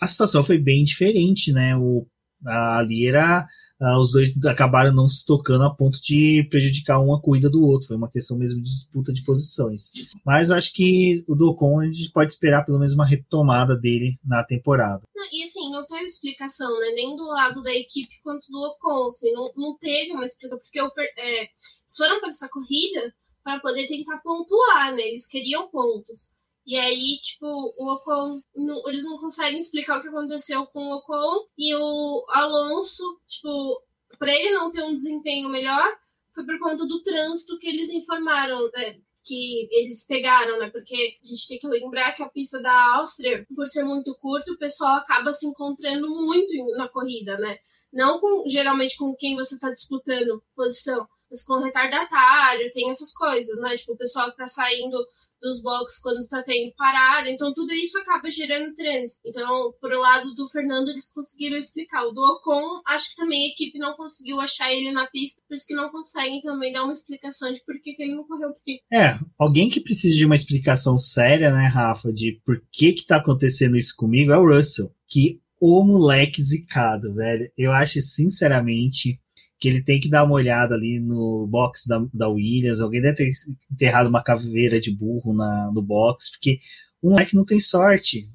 a 0.04 0.08
situação 0.08 0.44
foi 0.44 0.58
bem 0.58 0.84
diferente, 0.84 1.52
né? 1.52 1.76
O, 1.76 2.06
ali 2.46 3.08
era. 3.08 3.48
Uh, 3.82 3.98
os 4.00 4.12
dois 4.12 4.34
acabaram 4.46 4.94
não 4.94 5.10
se 5.10 5.26
tocando 5.26 5.64
a 5.66 5.76
ponto 5.76 6.02
de 6.02 6.48
prejudicar 6.50 7.00
uma 7.00 7.20
corrida 7.20 7.50
do 7.50 7.66
outro. 7.66 7.88
Foi 7.88 7.98
uma 7.98 8.10
questão 8.10 8.38
mesmo 8.38 8.62
de 8.62 8.70
disputa 8.70 9.12
de 9.12 9.24
posições. 9.24 9.92
Mas 10.26 10.52
acho 10.52 10.72
que 10.74 11.24
o 11.28 11.36
do 11.36 11.50
Ocon 11.50 11.80
a 11.82 11.86
gente 11.86 12.12
pode 12.12 12.32
esperar 12.32 12.66
pelo 12.66 12.80
menos 12.80 12.94
uma 12.94 13.06
retomada 13.06 13.76
dele 13.76 14.18
na 14.24 14.44
temporada. 14.44 15.02
Não, 15.14 15.26
e 15.32 15.44
assim, 15.44 15.70
não 15.72 15.86
teve 15.86 16.06
explicação, 16.06 16.80
né? 16.80 16.92
Nem 16.96 17.16
do 17.18 17.26
lado 17.26 17.62
da 17.62 17.74
equipe 17.74 18.14
quanto 18.24 18.50
do 18.50 18.60
Ocon. 18.60 19.10
Assim, 19.10 19.34
não, 19.34 19.52
não 19.58 19.78
teve 19.78 20.14
uma 20.14 20.26
explicação. 20.26 20.64
Porque 20.64 20.80
é, 21.20 21.42
eles 21.42 21.98
foram 21.98 22.20
para 22.22 22.30
essa 22.30 22.48
corrida 22.48 23.14
para 23.44 23.60
poder 23.60 23.88
tentar 23.88 24.20
pontuar, 24.20 24.94
né? 24.96 25.02
Eles 25.02 25.28
queriam 25.28 25.70
pontos. 25.70 26.32
E 26.66 26.78
aí, 26.78 27.20
tipo, 27.22 27.46
o 27.46 27.94
Ocon, 27.94 28.42
não, 28.56 28.88
eles 28.88 29.04
não 29.04 29.18
conseguem 29.18 29.60
explicar 29.60 30.00
o 30.00 30.02
que 30.02 30.08
aconteceu 30.08 30.66
com 30.68 30.80
o 30.80 30.96
Ocon. 30.98 31.48
E 31.58 31.76
o 31.76 32.26
Alonso, 32.30 33.04
tipo, 33.28 33.84
para 34.18 34.32
ele 34.32 34.52
não 34.52 34.72
ter 34.72 34.84
um 34.84 34.96
desempenho 34.96 35.50
melhor, 35.50 35.98
foi 36.34 36.46
por 36.46 36.58
conta 36.60 36.86
do 36.86 37.04
trânsito 37.04 37.60
que 37.60 37.68
eles 37.68 37.90
informaram, 37.92 38.70
né, 38.74 38.98
que 39.24 39.68
eles 39.72 40.06
pegaram, 40.06 40.60
né? 40.60 40.70
Porque 40.70 41.18
a 41.24 41.26
gente 41.26 41.48
tem 41.48 41.60
que 41.60 41.68
lembrar 41.68 42.12
que 42.14 42.22
a 42.22 42.30
pista 42.30 42.62
da 42.62 42.96
Áustria, 42.98 43.46
por 43.56 43.68
ser 43.68 43.84
muito 43.84 44.14
curta, 44.16 44.52
o 44.52 44.58
pessoal 44.58 44.98
acaba 44.98 45.32
se 45.32 45.48
encontrando 45.48 46.10
muito 46.10 46.54
na 46.78 46.90
corrida, 46.90 47.38
né? 47.38 47.58
Não 47.94 48.20
com, 48.20 48.48
geralmente 48.48 48.98
com 48.98 49.16
quem 49.16 49.36
você 49.36 49.56
está 49.56 49.72
disputando 49.72 50.44
posição, 50.56 51.08
mas 51.32 51.44
com 51.44 51.60
retardatário, 51.60 52.72
tem 52.74 52.90
essas 52.90 53.14
coisas, 53.14 53.60
né? 53.62 53.78
Tipo, 53.78 53.94
o 53.94 53.98
pessoal 53.98 54.30
que 54.30 54.38
tá 54.38 54.48
saindo 54.48 54.98
dos 55.44 55.62
boxes 55.62 56.00
quando 56.00 56.22
está 56.22 56.42
tendo 56.42 56.74
parada. 56.76 57.30
Então, 57.30 57.54
tudo 57.54 57.72
isso 57.74 57.98
acaba 58.00 58.32
gerando 58.32 58.74
trânsito. 58.76 59.28
Então, 59.28 59.74
por 59.80 59.92
o 59.92 60.00
lado 60.00 60.34
do 60.36 60.50
Fernando, 60.50 60.90
eles 60.90 61.12
conseguiram 61.14 61.58
explicar. 61.58 62.06
O 62.06 62.12
do 62.12 62.22
Ocon, 62.22 62.82
acho 62.88 63.10
que 63.10 63.16
também 63.18 63.44
a 63.44 63.50
equipe 63.50 63.78
não 63.78 63.96
conseguiu 63.96 64.40
achar 64.40 64.72
ele 64.72 64.92
na 64.92 65.06
pista, 65.08 65.42
por 65.48 65.56
isso 65.56 65.68
que 65.68 65.76
não 65.76 65.92
conseguem 65.92 66.42
também 66.42 66.72
dar 66.72 66.84
uma 66.84 66.94
explicação 66.94 67.52
de 67.52 67.64
por 67.66 67.76
que, 67.82 67.94
que 67.94 68.04
ele 68.04 68.16
não 68.16 68.26
correu 68.26 68.50
bem. 68.66 68.80
É, 68.92 69.20
alguém 69.38 69.70
que 69.70 69.82
precisa 69.82 70.16
de 70.16 70.26
uma 70.26 70.36
explicação 70.36 70.98
séria, 70.98 71.52
né, 71.52 71.68
Rafa, 71.68 72.12
de 72.12 72.42
por 72.46 72.62
que 72.72 72.94
que 72.94 73.06
tá 73.06 73.18
acontecendo 73.18 73.78
isso 73.78 73.94
comigo 73.96 74.32
é 74.32 74.38
o 74.38 74.48
Russell. 74.48 74.92
Que 75.10 75.42
o 75.62 75.84
moleque 75.84 76.44
zicado, 76.44 77.14
velho. 77.14 77.50
Eu 77.58 77.72
acho, 77.72 78.02
sinceramente, 78.02 79.20
que 79.64 79.70
ele 79.70 79.82
tem 79.82 79.98
que 79.98 80.10
dar 80.10 80.26
uma 80.26 80.34
olhada 80.34 80.76
ali 80.76 81.00
no 81.00 81.48
box 81.48 81.88
da, 81.88 82.06
da 82.14 82.28
Williams. 82.28 82.82
Alguém 82.82 83.02
deve 83.02 83.16
ter 83.16 83.32
enterrado 83.72 84.10
uma 84.10 84.22
caveira 84.22 84.78
de 84.78 84.94
burro 84.94 85.34
na, 85.34 85.72
no 85.72 85.82
box, 85.82 86.32
porque 86.32 86.60
o 87.02 87.12
moleque 87.12 87.34
não 87.34 87.46
tem 87.46 87.62
sorte, 87.62 88.30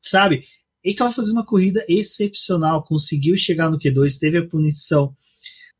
sabe? 0.00 0.42
Ele 0.82 0.92
estava 0.92 1.12
fazendo 1.12 1.34
uma 1.34 1.46
corrida 1.46 1.84
excepcional, 1.88 2.82
conseguiu 2.82 3.36
chegar 3.36 3.70
no 3.70 3.78
Q2, 3.78 4.18
teve 4.18 4.38
a 4.38 4.48
punição 4.48 5.14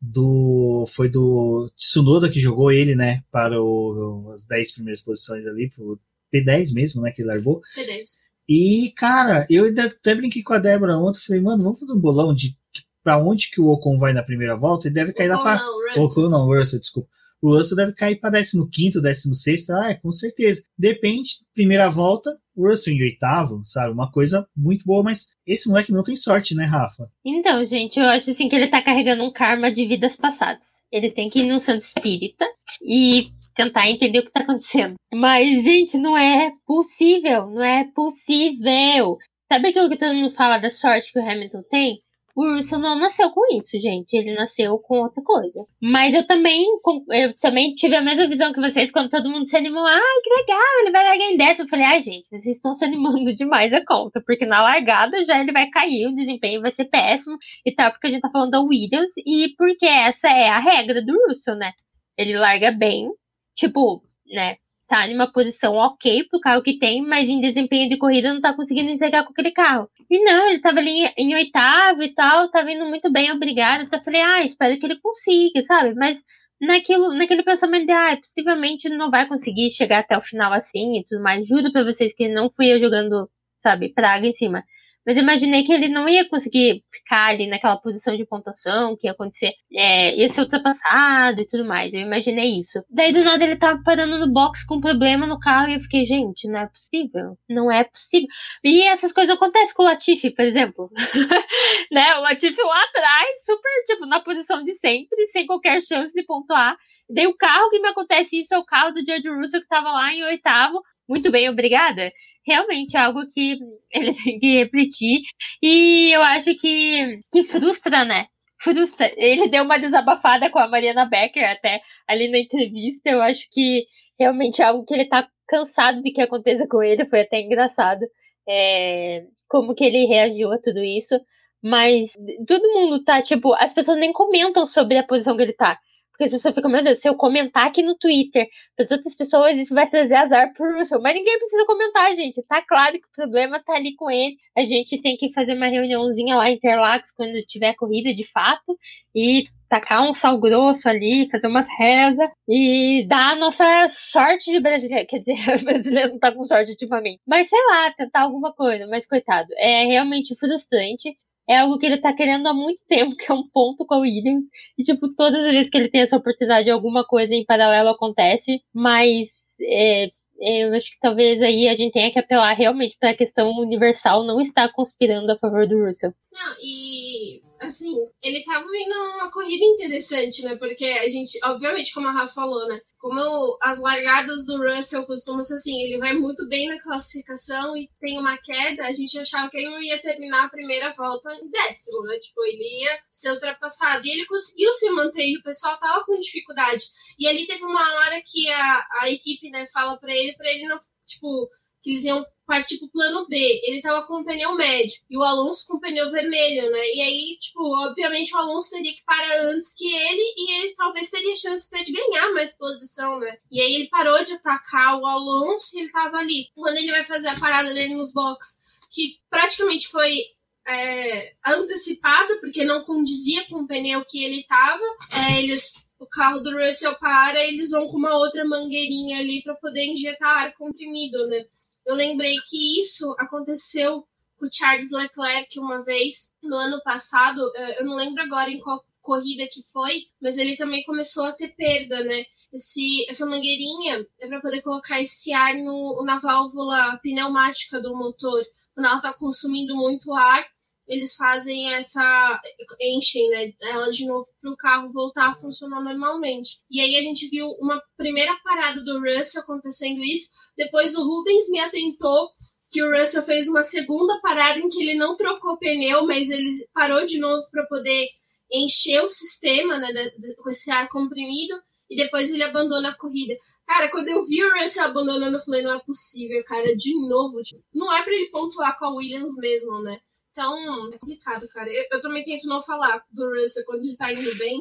do. 0.00 0.84
Foi 0.86 1.08
do 1.08 1.68
Tsunoda 1.76 2.30
que 2.30 2.38
jogou 2.38 2.70
ele, 2.70 2.94
né? 2.94 3.24
Para 3.32 3.60
o, 3.60 4.30
as 4.32 4.46
10 4.46 4.74
primeiras 4.74 5.00
posições 5.00 5.44
ali, 5.44 5.70
pro 5.70 6.00
P10 6.32 6.72
mesmo, 6.72 7.02
né? 7.02 7.10
Que 7.10 7.22
ele 7.22 7.30
largou. 7.30 7.60
P10. 7.76 8.10
E, 8.48 8.92
cara, 8.96 9.44
eu 9.50 9.64
ainda 9.64 9.86
até 9.86 10.14
brinquei 10.14 10.44
com 10.44 10.52
a 10.52 10.58
Débora 10.58 10.96
ontem, 10.96 11.18
falei, 11.18 11.42
mano, 11.42 11.64
vamos 11.64 11.80
fazer 11.80 11.94
um 11.94 12.00
bolão 12.00 12.32
de 12.32 12.56
para 13.04 13.18
onde 13.18 13.50
que 13.50 13.60
o 13.60 13.68
Ocon 13.68 13.98
vai 13.98 14.14
na 14.14 14.22
primeira 14.22 14.56
volta, 14.56 14.88
ele 14.88 14.94
deve 14.94 15.12
cair 15.12 15.28
lá 15.28 15.42
para. 15.42 16.02
Ocon 16.02 16.30
não, 16.30 16.46
Russell, 16.46 16.80
desculpa. 16.80 17.08
O 17.42 17.54
Russell 17.54 17.76
deve 17.76 17.92
cair 17.92 18.18
para 18.18 18.40
15, 18.42 19.02
16. 19.02 19.68
Ah, 19.68 19.90
é, 19.90 19.94
com 19.94 20.10
certeza. 20.10 20.62
Depende, 20.78 21.34
primeira 21.54 21.90
volta, 21.90 22.30
o 22.56 22.66
Russell 22.66 22.94
em 22.94 23.02
oitavo, 23.02 23.62
sabe? 23.62 23.92
Uma 23.92 24.10
coisa 24.10 24.48
muito 24.56 24.86
boa, 24.86 25.02
mas 25.02 25.36
esse 25.46 25.68
moleque 25.68 25.92
não 25.92 26.02
tem 26.02 26.16
sorte, 26.16 26.54
né, 26.54 26.64
Rafa? 26.64 27.06
Então, 27.22 27.62
gente, 27.66 28.00
eu 28.00 28.06
acho 28.06 28.30
assim 28.30 28.48
que 28.48 28.56
ele 28.56 28.68
tá 28.68 28.80
carregando 28.80 29.24
um 29.24 29.30
karma 29.30 29.70
de 29.70 29.86
vidas 29.86 30.16
passadas. 30.16 30.80
Ele 30.90 31.12
tem 31.12 31.28
que 31.28 31.40
ir 31.40 31.52
no 31.52 31.60
santo 31.60 31.82
espírita 31.82 32.46
e 32.80 33.28
tentar 33.54 33.90
entender 33.90 34.20
o 34.20 34.24
que 34.24 34.32
tá 34.32 34.40
acontecendo. 34.40 34.94
Mas, 35.12 35.64
gente, 35.64 35.98
não 35.98 36.16
é 36.16 36.50
possível, 36.66 37.50
não 37.50 37.62
é 37.62 37.84
possível. 37.94 39.18
Sabe 39.52 39.68
aquilo 39.68 39.90
que 39.90 39.98
todo 39.98 40.14
mundo 40.14 40.34
fala 40.34 40.56
da 40.56 40.70
sorte 40.70 41.12
que 41.12 41.18
o 41.18 41.22
Hamilton 41.22 41.62
tem? 41.68 42.00
O 42.36 42.56
Russell 42.56 42.80
não 42.80 42.98
nasceu 42.98 43.30
com 43.30 43.56
isso, 43.56 43.78
gente. 43.78 44.12
Ele 44.14 44.34
nasceu 44.34 44.76
com 44.78 45.02
outra 45.02 45.22
coisa. 45.22 45.64
Mas 45.80 46.14
eu 46.14 46.26
também, 46.26 46.66
eu 47.12 47.32
também 47.40 47.74
tive 47.76 47.94
a 47.94 48.02
mesma 48.02 48.26
visão 48.26 48.52
que 48.52 48.60
vocês 48.60 48.90
quando 48.90 49.08
todo 49.08 49.30
mundo 49.30 49.46
se 49.46 49.56
animou. 49.56 49.86
Ai, 49.86 50.20
que 50.22 50.30
legal, 50.30 50.80
ele 50.80 50.90
vai 50.90 51.04
largar 51.04 51.30
em 51.30 51.36
décimo. 51.36 51.66
Eu 51.66 51.70
falei, 51.70 51.84
ai, 51.84 52.02
gente, 52.02 52.28
vocês 52.28 52.56
estão 52.56 52.74
se 52.74 52.84
animando 52.84 53.32
demais 53.34 53.72
a 53.72 53.84
conta. 53.84 54.20
Porque 54.26 54.44
na 54.44 54.62
largada 54.62 55.22
já 55.22 55.40
ele 55.40 55.52
vai 55.52 55.68
cair, 55.70 56.08
o 56.08 56.14
desempenho 56.14 56.60
vai 56.60 56.72
ser 56.72 56.86
péssimo 56.86 57.36
e 57.64 57.72
tal. 57.72 57.92
Porque 57.92 58.08
a 58.08 58.10
gente 58.10 58.22
tá 58.22 58.30
falando 58.30 58.50
da 58.50 58.60
Williams 58.60 59.12
e 59.24 59.54
porque 59.56 59.86
essa 59.86 60.28
é 60.28 60.48
a 60.48 60.58
regra 60.58 61.04
do 61.04 61.12
Russell, 61.28 61.54
né? 61.54 61.72
Ele 62.18 62.36
larga 62.36 62.72
bem, 62.72 63.10
tipo, 63.54 64.02
né? 64.26 64.56
Tá 64.94 65.08
em 65.08 65.14
uma 65.14 65.26
posição 65.26 65.74
ok 65.74 66.22
pro 66.30 66.38
carro 66.38 66.62
que 66.62 66.78
tem, 66.78 67.02
mas 67.02 67.28
em 67.28 67.40
desempenho 67.40 67.88
de 67.88 67.98
corrida 67.98 68.32
não 68.32 68.40
tá 68.40 68.54
conseguindo 68.54 68.90
entregar 68.90 69.24
com 69.24 69.32
aquele 69.32 69.50
carro. 69.50 69.88
E 70.08 70.22
não, 70.22 70.50
ele 70.50 70.60
tava 70.60 70.78
ali 70.78 71.12
em 71.18 71.34
oitavo 71.34 72.00
e 72.00 72.14
tal, 72.14 72.48
tava 72.48 72.70
indo 72.70 72.86
muito 72.86 73.10
bem, 73.10 73.32
obrigado. 73.32 73.82
Então 73.82 73.98
eu 73.98 74.04
falei, 74.04 74.20
ah, 74.20 74.44
espero 74.44 74.78
que 74.78 74.86
ele 74.86 75.00
consiga, 75.00 75.62
sabe? 75.62 75.94
Mas 75.96 76.22
naquilo, 76.60 77.12
naquele 77.12 77.42
pensamento 77.42 77.86
de, 77.86 77.92
ah, 77.92 78.16
possivelmente 78.22 78.88
não 78.88 79.10
vai 79.10 79.26
conseguir 79.26 79.70
chegar 79.70 79.98
até 79.98 80.16
o 80.16 80.22
final 80.22 80.52
assim 80.52 81.00
e 81.00 81.04
tudo 81.04 81.20
mais. 81.20 81.44
Juro 81.44 81.72
pra 81.72 81.82
vocês 81.82 82.14
que 82.14 82.28
não 82.28 82.48
fui 82.54 82.72
eu 82.72 82.78
jogando, 82.78 83.28
sabe, 83.58 83.92
praga 83.92 84.28
em 84.28 84.32
cima. 84.32 84.62
Mas 85.06 85.18
imaginei 85.18 85.64
que 85.64 85.72
ele 85.72 85.88
não 85.88 86.08
ia 86.08 86.26
conseguir 86.28 86.82
ficar 86.90 87.26
ali 87.26 87.46
naquela 87.46 87.76
posição 87.76 88.16
de 88.16 88.24
pontuação, 88.24 88.96
que 88.96 89.06
ia 89.06 89.12
acontecer, 89.12 89.52
é, 89.72 90.16
ia 90.16 90.28
ser 90.28 90.40
ultrapassado 90.40 91.40
e 91.40 91.46
tudo 91.46 91.64
mais. 91.64 91.92
Eu 91.92 92.00
imaginei 92.00 92.58
isso. 92.58 92.82
Daí 92.90 93.12
do 93.12 93.22
nada 93.22 93.44
ele 93.44 93.56
tava 93.56 93.82
parando 93.84 94.18
no 94.18 94.32
box 94.32 94.64
com 94.66 94.76
um 94.76 94.80
problema 94.80 95.26
no 95.26 95.38
carro 95.38 95.68
e 95.68 95.74
eu 95.74 95.80
fiquei, 95.80 96.06
gente, 96.06 96.48
não 96.48 96.60
é 96.60 96.66
possível. 96.66 97.36
Não 97.48 97.70
é 97.70 97.84
possível. 97.84 98.28
E 98.62 98.86
essas 98.88 99.12
coisas 99.12 99.34
acontecem 99.34 99.74
com 99.74 99.82
o 99.82 99.86
Latifi, 99.86 100.30
por 100.30 100.44
exemplo. 100.44 100.90
né? 101.92 102.14
O 102.16 102.22
Latifi 102.22 102.60
lá 102.62 102.84
atrás, 102.84 103.44
super, 103.44 103.82
tipo, 103.86 104.06
na 104.06 104.20
posição 104.20 104.64
de 104.64 104.74
sempre, 104.74 105.26
sem 105.26 105.46
qualquer 105.46 105.82
chance 105.82 106.14
de 106.14 106.24
pontuar. 106.24 106.76
Daí 107.10 107.26
o 107.26 107.36
carro 107.36 107.68
que 107.68 107.78
me 107.80 107.88
acontece 107.88 108.40
isso 108.40 108.54
é 108.54 108.58
o 108.58 108.64
carro 108.64 108.92
do 108.92 109.04
George 109.04 109.28
Russell 109.28 109.60
que 109.60 109.68
tava 109.68 109.90
lá 109.92 110.12
em 110.14 110.24
oitavo. 110.24 110.80
Muito 111.06 111.30
bem, 111.30 111.50
obrigada 111.50 112.10
realmente 112.46 112.96
é 112.96 113.00
algo 113.00 113.20
que 113.32 113.58
ele 113.92 114.14
tem 114.14 114.38
que 114.38 114.58
refletir. 114.58 115.22
E 115.62 116.10
eu 116.14 116.22
acho 116.22 116.54
que, 116.56 117.20
que 117.32 117.44
frustra, 117.44 118.04
né? 118.04 118.26
Frustra. 118.60 119.12
Ele 119.16 119.48
deu 119.48 119.64
uma 119.64 119.78
desabafada 119.78 120.50
com 120.50 120.58
a 120.58 120.68
Mariana 120.68 121.04
Becker 121.06 121.48
até 121.50 121.80
ali 122.08 122.28
na 122.28 122.38
entrevista. 122.38 123.10
Eu 123.10 123.22
acho 123.22 123.46
que 123.50 123.86
realmente 124.18 124.62
é 124.62 124.64
algo 124.66 124.84
que 124.84 124.94
ele 124.94 125.06
tá 125.06 125.28
cansado 125.46 126.02
de 126.02 126.12
que 126.12 126.20
aconteça 126.22 126.66
com 126.68 126.82
ele, 126.82 127.04
foi 127.06 127.20
até 127.20 127.40
engraçado 127.40 128.00
é, 128.48 129.24
como 129.48 129.74
que 129.74 129.84
ele 129.84 130.06
reagiu 130.06 130.52
a 130.52 130.58
tudo 130.58 130.82
isso. 130.82 131.18
Mas 131.62 132.12
todo 132.46 132.72
mundo 132.74 133.02
tá, 133.04 133.22
tipo, 133.22 133.54
as 133.54 133.72
pessoas 133.72 133.98
nem 133.98 134.12
comentam 134.12 134.66
sobre 134.66 134.98
a 134.98 135.02
posição 135.02 135.36
que 135.36 135.42
ele 135.42 135.54
tá. 135.54 135.78
Porque 136.14 136.24
as 136.24 136.30
pessoas 136.30 136.54
ficam, 136.54 136.70
meu 136.70 136.82
Deus, 136.82 137.00
se 137.00 137.08
eu 137.08 137.16
comentar 137.16 137.66
aqui 137.66 137.82
no 137.82 137.96
Twitter 137.96 138.46
para 138.76 138.84
as 138.84 138.90
outras 138.92 139.16
pessoas, 139.16 139.58
isso 139.58 139.74
vai 139.74 139.90
trazer 139.90 140.14
azar 140.14 140.52
pro 140.54 140.78
Russell. 140.78 141.02
Mas 141.02 141.14
ninguém 141.14 141.36
precisa 141.38 141.66
comentar, 141.66 142.14
gente. 142.14 142.40
Tá 142.44 142.62
claro 142.62 142.92
que 142.92 143.06
o 143.06 143.12
problema 143.16 143.60
tá 143.60 143.74
ali 143.74 143.96
com 143.96 144.08
ele. 144.08 144.36
A 144.56 144.64
gente 144.64 145.02
tem 145.02 145.16
que 145.16 145.32
fazer 145.32 145.54
uma 145.54 145.66
reuniãozinha 145.66 146.36
lá 146.36 146.48
em 146.48 146.54
Interlagos 146.54 147.10
quando 147.10 147.42
tiver 147.46 147.74
corrida 147.74 148.14
de 148.14 148.24
fato. 148.30 148.78
E 149.12 149.48
tacar 149.68 150.08
um 150.08 150.12
sal 150.12 150.38
grosso 150.38 150.88
ali, 150.88 151.28
fazer 151.32 151.48
umas 151.48 151.66
rezas 151.76 152.30
e 152.48 153.04
dar 153.08 153.32
a 153.32 153.36
nossa 153.36 153.64
sorte 153.88 154.52
de 154.52 154.60
brasileiro. 154.60 155.06
Quer 155.08 155.18
dizer, 155.18 155.34
o 155.60 155.64
brasileiro 155.64 156.10
não 156.10 156.18
tá 156.20 156.30
com 156.30 156.44
sorte 156.44 156.70
ultimamente. 156.70 157.20
Mas 157.26 157.48
sei 157.48 157.58
lá, 157.66 157.92
tentar 157.92 158.20
alguma 158.22 158.52
coisa. 158.52 158.86
Mas 158.86 159.04
coitado, 159.04 159.48
é 159.56 159.84
realmente 159.86 160.36
frustrante 160.36 161.16
é 161.48 161.58
algo 161.58 161.78
que 161.78 161.86
ele 161.86 161.98
tá 161.98 162.12
querendo 162.12 162.46
há 162.46 162.54
muito 162.54 162.80
tempo, 162.88 163.16
que 163.16 163.30
é 163.30 163.34
um 163.34 163.48
ponto 163.48 163.84
com 163.86 163.94
a 163.94 163.98
Williams. 163.98 164.46
E, 164.78 164.82
tipo, 164.82 165.14
todas 165.14 165.44
as 165.44 165.52
vezes 165.52 165.70
que 165.70 165.76
ele 165.76 165.90
tem 165.90 166.02
essa 166.02 166.16
oportunidade, 166.16 166.70
alguma 166.70 167.04
coisa 167.04 167.34
em 167.34 167.44
paralelo 167.44 167.90
acontece. 167.90 168.62
Mas 168.72 169.28
é, 169.62 170.10
é 170.40 170.64
eu 170.64 170.74
acho 170.74 170.90
que 170.90 170.98
talvez 171.00 171.42
aí 171.42 171.68
a 171.68 171.76
gente 171.76 171.92
tenha 171.92 172.12
que 172.12 172.18
apelar 172.18 172.54
realmente 172.54 172.96
para 172.98 173.10
a 173.10 173.16
questão 173.16 173.50
universal 173.52 174.24
não 174.24 174.40
estar 174.40 174.70
conspirando 174.72 175.30
a 175.32 175.38
favor 175.38 175.66
do 175.66 175.84
Russell. 175.84 176.12
Não, 176.32 176.54
e 176.62 177.43
assim, 177.66 177.94
ele 178.22 178.44
tava 178.44 178.66
vindo 178.70 178.94
uma 179.14 179.30
corrida 179.30 179.64
interessante, 179.64 180.42
né? 180.42 180.56
Porque 180.56 180.84
a 180.84 181.08
gente, 181.08 181.38
obviamente, 181.44 181.92
como 181.92 182.08
a 182.08 182.12
Rafa 182.12 182.34
falou, 182.34 182.66
né? 182.66 182.80
Como 182.98 183.58
as 183.62 183.80
largadas 183.80 184.46
do 184.46 184.58
Russell 184.58 185.06
costumam 185.06 185.42
ser 185.42 185.54
assim, 185.54 185.82
ele 185.82 185.98
vai 185.98 186.14
muito 186.14 186.46
bem 186.48 186.68
na 186.68 186.80
classificação 186.80 187.76
e 187.76 187.88
tem 188.00 188.18
uma 188.18 188.38
queda, 188.38 188.86
a 188.86 188.92
gente 188.92 189.18
achava 189.18 189.50
que 189.50 189.56
ele 189.56 189.88
ia 189.88 190.00
terminar 190.00 190.46
a 190.46 190.50
primeira 190.50 190.92
volta 190.92 191.34
em 191.34 191.50
décimo, 191.50 192.02
né? 192.04 192.18
Tipo, 192.18 192.44
ele 192.44 192.84
ia 192.84 192.98
ser 193.10 193.32
ultrapassado. 193.32 194.06
E 194.06 194.10
ele 194.10 194.26
conseguiu 194.26 194.72
se 194.72 194.90
manter 194.90 195.26
e 195.28 195.38
o 195.38 195.42
pessoal 195.42 195.78
tava 195.78 196.04
com 196.04 196.18
dificuldade. 196.18 196.84
E 197.18 197.26
ali 197.28 197.46
teve 197.46 197.64
uma 197.64 197.94
hora 197.94 198.22
que 198.24 198.48
a, 198.48 198.86
a 199.02 199.10
equipe, 199.10 199.50
né, 199.50 199.66
fala 199.72 199.98
para 199.98 200.12
ele, 200.12 200.34
para 200.36 200.50
ele 200.50 200.68
não, 200.68 200.80
tipo, 201.06 201.48
que 201.82 201.90
eles 201.90 202.04
iam 202.04 202.24
partir 202.46 202.78
pro 202.78 202.90
plano 202.90 203.26
B. 203.28 203.36
Ele 203.64 203.82
tava 203.82 204.06
com 204.06 204.24
pneu 204.24 204.54
médio 204.54 205.00
e 205.10 205.16
o 205.16 205.22
Alonso 205.22 205.66
com 205.66 205.80
pneu 205.80 206.10
vermelho, 206.10 206.70
né? 206.70 206.84
E 206.94 207.00
aí, 207.00 207.38
tipo, 207.40 207.60
obviamente 207.86 208.34
o 208.34 208.38
Alonso 208.38 208.70
teria 208.70 208.94
que 208.94 209.04
parar 209.04 209.46
antes 209.46 209.74
que 209.74 209.86
ele 209.86 210.22
e 210.36 210.52
ele 210.60 210.74
talvez 210.74 211.10
teria 211.10 211.36
chance 211.36 211.68
até 211.70 211.82
de 211.82 211.92
ganhar 211.92 212.32
mais 212.32 212.56
posição, 212.56 213.18
né? 213.20 213.38
E 213.50 213.60
aí 213.60 213.74
ele 213.74 213.88
parou 213.88 214.22
de 214.24 214.34
atacar 214.34 215.00
o 215.00 215.06
Alonso 215.06 215.76
e 215.76 215.80
ele 215.80 215.92
tava 215.92 216.18
ali. 216.18 216.48
Quando 216.54 216.76
ele 216.76 216.90
vai 216.90 217.04
fazer 217.04 217.28
a 217.28 217.38
parada 217.38 217.72
dele 217.72 217.94
nos 217.94 218.12
boxes, 218.12 218.60
que 218.90 219.16
praticamente 219.28 219.88
foi 219.88 220.18
é, 220.66 221.34
antecipada, 221.44 222.38
porque 222.40 222.64
não 222.64 222.84
condizia 222.84 223.44
com 223.48 223.62
o 223.62 223.66
pneu 223.66 224.04
que 224.04 224.24
ele 224.24 224.44
tava, 224.44 224.84
é, 225.12 225.40
eles 225.40 225.84
o 225.98 226.06
carro 226.06 226.40
do 226.40 226.52
Russell 226.52 226.94
para, 226.96 227.42
eles 227.44 227.70
vão 227.70 227.88
com 227.88 227.96
uma 227.96 228.16
outra 228.18 228.44
mangueirinha 228.44 229.18
ali 229.18 229.42
para 229.42 229.54
poder 229.54 229.84
injetar 229.84 230.44
ar 230.44 230.54
comprimido, 230.54 231.26
né? 231.28 231.44
Eu 231.86 231.94
lembrei 231.94 232.36
que 232.48 232.80
isso 232.80 233.14
aconteceu 233.18 234.06
com 234.38 234.46
o 234.46 234.52
Charles 234.52 234.90
Leclerc 234.90 235.58
uma 235.58 235.82
vez 235.82 236.32
no 236.42 236.56
ano 236.56 236.80
passado. 236.82 237.40
Eh, 237.54 237.80
eu 237.80 237.86
não 237.86 237.96
lembro 237.96 238.22
agora 238.22 238.50
em 238.50 238.60
qual 238.60 238.82
corrida 239.04 239.46
que 239.52 239.62
foi, 239.70 240.00
mas 240.20 240.38
ele 240.38 240.56
também 240.56 240.82
começou 240.84 241.24
a 241.26 241.32
ter 241.32 241.54
perda, 241.54 242.02
né? 242.04 242.24
Esse, 242.52 243.06
essa 243.08 243.26
mangueirinha 243.26 244.04
é 244.18 244.26
para 244.26 244.40
poder 244.40 244.62
colocar 244.62 245.00
esse 245.00 245.32
ar 245.32 245.54
no, 245.54 246.02
na 246.04 246.18
válvula 246.18 246.98
pneumática 247.02 247.80
do 247.80 247.94
motor. 247.96 248.42
Quando 248.74 248.86
ela 248.86 248.96
está 248.96 249.12
consumindo 249.12 249.76
muito 249.76 250.12
ar, 250.14 250.44
eles 250.86 251.14
fazem 251.14 251.72
essa. 251.74 252.40
enchem, 252.80 253.30
né? 253.30 253.52
Ela 253.62 253.90
de 253.90 254.06
novo 254.06 254.26
para 254.40 254.50
o 254.50 254.56
carro 254.56 254.92
voltar 254.92 255.30
a 255.30 255.34
funcionar 255.34 255.82
normalmente. 255.82 256.58
E 256.70 256.80
aí 256.80 256.96
a 256.96 257.02
gente 257.02 257.28
viu 257.28 257.46
uma 257.58 257.82
primeira 257.96 258.34
parada 258.44 258.82
do 258.84 259.00
Russell 259.00 259.42
acontecendo 259.42 260.02
isso. 260.02 260.28
Depois 260.56 260.94
o 260.94 261.04
Rubens 261.04 261.48
me 261.48 261.60
atentou 261.60 262.30
que 262.70 262.82
o 262.82 262.90
Russell 262.90 263.22
fez 263.22 263.48
uma 263.48 263.64
segunda 263.64 264.20
parada 264.20 264.58
em 264.58 264.68
que 264.68 264.82
ele 264.82 264.96
não 264.96 265.16
trocou 265.16 265.56
pneu, 265.58 266.06
mas 266.06 266.30
ele 266.30 266.66
parou 266.74 267.06
de 267.06 267.18
novo 267.18 267.42
para 267.50 267.64
poder 267.66 268.08
encher 268.52 269.02
o 269.02 269.08
sistema 269.08 269.78
né, 269.78 270.10
com 270.42 270.50
esse 270.50 270.70
ar 270.70 270.88
comprimido 270.88 271.54
e 271.88 271.96
depois 271.96 272.30
ele 272.30 272.42
abandona 272.42 272.90
a 272.90 272.96
corrida. 272.96 273.34
Cara, 273.66 273.90
quando 273.90 274.08
eu 274.08 274.24
vi 274.24 274.42
o 274.42 274.54
Russell 274.58 274.84
abandonando, 274.84 275.36
eu 275.36 275.44
falei, 275.44 275.62
não 275.62 275.74
é 275.74 275.80
possível, 275.80 276.42
cara, 276.44 276.74
de 276.76 276.92
novo. 277.08 277.42
Tipo, 277.42 277.62
não 277.72 277.92
é 277.92 278.02
para 278.02 278.12
ele 278.12 278.30
pontuar 278.30 278.76
com 278.78 278.86
a 278.86 278.94
Williams 278.94 279.36
mesmo, 279.36 279.80
né? 279.82 279.98
Então, 280.34 280.92
é 280.92 280.98
complicado, 280.98 281.46
cara. 281.48 281.70
Eu, 281.70 281.84
eu, 281.92 282.00
também 282.00 282.24
tento 282.24 282.48
não 282.48 282.60
falar 282.60 283.00
do 283.12 283.40
Russell 283.40 283.64
quando 283.64 283.84
ele 283.84 283.96
tá 283.96 284.12
indo 284.12 284.36
bem, 284.36 284.60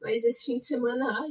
mas 0.00 0.24
esse 0.24 0.46
fim 0.46 0.58
de 0.58 0.64
semana, 0.64 1.04
ai, 1.20 1.28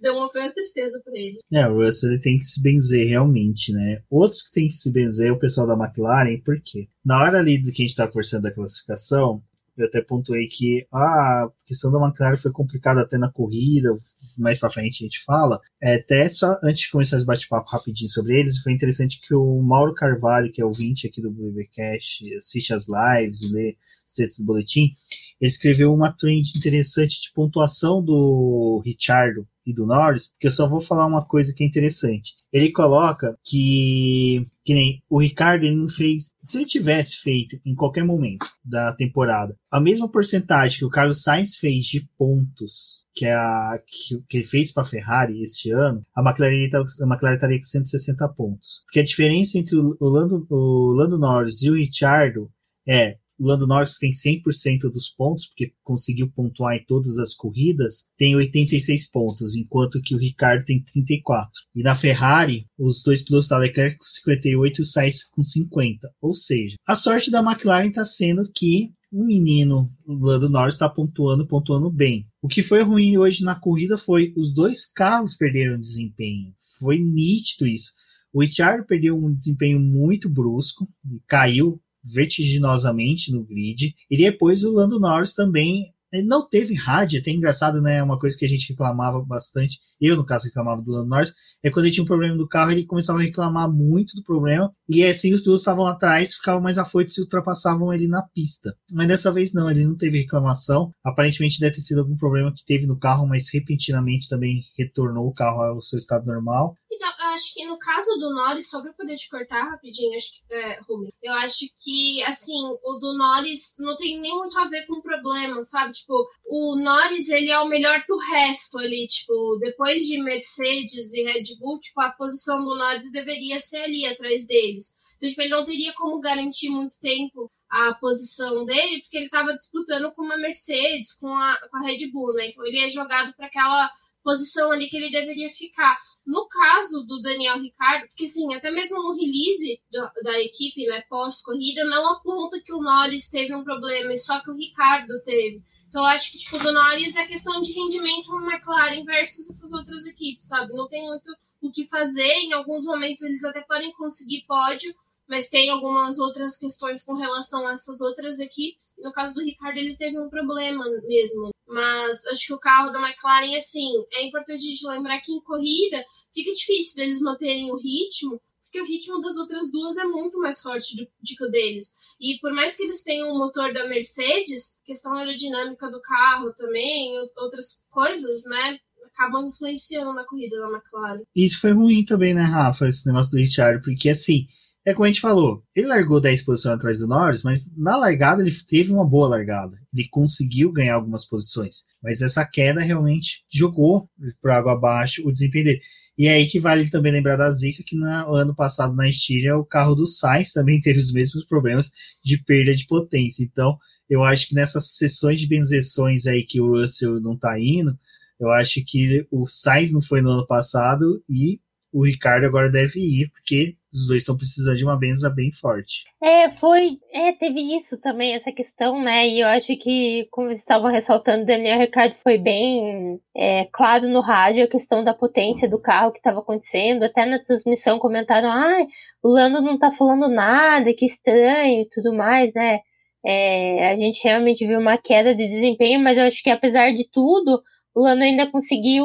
deu 0.00 0.14
uma 0.14 0.30
feia 0.30 0.52
tristeza 0.52 1.02
pra 1.04 1.12
ele. 1.12 1.40
É, 1.52 1.66
o 1.66 1.84
Russell 1.84 2.12
ele 2.12 2.20
tem 2.20 2.38
que 2.38 2.44
se 2.44 2.62
benzer 2.62 3.08
realmente, 3.08 3.72
né? 3.72 4.00
Outros 4.08 4.42
que 4.42 4.52
tem 4.52 4.68
que 4.68 4.74
se 4.74 4.92
benzer 4.92 5.30
é 5.30 5.32
o 5.32 5.38
pessoal 5.38 5.66
da 5.66 5.74
McLaren, 5.74 6.40
por 6.40 6.60
quê? 6.62 6.86
Na 7.04 7.20
hora 7.20 7.40
ali 7.40 7.60
do 7.60 7.72
que 7.72 7.82
a 7.82 7.86
gente 7.86 7.96
tá 7.96 8.06
conversando 8.06 8.44
da 8.44 8.54
classificação, 8.54 9.42
eu 9.76 9.86
até 9.86 10.00
pontuei 10.00 10.46
que 10.46 10.86
ah, 10.92 11.46
a 11.46 11.50
questão 11.66 11.90
da 11.90 11.98
McLaren 11.98 12.36
foi 12.36 12.52
complicada 12.52 13.00
até 13.00 13.18
na 13.18 13.30
corrida, 13.30 13.92
mais 14.40 14.58
para 14.58 14.70
frente 14.70 15.02
a 15.02 15.06
gente 15.06 15.22
fala. 15.24 15.60
É, 15.82 15.96
até 15.96 16.28
só 16.28 16.58
antes 16.62 16.82
de 16.82 16.90
começar 16.90 17.16
esse 17.16 17.26
bate-papo 17.26 17.70
rapidinho 17.70 18.10
sobre 18.10 18.38
eles, 18.38 18.58
foi 18.58 18.72
interessante 18.72 19.20
que 19.20 19.34
o 19.34 19.62
Mauro 19.62 19.94
Carvalho, 19.94 20.52
que 20.52 20.60
é 20.60 20.64
o 20.64 20.72
20 20.72 21.06
aqui 21.06 21.20
do 21.20 21.30
BBcast, 21.30 22.34
assiste 22.36 22.72
as 22.72 22.86
lives 22.88 23.42
e 23.42 23.52
lê 23.52 23.76
os 24.06 24.12
textos 24.12 24.40
do 24.40 24.46
boletim, 24.46 24.92
ele 25.40 25.48
escreveu 25.48 25.92
uma 25.92 26.12
trend 26.12 26.52
interessante 26.56 27.20
de 27.20 27.32
pontuação 27.34 28.02
do 28.02 28.82
Richardo 28.84 29.46
e 29.66 29.74
do 29.74 29.86
Norris, 29.86 30.32
que 30.38 30.46
eu 30.46 30.50
só 30.50 30.68
vou 30.68 30.80
falar 30.80 31.06
uma 31.06 31.24
coisa 31.24 31.52
que 31.52 31.64
é 31.64 31.66
interessante. 31.66 32.34
Ele 32.52 32.70
coloca 32.70 33.36
que, 33.44 34.42
que 34.64 34.72
nem 34.72 35.02
o 35.10 35.20
Ricardo 35.20 35.64
ele 35.64 35.76
não 35.76 35.88
fez, 35.88 36.34
se 36.42 36.58
ele 36.58 36.64
tivesse 36.64 37.16
feito 37.16 37.58
em 37.66 37.74
qualquer 37.74 38.04
momento 38.04 38.46
da 38.64 38.92
temporada 38.94 39.56
a 39.76 39.80
mesma 39.80 40.08
porcentagem 40.08 40.78
que 40.78 40.84
o 40.86 40.90
Carlos 40.90 41.22
Sainz 41.22 41.56
fez 41.56 41.84
de 41.84 42.08
pontos 42.16 43.06
que, 43.14 43.26
a, 43.26 43.78
que, 43.86 44.18
que 44.26 44.38
ele 44.38 44.46
fez 44.46 44.72
para 44.72 44.84
a 44.84 44.86
Ferrari 44.86 45.42
este 45.42 45.70
ano, 45.70 46.02
a 46.14 46.22
McLaren, 46.22 46.70
a 46.72 47.06
McLaren 47.06 47.34
estaria 47.34 47.58
com 47.58 47.64
160 47.64 48.28
pontos. 48.30 48.82
Porque 48.86 49.00
a 49.00 49.04
diferença 49.04 49.58
entre 49.58 49.76
o 49.76 49.96
Lando, 50.00 50.46
o 50.48 50.92
Lando 50.92 51.18
Norris 51.18 51.60
e 51.62 51.70
o 51.70 51.74
Richardo 51.74 52.50
é 52.88 53.18
o 53.38 53.46
Lando 53.46 53.66
Norris 53.66 53.98
tem 53.98 54.10
100% 54.10 54.90
dos 54.90 55.08
pontos, 55.08 55.46
porque 55.46 55.72
conseguiu 55.82 56.30
pontuar 56.30 56.76
em 56.76 56.84
todas 56.84 57.18
as 57.18 57.34
corridas, 57.34 58.08
tem 58.16 58.34
86 58.34 59.10
pontos, 59.10 59.54
enquanto 59.54 60.00
que 60.02 60.14
o 60.14 60.18
Ricardo 60.18 60.64
tem 60.64 60.82
34. 60.82 61.50
E 61.74 61.82
na 61.82 61.94
Ferrari, 61.94 62.66
os 62.78 63.02
dois 63.02 63.22
pilotos 63.22 63.48
da 63.48 63.58
Leclerc 63.58 63.98
com 63.98 64.04
58 64.04 64.78
e 64.78 64.82
o 64.82 64.84
Sainz 64.84 65.24
com 65.24 65.42
50. 65.42 66.08
Ou 66.20 66.34
seja, 66.34 66.76
a 66.86 66.96
sorte 66.96 67.30
da 67.30 67.40
McLaren 67.40 67.88
está 67.88 68.04
sendo 68.04 68.50
que 68.54 68.90
o 69.12 69.24
menino 69.24 69.90
o 70.04 70.14
Lando 70.14 70.48
Norris 70.48 70.74
está 70.74 70.88
pontuando, 70.88 71.46
pontuando 71.46 71.90
bem. 71.90 72.24
O 72.42 72.48
que 72.48 72.62
foi 72.62 72.82
ruim 72.82 73.16
hoje 73.16 73.44
na 73.44 73.58
corrida 73.58 73.96
foi 73.96 74.32
os 74.36 74.52
dois 74.52 74.84
carros 74.84 75.36
perderam 75.36 75.80
desempenho. 75.80 76.52
Foi 76.78 76.98
nítido 76.98 77.66
isso. 77.66 77.92
O 78.32 78.42
Richard 78.42 78.86
perdeu 78.86 79.16
um 79.16 79.32
desempenho 79.32 79.80
muito 79.80 80.28
brusco, 80.28 80.86
caiu 81.26 81.80
vertiginosamente 82.06 83.32
no 83.32 83.44
grid. 83.44 83.94
E 84.10 84.16
depois 84.16 84.64
o 84.64 84.72
Lando 84.72 85.00
Norris 85.00 85.34
também 85.34 85.92
não 86.24 86.48
teve 86.48 86.74
rádio, 86.74 87.20
até 87.20 87.30
engraçado, 87.30 87.80
né? 87.80 88.02
Uma 88.02 88.18
coisa 88.18 88.36
que 88.36 88.44
a 88.44 88.48
gente 88.48 88.68
reclamava 88.70 89.20
bastante, 89.22 89.78
eu 90.00 90.16
no 90.16 90.24
caso 90.24 90.44
reclamava 90.44 90.82
do 90.82 90.92
Lando 90.92 91.08
Norris, 91.08 91.32
é 91.62 91.70
quando 91.70 91.86
ele 91.86 91.94
tinha 91.94 92.04
um 92.04 92.06
problema 92.06 92.36
do 92.36 92.48
carro, 92.48 92.70
ele 92.70 92.84
começava 92.84 93.18
a 93.18 93.22
reclamar 93.22 93.70
muito 93.70 94.14
do 94.16 94.22
problema, 94.22 94.72
e 94.88 95.04
assim 95.04 95.32
os 95.32 95.42
dois 95.42 95.60
estavam 95.60 95.86
atrás, 95.86 96.34
ficavam 96.34 96.60
mais 96.60 96.78
afoitos 96.78 97.16
e 97.18 97.20
ultrapassavam 97.20 97.92
ele 97.92 98.06
na 98.06 98.22
pista. 98.22 98.74
Mas 98.92 99.08
dessa 99.08 99.32
vez 99.32 99.52
não, 99.52 99.70
ele 99.70 99.84
não 99.84 99.96
teve 99.96 100.18
reclamação, 100.18 100.90
aparentemente 101.04 101.60
deve 101.60 101.74
ter 101.74 101.82
sido 101.82 102.00
algum 102.00 102.16
problema 102.16 102.52
que 102.54 102.64
teve 102.64 102.86
no 102.86 102.98
carro, 102.98 103.26
mas 103.26 103.52
repentinamente 103.52 104.28
também 104.28 104.62
retornou 104.78 105.26
o 105.26 105.32
carro 105.32 105.62
ao 105.62 105.82
seu 105.82 105.98
estado 105.98 106.26
normal. 106.26 106.74
Então, 106.96 107.08
eu 107.08 107.26
acho 107.34 107.52
que 107.52 107.64
no 107.66 107.78
caso 107.78 108.10
do 108.18 108.34
Norris, 108.34 108.70
só 108.70 108.80
pra 108.80 108.92
poder 108.94 109.16
te 109.16 109.28
cortar 109.28 109.68
rapidinho, 109.70 110.16
acho 110.16 110.30
que, 110.30 110.54
é, 110.54 110.80
Rumi, 110.88 111.12
eu 111.22 111.32
acho 111.34 111.66
que, 111.84 112.22
assim, 112.22 112.56
o 112.82 112.98
do 112.98 113.18
Norris 113.18 113.76
não 113.78 113.94
tem 113.96 114.18
nem 114.18 114.34
muito 114.34 114.58
a 114.58 114.66
ver 114.66 114.86
com 114.86 114.94
o 114.94 115.02
problema, 115.02 115.62
sabe? 115.62 115.92
Tipo, 115.92 116.26
o 116.46 116.76
Norris, 116.76 117.28
ele 117.28 117.50
é 117.50 117.60
o 117.60 117.68
melhor 117.68 118.02
do 118.08 118.16
resto 118.16 118.78
ali, 118.78 119.06
tipo, 119.06 119.58
depois 119.60 120.06
de 120.06 120.22
Mercedes 120.22 121.12
e 121.12 121.22
Red 121.22 121.56
Bull, 121.58 121.78
tipo, 121.80 122.00
a 122.00 122.12
posição 122.12 122.64
do 122.64 122.74
Norris 122.74 123.12
deveria 123.12 123.60
ser 123.60 123.82
ali, 123.82 124.06
atrás 124.06 124.46
deles. 124.46 124.96
Então, 125.18 125.28
tipo, 125.28 125.42
ele 125.42 125.50
não 125.50 125.64
teria 125.64 125.92
como 125.94 126.18
garantir 126.18 126.70
muito 126.70 126.98
tempo 126.98 127.50
a 127.68 127.94
posição 127.94 128.64
dele, 128.64 129.02
porque 129.02 129.18
ele 129.18 129.26
estava 129.26 129.52
disputando 129.54 130.12
com 130.12 130.22
uma 130.22 130.38
Mercedes, 130.38 131.14
com 131.18 131.28
a, 131.28 131.58
com 131.68 131.76
a 131.76 131.86
Red 131.86 132.10
Bull, 132.10 132.32
né? 132.34 132.48
Então 132.48 132.64
ele 132.64 132.78
é 132.78 132.88
jogado 132.88 133.34
para 133.34 133.46
aquela 133.46 133.90
posição 134.26 134.72
ali 134.72 134.88
que 134.88 134.96
ele 134.96 135.08
deveria 135.08 135.48
ficar. 135.52 135.96
No 136.26 136.48
caso 136.48 137.06
do 137.06 137.22
Daniel 137.22 137.62
Ricardo, 137.62 138.08
porque 138.08 138.24
assim, 138.24 138.52
até 138.52 138.72
mesmo 138.72 139.00
no 139.00 139.14
release 139.14 139.80
da 140.24 140.42
equipe, 140.42 140.84
né, 140.86 141.04
pós-corrida, 141.08 141.84
não 141.84 142.14
aponta 142.14 142.60
que 142.60 142.72
o 142.72 142.82
Norris 142.82 143.28
teve 143.28 143.54
um 143.54 143.62
problema, 143.62 144.12
e 144.12 144.18
só 144.18 144.40
que 144.40 144.50
o 144.50 144.56
Ricardo 144.56 145.22
teve. 145.24 145.62
Então 145.88 146.02
eu 146.02 146.08
acho 146.08 146.32
que, 146.32 146.38
tipo, 146.38 146.58
do 146.58 146.72
Norris 146.72 147.14
é 147.14 147.24
questão 147.24 147.62
de 147.62 147.72
rendimento 147.72 148.32
no 148.32 148.50
McLaren 148.50 149.04
versus 149.04 149.48
essas 149.48 149.72
outras 149.72 150.04
equipes, 150.06 150.48
sabe? 150.48 150.74
Não 150.74 150.88
tem 150.88 151.06
muito 151.06 151.32
o 151.62 151.70
que 151.70 151.88
fazer. 151.88 152.32
Em 152.42 152.52
alguns 152.52 152.84
momentos 152.84 153.22
eles 153.22 153.44
até 153.44 153.60
podem 153.60 153.92
conseguir 153.92 154.44
pódio, 154.48 154.92
mas 155.28 155.48
tem 155.48 155.70
algumas 155.70 156.18
outras 156.18 156.56
questões 156.56 157.02
com 157.02 157.14
relação 157.14 157.66
a 157.66 157.72
essas 157.72 158.00
outras 158.00 158.38
equipes. 158.38 158.94
No 158.98 159.12
caso 159.12 159.34
do 159.34 159.42
Ricardo, 159.42 159.78
ele 159.78 159.96
teve 159.96 160.18
um 160.18 160.28
problema 160.28 160.84
mesmo. 161.06 161.50
Mas 161.66 162.24
acho 162.26 162.46
que 162.46 162.54
o 162.54 162.58
carro 162.58 162.92
da 162.92 163.00
McLaren, 163.00 163.56
assim, 163.56 163.90
é 164.12 164.26
importante 164.26 164.64
a 164.64 164.70
gente 164.70 164.86
lembrar 164.86 165.20
que 165.20 165.32
em 165.32 165.42
corrida 165.42 166.04
fica 166.32 166.52
difícil 166.52 166.96
deles 166.96 167.20
manterem 167.20 167.72
o 167.72 167.76
ritmo, 167.76 168.40
porque 168.64 168.80
o 168.80 168.86
ritmo 168.86 169.20
das 169.20 169.36
outras 169.36 169.70
duas 169.72 169.96
é 169.96 170.04
muito 170.04 170.38
mais 170.38 170.62
forte 170.62 170.96
do, 170.96 171.02
do 171.02 171.36
que 171.36 171.44
o 171.44 171.50
deles. 171.50 171.92
E 172.20 172.38
por 172.40 172.52
mais 172.52 172.76
que 172.76 172.84
eles 172.84 173.02
tenham 173.02 173.30
o 173.30 173.38
motor 173.38 173.72
da 173.72 173.88
Mercedes, 173.88 174.80
questão 174.84 175.12
aerodinâmica 175.14 175.90
do 175.90 176.00
carro 176.00 176.52
também, 176.54 177.10
outras 177.36 177.80
coisas, 177.90 178.44
né? 178.44 178.78
Acabam 179.06 179.48
influenciando 179.48 180.14
na 180.14 180.24
corrida 180.24 180.60
da 180.60 180.70
McLaren. 180.70 181.22
Isso 181.34 181.60
foi 181.60 181.72
ruim 181.72 182.04
também, 182.04 182.32
né, 182.32 182.42
Rafa? 182.42 182.86
Esse 182.86 183.06
negócio 183.08 183.32
do 183.32 183.38
Richard, 183.38 183.82
porque 183.82 184.10
assim 184.10 184.46
é 184.86 184.94
como 184.94 185.04
a 185.04 185.08
gente 185.08 185.20
falou, 185.20 185.60
ele 185.74 185.88
largou 185.88 186.20
10 186.20 186.42
posições 186.42 186.76
atrás 186.76 187.00
do 187.00 187.08
Norris, 187.08 187.42
mas 187.42 187.68
na 187.76 187.96
largada 187.96 188.40
ele 188.40 188.54
teve 188.68 188.92
uma 188.92 189.04
boa 189.04 189.28
largada. 189.28 189.76
Ele 189.92 190.06
conseguiu 190.08 190.70
ganhar 190.70 190.94
algumas 190.94 191.24
posições. 191.24 191.86
Mas 192.00 192.22
essa 192.22 192.46
queda 192.46 192.80
realmente 192.80 193.44
jogou 193.52 194.08
para 194.40 194.56
água 194.56 194.74
abaixo 194.74 195.26
o 195.26 195.32
desempenho 195.32 195.64
dele. 195.64 195.80
E 196.16 196.28
é 196.28 196.34
aí 196.34 196.46
que 196.46 196.60
vale 196.60 196.88
também 196.88 197.10
lembrar 197.10 197.34
da 197.34 197.50
Zika, 197.50 197.82
que 197.84 197.96
no 197.96 198.06
ano 198.06 198.54
passado 198.54 198.94
na 198.94 199.08
Estíria 199.08 199.56
o 199.58 199.64
carro 199.64 199.96
do 199.96 200.06
Sainz 200.06 200.52
também 200.52 200.78
teve 200.80 201.00
os 201.00 201.12
mesmos 201.12 201.44
problemas 201.44 201.90
de 202.24 202.38
perda 202.44 202.72
de 202.72 202.86
potência. 202.86 203.42
Então, 203.42 203.76
eu 204.08 204.22
acho 204.22 204.46
que 204.48 204.54
nessas 204.54 204.92
sessões 204.96 205.40
de 205.40 205.48
benzeções 205.48 206.28
aí 206.28 206.44
que 206.44 206.60
o 206.60 206.80
Russell 206.80 207.20
não 207.20 207.34
está 207.34 207.58
indo, 207.58 207.98
eu 208.38 208.52
acho 208.52 208.84
que 208.86 209.26
o 209.32 209.48
Sainz 209.48 209.92
não 209.92 210.00
foi 210.00 210.20
no 210.20 210.30
ano 210.30 210.46
passado 210.46 211.20
e 211.28 211.58
o 211.92 212.04
Ricardo 212.04 212.44
agora 212.44 212.70
deve 212.70 213.00
ir, 213.00 213.30
porque 213.30 213.74
os 213.96 214.06
dois 214.06 214.22
estão 214.22 214.36
precisando 214.36 214.76
de 214.76 214.84
uma 214.84 214.98
benza 214.98 215.30
bem 215.30 215.50
forte. 215.50 216.04
É, 216.22 216.50
foi. 216.50 216.98
É, 217.12 217.32
teve 217.32 217.74
isso 217.74 217.98
também, 218.00 218.34
essa 218.34 218.52
questão, 218.52 219.02
né? 219.02 219.26
E 219.26 219.40
eu 219.40 219.48
acho 219.48 219.76
que, 219.78 220.28
como 220.30 220.48
vocês 220.48 220.60
estavam 220.60 220.90
ressaltando, 220.90 221.46
Daniel 221.46 221.78
Ricardo 221.78 222.14
foi 222.14 222.38
bem 222.38 223.18
é, 223.34 223.66
claro 223.72 224.08
no 224.08 224.20
rádio 224.20 224.64
a 224.64 224.68
questão 224.68 225.02
da 225.02 225.14
potência 225.14 225.68
do 225.68 225.80
carro 225.80 226.12
que 226.12 226.18
estava 226.18 226.40
acontecendo. 226.40 227.04
Até 227.04 227.24
na 227.24 227.38
transmissão 227.38 227.98
comentaram: 227.98 228.50
ah, 228.50 228.86
o 229.22 229.28
Lando 229.28 229.62
não 229.62 229.78
tá 229.78 229.90
falando 229.92 230.28
nada, 230.28 230.92
que 230.94 231.06
estranho 231.06 231.82
e 231.82 231.88
tudo 231.88 232.14
mais, 232.14 232.52
né? 232.54 232.80
É, 233.24 233.90
a 233.90 233.96
gente 233.96 234.22
realmente 234.22 234.64
viu 234.66 234.78
uma 234.78 234.96
queda 234.96 235.34
de 235.34 235.48
desempenho, 235.48 235.98
mas 236.00 236.16
eu 236.16 236.24
acho 236.24 236.42
que 236.42 236.50
apesar 236.50 236.92
de 236.92 237.08
tudo, 237.10 237.60
o 237.94 238.02
Lando 238.02 238.22
ainda 238.22 238.46
conseguiu, 238.50 239.04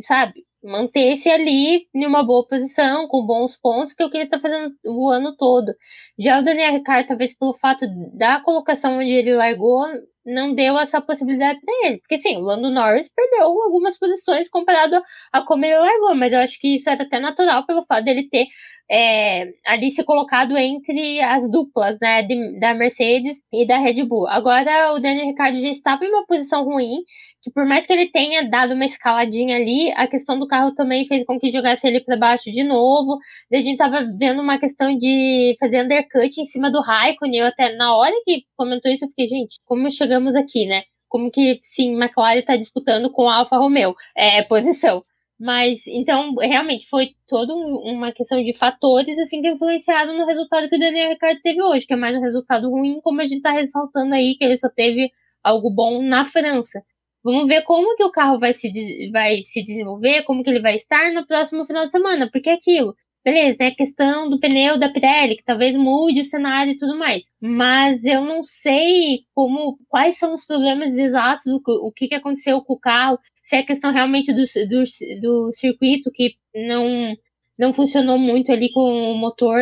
sabe, 0.00 0.44
manter-se 0.62 1.28
ali 1.28 1.86
em 1.94 2.06
uma 2.06 2.22
boa 2.22 2.46
posição, 2.46 3.08
com 3.08 3.24
bons 3.24 3.56
pontos, 3.56 3.92
que 3.94 4.02
é 4.02 4.06
o 4.06 4.10
que 4.10 4.16
ele 4.16 4.24
está 4.24 4.38
fazendo 4.38 4.74
o 4.84 5.08
ano 5.08 5.36
todo. 5.36 5.74
Já 6.18 6.38
o 6.38 6.44
Daniel 6.44 6.72
Ricciardo, 6.74 7.08
talvez 7.08 7.36
pelo 7.36 7.54
fato 7.54 7.86
da 8.14 8.40
colocação 8.40 8.98
onde 8.98 9.10
ele 9.10 9.34
largou, 9.34 9.86
não 10.24 10.54
deu 10.54 10.78
essa 10.78 11.00
possibilidade 11.00 11.60
para 11.60 11.88
ele. 11.88 11.98
Porque 11.98 12.18
sim, 12.18 12.36
o 12.36 12.40
Lando 12.40 12.70
Norris 12.70 13.10
perdeu 13.14 13.46
algumas 13.46 13.98
posições 13.98 14.48
comparado 14.48 15.00
a 15.32 15.42
como 15.42 15.64
ele 15.64 15.78
largou, 15.78 16.14
mas 16.14 16.32
eu 16.32 16.40
acho 16.40 16.58
que 16.60 16.76
isso 16.76 16.90
era 16.90 17.02
até 17.02 17.18
natural 17.18 17.64
pelo 17.66 17.82
fato 17.82 18.04
dele 18.04 18.28
ter 18.28 18.46
é, 18.90 19.52
ali 19.64 19.88
se 19.90 20.02
colocado 20.02 20.56
entre 20.58 21.20
as 21.20 21.48
duplas, 21.48 21.98
né, 22.00 22.22
de, 22.22 22.58
da 22.58 22.74
Mercedes 22.74 23.40
e 23.52 23.64
da 23.64 23.78
Red 23.78 24.02
Bull. 24.04 24.26
Agora 24.26 24.92
o 24.94 24.98
Daniel 24.98 25.26
Ricciardo 25.26 25.60
já 25.60 25.68
estava 25.68 26.04
em 26.04 26.08
uma 26.08 26.26
posição 26.26 26.64
ruim, 26.64 27.04
que 27.40 27.52
por 27.52 27.64
mais 27.64 27.86
que 27.86 27.92
ele 27.92 28.10
tenha 28.10 28.50
dado 28.50 28.74
uma 28.74 28.84
escaladinha 28.84 29.56
ali, 29.56 29.92
a 29.92 30.08
questão 30.08 30.38
do 30.38 30.48
carro 30.48 30.74
também 30.74 31.06
fez 31.06 31.24
com 31.24 31.38
que 31.38 31.52
jogasse 31.52 31.86
ele 31.86 32.00
para 32.00 32.16
baixo 32.16 32.50
de 32.50 32.64
novo. 32.64 33.18
a 33.52 33.60
gente 33.60 33.78
tava 33.78 34.04
vendo 34.18 34.42
uma 34.42 34.58
questão 34.58 34.96
de 34.98 35.56
fazer 35.60 35.84
undercut 35.84 36.40
em 36.40 36.44
cima 36.44 36.70
do 36.70 36.80
Raikkonen. 36.80 37.40
Eu 37.40 37.46
até 37.46 37.74
na 37.76 37.96
hora 37.96 38.14
que 38.24 38.44
comentou 38.56 38.90
isso, 38.90 39.04
eu 39.04 39.08
fiquei, 39.08 39.28
gente, 39.28 39.60
como 39.64 39.90
chegamos 39.90 40.34
aqui, 40.34 40.66
né? 40.66 40.82
Como 41.08 41.30
que, 41.30 41.60
sim, 41.62 41.94
McLaren 41.94 42.38
está 42.40 42.56
disputando 42.56 43.10
com 43.10 43.28
a 43.28 43.36
Alfa 43.36 43.56
Romeo, 43.56 43.94
é, 44.16 44.42
posição. 44.42 45.02
Mas, 45.40 45.86
então, 45.86 46.34
realmente, 46.34 46.86
foi 46.86 47.14
toda 47.26 47.54
uma 47.54 48.12
questão 48.12 48.44
de 48.44 48.52
fatores, 48.52 49.18
assim, 49.18 49.40
que 49.40 49.48
influenciaram 49.48 50.18
no 50.18 50.26
resultado 50.26 50.68
que 50.68 50.76
o 50.76 50.78
Daniel 50.78 51.08
Ricciardo 51.08 51.40
teve 51.42 51.62
hoje, 51.62 51.86
que 51.86 51.94
é 51.94 51.96
mais 51.96 52.14
um 52.14 52.20
resultado 52.20 52.68
ruim, 52.68 53.00
como 53.00 53.22
a 53.22 53.24
gente 53.24 53.38
está 53.38 53.50
ressaltando 53.50 54.14
aí, 54.14 54.36
que 54.36 54.44
ele 54.44 54.58
só 54.58 54.68
teve 54.68 55.10
algo 55.42 55.70
bom 55.70 56.02
na 56.02 56.26
França. 56.26 56.82
Vamos 57.24 57.48
ver 57.48 57.62
como 57.62 57.96
que 57.96 58.04
o 58.04 58.10
carro 58.10 58.38
vai 58.38 58.52
se, 58.52 58.70
vai 59.10 59.42
se 59.42 59.64
desenvolver, 59.64 60.24
como 60.24 60.44
que 60.44 60.50
ele 60.50 60.60
vai 60.60 60.74
estar 60.74 61.10
no 61.12 61.26
próximo 61.26 61.64
final 61.64 61.86
de 61.86 61.90
semana, 61.90 62.28
porque 62.30 62.50
é 62.50 62.54
aquilo. 62.54 62.94
Beleza, 63.24 63.64
é 63.64 63.66
a 63.68 63.74
questão 63.74 64.28
do 64.28 64.40
pneu 64.40 64.78
da 64.78 64.90
Pirelli, 64.90 65.36
que 65.36 65.44
talvez 65.44 65.76
mude 65.76 66.20
o 66.20 66.24
cenário 66.24 66.72
e 66.72 66.76
tudo 66.76 66.98
mais. 66.98 67.24
Mas 67.40 68.04
eu 68.04 68.24
não 68.24 68.42
sei 68.44 69.24
como, 69.34 69.78
quais 69.88 70.18
são 70.18 70.32
os 70.32 70.46
problemas 70.46 70.96
exatos, 70.96 71.46
o, 71.46 71.60
o 71.86 71.92
que, 71.92 72.08
que 72.08 72.14
aconteceu 72.14 72.62
com 72.62 72.74
o 72.74 72.80
carro, 72.80 73.18
se 73.50 73.56
é 73.56 73.62
questão 73.64 73.92
realmente 73.92 74.32
do, 74.32 74.44
do, 74.68 74.84
do 75.20 75.52
circuito 75.52 76.08
que 76.12 76.36
não, 76.54 77.16
não 77.58 77.74
funcionou 77.74 78.16
muito 78.16 78.52
ali 78.52 78.72
com 78.72 78.80
o 78.80 79.18
motor 79.18 79.58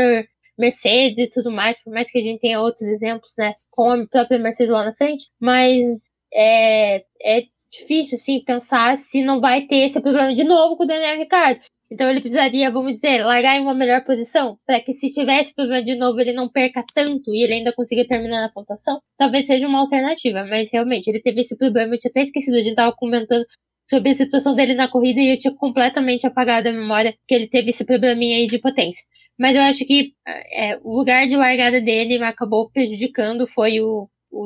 Mercedes 0.58 1.18
e 1.18 1.30
tudo 1.30 1.50
mais, 1.50 1.82
por 1.82 1.90
mais 1.90 2.10
que 2.10 2.18
a 2.18 2.22
gente 2.22 2.40
tenha 2.40 2.60
outros 2.60 2.86
exemplos, 2.86 3.32
né, 3.38 3.54
com 3.70 3.90
a 3.90 4.06
própria 4.06 4.38
Mercedes 4.38 4.72
lá 4.72 4.84
na 4.84 4.94
frente. 4.94 5.24
Mas 5.40 6.10
é, 6.34 6.96
é 7.22 7.44
difícil, 7.72 8.16
assim, 8.16 8.44
pensar 8.44 8.98
se 8.98 9.22
não 9.22 9.40
vai 9.40 9.62
ter 9.62 9.76
esse 9.76 9.98
problema 10.02 10.34
de 10.34 10.44
novo 10.44 10.76
com 10.76 10.84
o 10.84 10.86
Daniel 10.86 11.16
Ricardo. 11.16 11.60
Então 11.90 12.10
ele 12.10 12.20
precisaria, 12.20 12.70
vamos 12.70 12.92
dizer, 12.92 13.24
largar 13.24 13.56
em 13.56 13.62
uma 13.62 13.72
melhor 13.72 14.04
posição, 14.04 14.58
para 14.66 14.78
que 14.80 14.92
se 14.92 15.08
tivesse 15.08 15.54
problema 15.54 15.82
de 15.82 15.96
novo 15.96 16.20
ele 16.20 16.34
não 16.34 16.46
perca 16.46 16.84
tanto 16.94 17.34
e 17.34 17.42
ele 17.42 17.54
ainda 17.54 17.72
consiga 17.72 18.06
terminar 18.06 18.42
na 18.42 18.52
pontuação, 18.52 19.00
talvez 19.16 19.46
seja 19.46 19.66
uma 19.66 19.80
alternativa. 19.80 20.44
Mas 20.44 20.70
realmente, 20.70 21.08
ele 21.08 21.22
teve 21.22 21.40
esse 21.40 21.56
problema, 21.56 21.94
eu 21.94 21.98
tinha 21.98 22.10
até 22.10 22.20
esquecido, 22.20 22.58
a 22.58 22.62
gente 22.62 22.74
tava 22.74 22.94
comentando 22.94 23.46
sobre 23.88 24.10
a 24.10 24.14
situação 24.14 24.54
dele 24.54 24.74
na 24.74 24.88
corrida 24.88 25.20
e 25.20 25.32
eu 25.32 25.38
tinha 25.38 25.54
completamente 25.54 26.26
apagado 26.26 26.68
a 26.68 26.72
memória 26.72 27.14
que 27.26 27.34
ele 27.34 27.48
teve 27.48 27.70
esse 27.70 27.84
probleminha 27.84 28.36
aí 28.36 28.46
de 28.46 28.58
potência. 28.58 29.02
Mas 29.38 29.54
eu 29.54 29.62
acho 29.62 29.84
que 29.86 30.12
é, 30.52 30.78
o 30.82 30.98
lugar 30.98 31.26
de 31.26 31.36
largada 31.36 31.80
dele 31.80 32.22
acabou 32.22 32.68
prejudicando, 32.70 33.46
foi 33.46 33.80
o, 33.80 34.08
o 34.30 34.44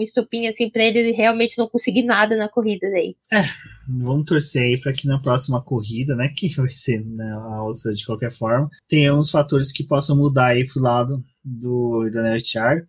assim, 0.49 0.71
pra 0.71 0.85
ele 0.85 1.13
realmente 1.13 1.59
não 1.59 1.69
conseguir 1.69 2.05
nada 2.05 2.37
na 2.37 2.49
corrida 2.49 2.89
daí. 2.91 3.17
É, 3.33 3.43
vamos 3.89 4.27
torcer 4.27 4.63
aí 4.63 4.81
para 4.81 4.93
que 4.93 5.07
na 5.07 5.19
próxima 5.19 5.63
corrida, 5.63 6.15
né, 6.15 6.29
que 6.37 6.49
vai 6.55 6.71
ser 6.71 7.05
né, 7.05 7.33
a 7.33 7.57
Áustria 7.57 7.95
de 7.95 8.05
qualquer 8.05 8.31
forma, 8.31 8.69
tenhamos 8.89 9.31
fatores 9.31 9.73
que 9.73 9.85
possam 9.85 10.17
mudar 10.17 10.49
aí 10.49 10.67
pro 10.67 10.83
lado 10.83 11.17
do 11.45 12.09
Daniel 12.13 12.41
Char. 12.45 12.83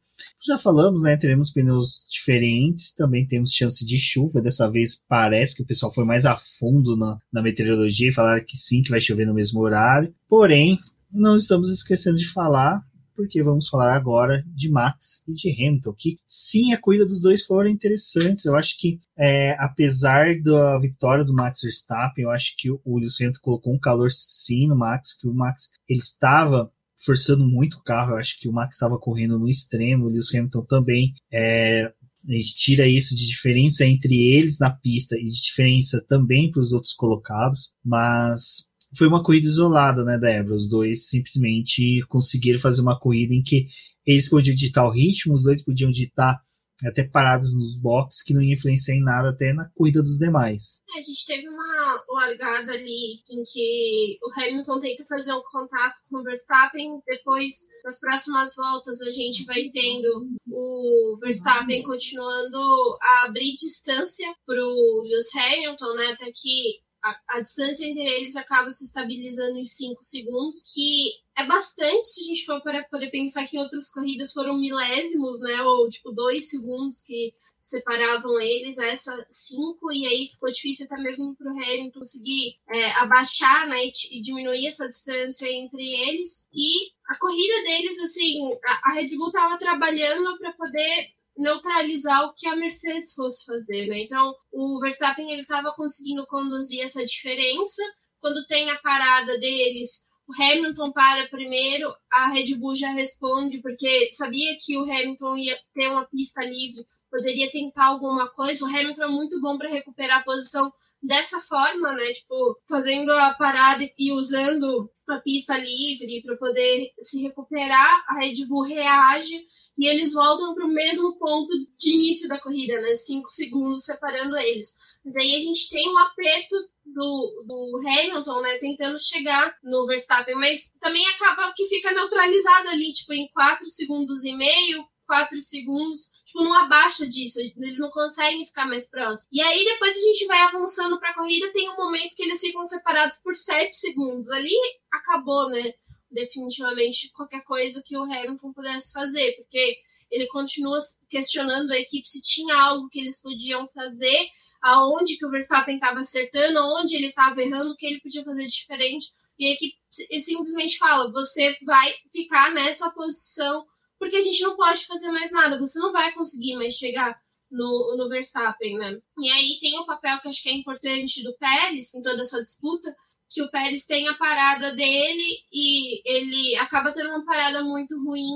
Já 0.45 0.57
falamos, 0.57 1.03
né, 1.03 1.15
teremos 1.15 1.51
pneus 1.51 2.05
diferentes, 2.11 2.93
também 2.93 3.25
temos 3.25 3.53
chance 3.53 3.85
de 3.85 3.97
chuva, 3.97 4.41
dessa 4.41 4.69
vez 4.69 5.01
parece 5.07 5.55
que 5.55 5.63
o 5.63 5.65
pessoal 5.65 5.93
foi 5.93 6.03
mais 6.03 6.25
a 6.25 6.35
fundo 6.35 6.97
na, 6.97 7.17
na 7.31 7.41
meteorologia 7.41 8.09
e 8.09 8.13
falaram 8.13 8.43
que 8.45 8.57
sim, 8.57 8.83
que 8.83 8.89
vai 8.89 8.99
chover 8.99 9.25
no 9.25 9.33
mesmo 9.33 9.61
horário, 9.61 10.13
porém, 10.27 10.77
não 11.09 11.37
estamos 11.37 11.69
esquecendo 11.69 12.17
de 12.17 12.27
falar 12.27 12.81
porque 13.15 13.43
vamos 13.43 13.69
falar 13.69 13.95
agora 13.95 14.43
de 14.47 14.69
Max 14.69 15.23
e 15.27 15.33
de 15.33 15.51
Hamilton, 15.51 15.93
que 15.97 16.17
sim, 16.25 16.73
a 16.73 16.79
corrida 16.79 17.05
dos 17.05 17.21
dois 17.21 17.45
foram 17.45 17.69
interessantes. 17.69 18.45
Eu 18.45 18.55
acho 18.55 18.77
que, 18.79 18.97
é, 19.17 19.55
apesar 19.59 20.35
da 20.41 20.79
vitória 20.79 21.23
do 21.23 21.33
Max 21.33 21.61
Verstappen, 21.61 22.23
eu 22.23 22.31
acho 22.31 22.55
que 22.57 22.71
o 22.71 22.81
Lewis 22.85 23.19
Hamilton 23.19 23.39
colocou 23.41 23.73
um 23.73 23.79
calor 23.79 24.11
sim 24.11 24.67
no 24.67 24.75
Max, 24.75 25.13
que 25.13 25.27
o 25.27 25.33
Max 25.33 25.71
ele 25.87 25.99
estava 25.99 26.71
forçando 27.05 27.45
muito 27.45 27.77
o 27.77 27.83
carro. 27.83 28.13
Eu 28.13 28.17
acho 28.17 28.39
que 28.39 28.47
o 28.47 28.53
Max 28.53 28.75
estava 28.75 28.97
correndo 28.97 29.39
no 29.39 29.49
extremo, 29.49 30.05
o 30.05 30.09
Lewis 30.09 30.33
Hamilton 30.33 30.65
também. 30.65 31.13
É, 31.31 31.85
a 32.27 32.31
gente 32.31 32.55
tira 32.55 32.87
isso 32.87 33.15
de 33.15 33.27
diferença 33.27 33.85
entre 33.85 34.15
eles 34.15 34.59
na 34.59 34.71
pista 34.71 35.17
e 35.17 35.25
de 35.25 35.41
diferença 35.41 36.03
também 36.07 36.49
para 36.49 36.61
os 36.61 36.71
outros 36.71 36.93
colocados, 36.93 37.73
mas 37.83 38.63
foi 38.97 39.07
uma 39.07 39.23
corrida 39.23 39.47
isolada, 39.47 40.03
né, 40.05 40.17
Débora? 40.17 40.55
Os 40.55 40.69
dois 40.69 41.07
simplesmente 41.07 42.01
conseguiram 42.07 42.59
fazer 42.59 42.81
uma 42.81 42.97
corrida 42.97 43.33
em 43.33 43.41
que 43.41 43.67
eles 44.05 44.29
podiam 44.29 44.55
ditar 44.55 44.85
o 44.85 44.91
ritmo, 44.91 45.33
os 45.33 45.43
dois 45.43 45.63
podiam 45.63 45.91
ditar 45.91 46.39
até 46.85 47.03
parados 47.03 47.53
nos 47.53 47.79
boxes, 47.79 48.23
que 48.23 48.33
não 48.33 48.41
ia 48.41 48.57
em 48.93 49.03
nada 49.03 49.29
até 49.29 49.53
na 49.53 49.69
corrida 49.75 50.01
dos 50.01 50.17
demais. 50.17 50.83
É, 50.95 50.99
a 50.99 51.01
gente 51.01 51.25
teve 51.25 51.47
uma 51.47 52.03
largada 52.09 52.73
ali 52.73 53.21
em 53.29 53.43
que 53.43 54.17
o 54.23 54.39
Hamilton 54.39 54.79
que 54.97 55.05
fazer 55.05 55.33
um 55.33 55.41
contato 55.51 55.95
com 56.09 56.19
o 56.19 56.23
Verstappen, 56.23 56.99
depois 57.05 57.53
nas 57.83 57.99
próximas 57.99 58.55
voltas 58.55 59.01
a 59.01 59.11
gente 59.11 59.45
vai 59.45 59.69
tendo 59.71 60.27
o 60.51 61.17
Verstappen 61.21 61.83
continuando 61.83 62.57
a 63.01 63.25
abrir 63.27 63.55
distância 63.55 64.33
para 64.45 64.61
o 64.61 65.03
Lewis 65.03 65.29
Hamilton, 65.35 65.93
né, 65.95 66.05
até 66.13 66.31
que 66.33 66.81
a, 67.03 67.37
a, 67.37 67.41
distância 67.41 67.85
entre 67.85 68.01
eles 68.01 68.35
acaba 68.35 68.71
se 68.71 68.85
estabilizando 68.85 69.57
em 69.57 69.65
5 69.65 70.01
segundos, 70.01 70.63
que 70.73 71.11
é 71.37 71.45
bastante 71.45 72.07
se 72.07 72.21
a 72.21 72.23
gente 72.23 72.45
for 72.45 72.61
para 72.61 72.83
poder 72.85 73.11
pensar 73.11 73.45
que 73.47 73.57
em 73.57 73.59
outras 73.59 73.91
corridas 73.91 74.31
foram 74.31 74.57
milésimos, 74.57 75.39
né? 75.41 75.61
Ou 75.63 75.89
tipo 75.89 76.11
2 76.11 76.49
segundos 76.49 77.03
que 77.03 77.33
separavam 77.59 78.39
eles, 78.41 78.77
essa 78.77 79.25
5, 79.29 79.91
e 79.93 80.05
aí 80.05 80.27
ficou 80.27 80.51
difícil 80.51 80.85
até 80.85 81.01
mesmo 81.01 81.33
para 81.35 81.51
o 81.51 81.55
Hamilton 81.55 81.99
conseguir 81.99 82.57
é, 82.69 82.91
abaixar 82.91 83.67
né, 83.69 83.85
e, 83.85 84.21
diminuir 84.21 84.67
essa 84.67 84.87
distância 84.87 85.47
entre 85.49 85.81
eles. 85.81 86.49
E 86.53 86.91
a 87.07 87.17
corrida 87.17 87.63
deles, 87.63 87.99
assim, 87.99 88.53
a, 88.65 88.89
a 88.89 88.93
Red 88.95 89.15
Bull 89.15 89.27
estava 89.27 89.57
trabalhando 89.57 90.37
para 90.39 90.51
poder 90.51 91.13
neutralizar 91.37 92.25
o 92.25 92.33
que 92.33 92.47
a 92.47 92.55
Mercedes 92.55 93.13
fosse 93.13 93.43
fazer, 93.45 93.87
né? 93.87 94.03
Então, 94.03 94.33
o 94.51 94.79
Verstappen 94.79 95.31
ele 95.31 95.41
estava 95.41 95.73
conseguindo 95.75 96.25
conduzir 96.27 96.81
essa 96.81 97.03
diferença. 97.05 97.81
Quando 98.19 98.45
tem 98.47 98.69
a 98.69 98.79
parada 98.79 99.39
deles, 99.39 100.05
Hamilton 100.41 100.91
para 100.91 101.27
primeiro, 101.29 101.93
a 102.11 102.31
Red 102.31 102.55
Bull 102.55 102.75
já 102.75 102.89
responde 102.89 103.61
porque 103.61 104.09
sabia 104.13 104.57
que 104.63 104.77
o 104.77 104.83
Hamilton 104.83 105.37
ia 105.37 105.57
ter 105.73 105.87
uma 105.89 106.05
pista 106.05 106.43
livre, 106.43 106.85
poderia 107.09 107.49
tentar 107.51 107.85
alguma 107.85 108.27
coisa. 108.29 108.65
O 108.65 108.67
Hamilton 108.67 109.03
é 109.03 109.07
muito 109.07 109.39
bom 109.39 109.57
para 109.57 109.69
recuperar 109.69 110.21
a 110.21 110.23
posição 110.23 110.71
dessa 111.01 111.39
forma, 111.41 111.93
né? 111.93 112.11
Tipo, 112.13 112.55
fazendo 112.67 113.11
a 113.11 113.35
parada 113.35 113.83
e 113.97 114.11
usando 114.11 114.89
a 115.09 115.19
pista 115.19 115.55
livre 115.57 116.23
para 116.25 116.37
poder 116.37 116.91
se 117.01 117.21
recuperar. 117.21 118.03
A 118.07 118.19
Red 118.19 118.45
Bull 118.47 118.63
reage 118.63 119.45
e 119.77 119.87
eles 119.87 120.13
voltam 120.13 120.53
para 120.53 120.65
o 120.65 120.73
mesmo 120.73 121.17
ponto 121.17 121.51
de 121.77 121.93
início 121.93 122.27
da 122.27 122.39
corrida, 122.39 122.81
né? 122.81 122.95
Cinco 122.95 123.29
segundos 123.29 123.85
separando 123.85 124.35
eles. 124.37 124.75
Mas 125.05 125.15
aí 125.15 125.35
a 125.35 125.39
gente 125.39 125.69
tem 125.69 125.87
um 125.89 125.97
aperto 125.99 126.55
do, 126.85 127.43
do 127.45 127.81
Hamilton, 127.87 128.41
né? 128.41 128.57
Tentando 128.59 128.99
chegar 128.99 129.55
no 129.63 129.85
Verstappen, 129.85 130.35
mas 130.35 130.73
também 130.79 131.05
acaba 131.07 131.53
que 131.55 131.67
fica 131.67 131.91
neutralizado 131.91 132.69
ali, 132.69 132.91
tipo, 132.91 133.13
em 133.13 133.27
quatro 133.29 133.69
segundos 133.69 134.23
e 134.23 134.33
meio, 134.33 134.85
4 135.05 135.41
segundos, 135.41 136.11
tipo, 136.25 136.43
não 136.43 136.53
abaixa 136.53 137.05
disso, 137.05 137.37
eles 137.39 137.77
não 137.77 137.89
conseguem 137.91 138.45
ficar 138.45 138.65
mais 138.65 138.89
próximos. 138.89 139.27
E 139.31 139.41
aí 139.41 139.65
depois 139.65 139.95
a 139.95 139.99
gente 139.99 140.25
vai 140.25 140.39
avançando 140.43 140.97
para 140.97 141.09
a 141.09 141.13
corrida, 141.13 141.51
tem 141.51 141.69
um 141.69 141.75
momento 141.75 142.15
que 142.15 142.23
eles 142.23 142.39
ficam 142.39 142.65
separados 142.65 143.19
por 143.19 143.35
7 143.35 143.75
segundos. 143.75 144.31
Ali 144.31 144.55
acabou, 144.91 145.49
né? 145.49 145.73
definitivamente 146.13 147.09
qualquer 147.11 147.43
coisa 147.43 147.81
que 147.83 147.97
o 147.97 148.03
Hamilton 148.03 148.53
pudesse 148.53 148.93
fazer, 148.93 149.35
porque 149.35 149.77
ele 150.11 150.27
continua 150.27 150.79
questionando 151.09 151.71
a 151.71 151.79
equipe 151.79 152.07
se 152.07 152.21
tinha 152.21 152.55
algo 152.55 152.87
que 152.89 152.99
eles 152.99 153.19
podiam 153.21 153.67
fazer, 153.69 154.29
aonde 154.63 155.17
que 155.17 155.25
o 155.25 155.29
Verstappen 155.29 155.75
estava 155.75 155.99
acertando, 155.99 156.57
aonde 156.57 156.95
ele 156.95 157.07
estava 157.07 157.41
errando, 157.41 157.71
o 157.71 157.75
que 157.75 157.85
ele 157.85 157.99
podia 157.99 158.23
fazer 158.23 158.47
diferente. 158.47 159.07
E 159.37 159.47
a 159.47 159.51
equipe 159.51 159.75
simplesmente 160.21 160.77
fala: 160.77 161.11
você 161.11 161.55
vai 161.65 161.93
ficar 162.11 162.53
nessa 162.53 162.89
posição 162.91 163.65
porque 163.99 164.17
a 164.17 164.21
gente 164.21 164.41
não 164.41 164.55
pode 164.55 164.85
fazer 164.85 165.11
mais 165.11 165.31
nada, 165.31 165.59
você 165.59 165.79
não 165.79 165.91
vai 165.91 166.13
conseguir 166.13 166.55
mais 166.55 166.73
chegar 166.73 167.15
no, 167.49 167.95
no 167.97 168.09
Verstappen, 168.09 168.77
né? 168.77 168.99
E 169.19 169.31
aí 169.31 169.57
tem 169.61 169.79
o 169.79 169.85
papel 169.85 170.19
que 170.19 170.27
acho 170.27 170.41
que 170.41 170.49
é 170.49 170.53
importante 170.53 171.23
do 171.23 171.33
Pérez 171.37 171.93
em 171.93 172.01
toda 172.01 172.21
essa 172.21 172.43
disputa, 172.43 172.93
que 173.29 173.41
o 173.41 173.49
Pérez 173.49 173.85
tem 173.85 174.07
a 174.09 174.15
parada 174.15 174.75
dele 174.75 175.37
e 175.51 176.01
ele 176.05 176.55
acaba 176.57 176.91
tendo 176.91 177.09
uma 177.09 177.25
parada 177.25 177.63
muito 177.63 177.95
ruim, 178.03 178.27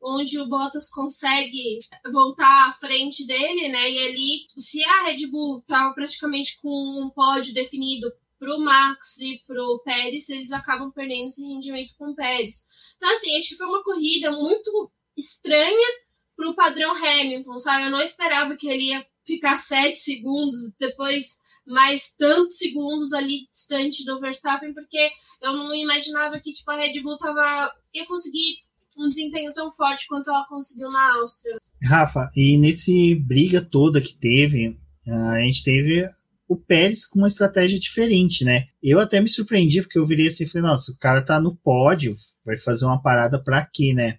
onde 0.00 0.38
o 0.38 0.46
Bottas 0.46 0.88
consegue 0.90 1.78
voltar 2.12 2.68
à 2.68 2.72
frente 2.72 3.26
dele, 3.26 3.68
né? 3.68 3.90
E 3.90 3.98
ali, 3.98 4.46
se 4.56 4.82
a 4.84 5.04
Red 5.04 5.26
Bull 5.26 5.58
estava 5.58 5.92
praticamente 5.94 6.58
com 6.60 6.68
um 6.68 7.10
pódio 7.10 7.54
definido 7.54 8.10
para 8.38 8.54
o 8.54 8.60
Max 8.60 9.18
e 9.18 9.42
para 9.46 9.60
o 9.60 9.82
Pérez, 9.84 10.28
eles 10.28 10.52
acabam 10.52 10.92
perdendo 10.92 11.26
esse 11.26 11.44
rendimento 11.44 11.92
com 11.98 12.10
o 12.10 12.14
Pérez. 12.14 12.64
Então, 12.96 13.12
assim, 13.12 13.36
acho 13.36 13.48
que 13.48 13.56
foi 13.56 13.66
uma 13.66 13.82
corrida 13.82 14.30
muito 14.30 14.92
estranha 15.16 15.88
para 16.36 16.48
o 16.48 16.54
padrão 16.54 16.94
Hamilton, 16.94 17.58
sabe? 17.58 17.86
Eu 17.86 17.90
não 17.90 18.00
esperava 18.00 18.56
que 18.56 18.68
ele 18.68 18.90
ia 18.90 19.04
ficar 19.26 19.58
sete 19.58 19.98
segundos, 19.98 20.60
depois 20.78 21.40
mais 21.66 22.14
tantos 22.16 22.56
segundos 22.56 23.12
ali 23.12 23.46
distante 23.50 24.04
do 24.04 24.18
Verstappen, 24.18 24.72
porque 24.72 25.10
eu 25.42 25.52
não 25.52 25.74
imaginava 25.74 26.40
que 26.40 26.52
tipo, 26.52 26.70
a 26.70 26.76
Red 26.76 27.00
Bull 27.02 27.18
tava, 27.18 27.74
ia 27.92 28.06
conseguir 28.06 28.56
um 28.98 29.08
desempenho 29.08 29.54
tão 29.54 29.70
forte 29.72 30.06
quanto 30.08 30.28
ela 30.28 30.44
conseguiu 30.48 30.88
na 30.88 31.14
Áustria. 31.14 31.54
Rafa, 31.82 32.30
e 32.34 32.58
nesse 32.58 33.14
briga 33.14 33.64
toda 33.64 34.00
que 34.00 34.18
teve, 34.18 34.76
a 35.06 35.40
gente 35.40 35.62
teve 35.62 36.08
o 36.48 36.56
Pérez 36.56 37.06
com 37.06 37.18
uma 37.18 37.28
estratégia 37.28 37.78
diferente, 37.78 38.44
né? 38.44 38.64
Eu 38.82 38.98
até 38.98 39.20
me 39.20 39.28
surpreendi, 39.28 39.82
porque 39.82 39.98
eu 39.98 40.06
virei 40.06 40.28
assim 40.28 40.44
e 40.44 40.48
falei, 40.48 40.66
nossa, 40.68 40.90
o 40.90 40.98
cara 40.98 41.22
tá 41.22 41.38
no 41.38 41.54
pódio, 41.54 42.14
vai 42.44 42.56
fazer 42.56 42.86
uma 42.86 43.00
parada 43.00 43.42
pra 43.42 43.64
quê, 43.64 43.92
né? 43.94 44.18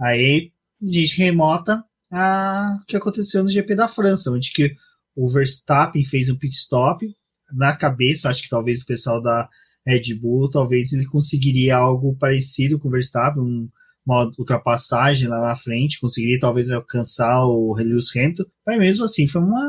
Aí 0.00 0.50
a 0.82 0.92
gente 0.92 1.18
remota 1.18 1.84
a 2.10 2.80
que 2.88 2.96
aconteceu 2.96 3.44
no 3.44 3.50
GP 3.50 3.74
da 3.74 3.86
França, 3.86 4.30
onde 4.30 4.52
que 4.52 4.74
o 5.14 5.28
Verstappen 5.28 6.04
fez 6.04 6.30
um 6.30 6.36
pit 6.36 6.56
stop 6.56 7.06
na 7.52 7.76
cabeça, 7.76 8.30
acho 8.30 8.42
que 8.42 8.48
talvez 8.48 8.80
o 8.80 8.86
pessoal 8.86 9.20
da 9.22 9.48
Red 9.86 10.14
Bull, 10.14 10.48
talvez 10.48 10.92
ele 10.92 11.04
conseguiria 11.06 11.76
algo 11.76 12.16
parecido 12.16 12.78
com 12.78 12.88
o 12.88 12.90
Verstappen, 12.90 13.42
um, 13.42 13.68
uma 14.10 14.32
ultrapassagem 14.36 15.28
lá 15.28 15.40
na 15.40 15.56
frente, 15.56 16.00
conseguiria 16.00 16.40
talvez 16.40 16.68
alcançar 16.70 17.46
o 17.46 17.74
Lewis 17.74 18.14
Hamilton, 18.14 18.44
mas 18.66 18.78
mesmo 18.78 19.04
assim 19.04 19.28
foi 19.28 19.40
uma, 19.40 19.64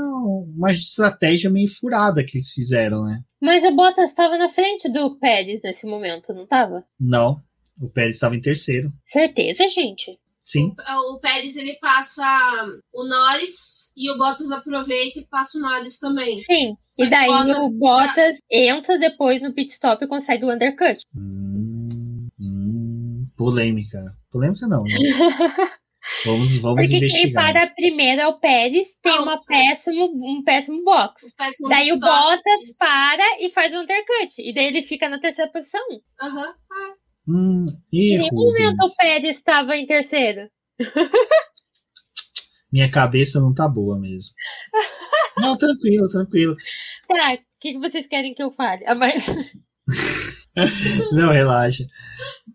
uma 0.58 0.72
estratégia 0.72 1.50
meio 1.50 1.68
furada 1.68 2.24
que 2.24 2.38
eles 2.38 2.50
fizeram, 2.52 3.04
né? 3.06 3.22
Mas 3.40 3.64
o 3.64 3.76
Bottas 3.76 4.10
estava 4.10 4.38
na 4.38 4.50
frente 4.50 4.92
do 4.92 5.18
Pérez 5.20 5.62
nesse 5.64 5.86
momento, 5.86 6.34
não 6.34 6.44
estava? 6.44 6.84
Não, 7.00 7.38
o 7.80 7.90
Pérez 7.90 8.16
estava 8.16 8.36
em 8.36 8.42
terceiro. 8.42 8.92
Certeza, 9.04 9.68
gente. 9.68 10.20
Sim. 10.44 10.74
O, 10.98 11.16
o 11.16 11.20
Pérez 11.20 11.56
ele 11.56 11.78
passa 11.80 12.24
o 12.94 13.08
Norris 13.08 13.92
e 13.96 14.12
o 14.12 14.18
Bottas 14.18 14.52
aproveita 14.52 15.20
e 15.20 15.28
passa 15.28 15.58
o 15.58 15.62
Norris 15.62 16.00
também. 16.00 16.38
Sim. 16.38 16.76
Só 16.90 17.06
e 17.06 17.10
daí 17.10 17.28
Bottas... 17.28 17.64
o 17.64 17.72
Bottas 17.72 18.38
entra 18.52 19.00
depois 19.00 19.42
no 19.42 19.54
pit 19.54 19.72
stop 19.72 20.04
e 20.04 20.08
consegue 20.08 20.46
o 20.46 20.54
undercut. 20.54 21.04
Hum, 21.16 22.28
hum, 22.40 23.28
polêmica. 23.38 24.16
Polêmica 24.32 24.68
não, 24.68 24.84
né? 24.84 24.96
Vamos, 26.26 26.58
vamos 26.58 26.82
Porque 26.84 26.98
investigar. 26.98 27.24
quem 27.24 27.34
para 27.62 27.68
primeiro 27.76 28.22
é 28.22 28.28
o 28.28 28.40
Pérez, 28.40 28.98
tem 29.04 29.16
Não, 29.16 29.24
uma 29.24 29.44
péssimo, 29.46 30.06
um 30.06 30.44
péssimo 30.44 30.84
box. 30.84 31.28
Um 31.28 31.30
péssimo 31.38 31.70
daí 31.70 31.92
o 31.92 32.00
Bottas 32.00 32.62
isso. 32.64 32.80
para 32.80 33.24
e 33.40 33.52
faz 33.52 33.72
o 33.72 33.78
undercut. 33.78 34.34
E 34.40 34.52
daí 34.54 34.66
ele 34.66 34.82
fica 34.82 35.08
na 35.08 35.20
terceira 35.20 35.52
posição. 35.52 35.82
Aham. 36.22 36.54
Ah, 36.72 36.94
Hum, 37.28 37.68
Em 37.94 38.18
nenhum 38.18 38.34
momento 38.34 38.84
o 38.84 38.96
Pérez 38.98 39.38
estava 39.38 39.78
em 39.78 39.86
terceiro. 39.86 40.50
minha 42.74 42.90
cabeça 42.90 43.40
não 43.40 43.54
tá 43.54 43.68
boa 43.68 44.00
mesmo. 44.00 44.34
Não, 45.38 45.56
tranquilo, 45.58 46.10
tranquilo. 46.10 46.56
Tá, 47.08 47.34
o 47.36 47.38
que, 47.60 47.74
que 47.74 47.80
vocês 47.80 48.08
querem 48.08 48.34
que 48.34 48.42
eu 48.42 48.52
fale? 48.52 48.84
Ah, 48.88 48.96
mas... 48.96 49.26
Não, 51.12 51.32
relaxa. 51.32 51.86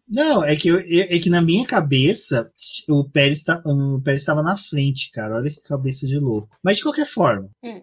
Não, 0.09 0.45
é 0.45 0.55
que, 0.57 0.69
eu- 0.69 0.79
é 0.81 1.19
que 1.19 1.31
na 1.31 1.41
minha 1.41 1.67
cabeça 1.67 2.51
o 2.89 3.09
Pérez 3.11 3.43
tá- 3.43 3.63
o 3.65 4.01
Pérez 4.03 4.21
estava 4.23 4.43
na 4.43 4.57
frente, 4.57 5.11
cara. 5.13 5.37
Olha 5.37 5.51
que 5.51 5.61
cabeça 5.63 6.07
de 6.07 6.19
louco. 6.19 6.49
Mas 6.63 6.77
de 6.79 6.83
qualquer 6.83 7.07
forma, 7.07 7.49
Hum. 7.65 7.83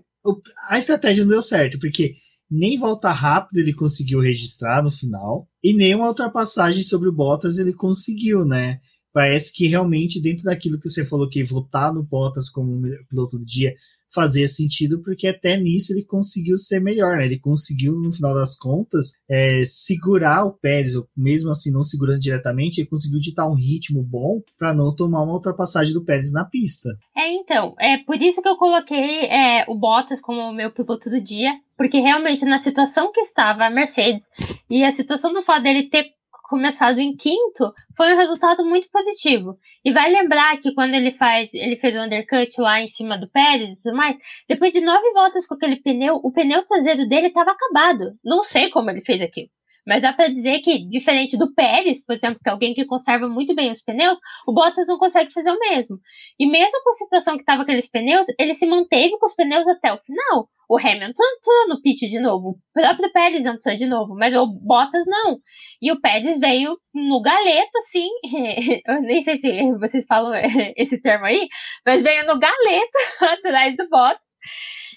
a 0.69 0.77
estratégia 0.77 1.23
não 1.23 1.31
deu 1.31 1.41
certo, 1.41 1.80
porque 1.80 2.15
nem 2.49 2.77
volta 2.77 3.10
rápido 3.11 3.57
ele 3.57 3.73
conseguiu 3.73 4.19
registrar 4.19 4.84
no 4.84 4.91
final, 4.91 5.48
e 5.64 5.73
nem 5.73 5.95
uma 5.95 6.07
ultrapassagem 6.07 6.84
sobre 6.84 7.10
o 7.10 7.14
Bottas 7.14 7.57
ele 7.57 7.73
conseguiu, 7.73 8.45
né? 8.45 8.80
Parece 9.11 9.52
que 9.53 9.68
realmente, 9.68 10.22
dentro 10.22 10.44
daquilo 10.44 10.80
que 10.80 10.90
você 10.90 11.06
falou, 11.06 11.30
que 11.30 11.44
votar 11.44 11.94
no 11.94 12.03
Bottas 12.03 12.49
como 12.49 12.80
piloto 13.10 13.38
do 13.38 13.45
dia 13.45 13.73
fazia 14.14 14.48
sentido, 14.48 15.02
porque 15.02 15.27
até 15.27 15.57
nisso 15.57 15.94
ele 15.94 16.03
conseguiu 16.03 16.57
ser 16.57 16.80
melhor, 16.80 17.18
né? 17.18 17.26
Ele 17.26 17.40
conseguiu, 17.40 17.94
no 17.94 18.11
final 18.11 18.34
das 18.34 18.56
contas, 18.56 19.14
é, 19.30 19.64
segurar 19.65 20.45
o 20.45 20.53
Pérez, 20.53 20.94
mesmo 21.15 21.49
assim 21.49 21.72
não 21.72 21.84
segurando 21.84 22.19
diretamente, 22.19 22.80
ele 22.80 22.90
conseguiu 22.90 23.19
ditar 23.19 23.49
um 23.49 23.56
ritmo 23.56 24.03
bom 24.03 24.41
para 24.57 24.73
não 24.73 24.95
tomar 24.95 25.23
uma 25.23 25.34
ultrapassagem 25.34 25.94
do 25.94 26.03
Pérez 26.03 26.31
na 26.31 26.45
pista. 26.45 26.90
É, 27.15 27.34
então, 27.34 27.73
é 27.80 27.98
por 27.98 28.22
isso 28.22 28.41
que 28.41 28.48
eu 28.48 28.57
coloquei 28.57 29.26
é, 29.26 29.65
o 29.68 29.76
Bottas 29.76 30.22
como 30.22 30.53
meu 30.53 30.72
piloto 30.72 31.10
do 31.10 31.22
dia, 31.22 31.52
porque 31.77 31.99
realmente 31.99 32.45
na 32.45 32.60
situação 32.60 33.11
que 33.11 33.22
estava 33.22 33.65
a 33.65 33.69
Mercedes 33.69 34.30
e 34.69 34.84
a 34.84 34.91
situação 34.91 35.34
do 35.34 35.41
fato 35.41 35.64
dele 35.64 35.90
ter 35.90 36.11
começado 36.54 37.00
em 37.00 37.16
quinto 37.16 37.74
foi 37.98 38.14
um 38.14 38.18
resultado 38.18 38.64
muito 38.64 38.88
positivo. 38.92 39.58
E 39.84 39.92
vai 39.92 40.12
lembrar 40.12 40.56
que 40.60 40.72
quando 40.76 40.94
ele 40.94 41.12
faz, 41.12 41.52
ele 41.52 41.76
fez 41.76 41.96
o 41.96 42.04
undercut 42.04 42.62
lá 42.62 42.80
em 42.80 42.88
cima 42.88 43.18
do 43.18 43.28
Pérez 43.28 43.72
e 43.72 43.80
tudo 43.80 43.98
mais, 43.98 44.16
depois 44.48 44.72
de 44.72 44.80
nove 44.80 45.12
voltas 45.14 45.48
com 45.48 45.56
aquele 45.56 45.78
pneu, 45.78 46.20
o 46.24 46.32
pneu 46.32 46.64
traseiro 46.68 47.10
dele 47.10 47.28
estava 47.28 47.50
acabado. 47.50 48.14
Não 48.24 48.44
sei 48.44 48.70
como 48.70 48.92
ele 48.92 49.02
fez 49.02 49.20
aquilo. 49.20 49.50
Mas 49.85 50.01
dá 50.01 50.14
para 50.14 50.30
dizer 50.30 50.60
que, 50.60 50.88
diferente 50.88 51.38
do 51.38 51.53
Pérez, 51.53 52.03
por 52.03 52.15
exemplo, 52.15 52.39
que 52.41 52.49
é 52.49 52.51
alguém 52.51 52.73
que 52.73 52.85
conserva 52.85 53.27
muito 53.27 53.53
bem 53.53 53.72
os 53.72 53.81
pneus, 53.81 54.18
o 54.47 54.53
Bottas 54.53 54.88
não 54.88 54.97
consegue 54.97 55.31
fazer 55.34 55.51
o 55.51 55.60
mesmo. 55.60 55.99
E 56.39 56.45
mesmo 56.45 56.81
com 56.84 56.89
a 56.89 56.93
situação 56.93 57.35
que 57.35 57.41
estava 57.41 57.64
aqueles 57.64 57.89
pneus, 57.89 58.27
ele 58.39 58.53
se 58.53 58.65
manteve 58.65 59.18
com 59.19 59.26
os 59.26 59.35
pneus 59.35 59.68
até 59.68 59.93
o 59.93 59.97
final. 59.97 60.47
O 60.69 60.77
Hamilton 60.77 61.23
entrou 61.38 61.68
no 61.68 61.81
pit 61.81 62.07
de 62.07 62.19
novo, 62.19 62.49
o 62.49 62.57
próprio 62.73 63.11
Pérez 63.11 63.45
entrou 63.45 63.76
de 63.76 63.85
novo, 63.85 64.15
mas 64.15 64.34
o 64.34 64.47
Bottas 64.47 65.03
não. 65.05 65.38
E 65.81 65.91
o 65.91 65.99
Pérez 65.99 66.39
veio 66.39 66.77
no 66.93 67.22
galeto, 67.22 67.77
assim, 67.77 68.07
eu 68.88 69.01
nem 69.01 69.22
sei 69.22 69.38
se 69.38 69.72
vocês 69.77 70.05
falam 70.07 70.31
esse 70.77 70.99
termo 71.01 71.26
aí, 71.26 71.47
mas 71.85 72.01
veio 72.01 72.26
no 72.26 72.39
galeto 72.39 72.97
atrás 73.22 73.76
do 73.76 73.88
Bottas. 73.89 74.23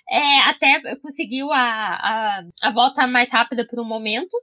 É, 0.08 0.38
até 0.42 0.80
conseguiu 1.02 1.52
a, 1.52 1.58
a, 1.60 2.42
a 2.62 2.70
volta 2.72 3.06
mais 3.06 3.30
rápida 3.30 3.66
por 3.68 3.80
um 3.80 3.84
momento. 3.84 4.36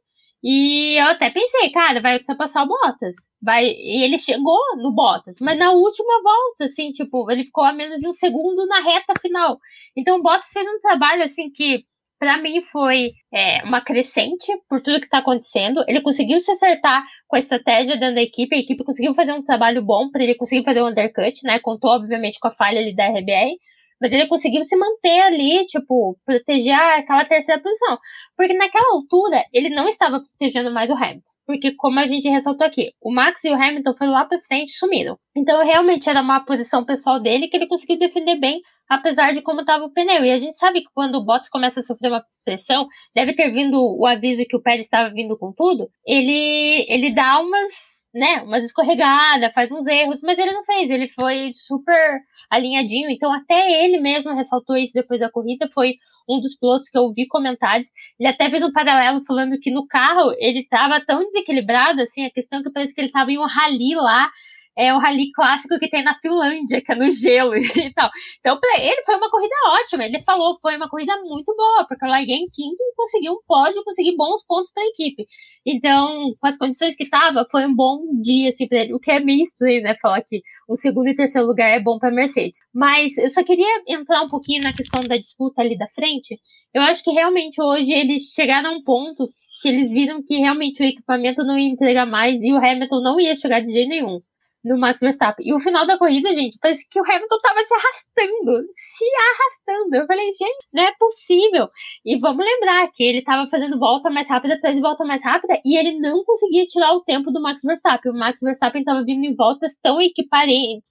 E 0.43 0.99
eu 0.99 1.05
até 1.07 1.29
pensei, 1.29 1.69
cara, 1.71 2.01
vai 2.01 2.17
ultrapassar 2.17 2.63
o 2.63 2.67
Bottas. 2.67 3.15
Vai... 3.41 3.65
E 3.65 4.03
ele 4.03 4.17
chegou 4.17 4.59
no 4.77 4.91
Bottas, 4.91 5.37
mas 5.39 5.57
na 5.57 5.71
última 5.71 6.21
volta, 6.21 6.65
assim, 6.65 6.91
tipo, 6.91 7.31
ele 7.31 7.45
ficou 7.45 7.63
a 7.63 7.71
menos 7.71 7.99
de 7.99 8.07
um 8.07 8.13
segundo 8.13 8.67
na 8.67 8.81
reta 8.81 9.13
final. 9.21 9.57
Então 9.95 10.17
o 10.17 10.21
Bottas 10.21 10.49
fez 10.51 10.67
um 10.67 10.81
trabalho, 10.81 11.23
assim, 11.23 11.49
que 11.49 11.85
para 12.19 12.37
mim 12.37 12.61
foi 12.71 13.13
é, 13.33 13.63
uma 13.63 13.81
crescente 13.81 14.51
por 14.69 14.81
tudo 14.81 14.99
que 14.99 15.05
está 15.05 15.19
acontecendo. 15.19 15.83
Ele 15.87 16.01
conseguiu 16.01 16.39
se 16.41 16.51
acertar 16.51 17.05
com 17.27 17.37
a 17.37 17.39
estratégia 17.39 17.95
dentro 17.95 18.15
da 18.15 18.21
equipe, 18.21 18.55
a 18.55 18.59
equipe 18.59 18.83
conseguiu 18.83 19.13
fazer 19.13 19.33
um 19.33 19.43
trabalho 19.43 19.81
bom 19.81 20.09
para 20.09 20.23
ele 20.23 20.35
conseguir 20.35 20.63
fazer 20.65 20.81
um 20.81 20.87
undercut, 20.87 21.39
né? 21.43 21.59
Contou, 21.59 21.89
obviamente, 21.91 22.39
com 22.39 22.49
a 22.49 22.51
falha 22.51 22.79
ali 22.81 22.93
da 22.93 23.07
RBR 23.07 23.57
mas 24.03 24.11
ele 24.11 24.27
conseguiu 24.27 24.65
se 24.65 24.75
manter 24.75 25.21
ali, 25.21 25.65
tipo, 25.65 26.19
proteger 26.25 26.75
aquela 26.75 27.23
terceira 27.23 27.61
posição. 27.61 27.97
Porque 28.35 28.53
naquela 28.53 28.95
altura, 28.95 29.45
ele 29.53 29.69
não 29.69 29.87
estava 29.87 30.19
protegendo 30.19 30.73
mais 30.73 30.89
o 30.89 30.93
Hamilton. 30.93 31.31
Porque, 31.47 31.71
como 31.71 32.01
a 32.01 32.05
gente 32.05 32.27
ressaltou 32.27 32.67
aqui, 32.67 32.91
o 33.01 33.13
Max 33.13 33.45
e 33.45 33.49
o 33.49 33.55
Hamilton 33.55 33.95
foram 33.95 34.11
lá 34.11 34.25
para 34.25 34.41
frente 34.41 34.71
e 34.71 34.77
sumiram. 34.77 35.17
Então, 35.33 35.63
realmente 35.63 36.09
era 36.09 36.21
uma 36.21 36.43
posição 36.43 36.83
pessoal 36.83 37.17
dele 37.17 37.47
que 37.47 37.55
ele 37.55 37.67
conseguiu 37.67 37.97
defender 37.97 38.35
bem, 38.37 38.61
apesar 38.89 39.33
de 39.33 39.41
como 39.41 39.61
estava 39.61 39.85
o 39.85 39.93
pneu. 39.93 40.25
E 40.25 40.31
a 40.31 40.37
gente 40.37 40.57
sabe 40.57 40.81
que 40.81 40.89
quando 40.93 41.15
o 41.15 41.23
Bottas 41.23 41.47
começa 41.47 41.79
a 41.79 41.83
sofrer 41.83 42.09
uma 42.09 42.25
pressão, 42.43 42.85
deve 43.15 43.33
ter 43.33 43.51
vindo 43.51 43.81
o 43.81 44.05
aviso 44.05 44.43
que 44.45 44.57
o 44.57 44.61
Pérez 44.61 44.85
estava 44.85 45.13
vindo 45.13 45.37
com 45.37 45.53
tudo, 45.53 45.87
ele, 46.05 46.85
ele 46.89 47.09
dá 47.13 47.39
umas, 47.39 48.02
né, 48.13 48.41
umas 48.43 48.63
escorregadas, 48.63 49.53
faz 49.53 49.71
uns 49.71 49.87
erros, 49.87 50.21
mas 50.21 50.37
ele 50.37 50.51
não 50.51 50.63
fez. 50.63 50.89
Ele 50.89 51.09
foi 51.09 51.51
super 51.55 52.21
alinhadinho. 52.49 53.09
Então, 53.09 53.33
até 53.33 53.83
ele 53.83 53.99
mesmo 53.99 54.33
ressaltou 54.35 54.77
isso 54.77 54.93
depois 54.93 55.19
da 55.19 55.31
corrida. 55.31 55.69
Foi 55.73 55.95
um 56.29 56.39
dos 56.39 56.55
pilotos 56.55 56.89
que 56.89 56.97
eu 56.97 57.11
vi 57.11 57.27
comentários. 57.27 57.87
Ele 58.19 58.29
até 58.29 58.49
fez 58.49 58.61
um 58.61 58.71
paralelo 58.71 59.23
falando 59.25 59.59
que 59.59 59.71
no 59.71 59.87
carro 59.87 60.31
ele 60.37 60.59
estava 60.59 61.01
tão 61.01 61.19
desequilibrado, 61.19 62.01
assim, 62.01 62.25
a 62.25 62.31
questão 62.31 62.59
é 62.59 62.63
que 62.63 62.71
parece 62.71 62.93
que 62.93 63.01
ele 63.01 63.07
estava 63.07 63.31
em 63.31 63.39
um 63.39 63.47
rally 63.47 63.95
lá 63.95 64.29
é 64.75 64.93
o 64.93 64.97
rally 64.97 65.31
clássico 65.31 65.77
que 65.79 65.89
tem 65.89 66.03
na 66.03 66.15
Finlândia, 66.15 66.81
que 66.81 66.91
é 66.91 66.95
no 66.95 67.09
gelo 67.09 67.55
e 67.55 67.93
tal. 67.93 68.09
Então, 68.39 68.59
para 68.59 68.79
ele 68.79 69.03
foi 69.03 69.15
uma 69.15 69.29
corrida 69.29 69.55
ótima. 69.67 70.03
Ele 70.03 70.21
falou, 70.21 70.57
foi 70.59 70.75
uma 70.75 70.89
corrida 70.89 71.15
muito 71.21 71.55
boa, 71.55 71.85
porque 71.87 72.03
eu 72.03 72.09
larguei 72.09 72.35
em 72.35 72.49
quinto 72.49 72.82
e 73.03 73.05
consegui 73.05 73.29
um 73.29 73.41
pódio, 73.47 73.83
consegui 73.83 74.15
bons 74.15 74.43
pontos 74.45 74.71
para 74.71 74.83
a 74.83 74.87
equipe. 74.87 75.27
Então, 75.65 76.33
com 76.39 76.47
as 76.47 76.57
condições 76.57 76.95
que 76.95 77.09
tava, 77.09 77.45
foi 77.49 77.65
um 77.65 77.75
bom 77.75 77.99
dia, 78.21 78.49
assim, 78.49 78.67
pra 78.67 78.79
ele. 78.79 78.93
O 78.93 78.99
que 78.99 79.11
é 79.11 79.19
meio 79.19 79.43
estranho, 79.43 79.81
né? 79.81 79.95
Falar 80.01 80.21
que 80.21 80.41
o 80.67 80.75
segundo 80.75 81.07
e 81.07 81.15
terceiro 81.15 81.47
lugar 81.47 81.69
é 81.69 81.79
bom 81.79 81.97
para 81.97 82.11
Mercedes. 82.11 82.57
Mas 82.73 83.17
eu 83.17 83.29
só 83.29 83.43
queria 83.43 83.83
entrar 83.87 84.21
um 84.23 84.29
pouquinho 84.29 84.63
na 84.63 84.73
questão 84.73 85.03
da 85.03 85.17
disputa 85.17 85.61
ali 85.61 85.77
da 85.77 85.87
frente. 85.89 86.39
Eu 86.73 86.81
acho 86.81 87.03
que 87.03 87.11
realmente 87.11 87.61
hoje 87.61 87.93
eles 87.93 88.33
chegaram 88.33 88.71
a 88.71 88.77
um 88.77 88.83
ponto 88.83 89.29
que 89.61 89.69
eles 89.69 89.89
viram 89.91 90.21
que 90.21 90.35
realmente 90.37 90.83
o 90.83 90.85
equipamento 90.85 91.43
não 91.43 91.57
ia 91.57 91.69
entregar 91.69 92.05
mais 92.05 92.41
e 92.41 92.51
o 92.51 92.57
Hamilton 92.57 93.01
não 93.01 93.19
ia 93.19 93.35
chegar 93.35 93.61
de 93.61 93.71
jeito 93.71 93.89
nenhum 93.89 94.21
no 94.63 94.77
Max 94.77 94.99
Verstappen. 94.99 95.45
E 95.45 95.53
o 95.53 95.59
final 95.59 95.85
da 95.85 95.97
corrida, 95.97 96.29
gente, 96.29 96.57
parece 96.61 96.87
que 96.89 96.99
o 96.99 97.03
Hamilton 97.03 97.39
tava 97.41 97.63
se 97.63 97.73
arrastando, 97.73 98.67
se 98.71 99.05
arrastando. 99.31 99.95
Eu 99.95 100.07
falei, 100.07 100.31
gente, 100.33 100.67
não 100.73 100.83
é 100.83 100.93
possível. 100.97 101.67
E 102.05 102.17
vamos 102.17 102.45
lembrar 102.45 102.89
que 102.93 103.03
ele 103.03 103.21
tava 103.21 103.49
fazendo 103.49 103.77
volta 103.77 104.09
mais 104.09 104.29
rápida 104.29 104.55
atrás 104.55 104.75
de 104.75 104.81
volta 104.81 105.03
mais 105.03 105.23
rápida 105.23 105.59
e 105.65 105.77
ele 105.77 105.99
não 105.99 106.23
conseguia 106.23 106.65
tirar 106.65 106.93
o 106.93 107.01
tempo 107.01 107.31
do 107.31 107.41
Max 107.41 107.61
Verstappen. 107.63 108.11
O 108.11 108.17
Max 108.17 108.39
Verstappen 108.41 108.83
tava 108.83 109.03
vindo 109.03 109.25
em 109.25 109.35
voltas 109.35 109.75
tão, 109.81 109.97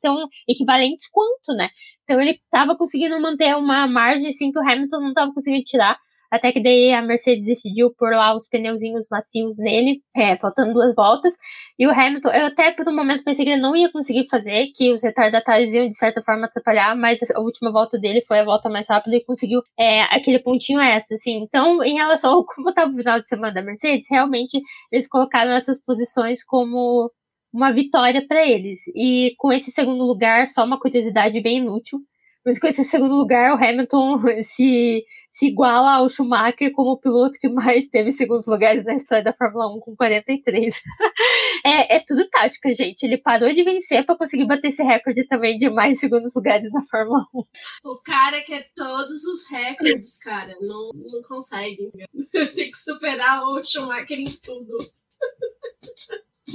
tão 0.01 0.29
equivalentes 0.49 1.09
quanto, 1.11 1.57
né? 1.57 1.69
Então 2.05 2.21
ele 2.21 2.39
tava 2.51 2.77
conseguindo 2.77 3.19
manter 3.21 3.57
uma 3.57 3.87
margem 3.87 4.29
assim 4.29 4.51
que 4.53 4.59
o 4.59 4.63
Hamilton 4.63 5.01
não 5.01 5.15
tava 5.15 5.33
conseguindo 5.33 5.65
tirar. 5.65 5.99
Até 6.33 6.51
que 6.51 6.63
daí 6.63 6.95
a 6.95 7.03
Mercedes 7.03 7.45
decidiu 7.45 7.93
pôr 7.95 8.11
lá 8.13 8.35
os 8.35 8.49
pneuzinhos 8.49 9.07
macios 9.11 9.59
nele, 9.59 10.01
é, 10.17 10.35
faltando 10.39 10.73
duas 10.73 10.95
voltas. 10.95 11.35
E 11.79 11.87
o 11.87 11.91
Hamilton, 11.91 12.31
eu 12.31 12.47
até 12.47 12.73
por 12.73 12.89
um 12.89 12.97
momento 12.97 13.23
pensei 13.23 13.45
que 13.45 13.51
ele 13.51 13.61
não 13.61 13.77
ia 13.77 13.93
conseguir 13.93 14.27
fazer, 14.31 14.69
que 14.75 14.93
os 14.95 15.03
retardatários 15.03 15.75
iam 15.75 15.87
de 15.87 15.95
certa 15.95 16.23
forma 16.23 16.47
atrapalhar, 16.47 16.97
mas 16.97 17.21
a 17.31 17.41
última 17.41 17.71
volta 17.71 17.99
dele 17.99 18.25
foi 18.27 18.39
a 18.39 18.45
volta 18.45 18.71
mais 18.71 18.89
rápida 18.89 19.17
e 19.17 19.25
conseguiu 19.25 19.61
é, 19.79 20.03
aquele 20.05 20.39
pontinho 20.39 20.81
essa, 20.81 21.15
assim. 21.15 21.43
Então, 21.43 21.83
em 21.83 21.97
relação 21.97 22.33
ao 22.33 22.47
como 22.47 22.71
estava 22.71 22.91
o 22.91 22.97
final 22.97 23.21
de 23.21 23.29
semana 23.29 23.53
da 23.53 23.63
Mercedes, 23.63 24.07
realmente 24.11 24.59
eles 24.91 25.07
colocaram 25.07 25.53
essas 25.53 25.79
posições 25.79 26.43
como 26.43 27.11
uma 27.53 27.73
vitória 27.73 28.27
para 28.27 28.47
eles. 28.47 28.81
E 28.97 29.35
com 29.37 29.53
esse 29.53 29.71
segundo 29.71 30.05
lugar, 30.05 30.47
só 30.47 30.65
uma 30.65 30.81
curiosidade 30.81 31.39
bem 31.43 31.59
inútil. 31.59 31.99
Mas 32.45 32.59
com 32.59 32.67
esse 32.67 32.83
segundo 32.83 33.15
lugar, 33.15 33.53
o 33.53 33.65
Hamilton 33.65 34.21
se, 34.43 35.05
se 35.31 35.47
iguala 35.47 35.97
ao 35.97 36.09
Schumacher 36.09 36.73
como 36.73 36.91
o 36.91 36.99
piloto 36.99 37.39
que 37.39 37.49
mais 37.49 37.89
teve 37.89 38.11
segundos 38.11 38.47
lugares 38.47 38.85
na 38.85 38.95
história 38.95 39.25
da 39.25 39.33
Fórmula 39.33 39.75
1 39.77 39.81
com 39.81 39.97
43. 39.97 40.75
é, 41.65 41.97
é 41.97 42.05
tudo 42.07 42.29
tática, 42.29 42.75
gente. 42.75 43.05
Ele 43.05 43.17
parou 43.17 43.51
de 43.51 43.63
vencer 43.63 44.05
para 44.05 44.17
conseguir 44.17 44.47
bater 44.47 44.69
esse 44.69 44.83
recorde 44.83 45.25
também 45.29 45.57
de 45.57 45.71
mais 45.71 46.01
segundos 46.01 46.35
lugares 46.35 46.73
na 46.73 46.83
Fórmula 46.85 47.25
1. 47.35 47.39
O 47.85 48.03
cara 48.05 48.43
quer 48.43 48.71
todos 48.75 49.25
os 49.25 49.49
recordes, 49.51 50.19
cara. 50.19 50.53
Não, 50.61 50.91
não 50.93 51.23
consegue. 51.29 51.91
Tem 52.55 52.71
que 52.71 52.79
superar 52.79 53.43
o 53.45 53.65
Schumacher 53.65 54.19
em 54.19 54.31
tudo. 54.43 54.79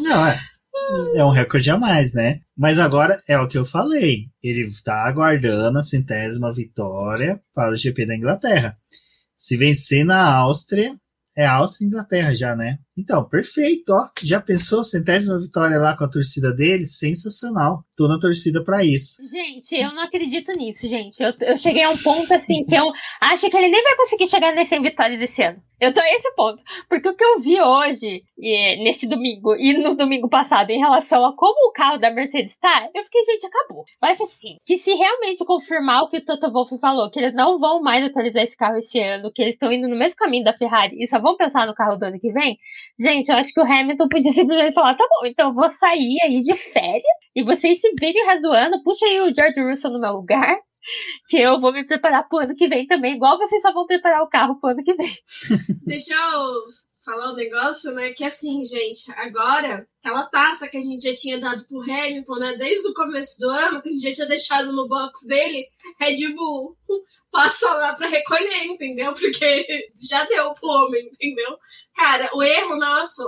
Não, 0.02 0.28
é 0.28 0.38
é 1.16 1.24
um 1.24 1.32
recorde 1.32 1.70
a 1.70 1.78
mais, 1.78 2.14
né? 2.14 2.42
Mas 2.56 2.80
agora 2.80 3.22
é 3.28 3.38
o 3.38 3.48
que 3.48 3.58
eu 3.58 3.66
falei. 3.66 4.26
Ele 4.42 4.62
está 4.62 5.08
aguardando 5.08 5.78
a 5.78 5.84
centésima 5.84 6.52
vitória 6.52 7.42
para 7.54 7.74
o 7.74 7.76
GP 7.76 8.06
da 8.06 8.16
Inglaterra. 8.16 8.78
Se 9.36 9.58
vencer 9.58 10.06
na 10.06 10.34
Áustria, 10.36 10.96
é 11.36 11.46
Áustria 11.46 11.86
e 11.86 11.88
Inglaterra 11.88 12.36
já, 12.36 12.56
né? 12.56 12.80
Então, 12.98 13.28
perfeito, 13.28 13.90
ó. 13.90 14.10
Já 14.24 14.42
pensou 14.42 14.84
centésima 14.84 15.40
vitória 15.40 15.78
lá 15.78 15.96
com 15.96 16.04
a 16.04 16.10
torcida 16.10 16.54
dele? 16.54 16.88
Sensacional. 16.88 17.84
Tô 17.96 18.08
na 18.08 18.20
torcida 18.20 18.64
para 18.64 18.84
isso. 18.84 19.18
Gente, 19.30 19.76
eu 19.76 19.94
não 19.94 20.04
acredito 20.04 20.52
nisso, 20.54 20.88
gente. 20.88 21.22
Eu, 21.22 21.34
eu 21.42 21.58
cheguei 21.58 21.84
a 21.84 21.90
um 21.92 21.98
ponto 21.98 22.34
assim 22.34 22.64
que 22.66 22.76
eu 22.76 22.92
acho 23.22 23.50
que 23.50 23.58
ele 23.58 23.70
nem 23.70 23.84
vai 23.84 23.96
conseguir 23.96 24.28
chegar 24.28 24.54
nessa 24.56 24.80
vitória 24.80 25.18
desse 25.18 25.44
ano. 25.44 25.62
Eu 25.80 25.94
tô 25.94 26.00
a 26.00 26.14
esse 26.16 26.34
ponto. 26.34 26.62
Porque 26.90 27.08
o 27.08 27.16
que 27.16 27.24
eu 27.24 27.40
vi 27.40 27.62
hoje, 27.62 28.24
e, 28.38 28.84
nesse 28.84 29.08
domingo 29.08 29.56
e 29.56 29.78
no 29.78 29.96
domingo 29.96 30.28
passado, 30.28 30.72
em 30.72 30.80
relação 30.80 31.24
a 31.24 31.36
como 31.36 31.70
o 31.70 31.72
carro 31.72 32.00
da 32.00 32.10
Mercedes 32.10 32.56
tá, 32.58 32.90
eu 32.96 33.04
fiquei, 33.04 33.24
gente, 33.24 33.46
acabou. 33.46 33.84
Eu 34.02 34.10
acho 34.10 34.24
assim, 34.24 34.58
que 34.66 34.78
se 34.78 34.94
realmente 34.94 35.46
confirmar 35.46 36.04
o 36.04 36.10
que 36.10 36.18
o 36.18 36.26
Toto 36.26 36.52
Wolff 36.52 36.76
falou, 36.80 37.12
que 37.12 37.20
eles 37.20 37.34
não 37.34 37.60
vão 37.60 37.82
mais 37.82 38.04
atualizar 38.04 38.44
esse 38.44 38.58
carro 38.58 38.78
esse 38.78 39.00
ano, 39.00 39.32
que 39.32 39.42
eles 39.42 39.54
estão 39.54 39.72
indo 39.72 39.88
no 39.88 39.96
mesmo 39.96 40.18
caminho 40.18 40.44
da 40.44 40.54
Ferrari 40.54 40.96
e 41.00 41.08
só 41.08 41.20
vão 41.20 41.38
pensar 41.38 41.68
no 41.68 41.76
carro 41.76 41.96
do 41.96 42.06
ano 42.06 42.20
que 42.20 42.32
vem, 42.32 42.58
Gente, 43.00 43.30
eu 43.30 43.36
acho 43.36 43.54
que 43.54 43.60
o 43.60 43.64
Hamilton 43.64 44.08
podia 44.08 44.32
simplesmente 44.32 44.74
falar: 44.74 44.96
tá 44.96 45.08
bom, 45.10 45.26
então 45.26 45.50
eu 45.50 45.54
vou 45.54 45.70
sair 45.70 46.18
aí 46.24 46.42
de 46.42 46.56
férias 46.56 47.04
e 47.36 47.44
vocês 47.44 47.80
se 47.80 47.92
virem 48.00 48.24
o 48.24 48.28
resto 48.28 48.42
do 48.42 48.52
ano, 48.52 48.84
puxa 48.84 49.06
aí 49.06 49.20
o 49.22 49.34
George 49.34 49.62
Russell 49.62 49.92
no 49.92 50.00
meu 50.00 50.14
lugar, 50.14 50.58
que 51.28 51.38
eu 51.38 51.60
vou 51.60 51.72
me 51.72 51.86
preparar 51.86 52.28
pro 52.28 52.40
ano 52.40 52.56
que 52.56 52.68
vem 52.68 52.88
também, 52.88 53.16
igual 53.16 53.38
vocês 53.38 53.62
só 53.62 53.74
vão 53.74 53.86
preparar 53.86 54.24
o 54.24 54.30
carro 54.30 54.60
pro 54.60 54.72
ano 54.72 54.84
que 54.84 54.94
vem. 54.96 55.14
Deixa 55.86 56.14
eu 56.14 56.87
falar 57.08 57.32
um 57.32 57.36
negócio, 57.36 57.94
né? 57.94 58.12
Que 58.12 58.26
assim, 58.26 58.66
gente, 58.66 59.10
agora, 59.16 59.88
aquela 60.04 60.26
taça 60.26 60.68
que 60.68 60.76
a 60.76 60.82
gente 60.82 61.02
já 61.02 61.16
tinha 61.16 61.40
dado 61.40 61.66
pro 61.66 61.80
Hamilton, 61.80 62.36
né? 62.36 62.58
Desde 62.58 62.86
o 62.86 62.94
começo 62.94 63.40
do 63.40 63.50
ano, 63.50 63.82
que 63.82 63.88
a 63.88 63.92
gente 63.94 64.04
já 64.04 64.14
tinha 64.14 64.28
deixado 64.28 64.74
no 64.74 64.90
box 64.90 65.26
dele, 65.26 65.66
Red 66.02 66.34
Bull 66.34 66.78
passa 67.32 67.74
lá 67.76 67.96
para 67.96 68.10
recolher, 68.10 68.66
entendeu? 68.66 69.14
Porque 69.14 69.66
já 69.98 70.26
deu 70.26 70.54
pro 70.54 70.68
homem, 70.68 71.08
entendeu? 71.08 71.58
Cara, 71.96 72.30
o 72.34 72.44
erro 72.44 72.78
nosso, 72.78 73.24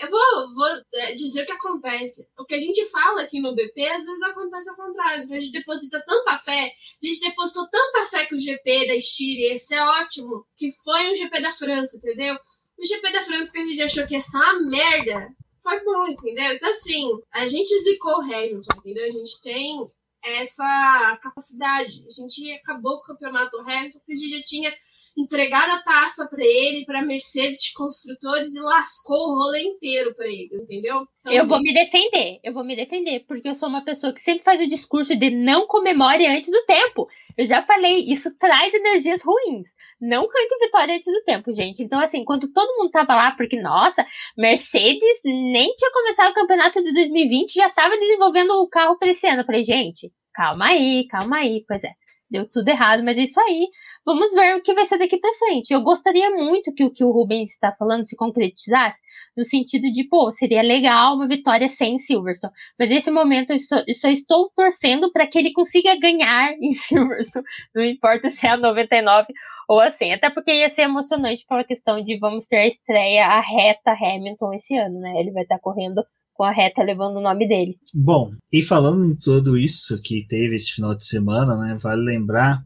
eu 0.00 0.08
vou, 0.08 0.54
vou 0.54 0.68
é, 0.94 1.14
dizer 1.14 1.42
o 1.42 1.46
que 1.46 1.52
acontece. 1.52 2.28
O 2.38 2.44
que 2.44 2.54
a 2.54 2.60
gente 2.60 2.88
fala 2.90 3.22
aqui 3.22 3.40
no 3.40 3.54
BP, 3.54 3.84
às 3.88 4.04
vezes 4.04 4.22
acontece 4.22 4.70
ao 4.70 4.76
contrário. 4.76 5.24
A 5.24 5.40
gente 5.40 5.50
deposita 5.50 6.00
tanta 6.06 6.38
fé, 6.38 6.70
a 7.02 7.06
gente 7.06 7.20
depositou 7.20 7.68
tanta 7.68 8.04
fé 8.04 8.26
que 8.26 8.36
o 8.36 8.40
GP 8.40 8.86
da 8.86 8.94
Estíria 8.94 9.50
ia 9.50 9.58
ser 9.58 9.80
ótimo, 9.80 10.46
que 10.56 10.70
foi 10.84 11.10
um 11.10 11.16
GP 11.16 11.42
da 11.42 11.52
França, 11.52 11.96
entendeu? 11.96 12.36
O 12.78 12.86
GP 12.86 13.12
da 13.12 13.22
França 13.22 13.52
que 13.52 13.58
a 13.58 13.64
gente 13.64 13.82
achou 13.82 14.06
que 14.06 14.14
ia 14.14 14.22
ser 14.22 14.36
uma 14.36 14.60
merda, 14.68 15.28
foi 15.62 15.82
bom, 15.84 16.08
entendeu? 16.08 16.52
Então, 16.52 16.70
assim, 16.70 17.08
a 17.32 17.46
gente 17.46 17.78
zicou 17.78 18.18
o 18.18 18.22
Hamilton, 18.22 18.78
entendeu? 18.78 19.06
A 19.06 19.10
gente 19.10 19.40
tem 19.40 19.88
essa 20.22 21.18
capacidade. 21.22 22.04
A 22.06 22.10
gente 22.10 22.52
acabou 22.52 22.98
com 22.98 23.04
o 23.04 23.06
campeonato 23.14 23.60
Hamilton, 23.60 23.98
porque 23.98 24.12
a 24.12 24.16
gente 24.16 24.36
já 24.36 24.42
tinha 24.42 24.74
entregaram 25.16 25.74
a 25.74 25.82
taça 25.82 26.26
para 26.26 26.44
ele, 26.44 26.84
para 26.84 27.04
Mercedes 27.04 27.62
de 27.62 27.72
construtores 27.72 28.54
e 28.54 28.60
lascou 28.60 29.28
o 29.28 29.44
rolê 29.44 29.62
inteiro 29.62 30.14
para 30.14 30.26
ele, 30.26 30.50
entendeu? 30.60 31.06
Então, 31.20 31.32
eu 31.32 31.46
vou 31.46 31.60
me 31.60 31.72
defender, 31.72 32.40
eu 32.42 32.52
vou 32.52 32.64
me 32.64 32.74
defender, 32.74 33.24
porque 33.26 33.48
eu 33.48 33.54
sou 33.54 33.68
uma 33.68 33.84
pessoa 33.84 34.12
que 34.12 34.20
sempre 34.20 34.42
faz 34.42 34.60
o 34.60 34.68
discurso 34.68 35.16
de 35.16 35.30
não 35.30 35.66
comemore 35.66 36.26
antes 36.26 36.50
do 36.50 36.64
tempo. 36.66 37.08
Eu 37.36 37.46
já 37.46 37.62
falei, 37.62 38.04
isso 38.06 38.36
traz 38.38 38.72
energias 38.72 39.22
ruins. 39.22 39.68
Não 40.00 40.28
cante 40.28 40.58
vitória 40.60 40.94
antes 40.96 41.12
do 41.12 41.24
tempo, 41.24 41.52
gente. 41.52 41.82
Então, 41.82 42.00
assim, 42.00 42.18
enquanto 42.20 42.52
todo 42.52 42.76
mundo 42.76 42.90
tava 42.90 43.14
lá, 43.14 43.32
porque, 43.32 43.60
nossa, 43.60 44.06
Mercedes 44.36 45.20
nem 45.24 45.74
tinha 45.76 45.90
começado 45.92 46.30
o 46.30 46.34
campeonato 46.34 46.82
de 46.82 46.92
2020, 46.92 47.54
já 47.54 47.70
tava 47.70 47.96
desenvolvendo 47.96 48.50
o 48.52 48.68
carro 48.68 48.98
para. 48.98 49.08
Eu 49.08 49.44
falei, 49.44 49.62
gente, 49.62 50.12
calma 50.34 50.66
aí, 50.66 51.06
calma 51.08 51.38
aí. 51.38 51.64
Pois 51.66 51.82
é, 51.84 51.90
deu 52.30 52.48
tudo 52.50 52.68
errado, 52.68 53.02
mas 53.02 53.18
é 53.18 53.22
isso 53.22 53.40
aí. 53.40 53.68
Vamos 54.04 54.32
ver 54.32 54.56
o 54.56 54.62
que 54.62 54.74
vai 54.74 54.84
ser 54.84 54.98
daqui 54.98 55.16
para 55.16 55.34
frente. 55.38 55.72
Eu 55.72 55.80
gostaria 55.80 56.30
muito 56.30 56.74
que 56.74 56.84
o 56.84 56.90
que 56.90 57.02
o 57.02 57.10
Rubens 57.10 57.50
está 57.50 57.72
falando 57.72 58.04
se 58.04 58.14
concretizasse, 58.14 59.00
no 59.36 59.42
sentido 59.42 59.90
de, 59.90 60.04
pô, 60.04 60.30
seria 60.30 60.62
legal 60.62 61.14
uma 61.14 61.26
vitória 61.26 61.68
sem 61.68 61.98
Silverstone. 61.98 62.52
Mas 62.78 62.90
nesse 62.90 63.10
momento 63.10 63.50
eu 63.50 63.58
só, 63.58 63.76
eu 63.86 63.94
só 63.94 64.08
estou 64.08 64.50
torcendo 64.54 65.10
para 65.10 65.26
que 65.26 65.38
ele 65.38 65.52
consiga 65.52 65.98
ganhar 65.98 66.52
em 66.60 66.72
Silverstone. 66.72 67.46
Não 67.74 67.82
importa 67.82 68.28
se 68.28 68.46
é 68.46 68.50
a 68.50 68.56
99 68.56 69.26
ou 69.68 69.80
assim. 69.80 70.12
Até 70.12 70.28
porque 70.28 70.52
ia 70.52 70.68
ser 70.68 70.82
emocionante 70.82 71.44
pela 71.48 71.64
questão 71.64 72.02
de 72.02 72.18
vamos 72.18 72.46
ter 72.46 72.56
a 72.56 72.66
estreia, 72.66 73.26
a 73.26 73.40
reta 73.40 73.92
Hamilton 73.92 74.52
esse 74.52 74.76
ano, 74.76 75.00
né? 75.00 75.14
Ele 75.18 75.32
vai 75.32 75.44
estar 75.44 75.58
correndo 75.58 76.04
com 76.34 76.44
a 76.44 76.50
reta 76.50 76.82
levando 76.82 77.16
o 77.16 77.22
nome 77.22 77.48
dele. 77.48 77.78
Bom, 77.94 78.30
e 78.52 78.62
falando 78.62 79.04
em 79.04 79.16
tudo 79.16 79.56
isso 79.56 80.00
que 80.02 80.26
teve 80.26 80.56
esse 80.56 80.74
final 80.74 80.94
de 80.94 81.06
semana, 81.06 81.56
né? 81.56 81.76
Vale 81.80 82.02
lembrar 82.02 82.58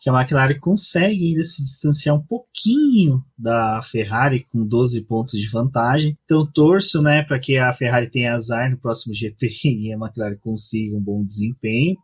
que 0.00 0.08
a 0.08 0.12
McLaren 0.12 0.58
consegue 0.60 1.28
ainda 1.28 1.42
se 1.42 1.62
distanciar 1.62 2.14
um 2.14 2.22
pouquinho 2.22 3.22
da 3.36 3.82
Ferrari 3.82 4.46
com 4.50 4.66
12 4.66 5.02
pontos 5.06 5.38
de 5.38 5.48
vantagem. 5.48 6.16
Então 6.24 6.46
torço, 6.46 7.02
né, 7.02 7.22
para 7.24 7.38
que 7.38 7.58
a 7.58 7.72
Ferrari 7.72 8.08
tenha 8.08 8.34
azar 8.34 8.70
no 8.70 8.78
próximo 8.78 9.14
GP 9.14 9.48
e 9.64 9.92
a 9.92 9.96
McLaren 9.96 10.38
consiga 10.38 10.96
um 10.96 11.00
bom 11.00 11.24
desempenho. 11.24 11.96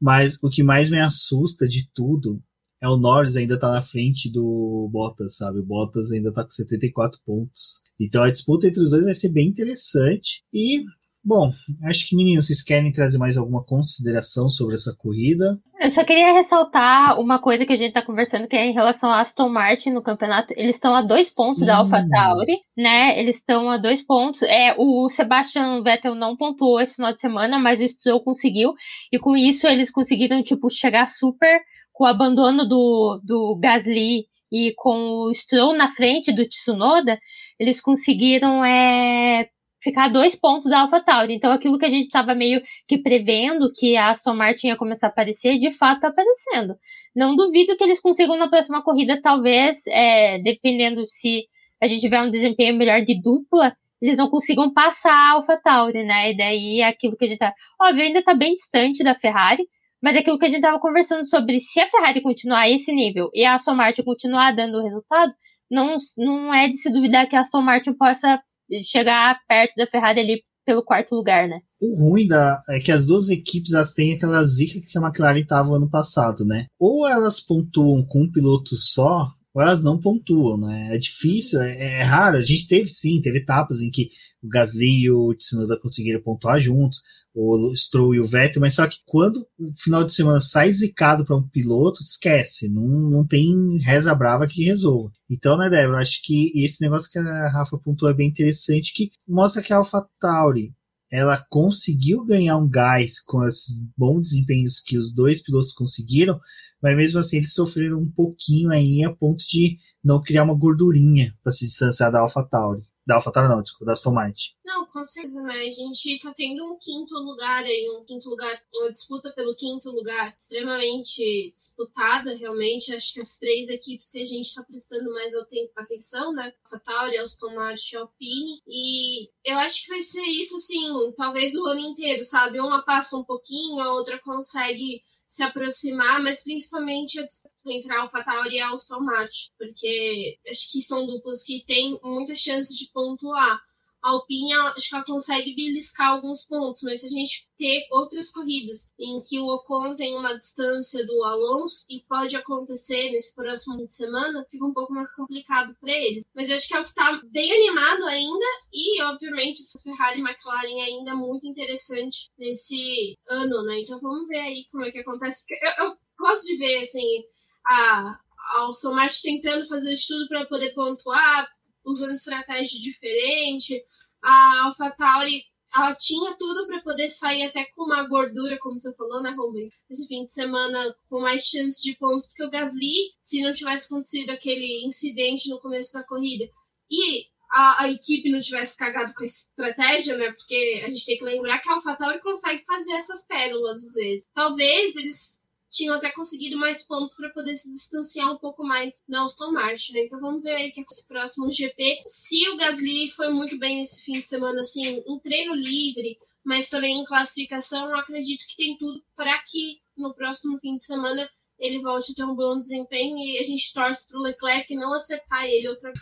Mas 0.00 0.38
o 0.42 0.50
que 0.50 0.62
mais 0.62 0.90
me 0.90 1.00
assusta 1.00 1.66
de 1.66 1.88
tudo 1.94 2.40
é 2.80 2.88
o 2.88 2.96
Norris 2.96 3.34
ainda 3.34 3.54
está 3.54 3.72
na 3.72 3.82
frente 3.82 4.30
do 4.30 4.88
Bottas, 4.92 5.36
sabe? 5.36 5.58
O 5.58 5.64
Bottas 5.64 6.12
ainda 6.12 6.28
está 6.28 6.44
com 6.44 6.50
74 6.50 7.18
pontos. 7.24 7.82
Então 7.98 8.22
a 8.22 8.30
disputa 8.30 8.68
entre 8.68 8.80
os 8.80 8.90
dois 8.90 9.04
vai 9.04 9.14
ser 9.14 9.30
bem 9.30 9.48
interessante. 9.48 10.44
E 10.52 10.82
Bom, 11.28 11.50
acho 11.84 12.08
que 12.08 12.16
meninas, 12.16 12.46
vocês 12.46 12.62
querem 12.62 12.90
trazer 12.90 13.18
mais 13.18 13.36
alguma 13.36 13.62
consideração 13.62 14.48
sobre 14.48 14.76
essa 14.76 14.96
corrida? 14.96 15.58
Eu 15.78 15.90
só 15.90 16.02
queria 16.02 16.32
ressaltar 16.32 17.20
uma 17.20 17.38
coisa 17.38 17.66
que 17.66 17.72
a 17.74 17.76
gente 17.76 17.88
está 17.88 18.00
conversando, 18.00 18.48
que 18.48 18.56
é 18.56 18.64
em 18.64 18.72
relação 18.72 19.10
a 19.10 19.20
Aston 19.20 19.50
Martin 19.50 19.90
no 19.90 20.02
campeonato. 20.02 20.54
Eles 20.56 20.76
estão 20.76 20.96
a 20.96 21.02
dois 21.02 21.28
pontos 21.30 21.58
Sim. 21.58 21.66
da 21.66 21.76
AlphaTauri, 21.76 22.60
né? 22.74 23.20
Eles 23.20 23.36
estão 23.36 23.70
a 23.70 23.76
dois 23.76 24.00
pontos. 24.00 24.40
É, 24.40 24.74
o 24.78 25.10
Sebastian 25.10 25.82
Vettel 25.82 26.14
não 26.14 26.34
pontuou 26.34 26.80
esse 26.80 26.94
final 26.94 27.12
de 27.12 27.20
semana, 27.20 27.58
mas 27.58 27.78
o 27.78 27.86
Stroll 27.86 28.24
conseguiu. 28.24 28.72
E 29.12 29.18
com 29.18 29.36
isso 29.36 29.68
eles 29.68 29.90
conseguiram, 29.90 30.42
tipo, 30.42 30.70
chegar 30.70 31.06
super 31.06 31.60
com 31.92 32.04
o 32.04 32.06
abandono 32.06 32.66
do, 32.66 33.20
do 33.22 33.58
Gasly 33.60 34.24
e 34.50 34.72
com 34.78 35.26
o 35.26 35.34
Stroll 35.34 35.76
na 35.76 35.90
frente 35.90 36.32
do 36.32 36.48
Tsunoda, 36.48 37.18
eles 37.60 37.82
conseguiram 37.82 38.64
é, 38.64 39.50
ficar 39.80 40.08
dois 40.08 40.34
pontos 40.34 40.70
da 40.70 40.80
AlphaTauri. 40.80 41.34
Então, 41.34 41.52
aquilo 41.52 41.78
que 41.78 41.86
a 41.86 41.88
gente 41.88 42.06
estava 42.06 42.34
meio 42.34 42.62
que 42.86 42.98
prevendo 42.98 43.72
que 43.72 43.96
a 43.96 44.10
Aston 44.10 44.34
Martin 44.34 44.68
ia 44.68 44.76
começar 44.76 45.08
a 45.08 45.10
aparecer, 45.10 45.58
de 45.58 45.70
fato 45.70 45.96
está 45.96 46.08
aparecendo. 46.08 46.76
Não 47.14 47.36
duvido 47.36 47.76
que 47.76 47.84
eles 47.84 48.00
consigam 48.00 48.36
na 48.36 48.48
próxima 48.48 48.82
corrida, 48.82 49.20
talvez, 49.20 49.86
é, 49.86 50.38
dependendo 50.38 51.04
se 51.08 51.44
a 51.80 51.86
gente 51.86 52.00
tiver 52.00 52.20
um 52.22 52.30
desempenho 52.30 52.76
melhor 52.76 53.02
de 53.02 53.20
dupla, 53.20 53.72
eles 54.00 54.16
não 54.16 54.28
consigam 54.28 54.72
passar 54.72 55.12
a 55.12 55.32
AlphaTauri, 55.32 56.04
né? 56.04 56.32
E 56.32 56.36
daí 56.36 56.82
aquilo 56.82 57.16
que 57.16 57.24
a 57.24 57.28
gente 57.28 57.38
tá. 57.38 57.52
Óbvio, 57.80 58.04
ainda 58.04 58.20
está 58.20 58.34
bem 58.34 58.54
distante 58.54 59.02
da 59.02 59.14
Ferrari, 59.14 59.64
mas 60.00 60.16
aquilo 60.16 60.38
que 60.38 60.44
a 60.44 60.48
gente 60.48 60.58
estava 60.58 60.78
conversando 60.78 61.24
sobre 61.24 61.60
se 61.60 61.80
a 61.80 61.88
Ferrari 61.88 62.20
continuar 62.20 62.60
a 62.60 62.70
esse 62.70 62.92
nível 62.92 63.30
e 63.34 63.44
a 63.44 63.54
Aston 63.54 63.74
Martin 63.74 64.02
continuar 64.02 64.54
dando 64.54 64.78
o 64.78 64.82
resultado, 64.82 65.32
não, 65.70 65.96
não 66.16 66.54
é 66.54 66.68
de 66.68 66.76
se 66.76 66.90
duvidar 66.90 67.28
que 67.28 67.36
a 67.36 67.40
Aston 67.40 67.62
Martin 67.62 67.92
possa 67.94 68.40
chegar 68.84 69.38
perto 69.46 69.74
da 69.76 69.86
Ferrari 69.86 70.20
ali 70.20 70.42
pelo 70.64 70.84
quarto 70.84 71.14
lugar, 71.14 71.48
né? 71.48 71.60
O 71.80 71.96
ruim 71.96 72.26
da, 72.26 72.62
é 72.68 72.78
que 72.78 72.92
as 72.92 73.06
duas 73.06 73.30
equipes 73.30 73.72
elas 73.72 73.94
têm 73.94 74.12
aquela 74.12 74.44
zica 74.44 74.78
que 74.80 74.98
a 74.98 75.00
McLaren 75.00 75.40
estava 75.40 75.74
ano 75.74 75.88
passado, 75.88 76.44
né? 76.44 76.66
Ou 76.78 77.08
elas 77.08 77.40
pontuam 77.40 78.04
com 78.06 78.24
um 78.24 78.30
piloto 78.30 78.76
só, 78.76 79.28
elas 79.56 79.82
não 79.82 79.98
pontuam, 79.98 80.58
né? 80.58 80.94
É 80.94 80.98
difícil, 80.98 81.60
é, 81.60 82.00
é 82.00 82.02
raro. 82.02 82.36
A 82.36 82.40
gente 82.40 82.68
teve 82.68 82.88
sim, 82.90 83.20
teve 83.20 83.38
etapas 83.38 83.80
em 83.80 83.90
que 83.90 84.08
o 84.42 84.48
Gasly 84.48 85.02
e 85.04 85.10
o 85.10 85.34
Tsunoda 85.34 85.78
conseguiram 85.80 86.22
pontuar 86.22 86.60
juntos, 86.60 87.00
o 87.34 87.74
Stroll 87.74 88.14
e 88.14 88.20
o 88.20 88.24
Vettel, 88.24 88.60
mas 88.60 88.74
só 88.74 88.86
que 88.86 88.98
quando 89.06 89.46
o 89.58 89.72
final 89.74 90.04
de 90.04 90.14
semana 90.14 90.40
sai 90.40 90.70
zicado 90.72 91.24
para 91.24 91.36
um 91.36 91.48
piloto, 91.48 92.00
esquece, 92.02 92.68
não, 92.68 92.86
não 92.86 93.26
tem 93.26 93.78
reza 93.78 94.14
brava 94.14 94.46
que 94.46 94.64
resolva. 94.64 95.12
Então, 95.30 95.56
né, 95.56 95.68
Débora, 95.70 96.02
acho 96.02 96.20
que 96.22 96.52
esse 96.54 96.80
negócio 96.80 97.10
que 97.10 97.18
a 97.18 97.48
Rafa 97.48 97.78
pontuou 97.78 98.10
é 98.10 98.14
bem 98.14 98.28
interessante, 98.28 98.92
que 98.94 99.10
mostra 99.26 99.62
que 99.62 99.72
a 99.72 99.76
AlphaTauri 99.76 100.72
ela 101.10 101.42
conseguiu 101.48 102.24
ganhar 102.24 102.58
um 102.58 102.68
gás 102.68 103.20
com 103.20 103.46
esses 103.46 103.90
bons 103.96 104.28
desempenhos 104.28 104.80
que 104.80 104.98
os 104.98 105.14
dois 105.14 105.42
pilotos 105.42 105.72
conseguiram, 105.72 106.38
mas 106.82 106.96
mesmo 106.96 107.18
assim 107.18 107.38
eles 107.38 107.54
sofreram 107.54 107.98
um 107.98 108.10
pouquinho 108.10 108.70
aí 108.70 109.04
a 109.04 109.14
ponto 109.14 109.44
de 109.46 109.76
não 110.02 110.22
criar 110.22 110.44
uma 110.44 110.58
gordurinha 110.58 111.34
para 111.42 111.52
se 111.52 111.66
distanciar 111.66 112.10
da 112.10 112.20
AlphaTauri. 112.20 112.82
Da 113.08 113.14
AlphaTauri 113.14 113.48
não, 113.48 113.62
desculpa, 113.62 113.86
da 113.86 113.92
Aston 113.94 114.12
Martin. 114.12 114.50
Não, 114.62 114.84
com 114.84 115.02
certeza, 115.02 115.40
né? 115.40 115.54
A 115.54 115.70
gente 115.70 116.18
tá 116.18 116.30
tendo 116.36 116.62
um 116.62 116.76
quinto 116.78 117.14
lugar 117.14 117.64
aí, 117.64 117.88
um 117.98 118.04
quinto 118.04 118.28
lugar, 118.28 118.60
uma 118.74 118.92
disputa 118.92 119.32
pelo 119.32 119.56
quinto 119.56 119.90
lugar 119.90 120.34
extremamente 120.36 121.50
disputada, 121.56 122.36
realmente. 122.36 122.94
Acho 122.94 123.14
que 123.14 123.20
as 123.22 123.38
três 123.38 123.70
equipes 123.70 124.10
que 124.10 124.20
a 124.20 124.26
gente 124.26 124.54
tá 124.54 124.62
prestando 124.62 125.10
mais 125.14 125.32
atenção, 125.74 126.34
né? 126.34 126.52
AlphaTauri, 126.64 127.16
Aston 127.16 127.54
Martin 127.54 127.94
e 127.94 127.98
Alpine. 127.98 128.62
E 128.66 129.30
eu 129.42 129.56
acho 129.56 129.84
que 129.84 129.88
vai 129.88 130.02
ser 130.02 130.26
isso, 130.26 130.56
assim, 130.56 131.14
talvez 131.16 131.54
o 131.54 131.64
ano 131.64 131.80
inteiro, 131.80 132.26
sabe? 132.26 132.60
Uma 132.60 132.82
passa 132.82 133.16
um 133.16 133.24
pouquinho, 133.24 133.80
a 133.80 133.90
outra 133.94 134.20
consegue 134.20 135.00
se 135.28 135.42
aproximar, 135.42 136.22
mas 136.22 136.42
principalmente 136.42 137.20
entre 137.66 137.94
a 137.94 138.04
e 138.50 138.60
a 138.60 138.72
Martin, 139.00 139.50
porque 139.58 140.38
acho 140.50 140.72
que 140.72 140.80
são 140.80 141.06
duplas 141.06 141.42
que 141.44 141.62
têm 141.66 142.00
muita 142.02 142.34
chance 142.34 142.74
de 142.74 142.90
pontuar. 142.90 143.60
Alpine, 144.08 144.52
acho 144.76 144.88
que 144.88 144.94
ela 144.94 145.04
consegue 145.04 145.54
beliscar 145.54 146.12
alguns 146.12 146.44
pontos, 146.44 146.82
mas 146.82 147.00
se 147.00 147.06
a 147.06 147.10
gente 147.10 147.48
ter 147.56 147.86
outras 147.90 148.30
corridas 148.30 148.92
em 148.98 149.20
que 149.20 149.38
o 149.40 149.46
Ocon 149.46 149.96
tem 149.96 150.16
uma 150.16 150.38
distância 150.38 151.04
do 151.04 151.24
Alonso 151.24 151.84
e 151.90 152.04
pode 152.08 152.36
acontecer 152.36 153.10
nesse 153.10 153.34
próximo 153.34 153.76
fim 153.76 153.86
de 153.86 153.94
semana, 153.94 154.46
fica 154.50 154.64
um 154.64 154.72
pouco 154.72 154.92
mais 154.92 155.12
complicado 155.14 155.74
para 155.80 155.92
eles. 155.92 156.24
Mas 156.34 156.50
acho 156.50 156.68
que 156.68 156.74
é 156.74 156.80
o 156.80 156.84
que 156.84 156.90
está 156.90 157.20
bem 157.30 157.52
animado 157.52 158.04
ainda 158.04 158.46
e, 158.72 159.02
obviamente, 159.02 159.62
Ferrari 159.82 160.20
e 160.20 160.22
McLaren 160.22 160.82
ainda 160.82 161.16
muito 161.16 161.46
interessante 161.46 162.30
nesse 162.38 163.16
ano, 163.28 163.64
né? 163.64 163.80
Então 163.80 163.98
vamos 164.00 164.28
ver 164.28 164.38
aí 164.38 164.66
como 164.70 164.84
é 164.84 164.90
que 164.90 164.98
acontece. 164.98 165.44
Porque 165.44 165.66
eu, 165.80 165.86
eu 165.86 165.96
gosto 166.18 166.46
de 166.46 166.56
ver, 166.56 166.82
assim, 166.82 167.24
a, 167.66 168.18
a 168.54 168.68
Aston 168.68 168.94
Martin 168.94 169.40
tentando 169.40 169.66
fazer 169.68 169.92
de 169.92 170.06
tudo 170.06 170.28
para 170.28 170.46
poder 170.46 170.72
pontuar, 170.74 171.48
usando 171.88 172.14
estratégia 172.14 172.80
diferente. 172.80 173.82
A 174.22 174.66
AlphaTauri 174.66 175.42
ela 175.74 175.94
tinha 175.94 176.34
tudo 176.36 176.66
para 176.66 176.80
poder 176.80 177.10
sair 177.10 177.44
até 177.44 177.64
com 177.74 177.84
uma 177.84 178.08
gordura, 178.08 178.58
como 178.58 178.78
você 178.78 178.94
falou, 178.96 179.22
né, 179.22 179.30
Rubens? 179.36 179.70
Esse 179.90 180.06
fim 180.06 180.24
de 180.24 180.32
semana 180.32 180.94
com 181.08 181.20
mais 181.20 181.44
chance 181.44 181.82
de 181.82 181.94
pontos, 181.96 182.26
porque 182.26 182.44
o 182.44 182.50
Gasly, 182.50 183.12
se 183.22 183.42
não 183.42 183.52
tivesse 183.52 183.86
acontecido 183.86 184.30
aquele 184.30 184.86
incidente 184.86 185.48
no 185.50 185.60
começo 185.60 185.92
da 185.92 186.02
corrida 186.02 186.44
e 186.90 187.26
a, 187.50 187.84
a, 187.84 187.90
equipe 187.90 188.30
não 188.30 188.40
tivesse 188.40 188.76
cagado 188.76 189.12
com 189.14 189.22
a 189.22 189.26
estratégia, 189.26 190.16
né? 190.16 190.32
Porque 190.32 190.82
a 190.84 190.88
gente 190.88 191.04
tem 191.04 191.18
que 191.18 191.24
lembrar 191.24 191.58
que 191.60 191.68
a 191.68 191.74
AlphaTauri 191.74 192.20
consegue 192.20 192.64
fazer 192.64 192.92
essas 192.94 193.26
pérolas 193.26 193.78
às 193.78 193.94
vezes. 193.94 194.26
Talvez 194.34 194.96
eles 194.96 195.37
tinham 195.70 195.96
até 195.96 196.10
conseguido 196.12 196.56
mais 196.56 196.86
pontos 196.86 197.14
para 197.14 197.30
poder 197.30 197.56
se 197.56 197.70
distanciar 197.70 198.32
um 198.32 198.38
pouco 198.38 198.64
mais 198.64 199.02
na 199.08 199.24
Aston 199.24 199.52
Martin, 199.52 199.92
né? 199.92 200.04
Então 200.04 200.20
vamos 200.20 200.42
ver 200.42 200.52
aí 200.52 200.70
que 200.70 200.80
é 200.80 200.84
esse 200.90 201.06
próximo 201.06 201.52
GP. 201.52 202.02
Se 202.04 202.48
o 202.50 202.56
Gasly 202.56 203.10
foi 203.10 203.30
muito 203.32 203.58
bem 203.58 203.80
esse 203.80 204.00
fim 204.02 204.20
de 204.20 204.26
semana, 204.26 204.60
assim, 204.60 205.02
em 205.06 205.18
treino 205.20 205.54
livre, 205.54 206.18
mas 206.44 206.68
também 206.68 207.00
em 207.00 207.04
classificação, 207.04 207.90
eu 207.90 207.96
acredito 207.96 208.46
que 208.48 208.56
tem 208.56 208.76
tudo 208.78 209.02
para 209.14 209.38
que 209.42 209.78
no 209.96 210.14
próximo 210.14 210.58
fim 210.58 210.76
de 210.76 210.84
semana 210.84 211.28
ele 211.58 211.82
volte 211.82 212.12
a 212.12 212.14
ter 212.14 212.24
um 212.24 212.36
bom 212.36 212.60
desempenho 212.60 213.16
e 213.16 213.38
a 213.40 213.44
gente 213.44 213.72
torce 213.74 214.06
para 214.06 214.18
o 214.18 214.22
Leclerc 214.22 214.74
não 214.74 214.94
acertar 214.94 215.44
ele 215.44 215.68
outra 215.68 215.90
vez. 215.90 215.98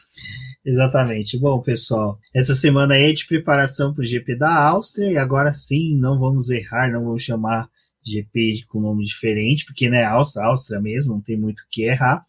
Exatamente. 0.64 1.38
Bom, 1.38 1.62
pessoal, 1.62 2.18
essa 2.34 2.54
semana 2.54 2.94
aí 2.94 3.10
é 3.10 3.12
de 3.12 3.26
preparação 3.26 3.94
para 3.94 4.02
o 4.02 4.06
GP 4.06 4.36
da 4.36 4.68
Áustria 4.68 5.10
e 5.10 5.16
agora 5.16 5.52
sim 5.54 5.96
não 5.96 6.18
vamos 6.18 6.50
errar, 6.50 6.90
não 6.92 7.04
vamos 7.04 7.22
chamar 7.22 7.70
GP 8.06 8.64
com 8.68 8.80
nome 8.80 9.04
diferente, 9.04 9.64
porque 9.64 9.88
né, 9.90 10.04
Áustria, 10.04 10.46
Áustria 10.46 10.80
mesmo, 10.80 11.14
não 11.14 11.20
tem 11.20 11.36
muito 11.36 11.60
o 11.60 11.66
que 11.70 11.84
errar. 11.84 12.24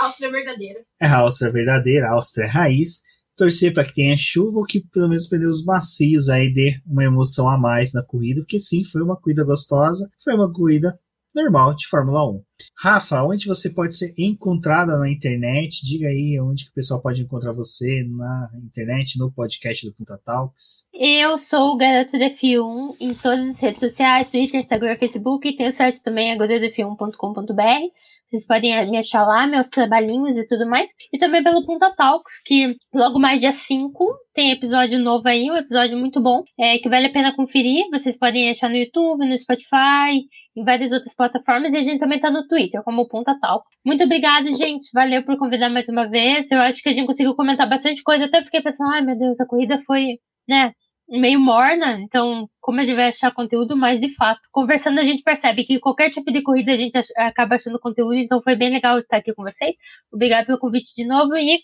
Áustria 0.00 0.30
verdadeira. 0.30 0.80
É 1.00 1.06
a 1.06 1.18
Áustria 1.18 1.52
verdadeira, 1.52 2.08
a 2.08 2.14
Áustria 2.14 2.48
raiz. 2.48 3.02
Torcer 3.36 3.72
para 3.72 3.84
que 3.84 3.94
tenha 3.94 4.16
chuva 4.18 4.58
ou 4.58 4.66
que 4.66 4.80
pelo 4.92 5.08
menos 5.08 5.26
pneus 5.26 5.64
macios 5.64 6.28
aí 6.28 6.52
dê 6.52 6.78
uma 6.86 7.04
emoção 7.04 7.48
a 7.48 7.58
mais 7.58 7.92
na 7.94 8.02
corrida, 8.02 8.42
porque 8.42 8.60
sim, 8.60 8.84
foi 8.84 9.02
uma 9.02 9.16
corrida 9.16 9.44
gostosa, 9.44 10.10
foi 10.22 10.34
uma 10.34 10.52
corrida 10.52 10.98
normal 11.42 11.74
de 11.74 11.86
Fórmula 11.88 12.28
1. 12.30 12.42
Rafa, 12.78 13.22
onde 13.22 13.46
você 13.46 13.70
pode 13.70 13.96
ser 13.96 14.14
encontrada 14.18 14.98
na 14.98 15.08
internet? 15.08 15.84
Diga 15.84 16.08
aí 16.08 16.38
onde 16.40 16.64
que 16.64 16.70
o 16.70 16.74
pessoal 16.74 17.00
pode 17.00 17.22
encontrar 17.22 17.52
você 17.52 18.04
na 18.04 18.48
internet, 18.64 19.18
no 19.18 19.32
podcast 19.32 19.86
do 19.86 19.94
Punta 19.94 20.18
Talks. 20.24 20.88
Eu 20.92 21.38
sou 21.38 21.74
o 21.74 21.76
Garota 21.76 22.18
da 22.18 22.30
F1 22.30 22.96
em 23.00 23.14
todas 23.14 23.48
as 23.48 23.60
redes 23.60 23.80
sociais, 23.80 24.28
Twitter, 24.28 24.60
Instagram, 24.60 24.96
Facebook, 24.98 25.48
e 25.48 25.56
tem 25.56 25.68
o 25.68 25.72
site 25.72 26.02
também, 26.02 26.36
agodadaf1.com.br. 26.36 28.09
Vocês 28.30 28.46
podem 28.46 28.88
me 28.88 28.96
achar 28.96 29.26
lá, 29.26 29.44
meus 29.44 29.68
trabalhinhos 29.68 30.36
e 30.36 30.46
tudo 30.46 30.64
mais. 30.64 30.88
E 31.12 31.18
também 31.18 31.42
pelo 31.42 31.66
Punta 31.66 31.92
Talks, 31.96 32.40
que 32.46 32.76
logo 32.94 33.18
mais 33.18 33.40
dia 33.40 33.50
5 33.52 34.06
tem 34.32 34.52
episódio 34.52 35.00
novo 35.00 35.26
aí, 35.26 35.50
um 35.50 35.56
episódio 35.56 35.98
muito 35.98 36.20
bom, 36.20 36.44
é, 36.56 36.78
que 36.78 36.88
vale 36.88 37.06
a 37.06 37.12
pena 37.12 37.34
conferir. 37.34 37.86
Vocês 37.90 38.16
podem 38.16 38.48
achar 38.48 38.70
no 38.70 38.76
YouTube, 38.76 39.26
no 39.26 39.36
Spotify, 39.36 40.28
em 40.56 40.64
várias 40.64 40.92
outras 40.92 41.12
plataformas. 41.12 41.74
E 41.74 41.78
a 41.78 41.82
gente 41.82 41.98
também 41.98 42.20
tá 42.20 42.30
no 42.30 42.46
Twitter, 42.46 42.80
como 42.84 43.08
Punta 43.08 43.36
Talks. 43.40 43.72
Muito 43.84 44.04
obrigada, 44.04 44.48
gente. 44.52 44.90
Valeu 44.94 45.24
por 45.24 45.36
convidar 45.36 45.68
mais 45.68 45.88
uma 45.88 46.08
vez. 46.08 46.48
Eu 46.52 46.60
acho 46.60 46.80
que 46.80 46.88
a 46.88 46.92
gente 46.92 47.06
conseguiu 47.06 47.34
comentar 47.34 47.68
bastante 47.68 48.00
coisa. 48.04 48.26
Até 48.26 48.44
fiquei 48.44 48.62
pensando, 48.62 48.92
ai 48.92 49.02
meu 49.02 49.18
Deus, 49.18 49.40
a 49.40 49.46
corrida 49.46 49.80
foi, 49.84 50.18
né, 50.48 50.72
meio 51.10 51.40
morna, 51.40 51.98
então 52.00 52.48
como 52.60 52.80
a 52.80 52.84
gente 52.84 52.94
vai 52.94 53.08
achar 53.08 53.34
conteúdo, 53.34 53.76
mas 53.76 54.00
de 54.00 54.14
fato, 54.14 54.40
conversando 54.52 55.00
a 55.00 55.04
gente 55.04 55.22
percebe 55.22 55.64
que 55.64 55.80
qualquer 55.80 56.10
tipo 56.10 56.32
de 56.32 56.42
corrida 56.42 56.72
a 56.72 56.76
gente 56.76 56.96
acaba 57.16 57.56
achando 57.56 57.80
conteúdo, 57.80 58.14
então 58.14 58.40
foi 58.40 58.54
bem 58.54 58.70
legal 58.70 58.98
estar 58.98 59.16
aqui 59.16 59.34
com 59.34 59.42
vocês. 59.42 59.74
Obrigada 60.12 60.46
pelo 60.46 60.58
convite 60.58 60.94
de 60.94 61.04
novo 61.04 61.36
e 61.36 61.58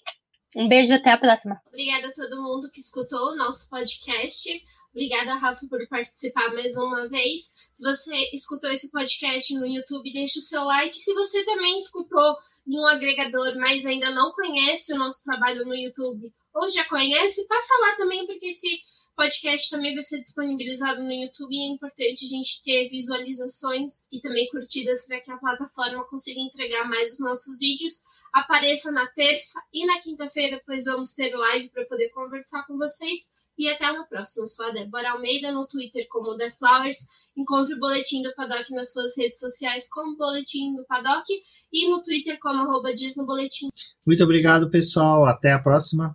um 0.57 0.69
beijo 0.69 0.93
até 0.93 1.11
a 1.11 1.19
próxima. 1.19 1.61
Obrigada 1.69 2.09
a 2.09 2.13
todo 2.13 2.43
mundo 2.43 2.71
que 2.73 2.81
escutou 2.81 3.33
o 3.33 3.37
nosso 3.37 3.69
podcast. 3.71 4.49
Obrigada, 4.91 5.35
Rafa, 5.35 5.67
por 5.69 5.87
participar 5.89 6.55
mais 6.55 6.75
uma 6.79 7.07
vez. 7.09 7.53
Se 7.71 7.83
você 7.85 8.17
escutou 8.33 8.71
esse 8.71 8.91
podcast 8.91 9.53
no 9.55 9.67
YouTube, 9.67 10.11
deixe 10.11 10.39
o 10.39 10.43
seu 10.43 10.65
like. 10.65 10.99
Se 10.99 11.13
você 11.13 11.45
também 11.45 11.79
escutou 11.79 12.35
em 12.67 12.81
um 12.81 12.87
agregador, 12.87 13.59
mas 13.59 13.85
ainda 13.85 14.11
não 14.11 14.33
conhece 14.33 14.95
o 14.95 14.99
nosso 14.99 15.23
trabalho 15.23 15.67
no 15.67 15.75
YouTube 15.75 16.33
ou 16.55 16.71
já 16.71 16.85
conhece, 16.87 17.47
passa 17.47 17.75
lá 17.83 17.97
também, 17.97 18.27
porque 18.27 18.51
se 18.55 18.81
podcast 19.17 19.71
também 19.71 19.95
vai 19.95 20.03
ser 20.03 20.21
disponibilizado 20.21 21.03
no 21.03 21.11
YouTube 21.11 21.53
e 21.53 21.71
é 21.71 21.75
importante 21.75 22.27
a 22.27 22.29
gente 22.29 22.63
ter 22.63 22.89
visualizações 22.91 24.05
e 24.13 24.21
também 24.21 24.47
curtidas 24.51 25.07
para 25.07 25.21
que 25.21 25.33
a 25.33 25.39
plataforma 25.39 26.05
consiga 26.05 26.39
entregar 26.39 26.87
mais 26.89 27.15
os 27.15 27.21
nossos 27.21 27.59
vídeos. 27.59 28.03
Apareça 28.33 28.93
na 28.93 29.07
terça 29.07 29.59
e 29.73 29.87
na 29.87 30.01
quinta-feira, 30.01 30.61
pois 30.67 30.85
vamos 30.85 31.15
ter 31.15 31.35
live 31.35 31.71
para 31.71 31.87
poder 31.87 32.11
conversar 32.11 32.65
com 32.67 32.77
vocês. 32.77 33.35
E 33.59 33.71
até 33.71 33.91
uma 33.91 34.05
próxima. 34.05 34.45
Sou 34.45 34.67
a 34.67 34.71
Débora 34.71 35.13
Almeida 35.13 35.51
no 35.51 35.67
Twitter 35.67 36.07
como 36.11 36.37
The 36.37 36.51
Flowers. 36.51 36.99
Encontre 37.35 37.75
o 37.75 37.79
Boletim 37.79 38.23
do 38.23 38.35
Paddock 38.35 38.71
nas 38.75 38.93
suas 38.93 39.17
redes 39.17 39.39
sociais 39.39 39.89
como 39.89 40.15
Boletim 40.19 40.77
do 40.77 40.85
Paddock 40.85 41.25
e 41.73 41.89
no 41.89 42.03
Twitter 42.03 42.39
como 42.39 42.69
arroba 42.69 42.93
diz 42.93 43.17
no 43.17 43.25
Boletim. 43.25 43.69
Muito 44.07 44.23
obrigado, 44.23 44.71
pessoal. 44.71 45.25
Até 45.25 45.53
a 45.53 45.59
próxima. 45.59 46.15